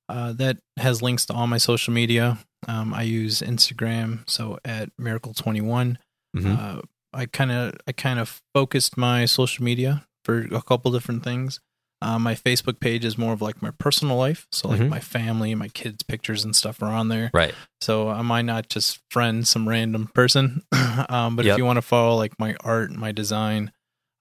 Uh, 0.09 0.33
that 0.33 0.59
has 0.79 1.03
links 1.03 1.27
to 1.27 1.35
all 1.35 1.47
my 1.47 1.59
social 1.59 1.93
media. 1.93 2.39
Um, 2.67 2.95
I 2.95 3.03
use 3.03 3.41
Instagram, 3.43 4.29
so 4.29 4.59
at 4.65 4.91
miracle21. 5.01 5.97
Mhm. 6.37 6.59
Uh, 6.59 6.83
I 7.13 7.27
kind 7.27 7.51
of 7.53 7.75
I 7.87 7.93
kind 7.93 8.19
of 8.19 8.43
focused 8.55 8.97
my 8.97 9.25
social 9.27 9.65
media 9.65 10.07
for 10.25 10.41
a 10.55 10.63
couple 10.63 10.91
different 10.93 11.25
things. 11.25 11.61
Uh, 12.01 12.19
my 12.19 12.35
Facebook 12.35 12.79
page 12.79 13.05
is 13.05 13.19
more 13.19 13.33
of 13.33 13.43
like 13.43 13.61
my 13.61 13.73
personal 13.73 14.17
life, 14.17 14.47
so 14.53 14.69
like 14.69 14.81
Mhm. 14.81 14.89
my 14.89 15.01
family, 15.01 15.55
my 15.57 15.69
kids' 15.69 16.03
pictures 16.05 16.45
and 16.45 16.55
stuff 16.55 16.81
are 16.83 16.93
on 16.93 17.09
there. 17.09 17.31
Right. 17.35 17.55
So 17.81 18.09
I 18.09 18.23
might 18.23 18.45
not 18.45 18.69
just 18.69 19.01
friend 19.11 19.47
some 19.49 19.69
random 19.69 20.07
person, 20.15 20.63
um, 21.09 21.35
but 21.35 21.45
Yep. 21.45 21.55
if 21.55 21.59
you 21.59 21.65
want 21.65 21.79
to 21.79 21.83
follow 21.83 22.15
like 22.17 22.39
my 22.39 22.55
art, 22.61 22.93
my 22.93 23.11
design, 23.11 23.73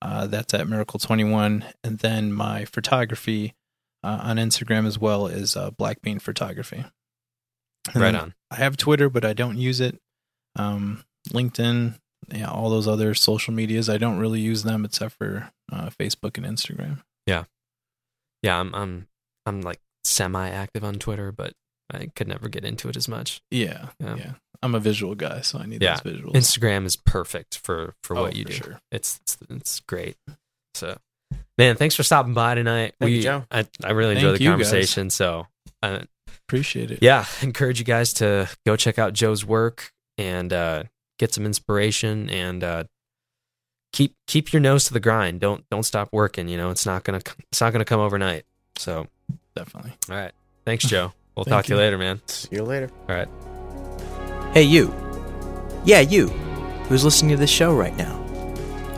uh, 0.02 0.26
that's 0.28 0.54
at 0.56 0.68
Miracle 0.68 1.00
Twenty 1.00 1.24
One, 1.24 1.66
and 1.84 2.00
then 2.00 2.34
my 2.34 2.66
photography 2.66 3.54
uh, 4.04 4.20
on 4.24 4.38
Instagram 4.38 4.86
as 4.88 4.98
well 5.00 5.28
is 5.28 5.56
uh, 5.56 5.72
Black 5.72 6.02
Bean 6.02 6.20
Photography. 6.20 6.86
And 7.94 8.02
Right 8.04 8.16
on. 8.16 8.34
I 8.52 8.56
have 8.56 8.78
Twitter, 8.78 9.10
but 9.10 9.24
I 9.26 9.34
don't 9.34 9.58
use 9.58 9.80
it. 9.80 10.00
Um, 10.56 11.04
LinkedIn, 11.30 12.00
yeah, 12.34 12.50
all 12.50 12.70
those 12.70 12.88
other 12.88 13.14
social 13.14 13.54
medias, 13.54 13.90
I 13.90 13.98
don't 13.98 14.18
really 14.20 14.40
use 14.42 14.64
them 14.64 14.84
except 14.86 15.16
for 15.16 15.52
uh, 15.72 15.90
Facebook 15.90 16.38
and 16.38 16.46
Instagram. 16.46 17.02
Yeah, 17.26 17.44
yeah, 18.42 18.60
I'm 18.60 18.74
I'm 18.74 19.08
I'm 19.46 19.62
like 19.62 19.80
semi 20.04 20.50
active 20.50 20.84
on 20.84 20.96
Twitter, 20.96 21.32
but 21.32 21.54
I 21.92 22.08
could 22.16 22.28
never 22.28 22.50
get 22.50 22.66
into 22.66 22.90
it 22.90 22.98
as 22.98 23.08
much. 23.08 23.42
Yeah, 23.52 23.90
Yeah. 24.00 24.16
yeah. 24.16 24.32
I'm 24.64 24.74
a 24.74 24.80
visual 24.80 25.14
guy, 25.16 25.42
so 25.42 25.60
I 25.60 25.66
need 25.68 25.82
Yeah. 25.84 26.00
those 26.04 26.14
visuals. 26.14 26.34
Instagram 26.34 26.86
is 26.86 26.96
perfect 26.96 27.58
for 27.60 27.96
for 28.04 28.18
Oh, 28.18 28.22
what 28.24 28.36
you 28.36 28.44
for 28.44 28.50
do. 28.50 28.56
sure. 28.56 28.82
It's, 28.92 29.20
it's 29.24 29.38
it's 29.50 29.80
great. 29.82 30.18
So, 30.74 30.98
man, 31.58 31.76
thanks 31.76 31.96
for 31.96 32.04
stopping 32.04 32.34
by 32.34 32.56
tonight. 32.56 32.96
Thank 33.00 33.12
you, 33.12 33.22
Joe. 33.22 33.46
I 33.52 33.66
I 33.84 33.92
really 33.92 34.16
enjoyed 34.16 34.32
Thank 34.32 34.38
the 34.40 34.44
you, 34.44 34.50
guys. 34.52 34.70
conversation. 34.70 35.10
So, 35.10 35.48
uh, 35.84 36.00
Appreciate 36.48 36.92
it. 36.92 37.00
yeah, 37.02 37.26
encourage 37.42 37.80
you 37.80 37.86
guys 37.86 38.14
to 38.14 38.50
go 38.66 38.76
check 38.76 38.98
out 38.98 39.14
Joe's 39.14 39.44
work 39.46 39.92
and 40.18 40.52
uh, 40.54 40.84
get 41.20 41.34
some 41.34 41.46
inspiration 41.46 42.30
and 42.30 42.64
uh, 42.64 42.84
keep 43.92 44.16
keep 44.28 44.54
your 44.54 44.62
nose 44.62 44.86
to 44.86 44.94
the 44.94 45.00
grind. 45.02 45.40
Don't 45.42 45.66
don't 45.70 45.84
stop 45.84 46.10
working. 46.14 46.48
You 46.48 46.58
know, 46.58 46.70
it's 46.70 46.86
not 46.86 47.04
gonna 47.04 47.22
it's 47.52 47.60
not 47.62 47.74
gonna 47.74 47.86
come 47.86 48.00
overnight. 48.00 48.46
So, 48.78 49.08
Definitely. 49.56 49.94
all 50.10 50.16
right, 50.16 50.32
thanks, 50.66 50.86
Joe. 50.86 51.14
We'll 51.38 51.44
Thank 51.44 51.54
talk 51.56 51.66
to 51.66 51.74
you 51.74 51.76
you. 51.76 51.84
later, 51.86 51.98
man. 52.00 52.20
See 52.26 52.48
you 52.56 52.64
later. 52.64 52.90
All 53.08 53.16
right. 53.16 53.28
Hey, 54.56 54.64
you. 54.64 54.92
Yeah, 55.86 56.00
you, 56.00 56.30
who's 56.90 57.04
listening 57.06 57.30
to 57.30 57.38
this 57.38 57.52
show 57.52 57.76
right 57.76 57.96
now. 57.96 58.27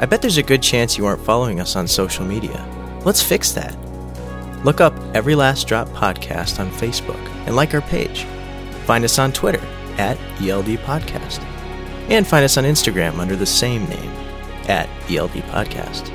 I 0.01 0.05
bet 0.05 0.21
there's 0.21 0.37
a 0.37 0.43
good 0.43 0.63
chance 0.63 0.97
you 0.97 1.05
aren't 1.05 1.25
following 1.25 1.59
us 1.59 1.75
on 1.75 1.85
social 1.85 2.25
media. 2.25 2.65
Let's 3.03 3.21
fix 3.21 3.51
that. 3.51 3.75
Look 4.63 4.79
up 4.79 4.93
Every 5.13 5.35
Last 5.35 5.67
Drop 5.67 5.89
Podcast 5.89 6.57
on 6.57 6.71
Facebook 6.71 7.19
and 7.45 7.53
like 7.53 7.73
our 7.73 7.81
page. 7.81 8.23
Find 8.85 9.03
us 9.03 9.19
on 9.19 9.33
Twitter 9.33 9.61
at 9.97 10.17
ELD 10.41 10.79
Podcast. 10.85 11.43
And 12.09 12.25
find 12.25 12.45
us 12.45 12.55
on 12.55 12.63
Instagram 12.63 13.19
under 13.19 13.35
the 13.35 13.45
same 13.45 13.85
name, 13.89 14.11
at 14.69 14.87
ELD 15.11 15.43
Podcast. 15.51 16.07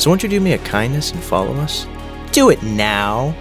So 0.00 0.08
won't 0.08 0.22
you 0.22 0.28
do 0.28 0.38
me 0.38 0.52
a 0.52 0.58
kindness 0.58 1.10
and 1.10 1.20
follow 1.20 1.52
us? 1.54 1.84
Do 2.30 2.50
it 2.50 2.62
now! 2.62 3.34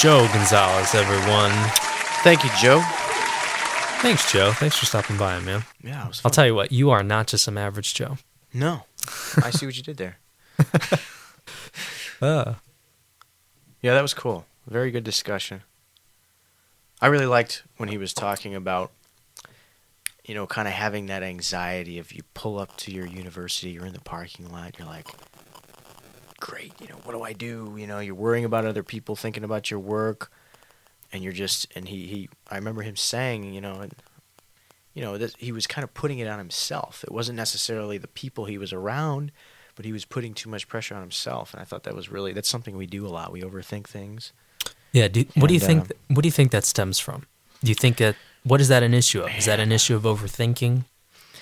Joe 0.00 0.28
Gonzalez, 0.32 0.94
everyone. 0.94 1.52
Thank 2.24 2.42
you, 2.42 2.50
Joe. 2.60 2.82
Thanks, 4.00 4.30
Joe. 4.32 4.52
Thanks 4.52 4.76
for 4.78 4.86
stopping 4.86 5.16
by, 5.16 5.40
man. 5.40 5.64
Yeah, 5.82 6.04
it 6.04 6.08
was 6.08 6.22
I'll 6.24 6.30
tell 6.30 6.46
you 6.46 6.54
what, 6.54 6.70
you 6.72 6.90
are 6.90 7.02
not 7.02 7.26
just 7.26 7.44
some 7.44 7.58
average 7.58 7.94
Joe. 7.94 8.18
No. 8.54 8.84
I 9.42 9.50
see 9.50 9.66
what 9.66 9.76
you 9.76 9.82
did 9.82 9.96
there. 9.96 10.18
Uh, 12.20 12.54
Yeah, 13.80 13.94
that 13.94 14.02
was 14.02 14.12
cool. 14.12 14.44
Very 14.66 14.90
good 14.90 15.04
discussion. 15.04 15.62
I 17.00 17.06
really 17.06 17.26
liked 17.26 17.62
when 17.76 17.88
he 17.90 17.96
was 17.96 18.12
talking 18.12 18.56
about, 18.56 18.90
you 20.24 20.34
know, 20.34 20.44
kind 20.44 20.66
of 20.66 20.74
having 20.74 21.06
that 21.06 21.22
anxiety 21.22 21.96
of 22.00 22.10
you 22.10 22.22
pull 22.34 22.58
up 22.58 22.76
to 22.78 22.90
your 22.90 23.06
university, 23.06 23.70
you're 23.70 23.86
in 23.86 23.92
the 23.92 24.00
parking 24.00 24.50
lot, 24.50 24.80
you're 24.80 24.88
like, 24.88 25.06
great, 26.40 26.72
you 26.80 26.88
know, 26.88 26.96
what 27.04 27.12
do 27.12 27.22
I 27.22 27.32
do? 27.34 27.76
You 27.78 27.86
know, 27.86 28.00
you're 28.00 28.16
worrying 28.16 28.44
about 28.44 28.64
other 28.66 28.82
people, 28.82 29.14
thinking 29.14 29.44
about 29.44 29.70
your 29.70 29.78
work, 29.78 30.32
and 31.12 31.22
you're 31.22 31.32
just, 31.32 31.66
and 31.74 31.88
he, 31.88 32.06
he 32.06 32.28
I 32.50 32.56
remember 32.56 32.82
him 32.82 32.96
saying, 32.96 33.52
you 33.54 33.60
know, 33.60 33.80
and, 33.80 33.94
you 34.94 35.02
know, 35.02 35.16
that 35.18 35.36
he 35.38 35.52
was 35.52 35.66
kind 35.66 35.84
of 35.84 35.94
putting 35.94 36.18
it 36.18 36.26
on 36.28 36.38
himself. 36.38 37.04
It 37.04 37.12
wasn't 37.12 37.36
necessarily 37.36 37.98
the 37.98 38.08
people 38.08 38.46
he 38.46 38.58
was 38.58 38.72
around, 38.72 39.32
but 39.76 39.84
he 39.84 39.92
was 39.92 40.04
putting 40.04 40.34
too 40.34 40.50
much 40.50 40.66
pressure 40.66 40.94
on 40.94 41.02
himself, 41.02 41.52
and 41.54 41.60
I 41.62 41.64
thought 41.64 41.84
that 41.84 41.94
was 41.94 42.10
really 42.10 42.32
that's 42.32 42.48
something 42.48 42.76
we 42.76 42.86
do 42.86 43.06
a 43.06 43.08
lot. 43.08 43.30
We 43.30 43.42
overthink 43.42 43.86
things. 43.86 44.32
yeah. 44.92 45.06
Do, 45.08 45.24
what 45.36 45.48
do 45.48 45.54
you 45.54 45.60
think? 45.60 45.90
uh, 45.90 45.94
what 46.08 46.22
do 46.22 46.28
you 46.28 46.32
think 46.32 46.50
that 46.50 46.64
stems 46.64 46.98
from? 46.98 47.26
Do 47.62 47.68
you 47.68 47.76
think 47.76 47.98
that 47.98 48.16
what 48.42 48.60
is 48.60 48.68
that 48.68 48.82
an 48.82 48.92
issue 48.92 49.22
of? 49.22 49.30
Is 49.36 49.44
that 49.46 49.60
an 49.60 49.70
issue 49.70 49.94
of 49.94 50.02
overthinking? 50.02 50.84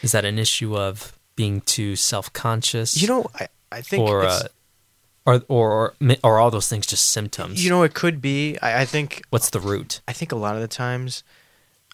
Is 0.02 0.12
that 0.12 0.24
an 0.24 0.38
issue 0.38 0.76
of 0.76 1.18
being 1.34 1.62
too 1.62 1.96
self 1.96 2.30
conscious? 2.32 3.00
You 3.00 3.08
know, 3.08 3.26
I 3.34 3.48
I 3.72 3.80
think 3.80 4.02
or, 4.08 4.24
it's, 4.24 4.44
uh, 4.44 4.48
or 5.26 5.42
or 5.48 5.94
or 6.22 6.34
are 6.34 6.38
all 6.38 6.50
those 6.50 6.68
things 6.68 6.86
just 6.86 7.10
symptoms? 7.10 7.62
you 7.64 7.70
know 7.70 7.82
it 7.82 7.94
could 7.94 8.20
be. 8.22 8.56
I, 8.62 8.82
I 8.82 8.84
think 8.84 9.22
what's 9.30 9.50
the 9.50 9.60
root? 9.60 10.00
I 10.08 10.12
think 10.12 10.32
a 10.32 10.36
lot 10.36 10.54
of 10.54 10.60
the 10.62 10.68
times, 10.68 11.22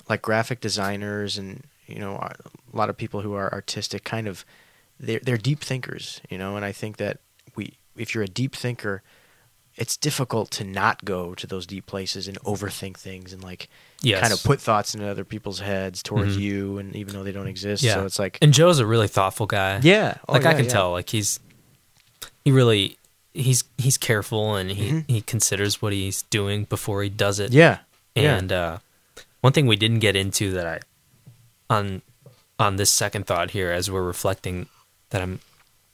like 0.09 0.22
graphic 0.22 0.60
designers 0.60 1.38
and 1.38 1.64
you 1.86 1.98
know 1.98 2.14
a 2.16 2.34
lot 2.76 2.88
of 2.90 2.96
people 2.96 3.22
who 3.22 3.34
are 3.34 3.52
artistic, 3.52 4.04
kind 4.04 4.28
of 4.28 4.44
they're 5.00 5.20
they're 5.20 5.38
deep 5.38 5.60
thinkers, 5.60 6.20
you 6.30 6.38
know. 6.38 6.56
And 6.56 6.64
I 6.64 6.72
think 6.72 6.98
that 6.98 7.18
we, 7.56 7.74
if 7.96 8.14
you're 8.14 8.24
a 8.24 8.28
deep 8.28 8.54
thinker, 8.54 9.02
it's 9.76 9.96
difficult 9.96 10.50
to 10.52 10.64
not 10.64 11.04
go 11.04 11.34
to 11.34 11.46
those 11.46 11.66
deep 11.66 11.86
places 11.86 12.28
and 12.28 12.38
overthink 12.42 12.96
things 12.98 13.32
and 13.32 13.42
like 13.42 13.68
Yes. 14.02 14.20
kind 14.20 14.32
of 14.32 14.42
put 14.42 14.60
thoughts 14.60 14.94
into 14.94 15.09
other 15.09 15.24
people's 15.24 15.60
heads 15.60 16.02
towards 16.02 16.36
Mhm. 16.36 16.40
you, 16.40 16.78
and 16.78 16.94
even 16.96 17.14
though 17.14 17.22
they 17.22 17.32
don't 17.32 17.46
exist, 17.46 17.82
Yeah. 17.82 17.94
so 17.94 18.04
it's 18.04 18.18
like 18.18 18.36
And 18.42 18.52
Joe's 18.52 18.78
a 18.80 18.86
really 18.86 19.09
thoughtful 19.09 19.46
guy. 19.46 19.80
yeah, 19.82 20.16
oh, 20.28 20.32
like 20.34 20.44
I 20.44 20.54
can 20.54 20.64
yeah. 20.64 20.70
tell. 20.70 20.90
Like 20.92 21.09
he's 21.10 21.40
he 22.44 22.50
really 22.52 22.96
he's 23.34 23.64
he's 23.78 23.98
careful 23.98 24.54
and 24.56 24.70
he 24.70 24.90
Mhm. 24.90 25.04
he 25.09 25.20
considers 25.22 25.80
what 25.82 25.92
he's 25.92 26.22
doing 26.22 26.64
before 26.64 27.02
he 27.02 27.09
does 27.09 27.38
it. 27.38 27.52
Yeah, 27.52 27.78
yeah. 28.14 28.36
And 28.36 28.52
uh, 28.52 28.78
one 29.40 29.52
thing 29.52 29.66
we 29.66 29.76
didn't 29.76 30.00
get 30.00 30.16
into 30.16 30.52
that 30.52 30.66
I 30.66 30.80
on 31.70 32.02
on 32.59 32.76
this 32.76 32.90
second 32.90 33.26
thought 33.26 33.50
here 33.52 33.70
as 33.72 33.90
we're 33.90 34.02
reflecting 34.02 34.68
that 35.10 35.20
I'm 35.22 35.40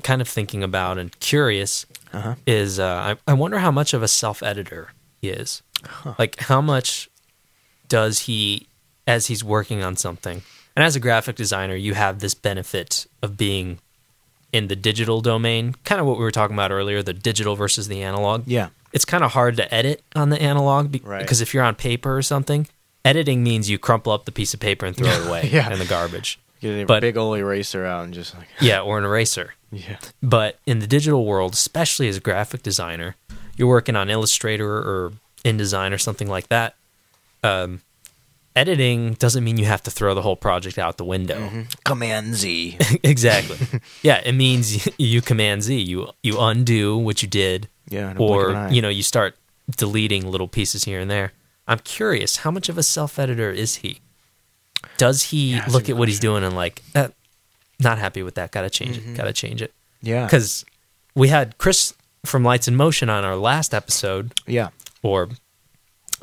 kind 0.03 0.21
of 0.21 0.29
thinking 0.29 0.63
about 0.63 0.99
and 0.99 1.19
curious 1.21 1.87
Uh-huh. 2.13 2.35
is 2.47 2.79
uh, 2.79 3.17
I, 3.27 3.31
I 3.31 3.35
wonder 3.35 3.59
how 3.59 3.71
much 3.71 3.95
of 3.95 4.03
a 4.03 4.09
self 4.09 4.43
editor 4.43 4.93
he 5.21 5.29
is. 5.31 5.63
Like 6.19 6.41
how 6.41 6.61
much 6.61 7.09
does 7.89 8.21
he 8.21 8.67
as 9.07 9.27
he's 9.29 9.43
working 9.45 9.83
on 9.83 9.97
something 9.97 10.43
and 10.77 10.85
as 10.85 10.95
a 10.97 11.01
graphic 11.01 11.37
designer 11.37 11.75
you 11.77 11.95
have 11.95 12.19
this 12.19 12.35
benefit 12.35 13.07
of 13.23 13.37
being 13.37 13.79
in 14.53 14.69
the 14.69 14.77
digital 14.77 15.21
domain 15.21 15.75
kind 15.85 16.01
of 16.01 16.07
what 16.07 16.17
we 16.19 16.25
were 16.25 16.31
talking 16.31 16.55
about 16.55 16.71
earlier 16.71 17.03
the 17.03 17.13
digital 17.13 17.55
versus 17.57 17.89
the 17.89 18.03
analog 18.03 18.45
yeah, 18.47 18.69
it's 18.93 19.05
kind 19.05 19.23
of 19.23 19.33
hard 19.33 19.57
to 19.57 19.75
edit 19.75 20.03
on 20.17 20.31
the 20.31 20.41
analog 20.41 20.91
be- 20.91 21.03
Right. 21.05 21.21
because 21.21 21.41
if 21.41 21.53
you're 21.53 21.63
on 21.65 21.75
paper 21.75 22.17
or 22.17 22.23
something, 22.23 22.67
editing 23.05 23.43
means 23.45 23.69
you 23.69 23.79
crumple 23.79 24.13
up 24.13 24.25
the 24.25 24.33
piece 24.33 24.55
of 24.55 24.61
paper 24.61 24.87
and 24.87 24.97
throw 24.97 25.09
it 25.09 25.27
away 25.29 25.49
Yeah. 25.53 25.71
in 25.73 25.79
the 25.79 25.85
garbage. 25.85 26.39
get 26.61 26.83
a 26.83 26.87
But- 26.87 27.01
big 27.01 27.17
old 27.17 27.37
eraser 27.39 27.85
out 27.85 28.05
and 28.05 28.15
just 28.15 28.35
like 28.35 28.47
Yeah, 28.61 28.81
or 28.81 28.99
an 28.99 29.05
eraser. 29.05 29.55
yeah, 29.71 29.99
But 30.23 30.59
in 30.67 30.79
the 30.79 30.87
digital 30.87 31.25
world, 31.27 31.53
especially 31.53 32.09
as 32.09 32.17
a 32.17 32.21
graphic 32.21 32.63
designer, 32.63 33.17
you're 33.57 33.69
working 33.69 33.97
on 33.97 34.09
Illustrator 34.09 34.71
or 34.79 35.13
InDesign 35.45 35.93
or 35.93 35.99
something 35.99 36.27
like 36.29 36.49
that. 36.49 36.75
Um, 37.45 37.83
editing 38.59 39.15
doesn't 39.15 39.45
mean 39.45 39.57
you 39.57 39.65
have 39.67 39.83
to 39.85 39.91
throw 39.91 40.15
the 40.15 40.23
whole 40.23 40.37
project 40.37 40.79
out 40.79 40.97
the 40.97 41.05
window. 41.05 41.39
Command 41.85 42.35
Z. 42.35 42.77
exactly. 43.03 43.57
yeah, 44.03 44.21
it 44.25 44.33
means 44.33 44.89
you 44.99 45.21
command 45.23 45.63
Z. 45.63 45.79
You 45.81 46.11
you 46.23 46.39
undo 46.41 46.97
what 46.97 47.23
you 47.23 47.29
did 47.29 47.69
Yeah, 47.89 48.11
in 48.11 48.17
a 48.17 48.21
blink 48.21 48.43
of 48.43 48.49
an 48.51 48.57
or 48.69 48.73
you 48.75 48.83
know 48.83 48.89
you 48.99 49.03
start 49.03 49.37
deleting 49.77 50.31
little 50.31 50.49
pieces 50.49 50.85
here 50.85 50.99
and 50.99 51.11
there 51.11 51.33
i'm 51.67 51.79
curious 51.81 52.39
how 52.39 52.51
much 52.51 52.71
of 52.71 52.79
a 52.79 52.83
self-editor 52.83 53.51
is 53.51 53.77
he 53.85 54.01
does 54.97 55.25
he 55.25 55.57
Yeah, 55.57 55.67
look 55.69 55.91
at 55.91 55.97
what 55.99 56.09
he's 56.09 56.21
doing 56.21 56.43
and 56.43 56.57
like 56.57 56.81
eh, 56.95 57.09
not 57.79 57.99
happy 57.99 58.23
with 58.23 58.35
that 58.37 58.51
gotta 58.51 58.71
change 58.71 58.97
Mm-hmm. 58.99 59.13
it 59.13 59.17
gotta 59.19 59.35
change 59.35 59.61
it 59.61 59.73
yeah, 60.01 60.25
because 60.25 60.65
we 61.15 61.29
had 61.29 61.59
chris 61.59 61.93
from 62.25 62.45
lights 62.45 62.67
in 62.67 62.77
motion 62.77 63.11
on 63.11 63.25
our 63.27 63.37
last 63.37 63.75
episode 63.75 64.33
yeah, 64.47 64.69
or 65.03 65.29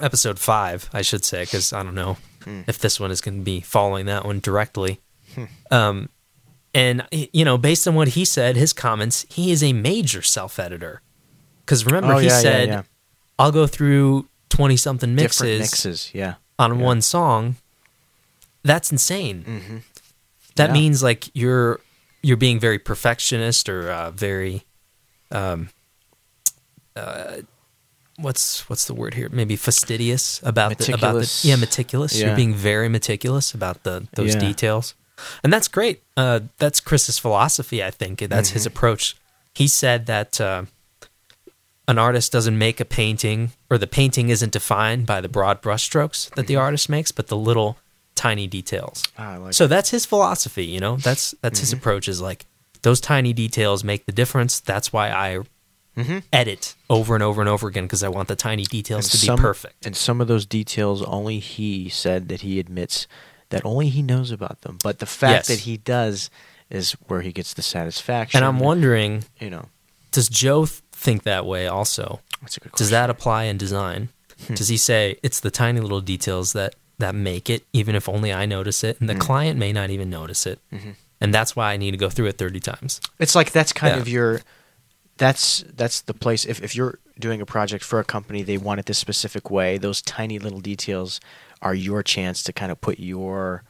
episode 0.02 0.38
five 0.40 0.90
i 0.94 1.02
should 1.02 1.24
say 1.24 1.44
because 1.44 1.72
i 1.74 1.82
don't 1.84 1.96
know 1.96 2.18
Hmm. 2.44 2.62
if 2.68 2.78
this 2.78 3.00
one 3.00 3.10
is 3.10 3.22
going 3.22 3.40
to 3.40 3.44
be 3.44 3.60
following 3.62 4.06
that 4.06 4.24
one 4.24 4.40
directly 4.40 5.00
um 5.72 6.10
and 6.76 7.08
you 7.12 7.44
know 7.44 7.58
based 7.58 7.88
on 7.88 7.96
what 7.96 8.10
he 8.10 8.24
said 8.24 8.56
his 8.56 8.72
comments 8.72 9.26
he 9.30 9.52
is 9.52 9.64
a 9.64 9.74
major 9.74 10.22
self-editor 10.22 11.02
because 11.62 11.86
remember 11.88 12.14
Oh, 12.14 12.18
he 12.20 12.28
yeah, 12.28 12.34
yeah, 12.34 12.42
said 12.42 12.68
yeah. 12.70 12.82
I'll 13.40 13.52
go 13.52 13.66
through 13.66 14.28
20 14.50 14.78
something 14.78 15.16
mixes, 15.16 15.40
different 15.42 15.60
mixes. 15.62 16.12
Yeah, 16.14 16.36
on 16.60 16.78
Yeah. 16.78 16.86
one 16.86 17.02
song. 17.02 17.56
That's 18.64 18.92
insane. 18.92 19.44
mm-hmm. 19.44 19.78
That 20.56 20.70
Yeah. 20.70 20.74
means 20.74 21.02
like 21.02 21.30
you're 21.34 21.80
you're 22.22 22.38
being 22.38 22.60
very 22.60 22.78
perfectionist 22.80 23.68
or 23.70 23.90
uh, 23.92 24.12
very 24.12 24.66
um 25.32 25.70
uh 26.96 27.38
what's 28.18 28.70
what's 28.70 28.86
the 28.86 28.94
word 28.94 29.14
here? 29.14 29.30
Maybe 29.32 29.56
fastidious 29.56 30.42
about 30.44 30.78
the, 30.78 30.94
about 30.94 31.00
the 31.14 31.20
Meticulous. 31.20 31.46
yeah 31.46 31.56
meticulous. 31.56 32.20
You're 32.20 32.36
being 32.36 32.54
very 32.54 32.90
meticulous 32.90 33.54
about 33.54 33.84
the 33.84 34.08
those 34.16 34.34
Yeah. 34.34 34.40
details, 34.40 34.94
and 35.44 35.52
that's 35.54 35.68
great. 35.68 36.04
Uh, 36.18 36.40
that's 36.58 36.80
Chris's 36.80 37.20
philosophy. 37.20 37.84
I 37.84 37.92
think 37.92 38.20
that's 38.20 38.50
his 38.50 38.64
Mm-hmm. 38.64 38.78
approach. 38.78 39.16
He 39.54 39.68
said 39.68 40.06
that 40.08 40.40
uh, 40.42 40.66
an 41.88 41.98
artist 42.00 42.32
doesn't 42.32 42.58
make 42.58 42.80
a 42.80 42.86
painting, 42.86 43.52
or 43.70 43.78
the 43.78 43.88
painting 43.88 44.30
isn't 44.30 44.52
defined 44.52 45.06
by 45.06 45.22
the 45.22 45.30
broad 45.30 45.62
brushstrokes 45.62 46.30
that 46.30 46.42
Mm-hmm. 46.42 46.48
the 46.48 46.56
artist 46.56 46.90
makes, 46.90 47.12
but 47.12 47.28
the 47.28 47.38
little 47.38 47.78
tiny 48.16 48.48
details. 48.48 49.04
Ah, 49.18 49.38
like 49.40 49.54
So 49.54 49.68
that's 49.68 49.90
his 49.92 50.06
philosophy, 50.06 50.66
you 50.66 50.80
know. 50.80 50.96
That's 50.98 51.36
that's 51.42 51.60
his 51.60 51.70
Mm-hmm. 51.70 51.78
approach 51.80 52.08
is 52.08 52.22
like 52.22 52.46
those 52.82 53.00
tiny 53.02 53.34
details 53.34 53.84
make 53.84 54.06
the 54.06 54.12
difference. 54.12 54.60
That's 54.60 54.92
why 54.94 55.10
I 55.10 55.40
Mhm. 55.98 56.24
edit 56.34 56.76
over 56.90 57.14
and 57.14 57.24
over 57.24 57.42
and 57.42 57.50
over 57.50 57.68
again 57.68 57.86
because 57.86 58.04
I 58.04 58.10
want 58.10 58.28
the 58.28 58.36
tiny 58.36 58.64
details 58.64 59.12
And 59.14 59.22
to 59.22 59.32
be 59.32 59.42
perfect. 59.42 59.86
And 59.86 59.96
some 59.96 60.22
of 60.22 60.28
those 60.28 60.46
details, 60.46 61.02
only 61.04 61.40
he 61.40 61.90
said 61.90 62.28
that 62.30 62.42
he 62.42 62.60
admits 62.60 63.08
that 63.50 63.66
only 63.66 63.90
he 63.90 64.02
knows 64.02 64.32
about 64.32 64.62
them. 64.62 64.78
But 64.84 65.00
the 65.00 65.06
fact 65.06 65.48
Yes. 65.48 65.48
that 65.48 65.60
he 65.62 65.78
does 65.78 66.30
is 66.70 66.94
where 67.08 67.22
he 67.22 67.32
gets 67.32 67.54
the 67.54 67.62
satisfaction. 67.62 68.38
And 68.40 68.46
I'm 68.46 68.60
wondering, 68.60 69.26
you 69.40 69.50
know, 69.50 69.70
does 70.12 70.28
Joe 70.30 70.66
th- 70.66 70.82
think 70.92 71.24
that 71.24 71.46
way 71.46 71.68
also. 71.68 72.22
That's 72.42 72.58
a 72.58 72.60
good 72.60 72.72
Does 72.74 72.90
that 72.90 73.10
apply 73.10 73.44
in 73.44 73.58
design? 73.58 74.10
Hmm. 74.48 74.56
Does 74.56 74.68
he 74.68 74.78
say 74.78 75.18
it's 75.24 75.40
the 75.40 75.52
tiny 75.52 75.80
little 75.80 76.02
details 76.02 76.54
that 76.54 76.76
that 76.98 77.14
make 77.14 77.50
it, 77.50 77.66
even 77.74 77.94
if 77.94 78.08
only 78.08 78.32
I 78.32 78.46
notice 78.46 78.82
it, 78.84 79.00
and 79.02 79.10
the 79.10 79.14
hmm. 79.14 79.20
client 79.20 79.60
may 79.60 79.74
not 79.74 79.90
even 79.90 80.10
notice 80.10 80.46
it, 80.46 80.60
mm-hmm. 80.74 80.92
and 81.20 81.34
that's 81.34 81.54
why 81.56 81.74
I 81.74 81.78
need 81.78 81.92
to 81.92 81.98
go 81.98 82.10
through 82.10 82.28
it 82.28 82.38
thirty 82.38 82.60
times. 82.60 83.02
It's 83.20 83.36
like 83.36 83.52
that's 83.52 83.74
kind 83.74 83.96
Yeah. 83.96 84.02
of 84.02 84.08
your 84.08 84.42
that's 85.18 85.64
that's 85.76 86.02
the 86.02 86.14
place 86.14 86.46
if 86.46 86.62
if 86.64 86.76
you're 86.76 87.00
doing 87.20 87.40
a 87.42 87.46
project 87.46 87.84
for 87.84 88.00
a 88.00 88.04
company 88.04 88.44
they 88.44 88.58
want 88.58 88.80
it 88.80 88.86
this 88.86 88.98
specific 88.98 89.50
way, 89.50 89.78
those 89.78 90.02
tiny 90.02 90.40
little 90.40 90.60
details 90.60 91.20
are 91.62 91.74
your 91.76 92.04
chance 92.04 92.44
to 92.44 92.52
kind 92.54 92.72
of 92.72 92.82
put 92.82 93.00
your 93.00 93.64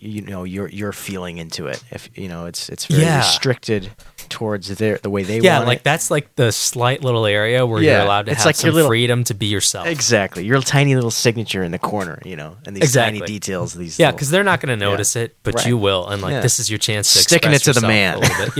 you 0.00 0.22
know 0.22 0.44
your 0.44 0.68
your 0.68 0.92
feeling 0.92 1.38
into 1.38 1.66
it. 1.66 1.82
If 1.90 2.08
you 2.14 2.28
know 2.28 2.46
it's 2.46 2.68
it's 2.68 2.86
very 2.86 3.02
Yeah. 3.02 3.18
restricted 3.18 3.90
towards 4.28 4.68
their 4.76 4.98
the 4.98 5.10
way 5.10 5.22
they 5.24 5.40
yeah, 5.40 5.56
want 5.56 5.66
like 5.68 5.78
it. 5.78 5.84
that's 5.84 6.10
like 6.10 6.34
the 6.36 6.52
slight 6.52 7.02
little 7.02 7.26
area 7.26 7.66
where 7.66 7.82
Yeah, 7.82 7.92
you're 7.96 8.00
allowed 8.06 8.26
to 8.26 8.32
it's 8.32 8.40
have 8.40 8.46
like 8.46 8.54
some 8.56 8.68
your 8.68 8.74
little- 8.74 8.90
freedom 8.90 9.24
to 9.24 9.34
be 9.34 9.46
yourself. 9.46 9.86
Exactly. 9.88 10.44
Your 10.44 10.60
tiny 10.62 10.94
little 10.94 11.10
signature 11.10 11.62
in 11.64 11.72
the 11.72 11.78
corner, 11.78 12.20
you 12.24 12.36
know, 12.36 12.56
and 12.64 12.76
these 12.76 12.84
Exactly. 12.84 13.20
tiny 13.20 13.32
details, 13.32 13.74
these 13.74 13.98
Yeah, 13.98 14.12
because 14.12 14.30
they're 14.30 14.44
not 14.44 14.60
going 14.60 14.78
to 14.78 14.82
notice 14.84 15.16
it, 15.16 15.36
but 15.42 15.54
Right. 15.56 15.66
you 15.66 15.76
will, 15.76 16.06
and 16.08 16.22
like 16.22 16.32
Yeah. 16.32 16.40
this 16.40 16.60
is 16.60 16.70
your 16.70 16.78
chance 16.78 17.12
to 17.14 17.18
Sticking 17.20 17.52
it 17.52 17.62
to 17.62 17.72
the 17.72 17.80
man. 17.80 18.16
a 18.16 18.18
little 18.20 18.46
bit. 18.46 18.56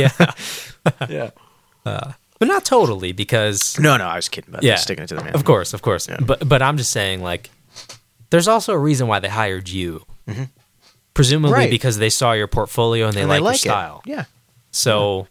Yeah, 1.08 1.30
yeah. 1.88 2.12
but 2.38 2.48
not 2.48 2.64
totally 2.64 3.12
because 3.12 3.78
No, 3.78 3.96
no, 3.96 4.06
I 4.06 4.16
was 4.16 4.28
kidding 4.28 4.50
about 4.50 4.62
yeah, 4.62 4.76
sticking 4.76 5.04
it 5.04 5.08
to 5.08 5.14
the 5.16 5.24
man. 5.24 5.34
Of 5.34 5.44
course, 5.44 5.74
of 5.74 5.82
course. 5.82 6.08
Yeah. 6.08 6.18
But 6.20 6.48
but 6.48 6.60
I'm 6.62 6.76
just 6.76 6.90
saying, 6.90 7.22
like, 7.22 7.50
there's 8.30 8.48
also 8.48 8.72
a 8.72 8.78
reason 8.78 9.06
why 9.08 9.18
they 9.20 9.28
hired 9.28 9.68
you. 9.68 10.04
Presumably 11.14 11.50
Mm-hmm. 11.50 11.60
Right. 11.62 11.70
because 11.70 11.98
they 11.98 12.10
saw 12.10 12.32
your 12.32 12.46
portfolio 12.46 13.06
and 13.06 13.14
they 13.14 13.22
And 13.22 13.28
like, 13.28 13.38
they 13.38 13.44
like 13.44 13.64
your 13.64 13.72
it. 13.72 13.76
style. 13.76 14.02
Yeah. 14.06 14.24
So 14.70 15.26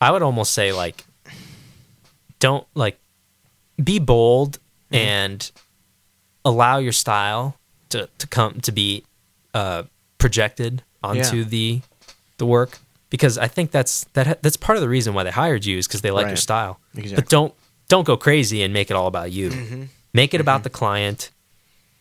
I 0.00 0.10
would 0.10 0.22
almost 0.22 0.52
say 0.52 0.72
like 0.72 1.04
don't 2.38 2.66
like 2.74 2.98
be 3.82 3.98
bold 3.98 4.58
Mm-hmm. 4.92 4.94
and 5.08 5.50
allow 6.44 6.78
your 6.78 6.92
style 6.92 7.56
to, 7.88 8.08
to 8.18 8.26
come 8.28 8.60
to 8.60 8.70
be 8.70 9.02
uh, 9.52 9.82
projected 10.18 10.82
onto 11.02 11.38
Yeah. 11.38 11.42
the 11.44 11.80
the 12.38 12.46
work 12.46 12.78
because 13.10 13.38
I 13.38 13.48
think 13.48 13.70
that's 13.70 14.04
that 14.14 14.42
that's 14.42 14.56
part 14.56 14.76
of 14.76 14.82
the 14.82 14.88
reason 14.88 15.14
why 15.14 15.24
they 15.24 15.30
hired 15.30 15.64
you 15.64 15.78
is 15.78 15.86
because 15.86 16.00
they 16.02 16.10
like 16.10 16.28
your 16.28 16.36
style. 16.36 16.80
Exactly. 16.94 17.10
Mm-hmm. 17.10 17.16
But 17.16 17.28
don't 17.28 17.54
don't 17.88 18.04
go 18.06 18.16
crazy 18.16 18.62
and 18.62 18.72
make 18.72 18.90
it 18.90 18.94
all 18.94 19.06
about 19.06 19.32
you. 19.32 19.88
Make 20.12 20.34
it 20.34 20.40
about 20.40 20.62
the 20.62 20.70
client 20.70 21.30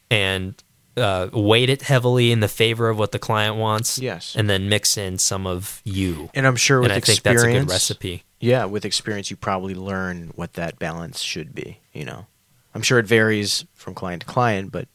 and 0.10 0.56
uh, 0.98 1.30
weight 1.34 1.70
it 1.70 1.82
heavily 1.82 2.32
in 2.32 2.40
the 2.40 2.48
favor 2.48 2.90
of 2.90 2.98
what 2.98 3.12
the 3.12 3.20
client 3.20 3.58
wants. 3.58 4.00
Yes. 4.00 4.36
and 4.36 4.50
then 4.50 4.70
mix 4.70 4.98
in 4.98 5.18
some 5.18 5.46
of 5.46 5.82
you 5.84 6.30
And 6.34 6.48
I'm 6.48 6.56
sure 6.56 6.80
with 6.80 6.92
and 6.92 6.94
I 6.94 7.02
think 7.02 7.18
experience, 7.18 7.44
that's 7.44 7.56
a 7.56 7.60
good 7.60 7.70
recipe. 7.70 8.24
Yeah, 8.40 8.66
with 8.66 8.86
experience, 8.86 9.30
you 9.30 9.36
probably 9.36 9.76
learn 9.76 10.32
what 10.36 10.54
that 10.54 10.80
balance 10.80 11.20
should 11.22 11.54
be. 11.54 11.80
You 11.94 12.06
know, 12.06 12.28
I'm 12.74 12.82
sure 12.82 13.00
it 13.00 13.06
varies 13.06 13.66
from 13.74 13.94
client 13.94 14.22
to 14.22 14.28
client, 14.28 14.72
but 14.72 14.88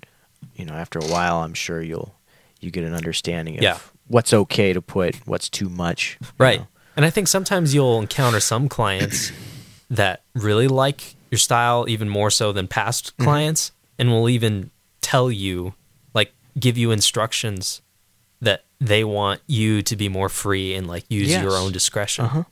you 0.55 0.65
know, 0.65 0.75
after 0.75 0.99
a 0.99 1.05
while, 1.05 1.39
I'm 1.39 1.55
sure 1.55 1.83
you'll 1.83 2.15
you 2.61 2.71
get 2.71 2.85
an 2.85 2.95
understanding 2.95 3.57
of 3.57 3.63
Yeah. 3.63 3.79
What's 4.11 4.33
okay 4.33 4.73
to 4.73 4.83
put, 4.83 5.17
what's 5.27 5.49
too 5.49 5.69
much. 5.69 6.19
Right. 6.39 6.61
know. 6.61 6.67
And 6.97 7.05
I 7.07 7.11
think 7.11 7.29
sometimes 7.29 7.73
you'll 7.75 7.99
encounter 8.01 8.41
some 8.41 8.69
clients 8.69 9.31
that 9.91 10.23
really 10.35 10.69
like 10.69 11.15
your 11.31 11.39
style 11.39 11.87
even 11.89 12.09
more 12.09 12.31
so 12.31 12.53
than 12.53 12.67
past 12.69 13.13
Mm-hmm. 13.17 13.25
clients 13.25 13.73
and 13.99 14.11
will 14.11 14.29
even 14.29 14.71
tell 15.01 15.31
you 15.31 15.75
like 16.15 16.33
give 16.59 16.77
you 16.77 16.91
instructions 16.91 17.81
that 18.41 18.65
they 18.81 19.05
want 19.05 19.41
you 19.47 19.83
to 19.83 19.95
be 19.97 20.09
more 20.09 20.29
free 20.29 20.75
and 20.75 20.87
like 20.89 21.05
use 21.09 21.29
Yes. 21.31 21.43
your 21.43 21.53
own 21.57 21.71
discretion. 21.73 22.25
Uh-huh. 22.25 22.45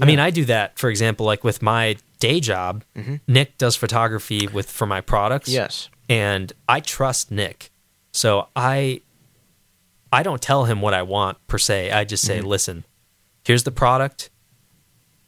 I 0.00 0.04
mean, 0.04 0.18
I 0.20 0.30
do 0.30 0.44
that 0.46 0.78
for 0.78 0.88
example 0.90 1.26
like 1.26 1.42
with 1.44 1.62
my 1.62 1.96
day 2.20 2.40
job. 2.40 2.84
Nick 3.26 3.58
does 3.58 3.74
photography 3.76 4.46
with 4.46 4.70
for 4.70 4.86
my 4.86 5.00
products. 5.00 5.48
Mm-hmm. 5.50 5.56
Yes. 5.62 5.88
and 6.08 6.52
I 6.68 6.80
trust 6.80 7.30
Nick. 7.30 7.70
So 8.12 8.48
I 8.54 9.00
I 10.12 10.22
don't 10.22 10.42
tell 10.42 10.64
him 10.64 10.80
what 10.82 10.94
I 10.94 11.02
want 11.02 11.38
per 11.46 11.58
se. 11.58 11.90
I 11.90 12.04
just 12.04 12.24
Mm-hmm. 12.24 12.40
say, 12.42 12.46
"Listen, 12.46 12.84
here's 13.44 13.64
the 13.64 13.70
product. 13.72 14.30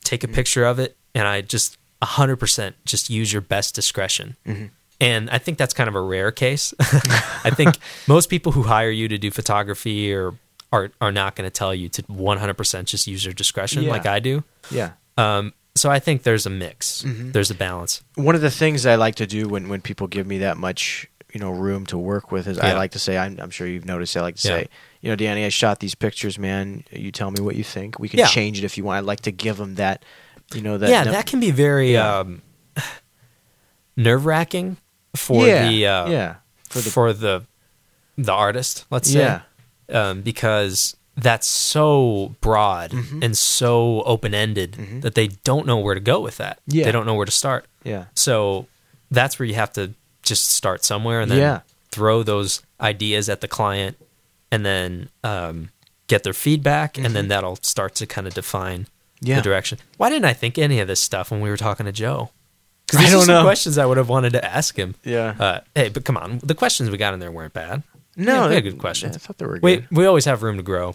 Take 0.04 0.22
a 0.24 0.28
picture 0.28 0.64
of 0.64 0.78
it." 0.78 0.96
And 1.14 1.26
I 1.26 1.40
just 1.40 1.78
100% 2.02 2.74
just 2.84 3.08
use 3.10 3.32
your 3.32 3.40
best 3.42 3.74
discretion. 3.74 4.36
Mm-hmm. 4.46 4.66
And 5.00 5.30
I 5.30 5.38
think 5.38 5.58
that's 5.58 5.74
kind 5.74 5.88
of 5.88 5.94
a 5.94 6.00
rare 6.00 6.30
case. 6.30 6.74
I 6.80 7.50
think 7.50 7.76
most 8.06 8.28
people 8.28 8.52
who 8.52 8.62
hire 8.64 8.90
you 8.90 9.08
to 9.08 9.18
do 9.18 9.30
photography 9.30 10.12
or 10.12 10.34
are 10.72 10.90
are 11.00 11.12
not 11.12 11.36
going 11.36 11.46
to 11.48 11.50
tell 11.52 11.74
you 11.74 11.88
to 11.90 12.02
100% 12.04 12.84
just 12.84 13.06
use 13.06 13.24
your 13.24 13.34
discretion 13.34 13.82
Yeah. 13.84 13.90
like 13.90 14.06
I 14.06 14.20
do. 14.20 14.44
Yeah. 14.70 14.92
Um, 15.16 15.52
so 15.76 15.90
I 15.90 15.98
think 15.98 16.22
there's 16.22 16.46
a 16.46 16.50
mix. 16.50 17.02
Mm-hmm. 17.02 17.32
There's 17.32 17.50
a 17.50 17.54
balance. 17.54 18.02
One 18.14 18.34
of 18.34 18.40
the 18.40 18.50
things 18.50 18.86
I 18.86 18.94
like 18.96 19.16
to 19.16 19.26
do 19.26 19.48
when, 19.48 19.68
when 19.68 19.80
people 19.80 20.06
give 20.06 20.26
me 20.26 20.38
that 20.38 20.56
much, 20.56 21.08
you 21.34 21.40
know, 21.40 21.50
room 21.50 21.84
to 21.86 21.98
work 21.98 22.30
with 22.32 22.46
is 22.46 22.58
I 22.58 22.72
like 22.74 22.92
to 22.92 22.98
say, 22.98 23.18
I'm, 23.18 23.38
I'm 23.40 23.50
sure 23.50 23.66
you've 23.66 23.84
noticed, 23.84 24.16
I 24.16 24.20
like 24.22 24.36
to 24.36 24.48
Yeah. 24.48 24.54
say, 24.60 24.68
you 25.02 25.10
know, 25.10 25.16
Danny, 25.16 25.44
I 25.44 25.48
shot 25.50 25.80
these 25.80 25.94
pictures, 25.94 26.38
man. 26.38 26.84
You 26.90 27.10
tell 27.12 27.30
me 27.30 27.40
what 27.42 27.56
you 27.56 27.64
think. 27.64 27.98
We 27.98 28.08
can 28.08 28.20
Yeah. 28.20 28.26
change 28.28 28.56
it 28.58 28.64
if 28.64 28.78
you 28.78 28.84
want. 28.84 28.96
I 28.98 29.00
like 29.00 29.20
to 29.22 29.32
give 29.32 29.56
them 29.56 29.74
that, 29.74 30.04
you 30.54 30.62
know, 30.62 30.78
that. 30.78 30.88
yeah, 30.88 31.04
that 31.04 31.26
can 31.26 31.40
be 31.40 31.50
very 31.50 31.92
Yeah. 31.92 32.18
um, 32.20 32.42
nerve 33.96 34.26
wracking 34.26 34.76
for 35.16 35.46
yeah, 35.46 35.68
the 35.68 35.86
uh, 35.86 36.08
yeah. 36.08 36.34
for 36.68 36.78
the, 36.80 36.90
For 36.90 37.12
the 37.12 37.42
the, 38.16 38.32
artist. 38.32 38.84
Let's 38.90 39.10
say, 39.10 39.20
yeah. 39.20 39.40
um, 40.10 40.22
because 40.22 40.96
that's 41.16 41.46
so 41.46 42.34
broad 42.40 42.90
Mm-hmm. 42.90 43.22
and 43.22 43.36
so 43.36 44.02
open 44.02 44.34
ended 44.34 45.02
that 45.02 45.14
they 45.14 45.28
don't 45.28 45.66
know 45.66 45.78
where 45.78 45.94
to 45.94 46.00
go 46.00 46.20
with 46.20 46.36
that. 46.38 46.58
Yeah. 46.66 46.84
they 46.84 46.92
don't 46.92 47.06
know 47.06 47.14
where 47.14 47.26
to 47.26 47.32
start. 47.32 47.66
Yeah. 47.84 48.06
So 48.14 48.66
that's 49.10 49.38
where 49.38 49.46
you 49.46 49.54
have 49.54 49.72
to 49.74 49.94
just 50.24 50.50
start 50.50 50.84
somewhere 50.84 51.20
and 51.20 51.30
then 51.30 51.38
Yeah. 51.38 51.60
throw 51.90 52.22
those 52.22 52.62
ideas 52.80 53.28
at 53.28 53.40
the 53.40 53.48
client 53.48 53.96
and 54.50 54.64
then 54.64 55.08
um, 55.22 55.70
get 56.06 56.22
their 56.22 56.32
feedback 56.32 56.98
and 56.98 57.14
then 57.14 57.28
that'll 57.28 57.56
start 57.62 57.94
to 57.96 58.06
kind 58.06 58.26
of 58.26 58.34
define 58.34 58.86
Mm-hmm. 59.20 59.26
Yeah. 59.30 59.36
the 59.36 59.42
direction. 59.42 59.78
Why 59.96 60.10
didn't 60.10 60.26
I 60.26 60.32
think 60.34 60.58
any 60.58 60.80
of 60.80 60.88
this 60.88 61.00
stuff 61.00 61.30
when 61.30 61.40
we 61.40 61.48
were 61.48 61.56
talking 61.56 61.86
to 61.86 61.92
Joe? 61.92 62.30
Because 62.86 62.98
I 63.00 63.04
these 63.04 63.14
are 63.14 63.18
don't 63.18 63.26
know. 63.28 63.42
questions 63.44 63.78
I 63.78 63.86
would 63.86 63.96
have 63.96 64.08
wanted 64.10 64.34
to 64.34 64.44
ask 64.44 64.76
him. 64.76 64.96
Yeah. 65.02 65.34
Uh, 65.38 65.60
hey, 65.74 65.88
but 65.88 66.04
come 66.04 66.18
on, 66.18 66.40
the 66.42 66.54
questions 66.54 66.90
we 66.90 66.98
got 66.98 67.14
in 67.14 67.20
there 67.20 67.30
weren't 67.32 67.54
bad. 67.54 67.84
no, 68.16 68.42
we 68.42 68.48
they- 68.48 68.54
had 68.56 68.64
good 68.64 68.78
questions. 68.78 69.16
I 69.16 69.20
thought 69.20 69.38
they 69.38 69.46
were 69.46 69.54
good. 69.58 69.62
We 69.62 69.86
we 69.90 70.04
always 70.06 70.26
have 70.26 70.42
room 70.42 70.56
to 70.58 70.62
grow, 70.62 70.94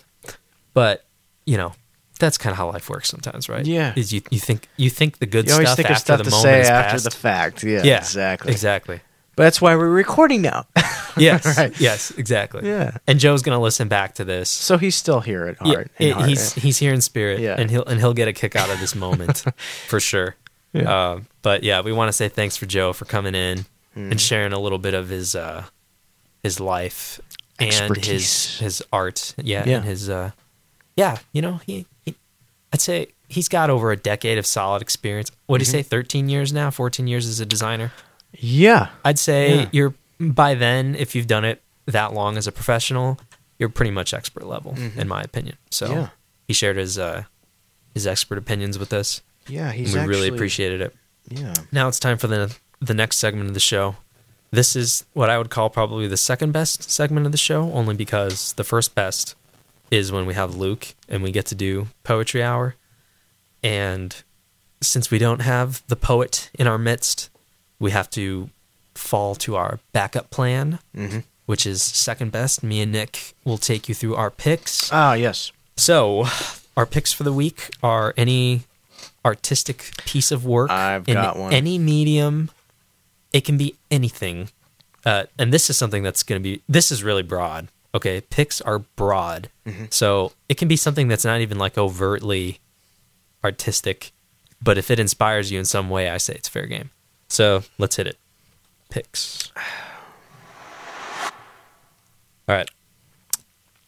but 0.76 1.06
you 1.46 1.58
know 1.58 1.74
that's 2.20 2.38
kind 2.38 2.52
of 2.52 2.58
how 2.58 2.70
life 2.72 2.88
works 2.90 3.10
sometimes, 3.10 3.50
right? 3.50 3.66
Yeah. 3.66 3.94
is 3.96 4.14
you 4.14 4.22
you 4.30 4.38
think 4.40 4.68
you 4.78 4.90
think 4.92 5.18
the 5.18 5.26
good 5.26 5.48
you 5.48 5.54
always 5.54 5.70
stuff 5.70 5.78
think 5.78 5.90
after 5.90 5.96
of 5.96 6.00
stuff 6.02 6.18
the 6.20 6.24
to 6.26 6.30
moment 6.30 6.44
say 6.44 6.62
is 6.62 6.70
after 6.70 6.92
past. 6.92 7.04
the 7.06 7.12
fact. 7.12 7.64
Yeah, 7.64 7.82
yeah, 7.84 7.98
exactly. 7.98 8.52
exactly. 8.52 9.00
But 9.40 9.46
that's 9.46 9.62
why 9.62 9.74
we're 9.78 9.88
recording 9.88 10.42
now. 10.42 10.66
Yes, 11.18 11.58
Right. 11.58 11.78
yes, 11.82 12.12
exactly. 12.12 12.68
Yeah. 12.68 12.98
and 13.08 13.20
Joe's 13.20 13.42
gonna 13.42 13.60
listen 13.60 13.88
back 13.90 14.16
to 14.16 14.24
this. 14.26 14.50
so 14.50 14.78
he's 14.78 14.96
still 14.96 15.20
here 15.22 15.48
at 15.48 15.58
heart. 15.58 15.90
in 15.98 16.08
it- 16.10 16.14
heart, 16.14 16.30
he's 16.30 16.56
yeah. 16.58 16.64
he's 16.64 16.78
here 16.78 16.94
in 16.94 17.02
spirit, 17.02 17.40
Yeah. 17.40 17.56
and 17.58 17.70
he'll 17.72 17.84
and 17.86 18.00
he'll 18.00 18.14
get 18.14 18.28
a 18.28 18.34
kick 18.34 18.56
out 18.56 18.70
of 18.70 18.80
this 18.80 18.96
moment 18.96 19.44
for 19.88 20.00
sure. 20.00 20.36
Yeah. 20.74 20.94
Uh, 20.94 21.20
but 21.42 21.64
yeah, 21.64 21.82
we 21.82 21.92
want 21.94 22.10
to 22.10 22.14
say 22.14 22.28
thanks 22.30 22.56
for 22.58 22.66
Joe 22.68 22.92
for 22.94 23.06
coming 23.06 23.34
in 23.36 23.60
Mm-hmm. 23.98 24.12
and 24.12 24.22
sharing 24.22 24.54
a 24.54 24.60
little 24.60 24.78
bit 24.78 24.94
of 24.94 25.10
his 25.10 25.36
uh, 25.36 25.64
his 26.44 26.60
life 26.60 27.20
and 27.60 27.70
his 27.72 27.80
Expertise. 27.82 28.60
his 28.60 28.84
art. 28.94 29.34
Yeah, 29.38 29.64
Yeah. 29.68 29.78
and 29.78 29.86
his 29.86 30.10
uh, 30.10 30.32
yeah, 30.96 31.18
you 31.34 31.42
know, 31.42 31.60
he, 31.66 31.86
he 32.06 32.14
I'd 32.72 32.82
say 32.82 33.08
he's 33.28 33.50
got 33.50 33.70
over 33.70 33.92
a 33.92 33.98
decade 33.98 34.38
of 34.38 34.46
solid 34.46 34.82
experience. 34.82 35.32
What 35.48 35.58
do 35.58 35.66
Mm-hmm. 35.66 35.78
you 35.78 35.84
say? 35.84 35.90
Thirteen 35.90 36.30
years 36.30 36.54
now, 36.54 36.70
fourteen 36.72 37.08
years 37.08 37.26
as 37.28 37.40
a 37.42 37.46
designer. 37.46 37.92
Yeah. 38.34 38.90
I'd 39.04 39.20
say 39.20 39.56
Yeah. 39.62 39.70
you're 39.72 39.94
by 40.20 40.54
then, 40.56 40.96
if 40.96 41.16
you've 41.16 41.28
done 41.28 41.46
it 41.46 41.62
that 41.86 42.14
long 42.14 42.38
as 42.38 42.46
a 42.48 42.52
professional, 42.52 43.20
you're 43.58 43.70
pretty 43.70 43.92
much 43.92 44.14
expert 44.14 44.44
level, 44.46 44.76
in 44.96 45.08
my 45.08 45.22
opinion. 45.22 45.58
So 45.72 45.88
Mm-hmm. 45.88 45.96
Yeah. 46.00 46.10
he 46.48 46.54
shared 46.54 46.78
his 46.78 46.98
uh, 46.98 47.24
his 47.94 48.06
expert 48.06 48.38
opinions 48.38 48.78
with 48.78 48.94
us, 48.94 49.22
Yeah, 49.48 49.72
he's 49.72 49.94
we 49.94 50.00
actually, 50.00 50.10
really 50.16 50.28
appreciated 50.30 50.82
it. 50.82 50.96
Yeah. 51.30 51.54
Now 51.72 51.88
it's 51.88 52.00
time 52.00 52.18
for 52.18 52.28
the 52.28 52.56
the 52.82 52.94
next 52.94 53.18
segment 53.18 53.48
of 53.48 53.54
the 53.54 53.60
show. 53.60 53.96
This 54.52 54.76
is 54.76 55.06
what 55.14 55.30
I 55.30 55.38
would 55.38 55.50
call 55.50 55.70
probably 55.70 56.08
the 56.08 56.18
second 56.18 56.52
best 56.54 56.90
segment 56.90 57.26
of 57.26 57.32
the 57.32 57.38
show, 57.38 57.72
only 57.72 57.96
because 57.96 58.54
the 58.54 58.64
first 58.64 58.96
best 58.96 59.36
is 59.92 60.12
when 60.12 60.26
we 60.26 60.34
have 60.34 60.56
Luke 60.56 60.96
and 61.08 61.22
we 61.24 61.32
get 61.32 61.46
to 61.48 61.56
do 61.56 61.88
poetry 62.04 62.42
hour. 62.44 62.76
And 63.64 64.16
since 64.82 65.12
we 65.12 65.20
don't 65.20 65.42
have 65.42 65.84
the 65.88 65.96
poet 65.96 66.50
in 66.58 66.68
our 66.68 66.78
midst, 66.78 67.30
we 67.80 67.92
have 67.92 68.10
to 68.12 68.50
fall 68.96 69.36
to 69.36 69.56
our 69.56 69.80
backup 69.94 70.30
plan, 70.30 70.80
Mhm. 70.96 71.24
which 71.46 71.66
is 71.66 71.82
second 71.82 72.32
best. 72.32 72.62
Me 72.64 72.82
and 72.82 72.92
Nick 72.92 73.34
will 73.46 73.58
take 73.58 73.88
you 73.88 73.96
through 73.96 74.16
our 74.16 74.30
picks. 74.30 74.92
Ah, 74.92 75.14
yes. 75.14 75.52
So, 75.78 76.28
our 76.78 76.86
picks 76.86 77.14
for 77.14 77.24
the 77.24 77.34
week 77.34 77.70
are 77.82 78.14
any 78.18 78.64
artistic 79.26 79.92
piece 80.06 80.32
of 80.32 80.46
work 80.46 80.70
I've 80.70 81.08
in 81.08 81.14
got 81.16 81.38
one. 81.38 81.54
any 81.54 81.78
medium. 81.78 82.52
It 83.32 83.42
can 83.46 83.58
be 83.58 83.76
anything. 83.92 84.50
Uh, 85.06 85.24
and 85.38 85.54
this 85.54 85.70
is 85.70 85.78
something 85.78 86.04
that's 86.04 86.24
going 86.24 86.42
to 86.42 86.44
be, 86.44 86.62
this 86.68 86.92
is 86.92 87.04
really 87.04 87.24
broad. 87.24 87.70
Okay. 87.96 88.22
Picks 88.22 88.60
are 88.62 88.80
broad. 88.80 89.50
Mm-hmm. 89.66 89.86
So, 89.92 90.34
it 90.50 90.58
can 90.58 90.68
be 90.68 90.76
something 90.76 91.08
that's 91.08 91.26
not 91.26 91.40
even 91.42 91.58
like 91.58 91.78
overtly 91.78 92.60
artistic. 93.44 94.12
but 94.62 94.78
if 94.78 94.92
it 94.92 95.00
inspires 95.00 95.52
you 95.54 95.58
in 95.58 95.64
some 95.64 95.90
way, 95.90 96.10
I 96.10 96.18
say 96.18 96.34
it's 96.34 96.50
fair 96.50 96.66
game. 96.66 96.90
So 97.30 97.64
let's 97.78 97.96
hit 97.96 98.08
it. 98.08 98.18
Picks. 98.90 99.52
All 102.48 102.56
right. 102.56 102.70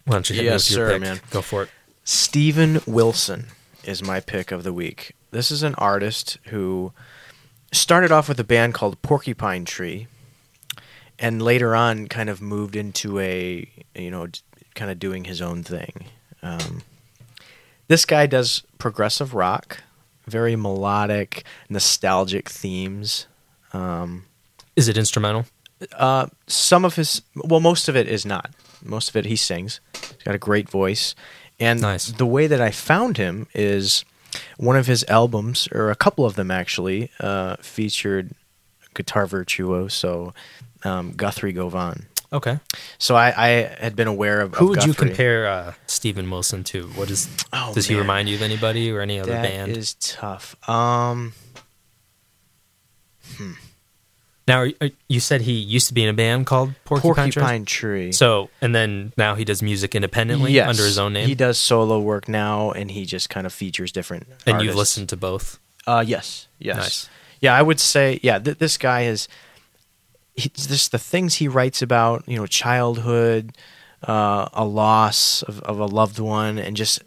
Why 0.06 0.14
don't 0.16 0.30
you 0.30 0.36
hit 0.36 0.44
me 0.44 0.48
Yes, 0.50 0.70
with 0.70 0.78
your 0.78 0.88
sir, 0.90 0.94
pick? 0.94 1.02
man. 1.02 1.20
Go 1.32 1.42
for 1.42 1.64
it. 1.64 1.70
Steven 2.04 2.82
Wilson 2.86 3.48
is 3.84 4.04
my 4.04 4.20
pick 4.20 4.52
of 4.52 4.64
the 4.64 4.74
week. 4.74 5.16
This 5.32 5.50
is 5.52 5.64
an 5.64 5.76
artist 5.76 6.38
who 6.48 6.92
started 7.72 8.12
off 8.12 8.28
with 8.30 8.40
a 8.40 8.44
band 8.44 8.74
called 8.74 9.02
Porcupine 9.02 9.66
Tree 9.66 10.08
and 11.18 11.42
later 11.42 11.76
on 11.76 12.08
kind 12.08 12.30
of 12.30 12.42
moved 12.42 12.76
into 12.76 13.20
a, 13.20 13.68
you 13.96 14.12
know, 14.12 14.28
kind 14.76 14.92
of 14.92 15.00
doing 15.00 15.24
his 15.26 15.42
own 15.42 15.64
thing. 15.64 16.06
Um, 16.44 16.82
this 17.88 18.06
guy 18.06 18.26
does 18.26 18.64
progressive 18.78 19.34
rock, 19.34 19.82
very 20.28 20.56
melodic, 20.56 21.44
nostalgic 21.70 22.50
themes. 22.50 23.28
Um, 23.74 24.26
Is 24.76 24.88
it 24.88 24.98
instrumental? 24.98 25.46
uh, 25.98 26.28
some 26.48 26.86
of 26.86 26.96
his, 26.96 27.22
well, 27.36 27.60
most 27.60 27.88
of 27.90 27.96
it 27.96 28.08
is 28.08 28.26
not. 28.26 28.52
Most 28.84 29.10
of 29.10 29.16
it 29.16 29.26
he 29.26 29.36
sings. 29.36 29.80
He's 29.96 30.24
got 30.24 30.36
a 30.36 30.40
great 30.40 30.70
voice, 30.70 31.16
and 31.60 31.82
Nice. 31.82 32.08
the 32.12 32.26
way 32.26 32.48
that 32.48 32.62
I 32.62 32.72
found 32.72 33.18
him 33.18 33.48
is 33.54 34.06
one 34.58 34.76
of 34.78 34.88
his 34.88 35.04
albums, 35.08 35.68
or 35.72 35.90
a 35.92 35.96
couple 35.96 36.26
of 36.26 36.36
them 36.36 36.52
actually, 36.52 37.10
uh, 37.20 37.56
featured 37.62 38.32
guitar 38.94 39.26
virtuoso 39.26 39.88
so 39.88 40.34
um, 40.90 41.12
Guthrie 41.14 41.54
Govan. 41.54 42.08
Okay. 42.34 42.60
So 42.98 43.16
I, 43.16 43.34
I 43.36 43.48
had 43.80 43.96
been 43.96 44.08
aware 44.08 44.40
of. 44.42 44.56
Who 44.56 44.66
of 44.66 44.70
would 44.70 44.86
you 44.86 44.94
compare 44.94 45.48
uh, 45.48 45.74
Steven 45.86 46.30
Wilson 46.30 46.64
to? 46.66 46.88
What 46.90 47.10
is? 47.12 47.28
Oh, 47.52 47.74
does 47.74 47.88
he 47.88 47.96
remind 47.96 48.30
you 48.30 48.36
of 48.36 48.42
anybody 48.42 48.90
or 48.92 49.02
any 49.02 49.20
other 49.20 49.32
That 49.34 49.44
band? 49.44 49.76
is 49.76 49.96
tough. 49.96 50.56
Um, 50.70 51.34
now, 54.48 54.60
are, 54.62 54.72
are- 54.82 54.90
you 55.08 55.20
said 55.20 55.42
he 55.42 55.54
used 55.54 55.88
to 55.88 55.94
be 55.94 56.04
in 56.04 56.10
a 56.10 56.14
band 56.14 56.46
called 56.46 56.74
Porcupine, 56.86 57.30
Tree? 57.32 57.42
Porcupine 57.42 57.66
Tree. 57.66 58.12
So, 58.12 58.50
and 58.62 58.74
then 58.76 59.14
now 59.18 59.36
he 59.36 59.46
does 59.46 59.62
music 59.62 59.96
independently 59.96 60.52
Yes. 60.54 60.68
under 60.70 60.84
his 60.84 60.98
own 60.98 61.14
name. 61.14 61.28
He 61.28 61.36
does 61.36 61.58
solo 61.58 62.00
work 62.00 62.28
now, 62.28 62.72
and 62.72 62.90
he 62.92 63.06
just 63.06 63.30
kind 63.30 63.46
of 63.46 63.54
features 63.54 63.92
different. 63.92 64.24
and 64.46 64.56
artists. 64.56 64.64
you've 64.66 64.76
listened 64.76 65.10
to 65.10 65.18
both. 65.18 65.60
Uh, 65.88 66.04
yes, 66.06 66.48
yes, 66.60 66.78
Nice. 66.78 67.10
yeah. 67.40 67.56
I 67.56 67.62
would 67.62 67.80
say, 67.80 68.20
yeah. 68.22 68.40
Th- 68.40 68.58
this 68.58 68.78
guy 68.78 69.04
is, 69.04 69.28
just 70.38 70.92
the 70.92 71.00
things 71.00 71.36
he 71.36 71.48
writes 71.48 71.82
about, 71.82 72.28
you 72.28 72.38
know, 72.38 72.46
childhood, 72.48 73.56
uh, 74.08 74.48
a 74.54 74.66
loss 74.66 75.44
of, 75.44 75.60
of 75.62 75.80
a 75.80 75.86
loved 75.86 76.20
one, 76.20 76.58
and 76.58 76.76
just 76.76 77.02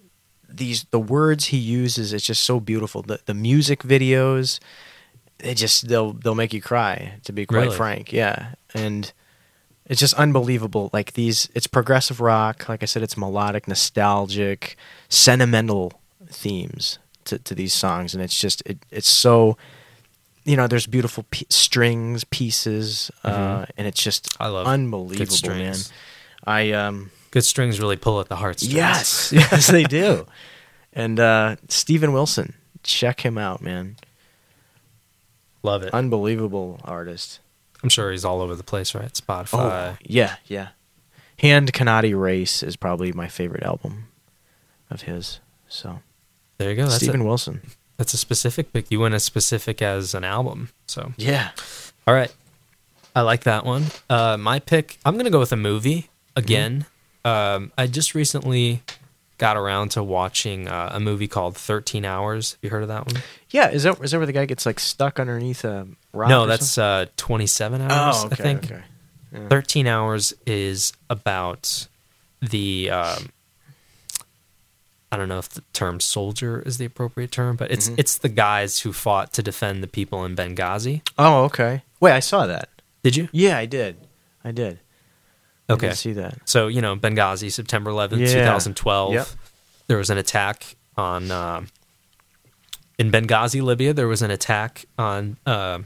these 0.48 0.84
the 0.90 1.00
words 1.00 1.46
he 1.46 1.56
uses. 1.56 2.12
It's 2.12 2.26
just 2.26 2.42
so 2.42 2.60
beautiful. 2.60 3.02
The 3.02 3.20
the 3.26 3.34
music 3.34 3.82
videos, 3.82 4.60
they 5.38 5.54
just 5.54 5.88
they'll 5.88 6.12
they'll 6.12 6.34
make 6.34 6.52
you 6.52 6.62
cry. 6.62 7.14
To 7.24 7.32
be 7.32 7.46
quite 7.46 7.64
Really? 7.64 7.76
frank, 7.76 8.12
yeah, 8.12 8.54
and. 8.74 9.12
It's 9.86 10.00
just 10.00 10.14
unbelievable. 10.14 10.88
Like 10.94 11.12
these, 11.12 11.50
it's 11.54 11.66
progressive 11.66 12.18
rock. 12.18 12.70
Like 12.70 12.82
I 12.82 12.86
said, 12.86 13.02
it's 13.02 13.18
melodic, 13.18 13.68
nostalgic, 13.68 14.76
sentimental 15.10 16.00
themes 16.26 16.98
to, 17.26 17.38
to 17.40 17.54
these 17.54 17.74
songs, 17.74 18.14
and 18.14 18.22
it's 18.22 18.34
just 18.40 18.62
it, 18.64 18.78
it's 18.90 19.06
so, 19.10 19.58
you 20.44 20.56
know, 20.56 20.66
there's 20.66 20.86
beautiful 20.86 21.26
p- 21.30 21.46
strings, 21.50 22.24
pieces, 22.24 23.10
uh, 23.24 23.66
and 23.76 23.86
it's 23.86 24.02
just 24.02 24.30
Mm-hmm. 24.30 24.42
I 24.42 24.46
love 24.46 24.66
unbelievable, 24.66 25.50
man. 25.50 25.76
I 26.46 26.72
um, 26.72 27.10
Good 27.30 27.44
strings 27.44 27.78
really 27.78 27.96
pull 27.96 28.20
at 28.20 28.28
the 28.30 28.36
heartstrings. 28.36 28.72
yes, 28.74 29.32
yes, 29.36 29.66
they 29.66 29.84
do. 29.84 30.26
And 30.94 31.20
uh, 31.20 31.56
Steven 31.68 32.14
Wilson, 32.14 32.54
check 32.82 33.20
him 33.20 33.36
out, 33.36 33.60
man. 33.60 33.96
Love 35.64 35.82
it. 35.82 35.92
Unbelievable 35.92 36.78
artist. 36.84 37.40
I'm 37.82 37.88
sure 37.88 38.12
he's 38.12 38.24
all 38.24 38.40
over 38.40 38.54
the 38.54 38.62
place, 38.62 38.94
right? 38.94 39.12
Spotify. 39.12 39.94
Oh, 39.94 39.96
yeah, 40.04 40.36
yeah. 40.46 40.68
Hand 41.40 41.72
Cannot 41.72 42.04
Erase 42.04 42.62
is 42.62 42.76
probably 42.76 43.12
my 43.12 43.26
favorite 43.28 43.64
album 43.64 44.06
of 44.90 45.02
his. 45.02 45.40
So 45.68 45.98
There 46.58 46.70
you 46.70 46.76
go. 46.76 46.84
That's 46.84 46.96
Steven 46.96 47.22
a, 47.22 47.24
Wilson. 47.24 47.60
that's 47.96 48.14
a 48.14 48.16
specific 48.16 48.72
pick. 48.72 48.86
You 48.90 49.00
went 49.00 49.14
as 49.14 49.24
specific 49.24 49.82
as 49.82 50.14
an 50.14 50.22
album. 50.22 50.68
So, 50.86 51.12
Yeah. 51.16 51.50
all 52.06 52.14
right. 52.14 52.32
I 53.16 53.22
like 53.22 53.42
that 53.44 53.64
one. 53.64 53.86
Uh, 54.08 54.36
my 54.36 54.58
pick, 54.60 54.98
I'm 55.04 55.14
going 55.14 55.24
to 55.24 55.30
go 55.30 55.40
with 55.40 55.52
a 55.52 55.56
movie 55.56 56.10
again. 56.36 56.86
Um, 57.24 57.72
I 57.78 57.86
just 57.86 58.14
recently 58.14 58.82
got 59.44 59.56
around 59.58 59.90
to 59.90 60.02
watching 60.02 60.68
uh, 60.68 60.90
a 60.92 61.00
movie 61.00 61.28
called 61.28 61.54
13 61.56 62.04
Hours. 62.04 62.52
Have 62.52 62.58
you 62.62 62.70
heard 62.70 62.82
of 62.82 62.88
that 62.88 63.06
one? 63.06 63.22
Yeah, 63.50 63.70
is 63.70 63.82
that 63.82 64.00
is 64.02 64.10
that 64.12 64.18
where 64.18 64.26
the 64.26 64.32
guy 64.32 64.46
gets 64.46 64.64
like 64.64 64.80
stuck 64.80 65.20
underneath 65.20 65.64
a 65.64 65.86
rock? 66.12 66.28
no, 66.30 66.46
that's 66.46 66.78
uh, 66.78 67.06
27 67.16 67.80
hours, 67.82 68.16
oh, 68.16 68.26
okay, 68.26 68.32
I 68.32 68.36
think. 68.36 68.64
okay. 68.64 68.82
Yeah. 69.32 69.48
13 69.48 69.86
hours 69.86 70.32
is 70.46 70.92
about 71.10 71.88
the 72.40 72.90
um, 72.90 73.30
i 75.10 75.16
don't 75.16 75.28
know 75.28 75.38
if 75.38 75.48
the 75.48 75.62
term 75.72 75.98
soldier 76.00 76.62
is 76.64 76.78
the 76.78 76.84
appropriate 76.84 77.30
term 77.32 77.56
but 77.56 77.70
it's 77.70 77.88
Mhm. 77.88 77.98
it's 77.98 78.18
the 78.18 78.28
guys 78.28 78.80
who 78.80 78.92
fought 78.92 79.32
to 79.34 79.42
defend 79.42 79.82
the 79.82 79.86
people 79.88 80.24
in 80.24 80.34
benghazi 80.36 81.02
Oh, 81.18 81.44
okay. 81.44 81.82
Wait, 82.00 82.12
I 82.12 82.20
saw 82.20 82.46
that. 82.46 82.68
did 83.02 83.16
you 83.16 83.28
Yeah, 83.32 83.56
I 83.58 83.66
did. 83.66 83.96
I 84.44 84.52
did. 84.52 84.78
Okay 85.70 85.92
see 85.94 86.12
that. 86.12 86.36
so 86.44 86.66
you 86.68 86.80
know 86.82 86.94
benghazi 86.96 87.50
september 87.50 87.90
11th 87.90 88.18
Yeah. 88.20 88.40
2012 88.44 89.14
Yep. 89.14 89.26
there 89.86 89.96
was 89.98 90.10
an 90.10 90.18
attack 90.18 90.76
on 90.96 91.30
um 91.30 91.68
in 92.98 93.10
benghazi 93.10 93.62
libya 93.62 93.92
there 93.92 94.06
was 94.08 94.22
an 94.22 94.30
attack 94.30 94.84
on 94.98 95.36
uh, 95.46 95.78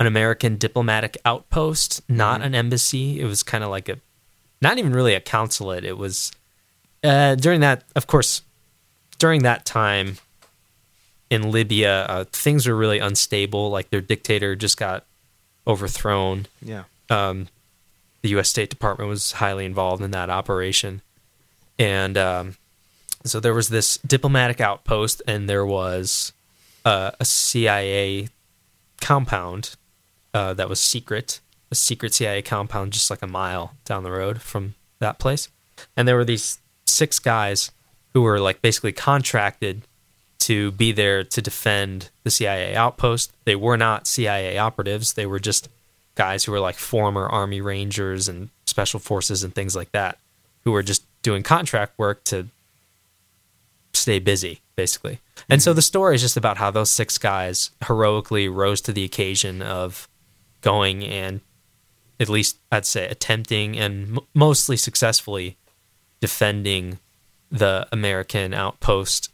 an 0.00 0.06
american 0.06 0.56
diplomatic 0.56 1.16
outpost 1.24 2.00
not 2.08 2.40
Mhm. 2.40 2.44
an 2.46 2.54
embassy 2.54 3.20
it 3.20 3.24
was 3.26 3.42
kind 3.42 3.62
of 3.62 3.70
like 3.70 3.88
a 3.88 3.98
not 4.60 4.78
even 4.78 4.92
really 4.92 5.14
a 5.14 5.20
consulate 5.20 5.84
it 5.84 5.98
was 5.98 6.32
uh, 7.04 7.34
during 7.34 7.60
that 7.60 7.84
of 7.94 8.06
course 8.06 8.42
during 9.18 9.42
that 9.42 9.64
time 9.64 10.16
in 11.30 11.50
libya 11.50 12.04
uh, 12.08 12.24
things 12.32 12.66
were 12.66 12.76
really 12.76 12.98
unstable 12.98 13.70
like 13.70 13.90
their 13.90 14.00
dictator 14.00 14.56
just 14.56 14.76
got 14.78 15.04
overthrown 15.66 16.46
Yeah. 16.62 16.84
um, 17.10 17.48
the 18.22 18.30
U.S. 18.30 18.48
State 18.48 18.70
Department 18.70 19.08
was 19.08 19.32
highly 19.32 19.64
involved 19.64 20.02
in 20.02 20.10
that 20.12 20.30
operation, 20.30 21.02
and 21.78 22.16
um, 22.16 22.56
so 23.24 23.40
there 23.40 23.54
was 23.54 23.68
this 23.68 23.98
diplomatic 23.98 24.60
outpost, 24.60 25.22
and 25.26 25.48
there 25.48 25.66
was 25.66 26.32
uh, 26.84 27.12
a 27.20 27.24
CIA 27.24 28.28
compound 29.00 29.76
uh, 30.34 30.54
that 30.54 30.68
was 30.68 30.80
secret, 30.80 31.40
a 31.70 31.74
secret 31.74 32.14
CIA 32.14 32.42
compound 32.42 32.92
just 32.92 33.10
like 33.10 33.22
a 33.22 33.26
mile 33.26 33.74
down 33.84 34.02
the 34.02 34.12
road 34.12 34.40
from 34.40 34.74
that 34.98 35.18
place, 35.18 35.48
and 35.96 36.06
there 36.06 36.16
were 36.16 36.24
these 36.24 36.58
six 36.86 37.18
guys 37.18 37.70
who 38.12 38.22
were 38.22 38.38
like 38.38 38.62
basically 38.62 38.92
contracted 38.92 39.82
to 40.42 40.72
be 40.72 40.90
there 40.90 41.22
to 41.22 41.40
defend 41.40 42.10
the 42.24 42.30
CIA 42.30 42.74
outpost. 42.74 43.32
They 43.44 43.54
were 43.54 43.76
not 43.76 44.06
CIA 44.06 44.58
operatives. 44.58 45.12
They 45.12 45.26
were 45.26 45.38
just 45.38 45.68
guys 46.22 46.44
who 46.44 46.52
were 46.52 46.60
like 46.68 46.76
former 46.76 47.26
Army 47.26 47.60
Rangers 47.60 48.28
and 48.28 48.48
special 48.66 49.00
forces 49.00 49.42
and 49.44 49.52
things 49.54 49.74
like 49.74 49.90
that, 49.92 50.18
who 50.64 50.70
were 50.72 50.82
just 50.82 51.02
doing 51.22 51.42
contract 51.42 51.92
work 51.98 52.22
to 52.24 52.46
stay 53.92 54.18
busy, 54.18 54.60
basically. 54.76 55.18
And 55.48 55.60
so 55.62 55.72
the 55.72 55.82
story 55.82 56.14
is 56.14 56.22
just 56.22 56.36
about 56.36 56.56
how 56.58 56.70
those 56.70 56.90
six 56.90 57.18
guys 57.18 57.70
heroically 57.86 58.48
rose 58.48 58.80
to 58.82 58.92
the 58.92 59.04
occasion 59.04 59.62
of 59.62 60.08
going 60.60 61.04
and 61.04 61.40
at 62.20 62.28
least 62.28 62.58
I'd 62.70 62.86
say 62.86 63.08
attempting 63.08 63.76
and 63.76 64.16
m- 64.18 64.26
mostly 64.32 64.76
successfully 64.76 65.56
defending 66.20 66.98
the 67.50 67.86
American 67.90 68.54
outpost, 68.54 69.30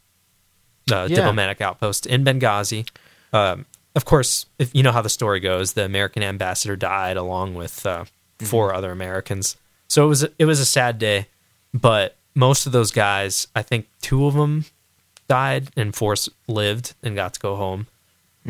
uh, 0.90 1.06
Yeah. 1.08 1.16
diplomatic 1.16 1.60
outpost 1.60 2.06
in 2.06 2.24
Benghazi. 2.24 2.88
Um, 3.32 3.66
of 3.98 4.04
course, 4.04 4.46
if 4.60 4.72
you 4.76 4.84
know 4.84 4.92
how 4.92 5.02
the 5.02 5.08
story 5.08 5.40
goes, 5.40 5.72
the 5.72 5.84
American 5.84 6.22
ambassador 6.22 6.76
died 6.76 7.16
along 7.16 7.56
with 7.56 7.84
uh, 7.84 8.04
4 8.38 8.72
other 8.72 8.92
Americans. 8.92 9.56
So 9.88 10.04
it 10.04 10.08
was 10.08 10.22
it 10.38 10.44
was 10.44 10.60
a 10.60 10.64
sad 10.64 11.00
day, 11.00 11.26
but 11.74 12.16
most 12.36 12.64
of 12.64 12.70
those 12.70 12.92
guys, 12.92 13.48
I 13.56 13.62
think 13.62 13.88
two 14.00 14.26
of 14.26 14.34
them 14.34 14.66
died 15.26 15.70
and 15.76 15.92
four 15.92 16.14
lived 16.46 16.94
and 17.02 17.16
got 17.16 17.34
to 17.34 17.40
go 17.40 17.56
home. 17.56 17.88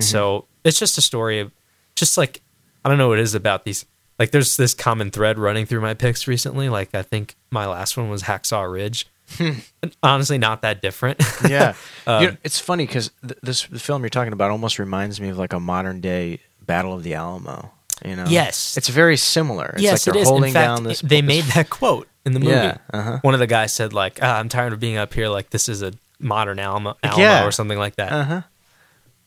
So 0.01 0.45
it's 0.65 0.79
just 0.79 0.99
a 0.99 1.01
story 1.01 1.41
of 1.41 1.51
just 1.97 2.19
like 2.19 2.43
I 2.85 2.91
don't 2.91 2.99
know 2.99 3.09
what 3.09 3.19
it 3.19 3.23
is 3.23 3.35
about 3.35 3.65
these. 3.65 3.87
Like 4.19 4.33
there's 4.33 4.59
this 4.59 4.75
common 4.75 5.11
thread 5.11 5.39
running 5.39 5.65
through 5.65 5.81
my 5.81 5.95
picks 5.95 6.29
recently. 6.29 6.69
Like 6.69 6.95
I 6.95 7.01
think 7.03 7.37
my 7.51 7.67
last 7.67 7.97
one 7.97 8.11
was 8.11 8.25
Hacksaw 8.25 8.71
Ridge. 8.71 9.07
Honestly, 10.03 10.39
not 10.39 10.63
that 10.63 10.83
different. 10.83 11.23
Yeah. 11.49 11.75
Um, 12.09 12.23
you 12.23 12.31
know, 12.31 12.37
it's 12.43 12.59
funny 12.59 12.87
because 12.87 13.11
th- 13.21 13.39
this 13.43 13.67
the 13.67 13.79
film 13.79 14.03
you're 14.03 14.09
talking 14.09 14.33
about 14.33 14.51
almost 14.51 14.79
reminds 14.79 15.21
me 15.21 15.29
of 15.29 15.37
like 15.37 15.53
a 15.53 15.61
modern 15.61 16.01
day 16.01 16.41
Battle 16.65 16.95
of 16.95 17.03
the 17.03 17.13
Alamo. 17.13 17.71
You 18.03 18.17
know. 18.17 18.25
Yes. 18.27 18.79
It's 18.79 18.89
very 18.89 19.19
similar. 19.19 19.73
It's 19.75 19.83
yes, 19.83 20.07
like 20.07 20.13
it 20.13 20.13
they're 20.15 20.23
is. 20.23 20.29
holding 20.29 20.49
In 20.49 20.55
fact, 20.55 20.67
down 20.67 20.85
this. 20.85 21.01
they 21.03 21.21
made 21.21 21.45
that 21.55 21.69
quote 21.69 22.09
in 22.25 22.33
the 22.33 22.41
movie. 22.41 22.53
Yeah, 22.53 22.79
uh-huh. 22.95 23.19
One 23.21 23.35
of 23.35 23.41
the 23.41 23.47
guys 23.47 23.75
said 23.75 23.93
like, 23.93 24.21
ah, 24.23 24.39
"I'm 24.39 24.49
tired 24.49 24.73
of 24.73 24.81
being 24.81 24.97
up 24.97 25.13
here. 25.13 25.29
Like 25.29 25.51
this 25.51 25.69
is 25.69 25.83
a 25.83 25.93
modern 26.19 26.59
Alamo, 26.59 26.97
Alamo 27.03 27.23
Yeah. 27.23 27.47
or 27.47 27.51
something 27.51 27.77
like 27.79 27.97
that." 27.97 28.11
Uh 28.11 28.25
huh. 28.25 28.43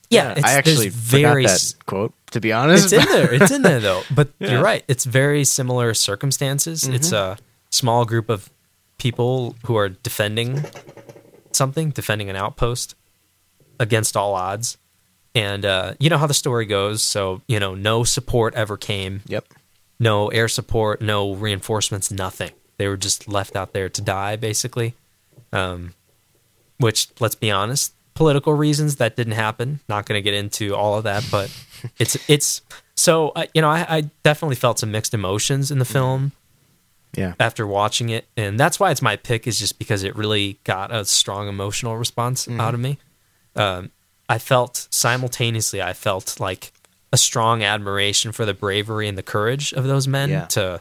Yeah, 0.09 0.31
it's, 0.35 0.43
I 0.43 0.53
actually 0.53 0.89
very 0.89 1.43
forgot 1.43 1.59
that 1.59 1.85
quote. 1.85 2.13
To 2.31 2.41
be 2.41 2.51
honest, 2.51 2.91
It's 2.91 3.05
in 3.05 3.11
there. 3.11 3.31
It's 3.33 3.51
in 3.51 3.61
there 3.61 3.79
though. 3.79 4.01
But 4.09 4.29
Yeah. 4.39 4.53
you're 4.53 4.63
right. 4.63 4.83
It's 4.87 5.05
very 5.05 5.43
similar 5.43 5.93
circumstances. 5.93 6.87
It's 6.87 7.11
a 7.11 7.37
small 7.69 8.05
group 8.05 8.27
of 8.29 8.49
people 9.01 9.55
who 9.65 9.75
are 9.77 9.89
defending 9.89 10.63
something, 11.51 11.89
defending 11.89 12.29
an 12.29 12.35
outpost 12.35 12.93
against 13.79 14.15
all 14.15 14.35
odds. 14.35 14.77
And 15.33 15.65
uh, 15.65 15.95
you 15.99 16.09
know 16.09 16.19
how 16.19 16.27
the 16.27 16.35
story 16.35 16.67
goes. 16.67 17.01
So 17.01 17.41
you 17.47 17.59
know, 17.59 17.73
no 17.73 18.03
support 18.03 18.53
ever 18.53 18.77
came. 18.77 19.21
Yep. 19.25 19.45
No 19.99 20.27
air 20.27 20.47
support. 20.47 21.01
No 21.01 21.33
reinforcements. 21.33 22.11
Nothing. 22.11 22.51
They 22.77 22.87
were 22.87 22.97
just 22.97 23.27
left 23.27 23.55
out 23.55 23.73
there 23.73 23.89
to 23.89 24.01
die, 24.01 24.35
basically. 24.35 24.93
Um, 25.51 25.93
which, 26.77 27.09
let's 27.19 27.35
be 27.35 27.51
honest, 27.51 27.93
political 28.13 28.53
reasons 28.53 28.97
that 28.97 29.15
didn't 29.15 29.33
happen. 29.33 29.79
Not 29.89 30.05
going 30.05 30.17
to 30.17 30.21
get 30.21 30.33
into 30.33 30.75
all 30.75 30.95
of 30.95 31.05
that, 31.05 31.27
but 31.31 31.51
it's 31.97 32.17
it's 32.29 32.61
so 32.95 33.29
uh, 33.29 33.45
you 33.55 33.61
know 33.61 33.69
I, 33.69 33.85
I 33.89 34.01
definitely 34.21 34.57
felt 34.57 34.77
some 34.77 34.91
mixed 34.91 35.15
emotions 35.15 35.71
in 35.71 35.79
the 35.79 35.85
film 35.85 36.33
Yeah. 37.15 37.33
after 37.39 37.67
watching 37.67 38.09
it, 38.09 38.27
and 38.37 38.59
that's 38.59 38.79
why 38.79 38.91
it's 38.91 39.01
my 39.01 39.15
pick 39.17 39.45
is 39.47 39.59
just 39.59 39.77
because 39.79 40.03
it 40.03 40.15
really 40.15 40.59
got 40.63 40.93
a 40.93 41.03
strong 41.05 41.47
emotional 41.49 41.97
response 41.97 42.47
out 42.47 42.73
of 42.73 42.79
me. 42.79 42.97
Um, 43.55 43.91
I 44.29 44.37
felt 44.37 44.87
simultaneously, 44.91 45.81
I 45.81 45.91
felt 45.93 46.39
like 46.39 46.71
a 47.11 47.17
strong 47.17 47.63
admiration 47.63 48.31
for 48.31 48.45
the 48.45 48.53
bravery 48.53 49.09
and 49.09 49.17
the 49.17 49.23
courage 49.23 49.73
of 49.73 49.83
those 49.83 50.07
men 50.07 50.29
Yeah. 50.29 50.45
to 50.45 50.79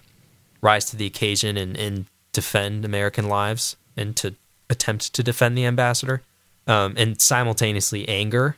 rise 0.62 0.84
to 0.86 0.96
the 0.96 1.06
occasion 1.06 1.56
and, 1.56 1.76
and 1.76 2.06
defend 2.32 2.84
American 2.84 3.28
lives 3.28 3.76
and 3.96 4.14
to 4.18 4.36
attempt 4.68 5.12
to 5.14 5.22
defend 5.24 5.58
the 5.58 5.66
ambassador, 5.66 6.22
um, 6.68 6.94
and 6.96 7.20
simultaneously 7.20 8.08
anger 8.08 8.56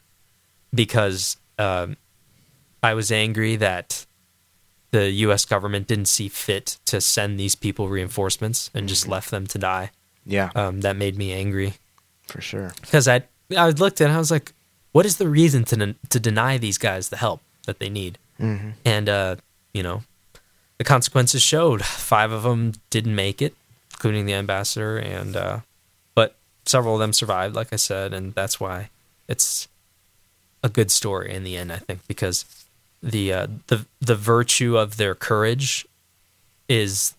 because 0.74 1.38
um, 1.58 1.96
I 2.82 2.92
was 2.94 3.10
angry 3.10 3.56
that 3.56 4.04
the 4.92 5.10
U.S. 5.10 5.44
government 5.44 5.88
didn't 5.88 6.06
see 6.06 6.28
fit 6.28 6.78
to 6.84 7.00
send 7.00 7.40
these 7.40 7.54
people 7.54 7.88
reinforcements 7.88 8.70
and 8.72 8.88
just 8.88 9.08
left 9.08 9.30
them 9.30 9.46
to 9.48 9.58
die. 9.58 9.90
Yeah. 10.24 10.50
Um, 10.54 10.82
that 10.82 10.96
made 10.96 11.16
me 11.16 11.32
angry 11.32 11.74
for 12.28 12.40
sure. 12.40 12.72
because 12.80 13.08
I 13.08 13.24
I 13.56 13.70
looked 13.70 14.00
at 14.00 14.04
it 14.04 14.08
and 14.08 14.14
I 14.14 14.18
was 14.18 14.30
like, 14.30 14.52
what 14.92 15.04
is 15.04 15.16
the 15.16 15.28
reason 15.28 15.64
to 15.64 15.76
den- 15.76 15.96
to 16.10 16.20
deny 16.20 16.58
these 16.58 16.78
guys 16.78 17.08
the 17.08 17.16
help 17.16 17.40
that 17.66 17.78
they 17.80 17.88
need? 17.88 18.18
Mm-hmm. 18.38 18.70
And 18.84 19.08
uh, 19.08 19.36
you 19.72 19.82
know, 19.82 20.04
the 20.78 20.84
consequences 20.84 21.42
showed. 21.42 21.84
Five 21.84 22.30
of 22.30 22.42
them 22.44 22.74
didn't 22.90 23.14
make 23.14 23.42
it, 23.42 23.54
including 23.92 24.26
the 24.26 24.34
ambassador, 24.34 24.98
and 24.98 25.34
uh, 25.34 25.60
but 26.14 26.36
several 26.66 26.94
of 26.94 27.00
them 27.00 27.12
survived, 27.12 27.56
like 27.56 27.72
I 27.72 27.76
said, 27.76 28.12
and 28.12 28.34
that's 28.34 28.60
why 28.60 28.90
it's 29.26 29.68
a 30.62 30.68
good 30.68 30.90
story 30.90 31.34
in 31.34 31.44
the 31.44 31.56
end. 31.56 31.72
I 31.72 31.78
think 31.78 32.06
because 32.06 32.44
the 33.02 33.32
uh, 33.32 33.46
the 33.66 33.86
the 34.00 34.14
virtue 34.16 34.76
of 34.78 34.96
their 34.96 35.14
courage 35.14 35.86
is 36.68 37.14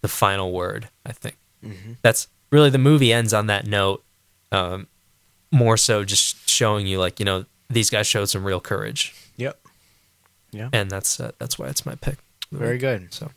the 0.00 0.08
final 0.08 0.52
word. 0.52 0.88
I 1.06 1.12
think 1.12 1.36
that's 2.02 2.28
really 2.50 2.70
the 2.70 2.78
movie 2.78 3.12
ends 3.12 3.32
on 3.34 3.46
that 3.48 3.66
note. 3.66 4.02
Um, 4.52 4.86
more 5.50 5.76
so, 5.76 6.04
just 6.04 6.48
showing 6.48 6.86
you 6.86 6.98
like 6.98 7.18
you 7.18 7.24
know 7.26 7.44
these 7.70 7.90
guys 7.90 8.06
showed 8.06 8.26
some 8.26 8.44
real 8.44 8.60
courage, 8.60 9.14
Yep. 9.36 9.58
Yeah. 10.52 10.68
and 10.72 10.90
that's 10.90 11.20
uh, 11.20 11.32
that's 11.38 11.58
why 11.58 11.66
it's 11.68 11.84
my 11.84 11.94
pick. 11.96 12.16
Very 12.50 12.78
good. 12.78 13.12
So 13.12 13.30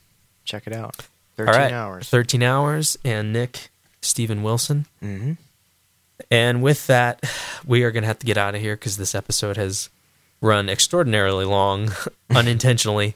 Check 0.46 0.68
it 0.68 0.74
out. 0.74 0.96
Thirteen 1.38 1.54
right, 1.56 1.72
hours. 1.72 2.10
thirteen 2.10 2.44
hours, 2.44 2.98
and 3.04 3.32
Nick 3.34 3.70
Steven 4.02 4.44
Wilson. 4.44 4.86
mm-hmm. 5.02 5.34
And 6.30 6.62
with 6.62 6.88
that, 6.88 7.22
we 7.66 7.84
are 7.84 7.92
going 7.92 8.04
to 8.04 8.08
have 8.08 8.20
to 8.20 8.26
get 8.26 8.38
out 8.38 8.54
of 8.56 8.62
here 8.62 8.76
because 8.76 8.98
this 8.98 9.16
episode 9.16 9.58
has 9.58 9.90
run 10.42 10.70
extraordinarily 10.70 11.46
long, 11.46 11.92
unintentionally. 12.30 13.16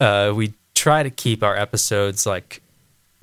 Uh, 0.00 0.32
we 0.34 0.54
try 0.74 1.02
to 1.02 1.10
keep 1.10 1.42
our 1.42 1.56
episodes 1.56 2.26
like 2.26 2.60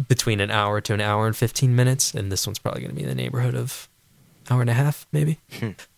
between 0.08 0.40
an 0.40 0.52
hour 0.52 0.82
to 0.82 0.94
an 0.94 1.02
hour 1.02 1.28
and 1.28 1.36
15 1.36 1.76
minutes, 1.76 2.14
and 2.14 2.32
this 2.32 2.46
one's 2.48 2.60
probably 2.60 2.82
going 2.82 2.92
to 2.92 2.96
be 2.96 3.04
in 3.04 3.10
the 3.10 3.16
neighborhood 3.16 3.56
of 3.56 3.88
hour 4.50 4.62
and 4.62 4.70
a 4.70 4.74
half, 4.74 5.06
maybe. 5.12 5.40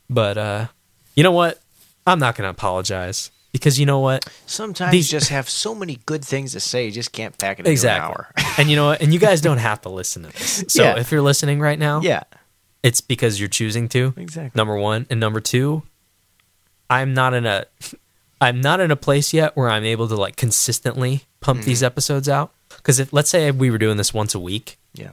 but 0.09 0.37
uh, 0.37 0.67
you 1.15 1.23
know 1.23 1.31
what? 1.31 1.59
I'm 2.05 2.19
not 2.19 2.35
going 2.35 2.45
to 2.45 2.51
apologize 2.51 3.31
because 3.51 3.79
you 3.79 3.85
know 3.85 3.99
what? 3.99 4.27
Sometimes 4.45 4.91
These- 4.91 5.11
you 5.11 5.19
just 5.19 5.29
have 5.31 5.49
so 5.49 5.73
many 5.75 5.99
good 6.05 6.23
things 6.23 6.51
to 6.53 6.59
say, 6.59 6.85
you 6.85 6.91
just 6.91 7.11
can't 7.11 7.37
pack 7.37 7.59
it 7.59 7.67
Exactly. 7.67 8.05
an 8.05 8.11
hour. 8.11 8.31
and 8.59 8.69
you 8.69 8.75
know 8.75 8.85
what? 8.87 9.01
And 9.01 9.13
you 9.13 9.19
guys 9.19 9.41
don't 9.41 9.57
have 9.57 9.81
to 9.81 9.89
listen 9.89 10.23
to 10.23 10.29
this. 10.31 10.63
So 10.69 10.83
Yeah. 10.83 10.99
if 10.99 11.11
you're 11.11 11.21
listening 11.23 11.59
right 11.59 11.77
now, 11.79 12.01
yeah. 12.01 12.23
it's 12.83 13.01
because 13.01 13.39
you're 13.39 13.49
choosing 13.49 13.89
to. 13.89 14.13
Exactly. 14.15 14.57
Number 14.57 14.77
one, 14.77 15.07
and 15.09 15.19
number 15.19 15.41
two, 15.41 15.83
I'm 16.89 17.13
not 17.13 17.33
in 17.33 17.45
a, 17.45 17.65
I'm 18.39 18.61
not 18.61 18.79
in 18.79 18.91
a 18.91 18.95
place 18.95 19.33
yet 19.33 19.55
where 19.57 19.69
I'm 19.69 19.83
able 19.83 20.07
to 20.07 20.15
like 20.15 20.35
consistently 20.35 21.23
pump 21.41 21.63
these 21.63 21.83
episodes 21.83 22.29
out. 22.29 22.51
Because 22.75 22.99
if 22.99 23.11
let's 23.11 23.29
say 23.29 23.49
we 23.51 23.69
were 23.71 23.77
doing 23.77 23.97
this 23.97 24.13
once 24.13 24.33
a 24.35 24.39
week, 24.39 24.77
Yeah. 24.93 25.11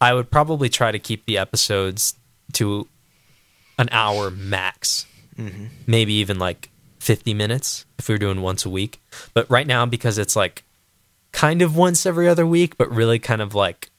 I 0.00 0.12
would 0.14 0.30
probably 0.30 0.68
try 0.68 0.92
to 0.92 0.98
keep 0.98 1.24
the 1.24 1.38
episodes 1.38 2.14
to 2.54 2.86
an 3.78 3.88
hour 3.92 4.30
max, 4.30 5.06
Mm-hmm. 5.38 5.66
maybe 5.86 6.14
even 6.14 6.38
like 6.38 6.70
50 7.00 7.34
minutes 7.34 7.84
if 7.98 8.08
we 8.08 8.14
were 8.14 8.18
doing 8.18 8.40
once 8.40 8.64
a 8.64 8.70
week. 8.70 9.00
But 9.34 9.48
right 9.50 9.66
now, 9.66 9.84
because 9.86 10.16
it's 10.18 10.34
like 10.36 10.64
kind 11.32 11.60
of 11.62 11.76
once 11.76 12.06
every 12.06 12.26
other 12.28 12.46
week, 12.46 12.78
but 12.78 12.90
really 12.90 13.18
kind 13.18 13.42
of 13.42 13.54
like 13.54 13.90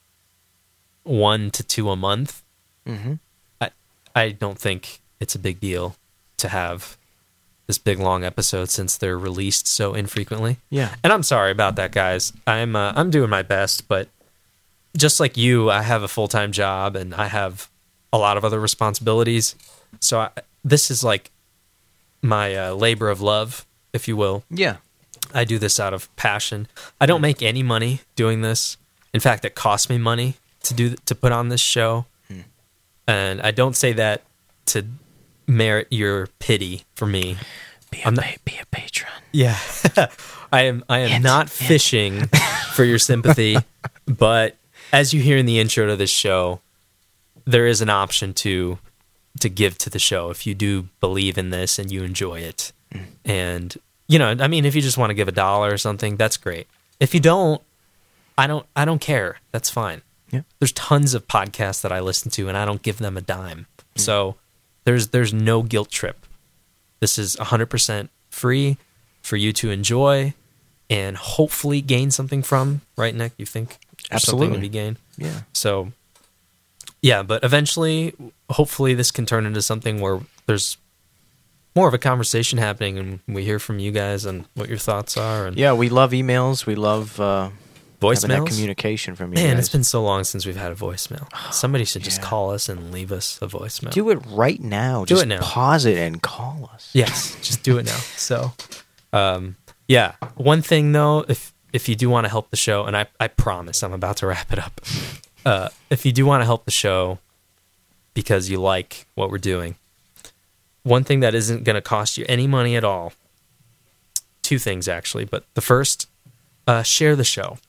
one 1.03 1.51
to 1.51 1.63
two 1.63 1.89
a 1.89 1.95
month, 1.95 2.43
Mm-hmm. 2.87 3.13
I 3.59 3.69
I 4.15 4.29
don't 4.31 4.57
think 4.57 5.01
it's 5.19 5.35
a 5.35 5.39
big 5.39 5.59
deal 5.59 5.95
to 6.37 6.47
have 6.49 6.96
this 7.67 7.77
big 7.77 7.99
long 7.99 8.23
episode 8.23 8.69
since 8.69 8.97
they're 8.97 9.17
released 9.17 9.67
so 9.67 9.93
infrequently. 9.93 10.57
Yeah. 10.69 10.95
And 11.03 11.13
I'm 11.13 11.23
sorry 11.23 11.51
about 11.51 11.75
that, 11.75 11.91
guys. 11.91 12.33
I'm 12.47 12.75
uh, 12.75 12.93
I'm 12.95 13.11
doing 13.11 13.29
my 13.29 13.43
best, 13.43 13.87
but 13.87 14.09
just 14.95 15.19
like 15.19 15.37
you, 15.37 15.69
I 15.69 15.81
have 15.81 16.01
a 16.01 16.07
full 16.07 16.27
time 16.27 16.51
job 16.51 16.95
and 16.95 17.13
I 17.13 17.27
have 17.27 17.69
a 18.11 18.17
lot 18.17 18.37
of 18.37 18.45
other 18.45 18.59
responsibilities. 18.59 19.55
So 19.99 20.21
I, 20.21 20.29
this 20.63 20.89
is 20.89 21.03
like 21.03 21.31
my 22.21 22.55
uh, 22.55 22.71
labor 22.73 23.09
of 23.09 23.21
love, 23.21 23.65
if 23.93 24.07
you 24.07 24.15
will. 24.17 24.43
Yeah. 24.49 24.77
I 25.33 25.43
do 25.43 25.59
this 25.59 25.79
out 25.79 25.93
of 25.93 26.13
passion. 26.15 26.67
I 27.01 27.05
don't 27.05 27.21
make 27.21 27.41
any 27.43 27.63
money 27.63 28.01
doing 28.15 28.41
this. 28.41 28.77
In 29.13 29.19
fact, 29.19 29.43
it 29.43 29.55
costs 29.55 29.89
me 29.89 29.97
money 29.97 30.35
to 30.63 30.73
do 30.73 30.95
to 31.05 31.15
put 31.15 31.31
on 31.31 31.49
this 31.49 31.61
show. 31.61 32.05
And 33.09 33.41
I 33.41 33.51
don't 33.51 33.75
say 33.75 33.93
that 33.93 34.23
to 34.67 34.85
merit 35.47 35.87
your 35.89 36.27
pity 36.39 36.83
for 36.95 37.05
me. 37.05 37.37
Be 37.91 38.01
I'm 38.05 38.13
a, 38.13 38.17
not- 38.17 38.45
be 38.45 38.57
a 38.61 38.65
patron. 38.67 39.11
Yeah. 39.31 39.57
I 40.51 40.61
am 40.63 40.83
I 40.89 40.99
am 40.99 41.09
Hint, 41.09 41.23
not 41.23 41.49
hint. 41.49 41.67
fishing 41.67 42.27
for 42.73 42.83
your 42.83 42.99
sympathy, 42.99 43.57
but 44.05 44.55
as 44.93 45.13
you 45.13 45.21
hear 45.21 45.37
in 45.37 45.45
the 45.45 45.59
intro 45.59 45.85
to 45.87 45.95
this 45.95 46.09
show, 46.09 46.61
there 47.45 47.67
is 47.67 47.81
an 47.81 47.89
option 47.89 48.33
to 48.35 48.77
to 49.41 49.49
give 49.49 49.77
to 49.79 49.89
the 49.89 49.99
show 49.99 50.29
if 50.29 50.47
you 50.47 50.55
do 50.55 50.87
believe 50.99 51.37
in 51.37 51.49
this 51.49 51.77
and 51.77 51.91
you 51.91 52.03
enjoy 52.03 52.39
it. 52.39 52.71
Mm. 52.93 53.03
And 53.25 53.77
you 54.07 54.17
know, 54.19 54.35
I 54.39 54.47
mean 54.47 54.63
if 54.65 54.73
you 54.75 54.81
just 54.81 54.97
want 54.97 55.09
to 55.09 55.13
give 55.13 55.27
a 55.27 55.33
dollar 55.33 55.71
or 55.73 55.77
something, 55.77 56.15
that's 56.15 56.37
great. 56.37 56.67
If 56.99 57.13
you 57.13 57.19
don't, 57.19 57.61
I 58.37 58.47
don't 58.47 58.65
I 58.75 58.85
don't 58.85 58.99
care. 59.01 59.37
That's 59.51 59.69
fine. 59.69 60.01
Yeah. 60.31 60.41
There's 60.59 60.71
tons 60.73 61.13
of 61.13 61.27
podcasts 61.27 61.81
that 61.81 61.91
I 61.91 61.99
listen 61.99 62.31
to 62.31 62.47
and 62.47 62.57
I 62.57 62.63
don't 62.65 62.81
give 62.81 62.97
them 62.99 63.17
a 63.17 63.21
dime. 63.21 63.67
Mm. 63.95 64.01
So 64.01 64.35
there's 64.87 65.09
there's 65.09 65.33
no 65.33 65.63
guilt 65.63 65.91
trip. 65.91 66.25
This 67.01 67.19
is 67.19 67.35
100% 67.35 68.07
free 68.29 68.77
for 69.21 69.35
you 69.35 69.51
to 69.51 69.69
enjoy 69.69 70.33
and 70.89 71.17
hopefully 71.17 71.81
gain 71.81 72.09
something 72.09 72.41
from, 72.41 72.79
right, 72.95 73.13
Nick? 73.13 73.33
You 73.37 73.45
think 73.45 73.77
there's 74.09 74.23
something 74.23 74.51
to 74.51 74.55
Absolutely. 74.55 74.59
be 74.61 74.69
gained? 74.69 74.97
Yeah. 75.17 75.41
So, 75.51 75.91
yeah, 77.01 77.21
but 77.21 77.43
eventually, 77.43 78.15
hopefully, 78.49 78.93
this 78.93 79.11
can 79.11 79.25
turn 79.25 79.45
into 79.45 79.61
something 79.61 79.99
where 79.99 80.21
there's 80.45 80.77
more 81.75 81.89
of 81.89 81.93
a 81.93 81.99
conversation 81.99 82.57
happening 82.57 82.97
and 82.97 83.19
we 83.27 83.43
hear 83.43 83.59
from 83.59 83.79
you 83.79 83.91
guys 83.91 84.23
and 84.25 84.45
what 84.55 84.69
your 84.69 84.77
thoughts 84.79 85.17
are 85.17 85.47
and 85.47 85.57
Yeah, 85.57 85.73
we 85.73 85.89
love 85.89 86.11
emails. 86.11 86.65
We 86.65 86.75
love 86.75 87.19
uh, 87.19 87.49
voicemails. 88.01 88.47
communication 88.47 89.15
from 89.15 89.31
you 89.31 89.35
Man, 89.35 89.55
guys. 89.55 89.59
it's 89.65 89.69
been 89.69 89.83
so 89.83 90.03
long 90.03 90.23
since 90.23 90.45
we've 90.45 90.55
had 90.57 90.71
a 90.71 90.75
voicemail. 90.75 91.27
Somebody 91.53 91.85
should 91.85 92.03
just 92.03 92.21
yeah. 92.21 92.27
call 92.27 92.51
us 92.51 92.69
and 92.69 92.91
leave 92.91 93.11
us 93.11 93.39
a 93.41 93.47
voicemail. 93.47 93.91
Do 93.91 94.09
it 94.09 94.19
right 94.27 94.59
now. 94.61 95.05
Do 95.05 95.15
Just 95.15 95.23
it 95.23 95.27
now. 95.27 95.41
Pause 95.41 95.85
it 95.85 95.97
and 95.97 96.21
call 96.21 96.69
us. 96.73 96.89
Yes, 96.93 97.35
just 97.41 97.63
do 97.63 97.77
it 97.77 97.85
now. 97.85 97.97
So, 98.17 98.51
um, 99.13 99.55
yeah. 99.87 100.13
One 100.35 100.61
thing 100.61 100.91
though, 100.91 101.25
if 101.27 101.53
if 101.73 101.87
you 101.87 101.95
do 101.95 102.09
want 102.09 102.25
to 102.25 102.29
help 102.29 102.49
the 102.49 102.57
show, 102.57 102.85
and 102.85 102.95
I 102.97 103.07
I 103.19 103.27
promise 103.27 103.83
I'm 103.83 103.93
about 103.93 104.17
to 104.17 104.27
wrap 104.27 104.51
it 104.53 104.59
up. 104.59 104.81
Uh, 105.45 105.69
if 105.89 106.05
you 106.05 106.11
do 106.11 106.25
want 106.25 106.41
to 106.41 106.45
help 106.45 106.65
the 106.65 106.71
show 106.71 107.19
because 108.13 108.49
you 108.49 108.59
like 108.59 109.05
what 109.15 109.31
we're 109.31 109.37
doing, 109.37 109.75
one 110.83 111.05
thing 111.05 111.21
that 111.21 111.33
isn't 111.33 111.63
going 111.63 111.75
to 111.75 111.81
cost 111.81 112.17
you 112.17 112.25
any 112.27 112.47
money 112.47 112.75
at 112.75 112.83
all. 112.83 113.13
Two 114.41 114.59
things 114.59 114.89
actually, 114.89 115.23
but 115.23 115.45
the 115.53 115.61
first, 115.61 116.09
uh, 116.67 116.83
share 116.83 117.15
the 117.15 117.23
show. 117.23 117.59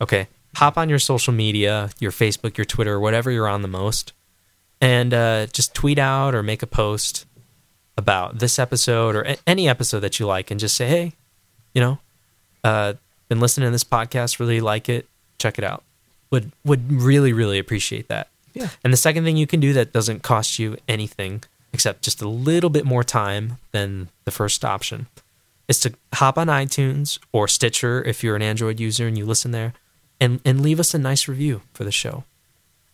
Okay, 0.00 0.28
hop 0.56 0.76
on 0.78 0.88
your 0.88 0.98
social 0.98 1.32
media, 1.32 1.90
your 2.00 2.10
Facebook, 2.10 2.56
your 2.56 2.64
Twitter, 2.64 2.98
whatever 3.00 3.30
you're 3.30 3.48
on 3.48 3.62
the 3.62 3.68
most, 3.68 4.12
and 4.80 5.12
uh, 5.14 5.46
just 5.46 5.74
tweet 5.74 5.98
out 5.98 6.34
or 6.34 6.42
make 6.42 6.62
a 6.62 6.66
post 6.66 7.26
about 7.96 8.38
this 8.38 8.58
episode 8.58 9.16
or 9.16 9.22
a- 9.22 9.36
any 9.46 9.68
episode 9.68 10.00
that 10.00 10.20
you 10.20 10.26
like 10.26 10.50
and 10.50 10.60
just 10.60 10.76
say, 10.76 10.86
hey, 10.86 11.12
you 11.74 11.80
know, 11.80 11.98
uh, 12.64 12.94
been 13.28 13.40
listening 13.40 13.66
to 13.66 13.70
this 13.70 13.84
podcast, 13.84 14.38
really 14.38 14.60
like 14.60 14.88
it, 14.88 15.06
check 15.38 15.58
it 15.58 15.64
out. 15.64 15.82
Would 16.30 16.52
would 16.64 16.90
really 16.92 17.32
really 17.32 17.58
appreciate 17.58 18.08
that. 18.08 18.28
Yeah. 18.52 18.68
And 18.82 18.92
the 18.92 18.96
second 18.96 19.24
thing 19.24 19.36
you 19.36 19.46
can 19.46 19.60
do 19.60 19.72
that 19.74 19.92
doesn't 19.92 20.22
cost 20.22 20.58
you 20.58 20.76
anything 20.88 21.44
except 21.72 22.02
just 22.02 22.22
a 22.22 22.28
little 22.28 22.70
bit 22.70 22.84
more 22.84 23.04
time 23.04 23.58
than 23.72 24.08
the 24.24 24.30
first 24.30 24.64
option 24.64 25.06
is 25.68 25.78
to 25.80 25.92
hop 26.14 26.38
on 26.38 26.46
iTunes 26.46 27.18
or 27.32 27.46
Stitcher 27.48 28.02
if 28.04 28.24
you're 28.24 28.36
an 28.36 28.42
Android 28.42 28.80
user 28.80 29.06
and 29.06 29.18
you 29.18 29.26
listen 29.26 29.50
there 29.50 29.74
and 30.20 30.40
and 30.44 30.60
leave 30.62 30.80
us 30.80 30.94
a 30.94 30.98
nice 30.98 31.28
review 31.28 31.62
for 31.74 31.84
the 31.84 31.92
show. 31.92 32.24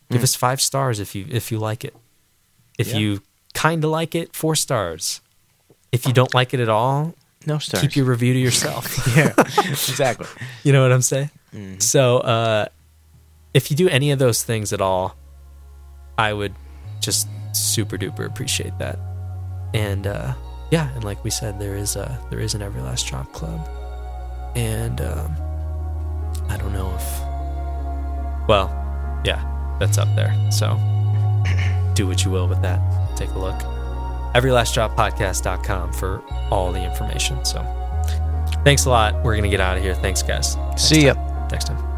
Give 0.09 0.21
Mm. 0.21 0.23
us 0.25 0.35
5 0.35 0.61
stars 0.61 0.99
if 0.99 1.15
you 1.15 1.25
if 1.29 1.51
you 1.51 1.59
like 1.59 1.83
it. 1.85 1.95
If 2.77 2.87
Yeah. 2.89 2.97
you 2.97 3.21
kind 3.53 3.83
of 3.83 3.89
like 3.91 4.15
it, 4.15 4.35
4 4.35 4.55
stars. 4.55 5.21
If 5.91 6.05
you 6.07 6.13
don't 6.13 6.33
like 6.33 6.53
it 6.53 6.59
at 6.59 6.69
all, 6.69 7.13
No 7.45 7.59
stars. 7.59 7.81
keep 7.81 7.95
your 7.95 8.05
review 8.05 8.33
to 8.33 8.39
yourself. 8.47 8.85
yeah, 9.15 9.33
exactly. 9.37 10.27
you 10.63 10.73
know 10.73 10.81
what 10.81 10.91
I'm 10.91 11.01
saying? 11.03 11.29
Mhm. 11.53 11.81
So, 11.81 12.17
uh, 12.19 12.65
if 13.53 13.69
you 13.69 13.77
do 13.77 13.87
any 13.89 14.09
of 14.11 14.17
those 14.19 14.43
things 14.43 14.73
at 14.73 14.81
all, 14.81 15.15
I 16.17 16.33
would 16.33 16.55
just 16.99 17.27
super 17.53 17.97
duper 17.97 18.25
appreciate 18.25 18.77
that. 18.79 18.97
And 19.75 20.07
uh, 20.07 20.33
yeah, 20.71 20.89
and 20.95 21.03
like 21.03 21.23
we 21.23 21.29
said, 21.29 21.59
there 21.59 21.75
is 21.77 21.95
a 21.95 22.19
there 22.31 22.39
is 22.39 22.55
an 22.55 22.61
Every 22.63 22.81
Last 22.81 23.05
Drop 23.07 23.31
Club, 23.33 23.67
and 24.55 24.99
um, 25.01 25.35
I 26.49 26.57
don't 26.57 26.73
know 26.73 26.93
if, 26.95 28.47
well, 28.47 28.69
yeah, 29.23 29.43
that's 29.79 29.97
up 29.97 30.13
there. 30.15 30.35
So 30.51 30.77
do 31.93 32.07
what 32.07 32.23
you 32.25 32.31
will 32.31 32.47
with 32.47 32.61
that. 32.61 32.81
Take 33.17 33.31
a 33.31 33.39
look. 33.39 33.59
Everylastdroppodcast.com 34.33 35.93
for 35.93 36.23
all 36.51 36.71
the 36.71 36.83
information. 36.83 37.43
So 37.45 37.61
thanks 38.63 38.85
a 38.85 38.89
lot. 38.89 39.23
We're 39.23 39.35
gonna 39.35 39.49
get 39.49 39.61
out 39.61 39.77
of 39.77 39.83
here. 39.83 39.95
Thanks, 39.95 40.23
guys. 40.23 40.57
See 40.75 41.05
ya. 41.05 41.13
Next 41.51 41.65
time. 41.67 41.92